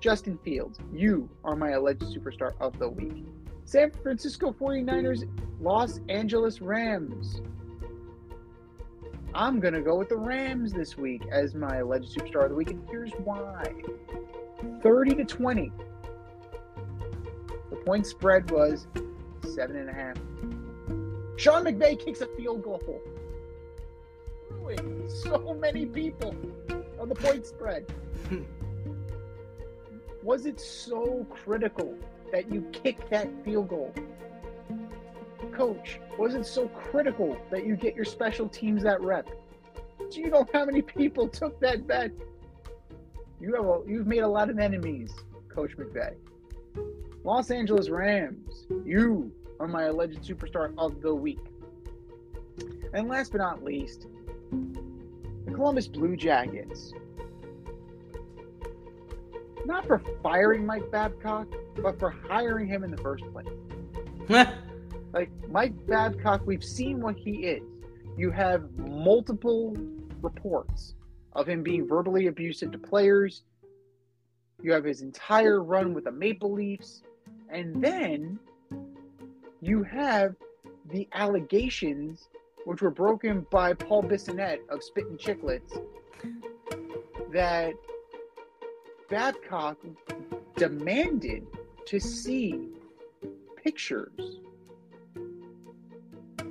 Justin 0.00 0.36
Fields, 0.38 0.80
you 0.92 1.28
are 1.44 1.54
my 1.54 1.70
alleged 1.70 2.02
superstar 2.02 2.54
of 2.60 2.76
the 2.80 2.88
week. 2.88 3.24
San 3.64 3.92
Francisco 4.02 4.52
49ers, 4.52 5.28
Los 5.60 6.00
Angeles 6.08 6.60
Rams. 6.60 7.40
I'm 9.32 9.60
going 9.60 9.74
to 9.74 9.82
go 9.82 9.94
with 9.94 10.08
the 10.08 10.16
Rams 10.16 10.72
this 10.72 10.96
week 10.96 11.22
as 11.30 11.54
my 11.54 11.76
alleged 11.76 12.12
superstar 12.12 12.42
of 12.42 12.50
the 12.50 12.56
week, 12.56 12.72
and 12.72 12.82
here's 12.90 13.12
why 13.22 13.72
30 14.82 15.14
to 15.14 15.24
20. 15.24 15.70
The 17.70 17.76
point 17.76 18.04
spread 18.04 18.50
was 18.50 18.88
seven 19.54 19.76
and 19.76 19.88
a 19.88 19.92
half. 19.92 20.16
Sean 21.36 21.62
McVay 21.64 22.04
kicks 22.04 22.20
a 22.20 22.26
field 22.36 22.64
goal. 22.64 22.82
Ruined 24.66 25.10
so 25.22 25.56
many 25.60 25.86
people. 25.86 26.34
on 27.00 27.08
the 27.08 27.14
point 27.14 27.46
spread. 27.46 27.86
Was 30.22 30.46
it 30.46 30.60
so 30.60 31.24
critical 31.30 31.94
that 32.32 32.52
you 32.52 32.62
kick 32.72 33.08
that 33.10 33.28
field 33.44 33.68
goal? 33.68 33.94
Coach, 35.52 36.00
was 36.18 36.34
it 36.34 36.44
so 36.44 36.68
critical 36.68 37.38
that 37.50 37.64
you 37.64 37.76
get 37.76 37.94
your 37.94 38.04
special 38.04 38.48
teams 38.48 38.82
that 38.82 39.00
rep? 39.00 39.28
Do 40.10 40.20
you 40.20 40.28
know 40.30 40.46
how 40.52 40.64
many 40.64 40.82
people 40.82 41.28
took 41.28 41.60
that 41.60 41.86
bet? 41.86 42.10
You 43.40 43.54
have 43.54 43.66
a, 43.66 43.80
you've 43.86 44.06
made 44.06 44.20
a 44.20 44.28
lot 44.28 44.50
of 44.50 44.58
enemies, 44.58 45.12
Coach 45.48 45.76
McVay. 45.76 46.14
Los 47.22 47.50
Angeles 47.50 47.88
Rams, 47.88 48.66
you 48.84 49.32
are 49.60 49.68
my 49.68 49.84
alleged 49.84 50.22
superstar 50.22 50.72
of 50.78 51.00
the 51.02 51.14
week. 51.14 51.38
And 52.92 53.08
last 53.08 53.32
but 53.32 53.38
not 53.38 53.62
least, 53.62 54.06
the 54.50 55.52
Columbus 55.52 55.88
Blue 55.88 56.16
Jackets. 56.16 56.92
Not 59.64 59.86
for 59.86 60.00
firing 60.22 60.64
Mike 60.64 60.90
Babcock, 60.90 61.48
but 61.82 61.98
for 61.98 62.10
hiring 62.10 62.68
him 62.68 62.84
in 62.84 62.90
the 62.90 62.96
first 62.98 63.24
place. 63.32 63.46
like 65.12 65.30
Mike 65.48 65.74
Babcock, 65.86 66.46
we've 66.46 66.64
seen 66.64 67.00
what 67.00 67.16
he 67.16 67.46
is. 67.46 67.62
You 68.16 68.30
have 68.30 68.70
multiple 68.78 69.76
reports 70.22 70.94
of 71.32 71.48
him 71.48 71.62
being 71.62 71.86
verbally 71.86 72.28
abusive 72.28 72.72
to 72.72 72.78
players. 72.78 73.42
You 74.62 74.72
have 74.72 74.84
his 74.84 75.02
entire 75.02 75.62
run 75.62 75.94
with 75.94 76.04
the 76.04 76.12
Maple 76.12 76.52
Leafs. 76.52 77.02
And 77.48 77.82
then 77.82 78.38
you 79.60 79.82
have 79.82 80.34
the 80.90 81.08
allegations, 81.12 82.28
which 82.66 82.82
were 82.82 82.90
broken 82.90 83.46
by 83.48 83.72
Paul 83.72 84.02
Bissonnette 84.02 84.58
of 84.68 84.82
Spittin' 84.82 85.16
Chicklets, 85.16 85.80
that 87.32 87.74
Babcock 89.08 89.76
demanded 90.56 91.46
to 91.86 92.00
see 92.00 92.70
pictures 93.62 94.40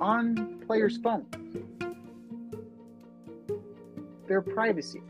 on 0.00 0.58
players' 0.66 0.96
phones. 0.96 1.26
Their 4.26 4.40
privacy. 4.40 5.02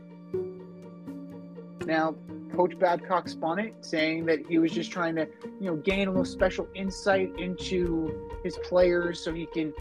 Now, 1.85 2.15
Coach 2.53 2.77
Babcock 2.77 3.29
spun 3.29 3.59
it, 3.59 3.75
saying 3.79 4.25
that 4.25 4.45
he 4.45 4.59
was 4.59 4.73
just 4.73 4.91
trying 4.91 5.15
to, 5.15 5.25
you 5.61 5.67
know, 5.67 5.77
gain 5.77 6.09
a 6.09 6.11
little 6.11 6.25
special 6.25 6.67
insight 6.75 7.31
into 7.39 8.29
his 8.43 8.57
players 8.57 9.21
so 9.21 9.33
he 9.33 9.45
can 9.45 9.73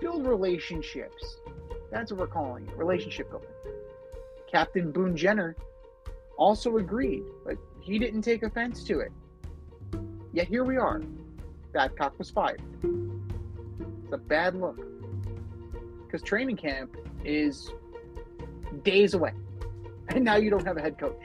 build 0.00 0.26
relationships. 0.26 1.38
That's 1.90 2.12
what 2.12 2.20
we're 2.20 2.26
calling 2.26 2.66
it, 2.66 2.76
relationship 2.76 3.30
building. 3.30 3.48
Captain 4.50 4.90
Boone 4.90 5.16
Jenner 5.16 5.56
also 6.36 6.76
agreed, 6.76 7.24
but 7.44 7.56
he 7.80 7.98
didn't 7.98 8.22
take 8.22 8.42
offense 8.42 8.84
to 8.84 9.00
it. 9.00 9.12
Yet 10.32 10.48
here 10.48 10.64
we 10.64 10.76
are. 10.76 11.02
Babcock 11.72 12.18
was 12.18 12.30
fired. 12.30 12.62
It's 12.82 14.12
a 14.12 14.18
bad 14.18 14.54
look. 14.54 14.78
Because 16.06 16.22
training 16.22 16.56
camp 16.56 16.96
is 17.24 17.70
days 18.82 19.14
away. 19.14 19.32
And 20.10 20.24
now 20.24 20.36
you 20.36 20.48
don't 20.48 20.64
have 20.64 20.78
a 20.78 20.80
head 20.80 20.98
coach. 20.98 21.20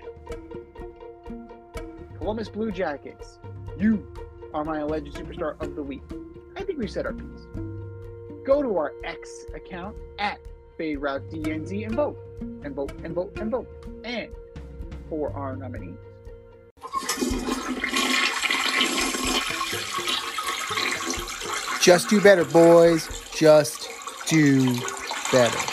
Columbus 2.18 2.50
Blue 2.50 2.70
Jackets, 2.70 3.40
you 3.80 4.06
are 4.54 4.66
my 4.66 4.80
alleged 4.80 5.14
superstar 5.14 5.56
of 5.62 5.76
the 5.78 5.82
week. 5.82 6.04
I 6.58 6.64
think 6.64 6.80
we've 6.80 6.92
said 6.92 7.06
our 7.06 7.14
piece. 7.14 7.73
Go 8.44 8.62
to 8.62 8.78
our 8.78 8.94
X 9.06 9.46
account 9.56 9.96
at 10.20 10.40
Fade 10.78 10.98
Route 10.98 11.30
DNZ 11.30 11.86
and 11.86 11.96
vote, 11.96 12.18
and 12.42 12.76
vote, 12.76 12.92
and 13.04 13.16
vote, 13.16 13.38
and 13.40 13.52
vote. 13.52 13.68
And 14.04 14.30
for 15.10 15.32
our 15.34 15.56
nominees. 15.56 15.96
Just 21.82 22.10
do 22.10 22.20
better, 22.20 22.44
boys. 22.46 23.08
Just 23.34 23.90
do 24.28 24.74
better. 25.32 25.73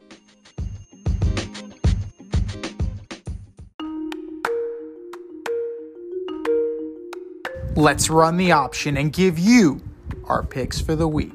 Let's 7.75 8.09
run 8.09 8.35
the 8.35 8.51
option 8.51 8.97
and 8.97 9.13
give 9.13 9.39
you 9.39 9.81
our 10.25 10.43
picks 10.43 10.81
for 10.81 10.93
the 10.93 11.07
week. 11.07 11.31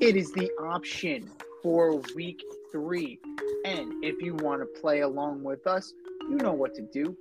It 0.00 0.16
is 0.16 0.32
the 0.32 0.50
option 0.58 1.30
for 1.62 1.96
week 2.14 2.42
three. 2.72 3.20
And 3.66 3.92
if 4.02 4.22
you 4.22 4.36
want 4.36 4.62
to 4.62 4.80
play 4.80 5.00
along 5.00 5.42
with 5.42 5.66
us, 5.66 5.92
you 6.30 6.36
know 6.36 6.54
what 6.54 6.74
to 6.76 6.82
do. 6.90 7.14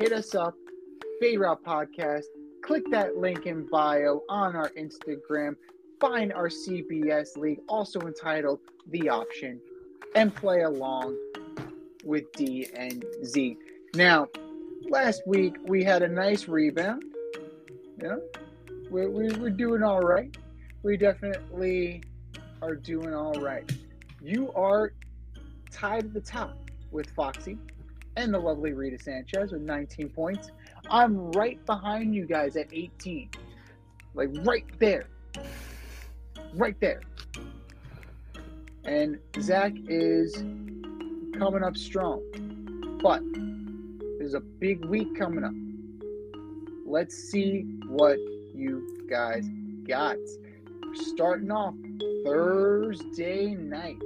Hit 0.00 0.12
us 0.12 0.34
up, 0.34 0.56
Fade 1.20 1.38
Route 1.38 1.62
Podcast. 1.64 2.24
Click 2.64 2.82
that 2.90 3.18
link 3.18 3.46
in 3.46 3.68
bio 3.70 4.24
on 4.28 4.56
our 4.56 4.70
Instagram. 4.70 5.54
Find 6.00 6.32
our 6.32 6.48
CBS 6.48 7.36
League, 7.36 7.60
also 7.68 8.00
entitled 8.00 8.60
The 8.90 9.10
Option, 9.10 9.60
and 10.14 10.34
play 10.34 10.62
along 10.62 11.16
with 12.04 12.32
D 12.32 12.68
and 12.74 13.04
Z. 13.22 13.58
Now, 13.94 14.28
last 14.88 15.22
week 15.26 15.56
we 15.66 15.84
had 15.84 16.02
a 16.02 16.08
nice 16.08 16.48
rebound. 16.48 17.04
Yeah, 18.02 18.16
we're, 18.88 19.10
we're 19.10 19.50
doing 19.50 19.82
all 19.82 20.00
right. 20.00 20.34
We 20.82 20.96
definitely 20.96 22.02
are 22.62 22.76
doing 22.76 23.14
all 23.14 23.34
right. 23.34 23.70
You 24.22 24.50
are 24.52 24.94
tied 25.70 26.04
at 26.06 26.14
the 26.14 26.20
top 26.20 26.56
with 26.90 27.10
Foxy 27.10 27.58
and 28.16 28.32
the 28.32 28.38
lovely 28.38 28.72
Rita 28.72 28.98
Sanchez 28.98 29.52
with 29.52 29.62
19 29.62 30.08
points. 30.08 30.50
I'm 30.90 31.30
right 31.32 31.64
behind 31.66 32.14
you 32.14 32.26
guys 32.26 32.56
at 32.56 32.68
18. 32.72 33.30
Like 34.14 34.30
right 34.44 34.64
there. 34.78 35.06
Right 36.54 36.78
there. 36.80 37.00
And 38.84 39.18
Zach 39.40 39.72
is 39.88 40.34
coming 41.38 41.62
up 41.62 41.76
strong. 41.76 42.22
But 43.02 43.22
there's 44.18 44.34
a 44.34 44.40
big 44.40 44.84
week 44.84 45.16
coming 45.16 45.44
up. 45.44 45.52
Let's 46.86 47.14
see 47.14 47.62
what 47.86 48.18
you 48.54 49.06
guys 49.08 49.48
got. 49.86 50.16
Starting 50.94 51.50
off 51.50 51.74
Thursday 52.24 53.54
night. 53.54 54.02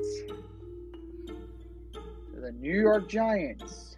The 2.34 2.52
New 2.52 2.78
York 2.78 3.08
Giants 3.08 3.96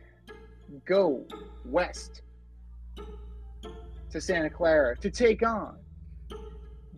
go 0.85 1.24
west 1.64 2.23
to 4.10 4.20
Santa 4.20 4.51
Clara 4.51 4.97
to 4.98 5.10
take 5.10 5.44
on 5.44 5.77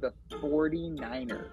the 0.00 0.12
49ers. 0.30 1.48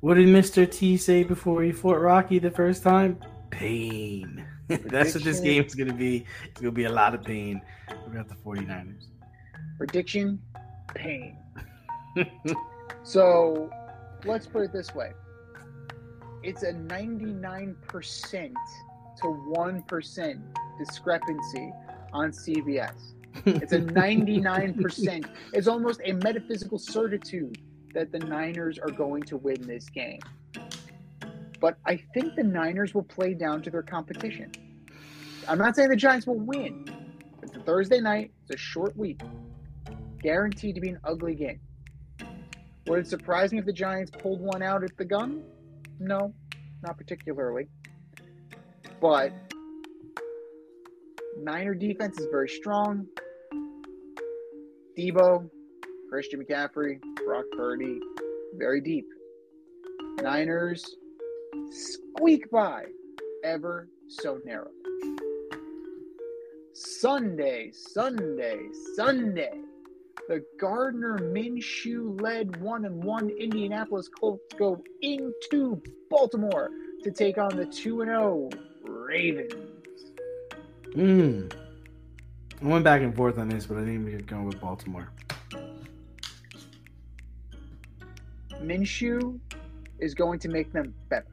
What 0.00 0.14
did 0.14 0.28
Mr. 0.28 0.70
T 0.70 0.96
say 0.96 1.24
before 1.24 1.62
he 1.62 1.72
fought 1.72 2.00
Rocky 2.00 2.38
the 2.38 2.50
first 2.50 2.82
time? 2.82 3.18
Pain. 3.50 4.46
That's 4.68 5.14
what 5.14 5.24
this 5.24 5.40
game 5.40 5.64
is 5.64 5.74
going 5.74 5.88
to 5.88 5.94
be. 5.94 6.24
It's 6.44 6.60
going 6.60 6.72
to 6.72 6.76
be 6.76 6.84
a 6.84 6.92
lot 6.92 7.14
of 7.14 7.22
pain. 7.22 7.60
We 8.06 8.16
got 8.16 8.28
the 8.28 8.36
49ers. 8.36 9.06
Prediction 9.78 10.40
pain. 10.94 11.36
So 13.02 13.70
let's 14.24 14.46
put 14.46 14.62
it 14.62 14.72
this 14.72 14.94
way 14.94 15.12
it's 16.42 16.62
a 16.62 16.72
99% 16.72 17.74
to 19.20 19.26
1% 19.26 20.40
discrepancy 20.78 21.72
on 22.12 22.30
CBS. 22.30 22.94
It's 23.44 23.72
a 23.72 23.78
99%. 23.80 25.26
It's 25.52 25.66
almost 25.66 26.00
a 26.04 26.12
metaphysical 26.12 26.78
certitude 26.78 27.58
that 27.94 28.12
the 28.12 28.18
Niners 28.18 28.78
are 28.78 28.90
going 28.90 29.22
to 29.24 29.36
win 29.36 29.62
this 29.62 29.88
game. 29.88 30.20
But 31.60 31.76
I 31.84 31.96
think 32.14 32.36
the 32.36 32.42
Niners 32.42 32.94
will 32.94 33.02
play 33.02 33.34
down 33.34 33.62
to 33.62 33.70
their 33.70 33.82
competition. 33.82 34.52
I'm 35.48 35.58
not 35.58 35.76
saying 35.76 35.90
the 35.90 35.96
Giants 35.96 36.26
will 36.26 36.38
win. 36.38 36.86
It's 37.42 37.54
a 37.54 37.60
Thursday 37.60 38.00
night, 38.00 38.32
it's 38.42 38.54
a 38.54 38.56
short 38.56 38.96
week. 38.96 39.20
Guaranteed 40.22 40.74
to 40.74 40.80
be 40.80 40.90
an 40.90 40.98
ugly 41.04 41.34
game. 41.34 41.60
Would 42.86 43.00
it 43.00 43.06
surprise 43.06 43.52
me 43.52 43.58
if 43.58 43.66
the 43.66 43.72
Giants 43.72 44.10
pulled 44.10 44.40
one 44.40 44.62
out 44.62 44.82
at 44.84 44.96
the 44.96 45.04
gun? 45.04 45.42
No, 45.98 46.34
not 46.82 46.96
particularly. 46.96 47.68
But 49.00 49.32
Niner 51.38 51.74
defense 51.74 52.18
is 52.18 52.26
very 52.30 52.48
strong. 52.48 53.06
Debo, 54.98 55.48
Christian 56.10 56.44
McCaffrey, 56.44 57.00
Brock 57.24 57.44
Purdy, 57.56 58.00
very 58.56 58.80
deep. 58.80 59.06
Niners 60.20 60.96
squeak 61.70 62.50
by 62.50 62.86
ever 63.44 63.88
so 64.08 64.40
narrow. 64.44 64.72
Sunday, 66.72 67.70
Sunday, 67.70 68.58
Sunday. 68.96 69.52
The 70.28 70.44
Gardner 70.58 71.18
Minshew 71.18 72.20
led 72.20 72.60
one 72.60 72.86
and 72.86 73.04
one 73.04 73.30
Indianapolis 73.30 74.08
Colts 74.08 74.42
go 74.58 74.82
into 75.02 75.80
Baltimore 76.10 76.70
to 77.04 77.10
take 77.12 77.38
on 77.38 77.56
the 77.56 77.66
2 77.66 78.02
and 78.02 78.10
0 78.10 78.50
Ravens. 78.82 79.54
Mm. 80.96 81.52
I 82.60 82.66
went 82.66 82.82
back 82.82 83.00
and 83.02 83.14
forth 83.14 83.38
on 83.38 83.48
this, 83.48 83.66
but 83.66 83.78
I 83.78 83.84
think 83.84 84.04
we 84.04 84.10
could 84.10 84.26
go 84.26 84.42
with 84.42 84.60
Baltimore. 84.60 85.08
Minshew 88.62 89.38
is 89.98 90.14
going 90.14 90.38
to 90.40 90.48
make 90.48 90.72
them 90.72 90.94
better. 91.08 91.26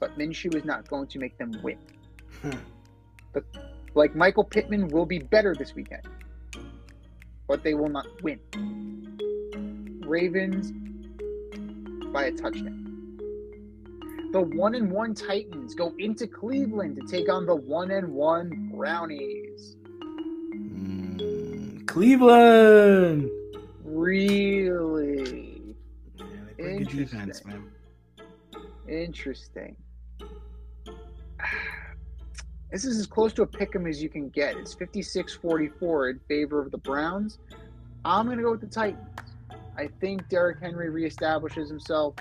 But 0.00 0.18
Minshew 0.18 0.54
is 0.54 0.64
not 0.64 0.88
going 0.88 1.06
to 1.08 1.18
make 1.18 1.38
them 1.38 1.52
win. 1.62 1.78
Hmm. 2.40 2.50
but 3.32 3.44
like 3.94 4.16
Michael 4.16 4.44
Pittman 4.44 4.88
will 4.88 5.06
be 5.06 5.18
better 5.18 5.54
this 5.54 5.74
weekend. 5.74 6.02
But 7.46 7.62
they 7.62 7.74
will 7.74 7.88
not 7.88 8.06
win. 8.22 8.40
Ravens 10.04 10.72
by 12.12 12.24
a 12.24 12.32
touchdown. 12.32 13.18
The 14.32 14.40
one 14.40 14.74
and 14.74 14.90
one 14.90 15.14
Titans 15.14 15.74
go 15.74 15.92
into 15.98 16.26
Cleveland 16.26 16.96
to 16.96 17.02
take 17.06 17.30
on 17.30 17.44
the 17.46 17.54
one 17.54 17.90
and 17.90 18.08
one 18.14 18.70
Brownies. 18.74 19.76
Mm, 20.54 21.86
Cleveland. 21.86 23.30
Really 23.84 24.32
Yeah, 24.72 25.00
they 25.02 25.20
play 25.20 25.51
good 26.62 26.88
defense, 26.88 27.42
Interesting. 27.42 27.50
man. 27.50 28.66
interesting. 28.88 29.76
This 32.70 32.86
is 32.86 32.98
as 32.98 33.06
close 33.06 33.34
to 33.34 33.42
a 33.42 33.46
pick 33.46 33.76
'em 33.76 33.86
as 33.86 34.02
you 34.02 34.08
can 34.08 34.30
get. 34.30 34.56
It's 34.56 34.74
56-44 34.74 36.08
in 36.08 36.18
favor 36.20 36.58
of 36.58 36.70
the 36.70 36.78
Browns. 36.78 37.38
I'm 38.02 38.24
going 38.24 38.38
to 38.38 38.42
go 38.42 38.52
with 38.52 38.62
the 38.62 38.66
Titans. 38.66 39.06
I 39.76 39.88
think 40.00 40.26
Derrick 40.30 40.58
Henry 40.58 40.88
reestablishes 40.88 41.68
himself, 41.68 42.14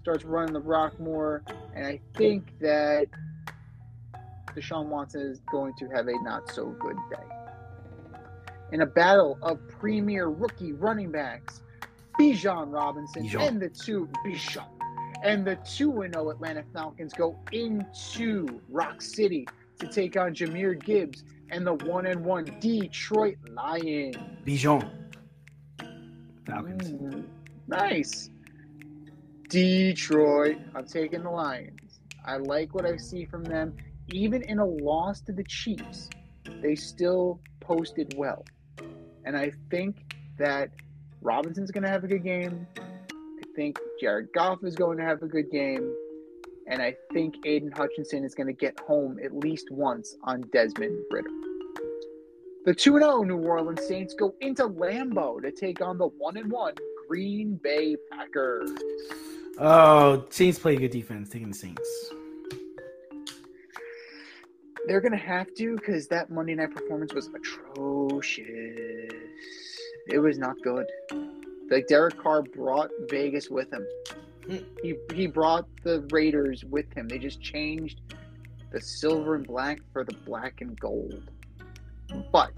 starts 0.00 0.24
running 0.24 0.54
the 0.54 0.60
rock 0.60 0.98
more, 0.98 1.44
and 1.76 1.86
I 1.86 2.00
think 2.16 2.58
that 2.58 3.06
Deshaun 4.56 4.86
Watson 4.86 5.20
is 5.20 5.38
going 5.52 5.74
to 5.78 5.86
have 5.90 6.08
a 6.08 6.20
not 6.24 6.50
so 6.50 6.70
good 6.80 6.96
day. 7.08 8.18
In 8.72 8.80
a 8.80 8.86
battle 8.86 9.38
of 9.40 9.60
premier 9.68 10.26
rookie 10.30 10.72
running 10.72 11.12
backs, 11.12 11.62
Bijan 12.18 12.72
Robinson 12.72 13.28
Bijan. 13.28 13.48
and 13.48 13.60
the 13.60 13.68
two 13.68 14.08
Bijan 14.24 14.66
and 15.22 15.44
the 15.44 15.56
2 15.56 16.04
0 16.12 16.30
Atlanta 16.30 16.64
Falcons 16.72 17.12
go 17.12 17.38
into 17.52 18.60
Rock 18.68 19.00
City 19.00 19.46
to 19.78 19.86
take 19.86 20.16
on 20.16 20.34
Jahmyr 20.34 20.82
Gibbs 20.82 21.24
and 21.50 21.66
the 21.66 21.74
1 21.74 22.06
and 22.06 22.24
1 22.24 22.56
Detroit 22.60 23.36
Lions. 23.50 24.16
Bijan. 24.44 24.90
Falcons. 26.46 26.90
Mm, 26.90 27.24
nice. 27.68 28.30
Detroit. 29.48 30.56
I'm 30.74 30.86
taking 30.86 31.22
the 31.22 31.30
Lions. 31.30 32.00
I 32.24 32.36
like 32.36 32.74
what 32.74 32.86
I 32.86 32.96
see 32.96 33.24
from 33.24 33.44
them. 33.44 33.76
Even 34.12 34.42
in 34.42 34.58
a 34.58 34.66
loss 34.66 35.20
to 35.22 35.32
the 35.32 35.44
Chiefs, 35.44 36.10
they 36.60 36.74
still 36.74 37.40
posted 37.60 38.14
well. 38.16 38.44
And 39.24 39.36
I 39.36 39.52
think 39.70 40.16
that 40.38 40.70
Robinson's 41.22 41.70
going 41.70 41.84
to 41.84 41.88
have 41.88 42.04
a 42.04 42.08
good 42.08 42.24
game. 42.24 42.66
I 42.78 43.44
think 43.54 43.78
Jared 44.00 44.28
Goff 44.34 44.64
is 44.64 44.74
going 44.74 44.98
to 44.98 45.04
have 45.04 45.22
a 45.22 45.26
good 45.26 45.50
game. 45.50 45.94
And 46.66 46.82
I 46.82 46.96
think 47.12 47.34
Aidan 47.44 47.70
Hutchinson 47.70 48.24
is 48.24 48.34
going 48.34 48.46
to 48.46 48.52
get 48.52 48.78
home 48.80 49.18
at 49.24 49.36
least 49.36 49.70
once 49.70 50.16
on 50.24 50.42
Desmond 50.52 50.98
Ridder. 51.10 51.28
The 52.64 52.74
2 52.74 52.98
0 52.98 53.22
New 53.22 53.38
Orleans 53.38 53.86
Saints 53.86 54.14
go 54.14 54.34
into 54.40 54.68
Lambeau 54.68 55.42
to 55.42 55.50
take 55.50 55.80
on 55.80 55.98
the 55.98 56.06
1 56.06 56.48
1 56.48 56.74
Green 57.08 57.58
Bay 57.62 57.96
Packers. 58.10 58.70
Oh, 59.58 60.24
Saints 60.30 60.58
play 60.58 60.76
good 60.76 60.92
defense. 60.92 61.28
Taking 61.28 61.48
the 61.48 61.54
Saints. 61.54 62.12
They're 64.86 65.00
going 65.00 65.12
to 65.12 65.18
have 65.18 65.52
to 65.54 65.76
because 65.76 66.08
that 66.08 66.30
Monday 66.30 66.54
night 66.54 66.72
performance 66.72 67.12
was 67.14 67.28
atrocious. 67.34 68.46
It 70.06 70.18
was 70.18 70.38
not 70.38 70.56
good. 70.62 70.86
Like 71.70 71.86
Derek 71.86 72.20
Carr 72.22 72.42
brought 72.42 72.90
Vegas 73.08 73.48
with 73.48 73.72
him. 73.72 73.86
Hmm. 74.46 74.56
He, 74.82 74.96
he 75.14 75.26
brought 75.26 75.66
the 75.84 76.06
Raiders 76.10 76.64
with 76.64 76.92
him. 76.92 77.08
They 77.08 77.18
just 77.18 77.40
changed 77.40 78.00
the 78.72 78.80
silver 78.80 79.34
and 79.34 79.46
black 79.46 79.78
for 79.92 80.04
the 80.04 80.14
black 80.26 80.60
and 80.60 80.78
gold. 80.78 81.30
But 82.32 82.52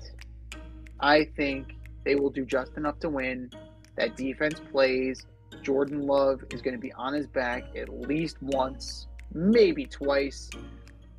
I 1.01 1.25
think 1.37 1.75
they 2.05 2.15
will 2.15 2.31
do 2.31 2.45
just 2.45 2.77
enough 2.77 2.99
to 3.01 3.09
win. 3.09 3.51
That 3.97 4.17
defense 4.17 4.61
plays. 4.73 5.27
Jordan 5.63 6.07
Love 6.07 6.43
is 6.51 6.61
going 6.63 6.75
to 6.75 6.81
be 6.81 6.93
on 6.93 7.13
his 7.15 7.27
back 7.27 7.65
at 7.77 7.89
least 7.89 8.37
once, 8.43 9.07
maybe 9.33 9.87
twice. 9.87 10.51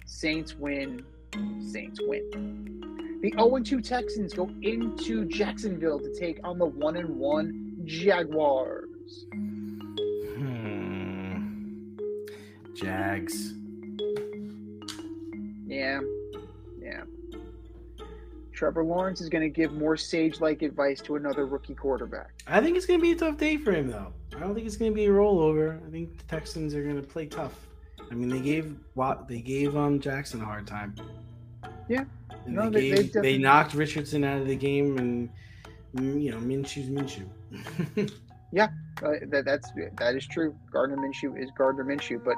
Saints 0.05 0.55
win. 0.55 1.05
Saints 1.59 1.99
win. 2.03 3.04
The 3.21 3.31
0 3.31 3.59
2 3.59 3.81
Texans 3.81 4.33
go 4.33 4.49
into 4.61 5.25
Jacksonville 5.25 5.99
to 5.99 6.13
take 6.13 6.39
on 6.43 6.57
the 6.57 6.65
1 6.65 6.95
1 7.17 7.81
Jaguars. 7.85 9.25
Hmm. 10.37 11.95
Jags. 12.75 13.53
Yeah. 15.65 16.01
Yeah. 16.79 17.03
Trevor 18.53 18.83
Lawrence 18.83 19.21
is 19.21 19.29
going 19.29 19.43
to 19.43 19.49
give 19.49 19.73
more 19.73 19.97
sage 19.97 20.39
like 20.39 20.61
advice 20.61 21.01
to 21.01 21.15
another 21.15 21.45
rookie 21.45 21.75
quarterback. 21.75 22.31
I 22.47 22.61
think 22.61 22.77
it's 22.77 22.85
gonna 22.85 22.99
be 22.99 23.11
a 23.11 23.15
tough 23.15 23.37
day 23.37 23.57
for 23.57 23.71
him, 23.71 23.89
though. 23.89 24.13
I 24.35 24.39
don't 24.39 24.53
think 24.53 24.67
it's 24.67 24.77
gonna 24.77 24.91
be 24.91 25.05
a 25.05 25.09
rollover. 25.09 25.85
I 25.85 25.89
think 25.89 26.17
the 26.17 26.23
Texans 26.25 26.73
are 26.75 26.83
gonna 26.83 27.01
play 27.01 27.25
tough. 27.25 27.53
I 28.09 28.13
mean, 28.13 28.29
they 28.29 28.39
gave 28.39 28.75
they 29.27 29.41
gave 29.41 29.75
um 29.75 29.99
Jackson 29.99 30.41
a 30.41 30.45
hard 30.45 30.67
time. 30.67 30.95
Yeah. 31.89 32.05
No, 32.45 32.69
they, 32.69 32.91
they- 32.91 33.03
gave, 33.03 33.13
they 33.13 33.37
knocked 33.37 33.73
Richardson 33.73 34.23
out 34.23 34.41
of 34.41 34.47
the 34.47 34.55
game, 34.55 34.97
and 34.97 35.29
mm, 35.95 36.21
you 36.21 36.31
know 36.31 36.37
Minshew's 36.37 36.89
Minshew. 36.89 37.27
Uh, 39.03 39.15
that 39.27 39.43
that's 39.43 39.69
that 39.97 40.15
is 40.15 40.25
true. 40.25 40.55
Gardner 40.71 40.95
Minshew 40.95 41.37
is 41.37 41.49
Gardner 41.57 41.83
Minshew, 41.83 42.23
but 42.23 42.35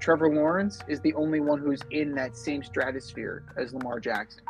Trevor 0.00 0.34
Lawrence 0.34 0.80
is 0.88 1.00
the 1.00 1.14
only 1.14 1.40
one 1.40 1.60
who's 1.60 1.80
in 1.90 2.12
that 2.16 2.36
same 2.36 2.62
stratosphere 2.62 3.44
as 3.56 3.72
Lamar 3.72 4.00
Jackson. 4.00 4.42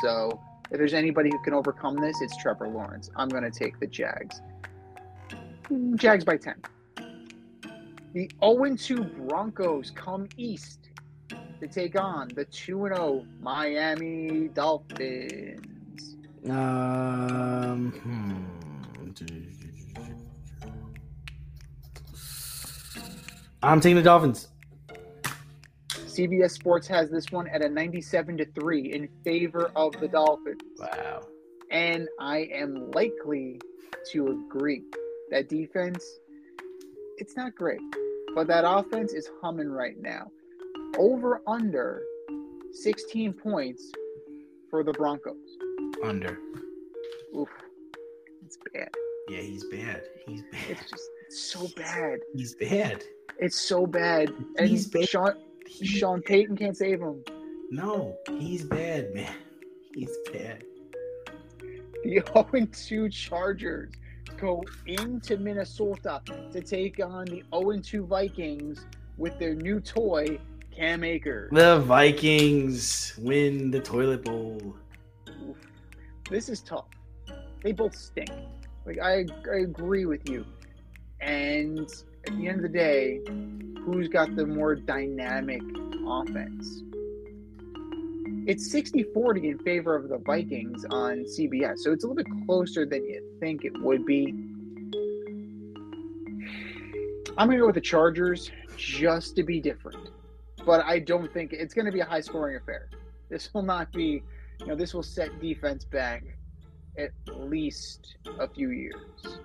So 0.00 0.40
if 0.70 0.78
there's 0.78 0.94
anybody 0.94 1.30
who 1.30 1.42
can 1.42 1.54
overcome 1.54 1.96
this, 1.96 2.16
it's 2.20 2.36
Trevor 2.36 2.68
Lawrence. 2.68 3.10
I'm 3.16 3.28
going 3.28 3.42
to 3.42 3.50
take 3.50 3.78
the 3.80 3.86
Jags. 3.86 4.40
Jags 5.96 6.24
by 6.24 6.36
10. 6.36 6.54
The 8.14 8.30
0 8.40 8.76
2 8.76 9.04
Broncos 9.04 9.90
come 9.90 10.28
east 10.36 10.81
to 11.62 11.68
take 11.68 11.96
on 11.96 12.26
the 12.34 12.44
2 12.46 12.88
0 12.92 13.24
Miami 13.40 14.48
Dolphins. 14.48 16.16
um. 16.50 17.92
hmm. 18.02 18.32
I'm 23.62 23.80
taking 23.80 23.94
the 23.94 24.02
Dolphins. 24.02 24.48
CBS 25.92 26.50
Sports 26.50 26.88
has 26.88 27.10
this 27.10 27.30
one 27.30 27.46
at 27.46 27.62
a 27.62 27.68
97 27.68 28.38
to 28.38 28.44
3 28.44 28.92
in 28.92 29.08
favor 29.22 29.70
of 29.76 29.92
the 30.00 30.08
Dolphins. 30.08 30.60
Wow. 30.80 31.20
And 31.70 32.08
I 32.18 32.48
am 32.52 32.90
likely 32.90 33.60
to 34.10 34.26
agree. 34.26 34.82
That 35.30 35.48
defense, 35.48 36.04
it's 37.18 37.36
not 37.36 37.54
great, 37.54 37.80
but 38.34 38.48
that 38.48 38.64
offense 38.66 39.12
is 39.12 39.30
humming 39.40 39.70
right 39.70 39.96
now. 40.02 40.32
Over 40.98 41.40
under 41.46 42.02
16 42.72 43.32
points 43.34 43.90
for 44.70 44.82
the 44.84 44.92
Broncos. 44.92 45.36
Under. 46.04 46.38
Oof, 47.36 47.48
it's 48.44 48.58
bad. 48.72 48.90
Yeah, 49.28 49.40
he's 49.40 49.64
bad. 49.64 50.02
He's 50.26 50.42
bad. 50.42 50.60
It's 50.68 50.90
just 50.90 51.10
it's 51.26 51.40
so 51.40 51.66
bad. 51.76 52.20
He's 52.34 52.54
bad. 52.54 53.04
It's 53.38 53.58
so 53.60 53.86
bad. 53.86 54.30
And 54.58 54.68
He's 54.68 54.86
bad. 54.86 55.08
Sean 55.08 55.34
He's 55.66 55.88
Sean 55.88 56.20
Payton 56.22 56.56
can't 56.56 56.76
save 56.76 57.00
him. 57.00 57.24
No, 57.70 58.16
he's 58.38 58.64
bad, 58.64 59.14
man. 59.14 59.34
He's 59.94 60.14
bad. 60.32 60.64
The 62.04 62.20
0-2 62.20 63.10
Chargers 63.10 63.92
go 64.38 64.62
into 64.86 65.38
Minnesota 65.38 66.20
to 66.52 66.60
take 66.60 67.02
on 67.02 67.24
the 67.26 67.42
0-2 67.52 68.06
Vikings 68.06 68.86
with 69.16 69.38
their 69.38 69.54
new 69.54 69.80
toy, 69.80 70.38
Cam 70.74 71.04
Akers. 71.04 71.50
The 71.52 71.80
Vikings 71.80 73.14
win 73.18 73.70
the 73.70 73.80
toilet 73.80 74.24
bowl. 74.24 74.74
Oof. 75.28 75.56
This 76.30 76.48
is 76.48 76.60
tough. 76.60 76.86
They 77.62 77.72
both 77.72 77.94
stink. 77.94 78.30
Like 78.86 78.98
I, 78.98 79.26
I 79.50 79.58
agree 79.58 80.06
with 80.06 80.28
you. 80.28 80.44
And 81.20 81.88
at 82.26 82.36
the 82.36 82.48
end 82.48 82.56
of 82.56 82.62
the 82.62 82.68
day, 82.68 83.20
who's 83.84 84.08
got 84.08 84.34
the 84.34 84.46
more 84.46 84.74
dynamic 84.74 85.62
offense? 86.06 86.82
It's 88.44 88.74
60-40 88.74 89.44
in 89.44 89.58
favor 89.58 89.94
of 89.94 90.08
the 90.08 90.18
Vikings 90.18 90.84
on 90.90 91.24
CBS. 91.24 91.78
So 91.78 91.92
it's 91.92 92.02
a 92.02 92.08
little 92.08 92.16
bit 92.16 92.26
closer 92.44 92.84
than 92.84 93.04
you 93.04 93.22
think 93.38 93.64
it 93.64 93.72
would 93.80 94.04
be. 94.04 94.34
I'm 97.38 97.46
going 97.46 97.58
to 97.58 97.60
go 97.62 97.66
with 97.66 97.76
the 97.76 97.80
Chargers 97.80 98.50
just 98.76 99.36
to 99.36 99.44
be 99.44 99.60
different. 99.60 100.11
But 100.64 100.84
I 100.84 100.98
don't 100.98 101.32
think 101.32 101.52
it's 101.52 101.74
going 101.74 101.86
to 101.86 101.92
be 101.92 102.00
a 102.00 102.04
high 102.04 102.20
scoring 102.20 102.56
affair. 102.56 102.88
This 103.28 103.52
will 103.52 103.62
not 103.62 103.92
be, 103.92 104.22
you 104.60 104.66
know, 104.66 104.76
this 104.76 104.94
will 104.94 105.02
set 105.02 105.40
defense 105.40 105.84
back 105.84 106.22
at 106.98 107.10
least 107.34 108.16
a 108.38 108.48
few 108.48 108.70
years. 108.70 109.40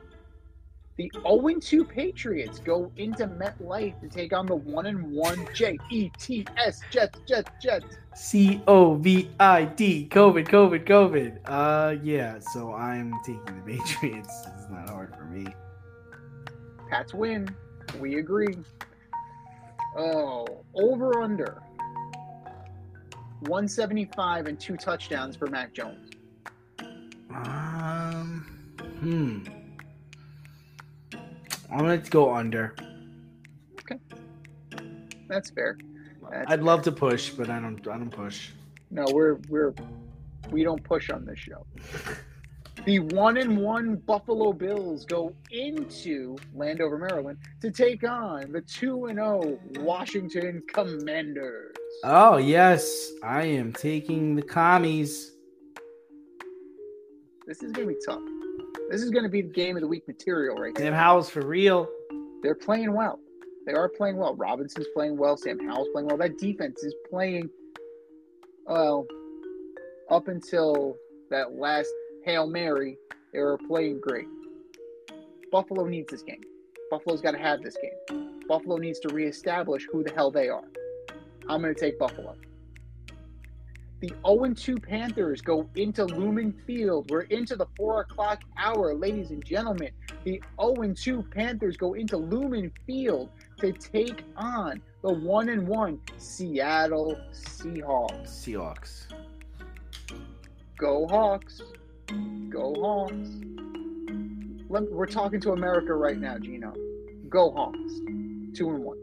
The 0.98 1.12
0-2 1.24 1.88
Patriots 1.88 2.60
go 2.60 2.92
into 2.98 3.28
MetLife 3.28 4.02
to 4.02 4.10
take 4.10 4.34
on 4.34 4.48
the 4.48 4.58
1-1 4.58 5.54
J-E-T-S 5.54 6.82
Jets, 6.90 7.20
Jets, 7.28 7.52
Jets. 7.62 7.98
C 8.16 8.64
O 8.68 8.96
V 8.96 9.30
I 9.40 9.66
D. 9.66 10.08
COVID, 10.10 10.48
COVID, 10.48 10.86
COVID. 10.86 11.38
Uh, 11.46 12.02
yeah. 12.02 12.40
So 12.40 12.74
I'm 12.74 13.14
taking 13.24 13.64
the 13.64 13.78
Patriots. 13.78 14.48
It's 14.56 14.70
not 14.72 14.90
hard 14.90 15.16
for 15.16 15.26
me. 15.26 15.46
Pats 16.90 17.14
win. 17.14 17.48
We 18.00 18.18
agree. 18.18 18.58
Oh, 19.98 20.46
over 20.76 21.22
under. 21.22 21.62
175 23.42 24.46
and 24.46 24.60
two 24.60 24.78
touchdowns 24.78 25.36
for 25.36 25.48
Mac 25.48 25.74
Jones. 25.74 26.12
Um, 27.34 28.46
hmm. 29.00 29.44
I'm 31.72 31.80
gonna 31.80 31.98
go 31.98 32.34
under. 32.34 32.76
Okay. 33.82 34.00
That's 35.28 35.50
fair. 35.50 35.78
That's 36.32 36.52
I'd 36.52 36.62
love 36.62 36.84
to 36.84 36.92
push, 36.92 37.32
but 37.32 37.50
I 37.50 37.60
don't. 37.60 37.86
I 37.88 37.98
don't 37.98 38.12
push. 38.12 38.52
No, 38.92 39.06
we're 39.12 39.36
we're 39.50 39.74
we 40.52 40.64
don't 40.64 40.84
push 40.84 41.10
on 41.10 41.26
this 41.26 41.40
show. 41.40 41.66
The 42.88 43.00
one 43.00 43.36
and 43.36 43.58
one 43.58 43.98
Buffalo 43.98 44.54
Bills 44.54 45.04
go 45.04 45.36
into 45.52 46.38
Landover, 46.56 46.98
Maryland 46.98 47.38
to 47.62 47.70
take 47.70 48.08
on 48.08 48.54
the 48.54 48.62
two 48.62 49.08
and 49.08 49.18
zero 49.18 49.60
Washington 49.80 50.64
Commanders. 50.74 51.76
Oh 52.06 52.38
yes, 52.38 53.12
I 53.22 53.44
am 53.44 53.74
taking 53.74 54.38
the 54.38 54.42
commies. 54.42 55.34
This 57.46 57.62
is 57.62 57.74
gonna 57.74 57.88
be 57.88 57.98
tough. 58.08 58.22
This 58.90 59.02
is 59.02 59.10
gonna 59.10 59.28
be 59.28 59.42
the 59.42 59.52
game 59.52 59.76
of 59.76 59.82
the 59.82 59.88
week 59.90 60.08
material 60.08 60.56
right 60.56 60.78
Sam. 60.78 60.94
Howell's 60.94 61.30
for 61.30 61.46
real. 61.46 61.90
They're 62.42 62.56
playing 62.56 62.94
well. 62.94 63.20
They 63.66 63.74
are 63.74 63.90
playing 63.90 64.16
well. 64.16 64.34
Robinson's 64.36 64.88
playing 64.94 65.18
well. 65.18 65.36
Sam 65.36 65.60
Howell's 65.60 65.90
playing 65.92 66.08
well. 66.08 66.16
That 66.16 66.38
defense 66.38 66.82
is 66.84 66.96
playing 67.10 67.50
well 68.66 69.06
up 70.10 70.30
until 70.30 70.96
that 71.30 71.52
last 71.52 71.90
Hail 72.28 72.46
Mary. 72.46 72.98
They 73.32 73.40
were 73.40 73.58
playing 73.58 74.02
great. 74.02 74.28
Buffalo 75.50 75.86
needs 75.86 76.12
this 76.12 76.24
game. 76.24 76.42
Buffalo's 76.92 77.22
got 77.22 77.32
to 77.32 77.38
have 77.38 77.62
this 77.62 77.78
game. 77.82 78.42
Buffalo 78.50 78.76
needs 78.76 79.00
to 79.00 79.14
reestablish 79.14 79.88
who 79.90 80.04
the 80.04 80.12
hell 80.12 80.30
they 80.30 80.50
are. 80.50 80.66
I'm 81.48 81.62
going 81.62 81.74
to 81.74 81.80
take 81.80 81.98
Buffalo. 81.98 82.36
The 84.02 84.12
0 84.28 84.54
2 84.54 84.76
Panthers 84.76 85.42
go 85.42 85.70
into 85.76 86.04
Lumen 86.04 86.54
Field. 86.68 87.10
We're 87.10 87.22
into 87.22 87.56
the 87.56 87.66
4 87.78 88.02
o'clock 88.02 88.42
hour, 88.58 88.94
ladies 88.94 89.32
and 89.32 89.44
gentlemen. 89.44 89.92
The 90.26 90.42
0 90.62 90.94
2 90.94 91.24
Panthers 91.32 91.78
go 91.78 91.94
into 91.94 92.18
Lumen 92.18 92.74
Field 92.86 93.30
to 93.60 93.72
take 93.72 94.26
on 94.36 94.82
the 95.02 95.14
1 95.14 95.48
and 95.48 95.66
1 95.66 96.02
Seattle 96.18 97.18
Seahawks. 97.32 98.28
Seahawks. 98.28 99.06
Go 100.78 101.08
Hawks. 101.08 101.62
Go 102.50 102.74
Hawks. 102.80 103.30
Let, 104.70 104.92
we're 104.92 105.06
talking 105.06 105.40
to 105.42 105.52
America 105.52 105.94
right 105.94 106.18
now, 106.18 106.38
Gino. 106.38 106.74
Go 107.30 107.52
Hawks. 107.52 107.78
2 108.54 108.70
and 108.70 108.84
1. 108.84 108.98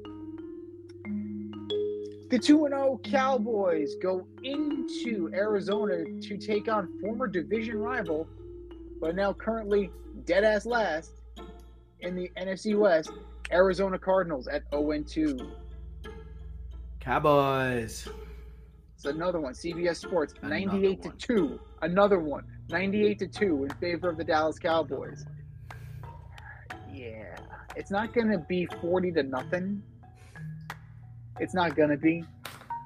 The 2.31 2.39
2 2.39 2.67
0 2.69 3.01
Cowboys 3.05 3.95
go 4.03 4.27
into 4.43 5.31
Arizona 5.35 6.05
to 6.21 6.37
take 6.37 6.69
on 6.69 6.89
former 7.01 7.27
division 7.29 7.79
rival, 7.79 8.27
but 9.01 9.15
now 9.15 9.33
currently 9.33 9.91
dead 10.25 10.43
ass 10.43 10.67
last 10.67 11.13
in 12.01 12.17
the 12.17 12.31
NFC 12.37 12.77
West, 12.77 13.13
Arizona 13.53 13.99
Cardinals 13.99 14.49
at 14.49 14.63
0 14.73 15.03
2. 15.07 15.53
Cowboys. 17.01 18.09
It's 18.97 19.05
another 19.05 19.41
one. 19.41 19.53
CBS 19.53 19.97
Sports, 19.97 20.35
Another 20.43 20.67
98 20.67 21.03
to 21.03 21.09
one. 21.09 21.19
2. 21.19 21.61
Another 21.83 22.19
one. 22.19 22.45
98 22.71 23.19
to 23.19 23.27
2 23.27 23.65
in 23.65 23.71
favor 23.75 24.09
of 24.09 24.17
the 24.17 24.25
Dallas 24.25 24.59
Cowboys. 24.59 25.25
Yeah. 26.93 27.37
It's 27.77 27.91
not 27.91 28.15
going 28.15 28.29
to 28.29 28.39
be 28.39 28.67
40 28.81 29.13
to 29.13 29.23
nothing. 29.23 29.83
It's 31.41 31.55
not 31.55 31.77
going 31.77 31.91
to 31.91 31.97
be. 31.97 32.25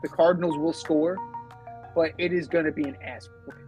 The 0.02 0.08
Cardinals 0.08 0.56
will 0.56 0.72
score, 0.72 1.16
but 1.94 2.12
it 2.18 2.32
is 2.32 2.48
going 2.48 2.64
to 2.64 2.72
be 2.72 2.84
an 2.84 2.96
ass 3.02 3.28
whooping. 3.46 3.64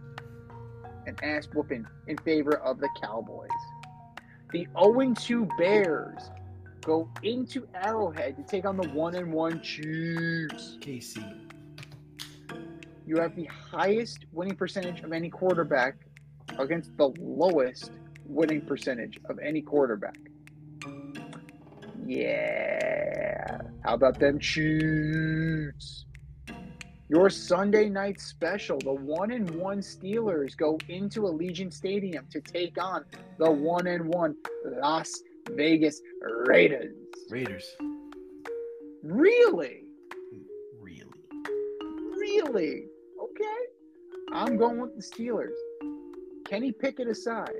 An 1.05 1.15
ass 1.23 1.47
whooping 1.53 1.85
in 2.07 2.17
favor 2.17 2.57
of 2.59 2.79
the 2.79 2.89
Cowboys. 3.01 3.49
The 4.51 4.67
0 4.79 5.13
2 5.13 5.47
Bears 5.57 6.31
go 6.81 7.07
into 7.23 7.67
Arrowhead 7.75 8.35
to 8.37 8.43
take 8.43 8.65
on 8.65 8.75
the 8.75 8.87
1 8.89 9.15
and 9.15 9.31
1 9.31 9.61
Chiefs. 9.61 10.77
KC. 10.81 11.50
You 13.11 13.17
have 13.17 13.35
the 13.35 13.49
highest 13.69 14.25
winning 14.31 14.55
percentage 14.55 15.01
of 15.01 15.11
any 15.11 15.29
quarterback 15.29 15.95
against 16.57 16.95
the 16.95 17.11
lowest 17.19 17.91
winning 18.25 18.61
percentage 18.61 19.19
of 19.25 19.37
any 19.39 19.61
quarterback. 19.61 20.15
Yeah. 22.05 23.59
How 23.83 23.95
about 23.95 24.17
them 24.17 24.39
Chiefs? 24.39 26.05
Your 27.09 27.29
Sunday 27.29 27.89
night 27.89 28.21
special, 28.21 28.79
the 28.79 28.93
one 28.93 29.31
and 29.31 29.49
one 29.55 29.79
Steelers 29.79 30.55
go 30.55 30.79
into 30.87 31.23
Allegiant 31.23 31.73
Stadium 31.73 32.25
to 32.31 32.39
take 32.39 32.81
on 32.81 33.03
the 33.37 33.51
one 33.51 33.87
and 33.87 34.05
one 34.05 34.37
Las 34.81 35.21
Vegas 35.49 36.01
Raiders. 36.47 36.95
Raiders. 37.29 37.75
Really? 39.03 39.83
Really. 40.79 41.03
Really? 42.17 42.85
I'm 44.33 44.57
going 44.57 44.79
with 44.79 44.95
the 44.95 45.01
Steelers. 45.01 45.55
Kenny 46.45 46.71
Pickett 46.71 47.07
aside, 47.07 47.51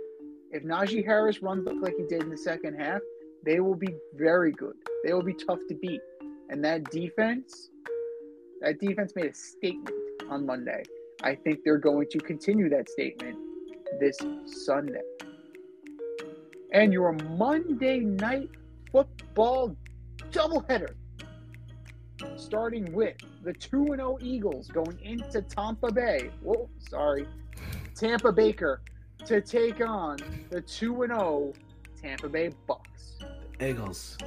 if 0.51 0.63
Najee 0.63 1.05
Harris 1.05 1.41
runs 1.41 1.67
like 1.81 1.95
he 1.97 2.05
did 2.05 2.23
in 2.23 2.29
the 2.29 2.37
second 2.37 2.79
half, 2.79 3.01
they 3.45 3.59
will 3.59 3.75
be 3.75 3.93
very 4.15 4.51
good. 4.53 4.75
They 5.03 5.13
will 5.13 5.23
be 5.23 5.33
tough 5.33 5.59
to 5.67 5.75
beat. 5.75 6.01
And 6.49 6.63
that 6.63 6.89
defense, 6.91 7.69
that 8.61 8.79
defense 8.79 9.13
made 9.15 9.25
a 9.25 9.33
statement 9.33 9.95
on 10.29 10.45
Monday. 10.45 10.83
I 11.23 11.35
think 11.35 11.59
they're 11.65 11.77
going 11.77 12.07
to 12.11 12.19
continue 12.19 12.69
that 12.69 12.89
statement 12.89 13.37
this 13.99 14.17
Sunday. 14.45 15.01
And 16.73 16.93
your 16.93 17.11
Monday 17.13 17.99
night 17.99 18.49
football 18.91 19.75
doubleheader 20.31 20.95
starting 22.35 22.91
with 22.93 23.15
the 23.43 23.53
2 23.53 23.87
0 23.95 24.17
Eagles 24.21 24.67
going 24.67 24.97
into 25.01 25.41
Tampa 25.41 25.91
Bay. 25.91 26.29
Whoa, 26.41 26.69
sorry. 26.79 27.27
Tampa 27.95 28.31
Baker 28.31 28.81
to 29.25 29.41
take 29.41 29.81
on 29.85 30.17
the 30.49 30.61
2 30.61 31.05
0 31.07 31.53
Tampa 32.01 32.29
Bay 32.29 32.51
Bucks. 32.67 33.19
Eagles. 33.61 34.17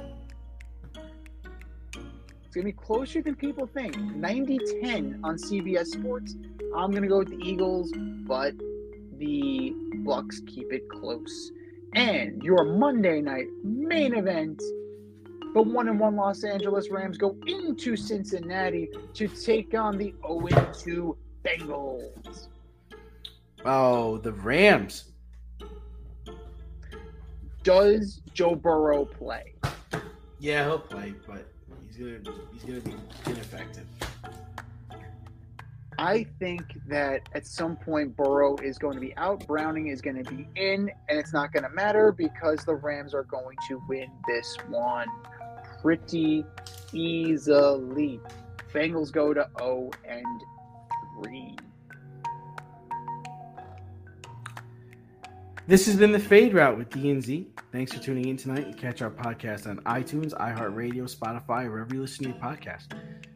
It's 2.45 2.53
going 2.53 2.65
to 2.67 2.71
be 2.71 2.71
closer 2.71 3.21
than 3.21 3.35
people 3.35 3.67
think. 3.67 3.97
90 3.97 4.59
10 4.81 5.19
on 5.23 5.35
CBS 5.35 5.87
Sports. 5.87 6.35
I'm 6.75 6.91
going 6.91 7.03
to 7.03 7.09
go 7.09 7.19
with 7.19 7.29
the 7.29 7.43
Eagles, 7.43 7.91
but 8.25 8.53
the 9.17 9.73
Bucks 10.05 10.41
keep 10.47 10.71
it 10.71 10.87
close. 10.89 11.51
And 11.93 12.41
your 12.43 12.63
Monday 12.63 13.21
night 13.21 13.47
main 13.63 14.15
event 14.15 14.61
the 15.55 15.61
1 15.61 15.87
and 15.87 15.97
1 15.97 16.15
Los 16.17 16.43
Angeles 16.43 16.89
Rams 16.89 17.17
go 17.17 17.37
into 17.47 17.95
Cincinnati 17.95 18.89
to 19.13 19.27
take 19.29 19.73
on 19.73 19.97
the 19.97 20.13
0 20.27 20.73
2 20.83 21.17
Bengals. 21.45 22.49
Oh, 23.63 24.17
the 24.17 24.33
Rams. 24.33 25.13
Does 27.63 28.21
Joe 28.33 28.53
Burrow 28.53 29.05
play? 29.05 29.53
Yeah, 30.39 30.65
he'll 30.65 30.77
play, 30.77 31.13
but 31.25 31.47
he's 31.87 31.95
gonna 31.95 32.37
he's 32.51 32.63
gonna 32.63 32.81
be 32.81 32.95
ineffective. 33.25 33.87
I 35.97 36.25
think 36.39 36.63
that 36.89 37.29
at 37.33 37.47
some 37.47 37.77
point 37.77 38.17
Burrow 38.17 38.57
is 38.57 38.77
going 38.77 38.95
to 38.95 38.99
be 38.99 39.15
out, 39.15 39.47
Browning 39.47 39.87
is 39.87 40.01
going 40.01 40.21
to 40.21 40.29
be 40.29 40.45
in, 40.57 40.91
and 41.07 41.17
it's 41.17 41.31
not 41.31 41.53
going 41.53 41.63
to 41.63 41.69
matter 41.69 42.11
because 42.11 42.65
the 42.65 42.75
Rams 42.75 43.13
are 43.13 43.23
going 43.23 43.55
to 43.69 43.81
win 43.87 44.09
this 44.27 44.57
one 44.67 45.07
pretty 45.85 46.43
easily. 46.93 48.19
Bengals 48.73 49.11
go 49.11 49.35
to 49.35 49.47
0 49.59 49.91
and 50.03 50.25
3. 51.23 51.55
This 55.67 55.85
has 55.85 55.95
been 55.95 56.11
the 56.11 56.17
Fade 56.17 56.55
Route 56.55 56.79
with 56.79 56.89
DNZ. 56.89 57.45
Thanks 57.71 57.93
for 57.93 57.99
tuning 57.99 58.29
in 58.29 58.35
tonight. 58.35 58.67
You 58.67 58.73
catch 58.73 59.03
our 59.03 59.11
podcast 59.11 59.67
on 59.67 59.77
iTunes, 59.81 60.33
iHeartRadio, 60.33 61.03
Spotify, 61.03 61.69
wherever 61.69 61.93
you 61.93 62.01
listen 62.01 62.23
to 62.23 62.29
your 62.31 62.39
podcast. 62.39 62.87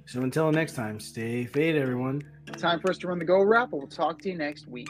So 0.08 0.24
until 0.24 0.52
next 0.52 0.74
time, 0.74 1.00
stay 1.00 1.46
fade, 1.46 1.76
everyone. 1.76 2.24
Time 2.54 2.80
for 2.80 2.90
us 2.90 2.98
to 3.00 3.10
run 3.10 3.20
the 3.20 3.26
go 3.26 3.44
wrap. 3.44 3.74
We'll 3.74 3.86
talk 3.86 4.24
to 4.24 4.30
you 4.30 4.36
next 4.36 4.68
week. 4.68 4.90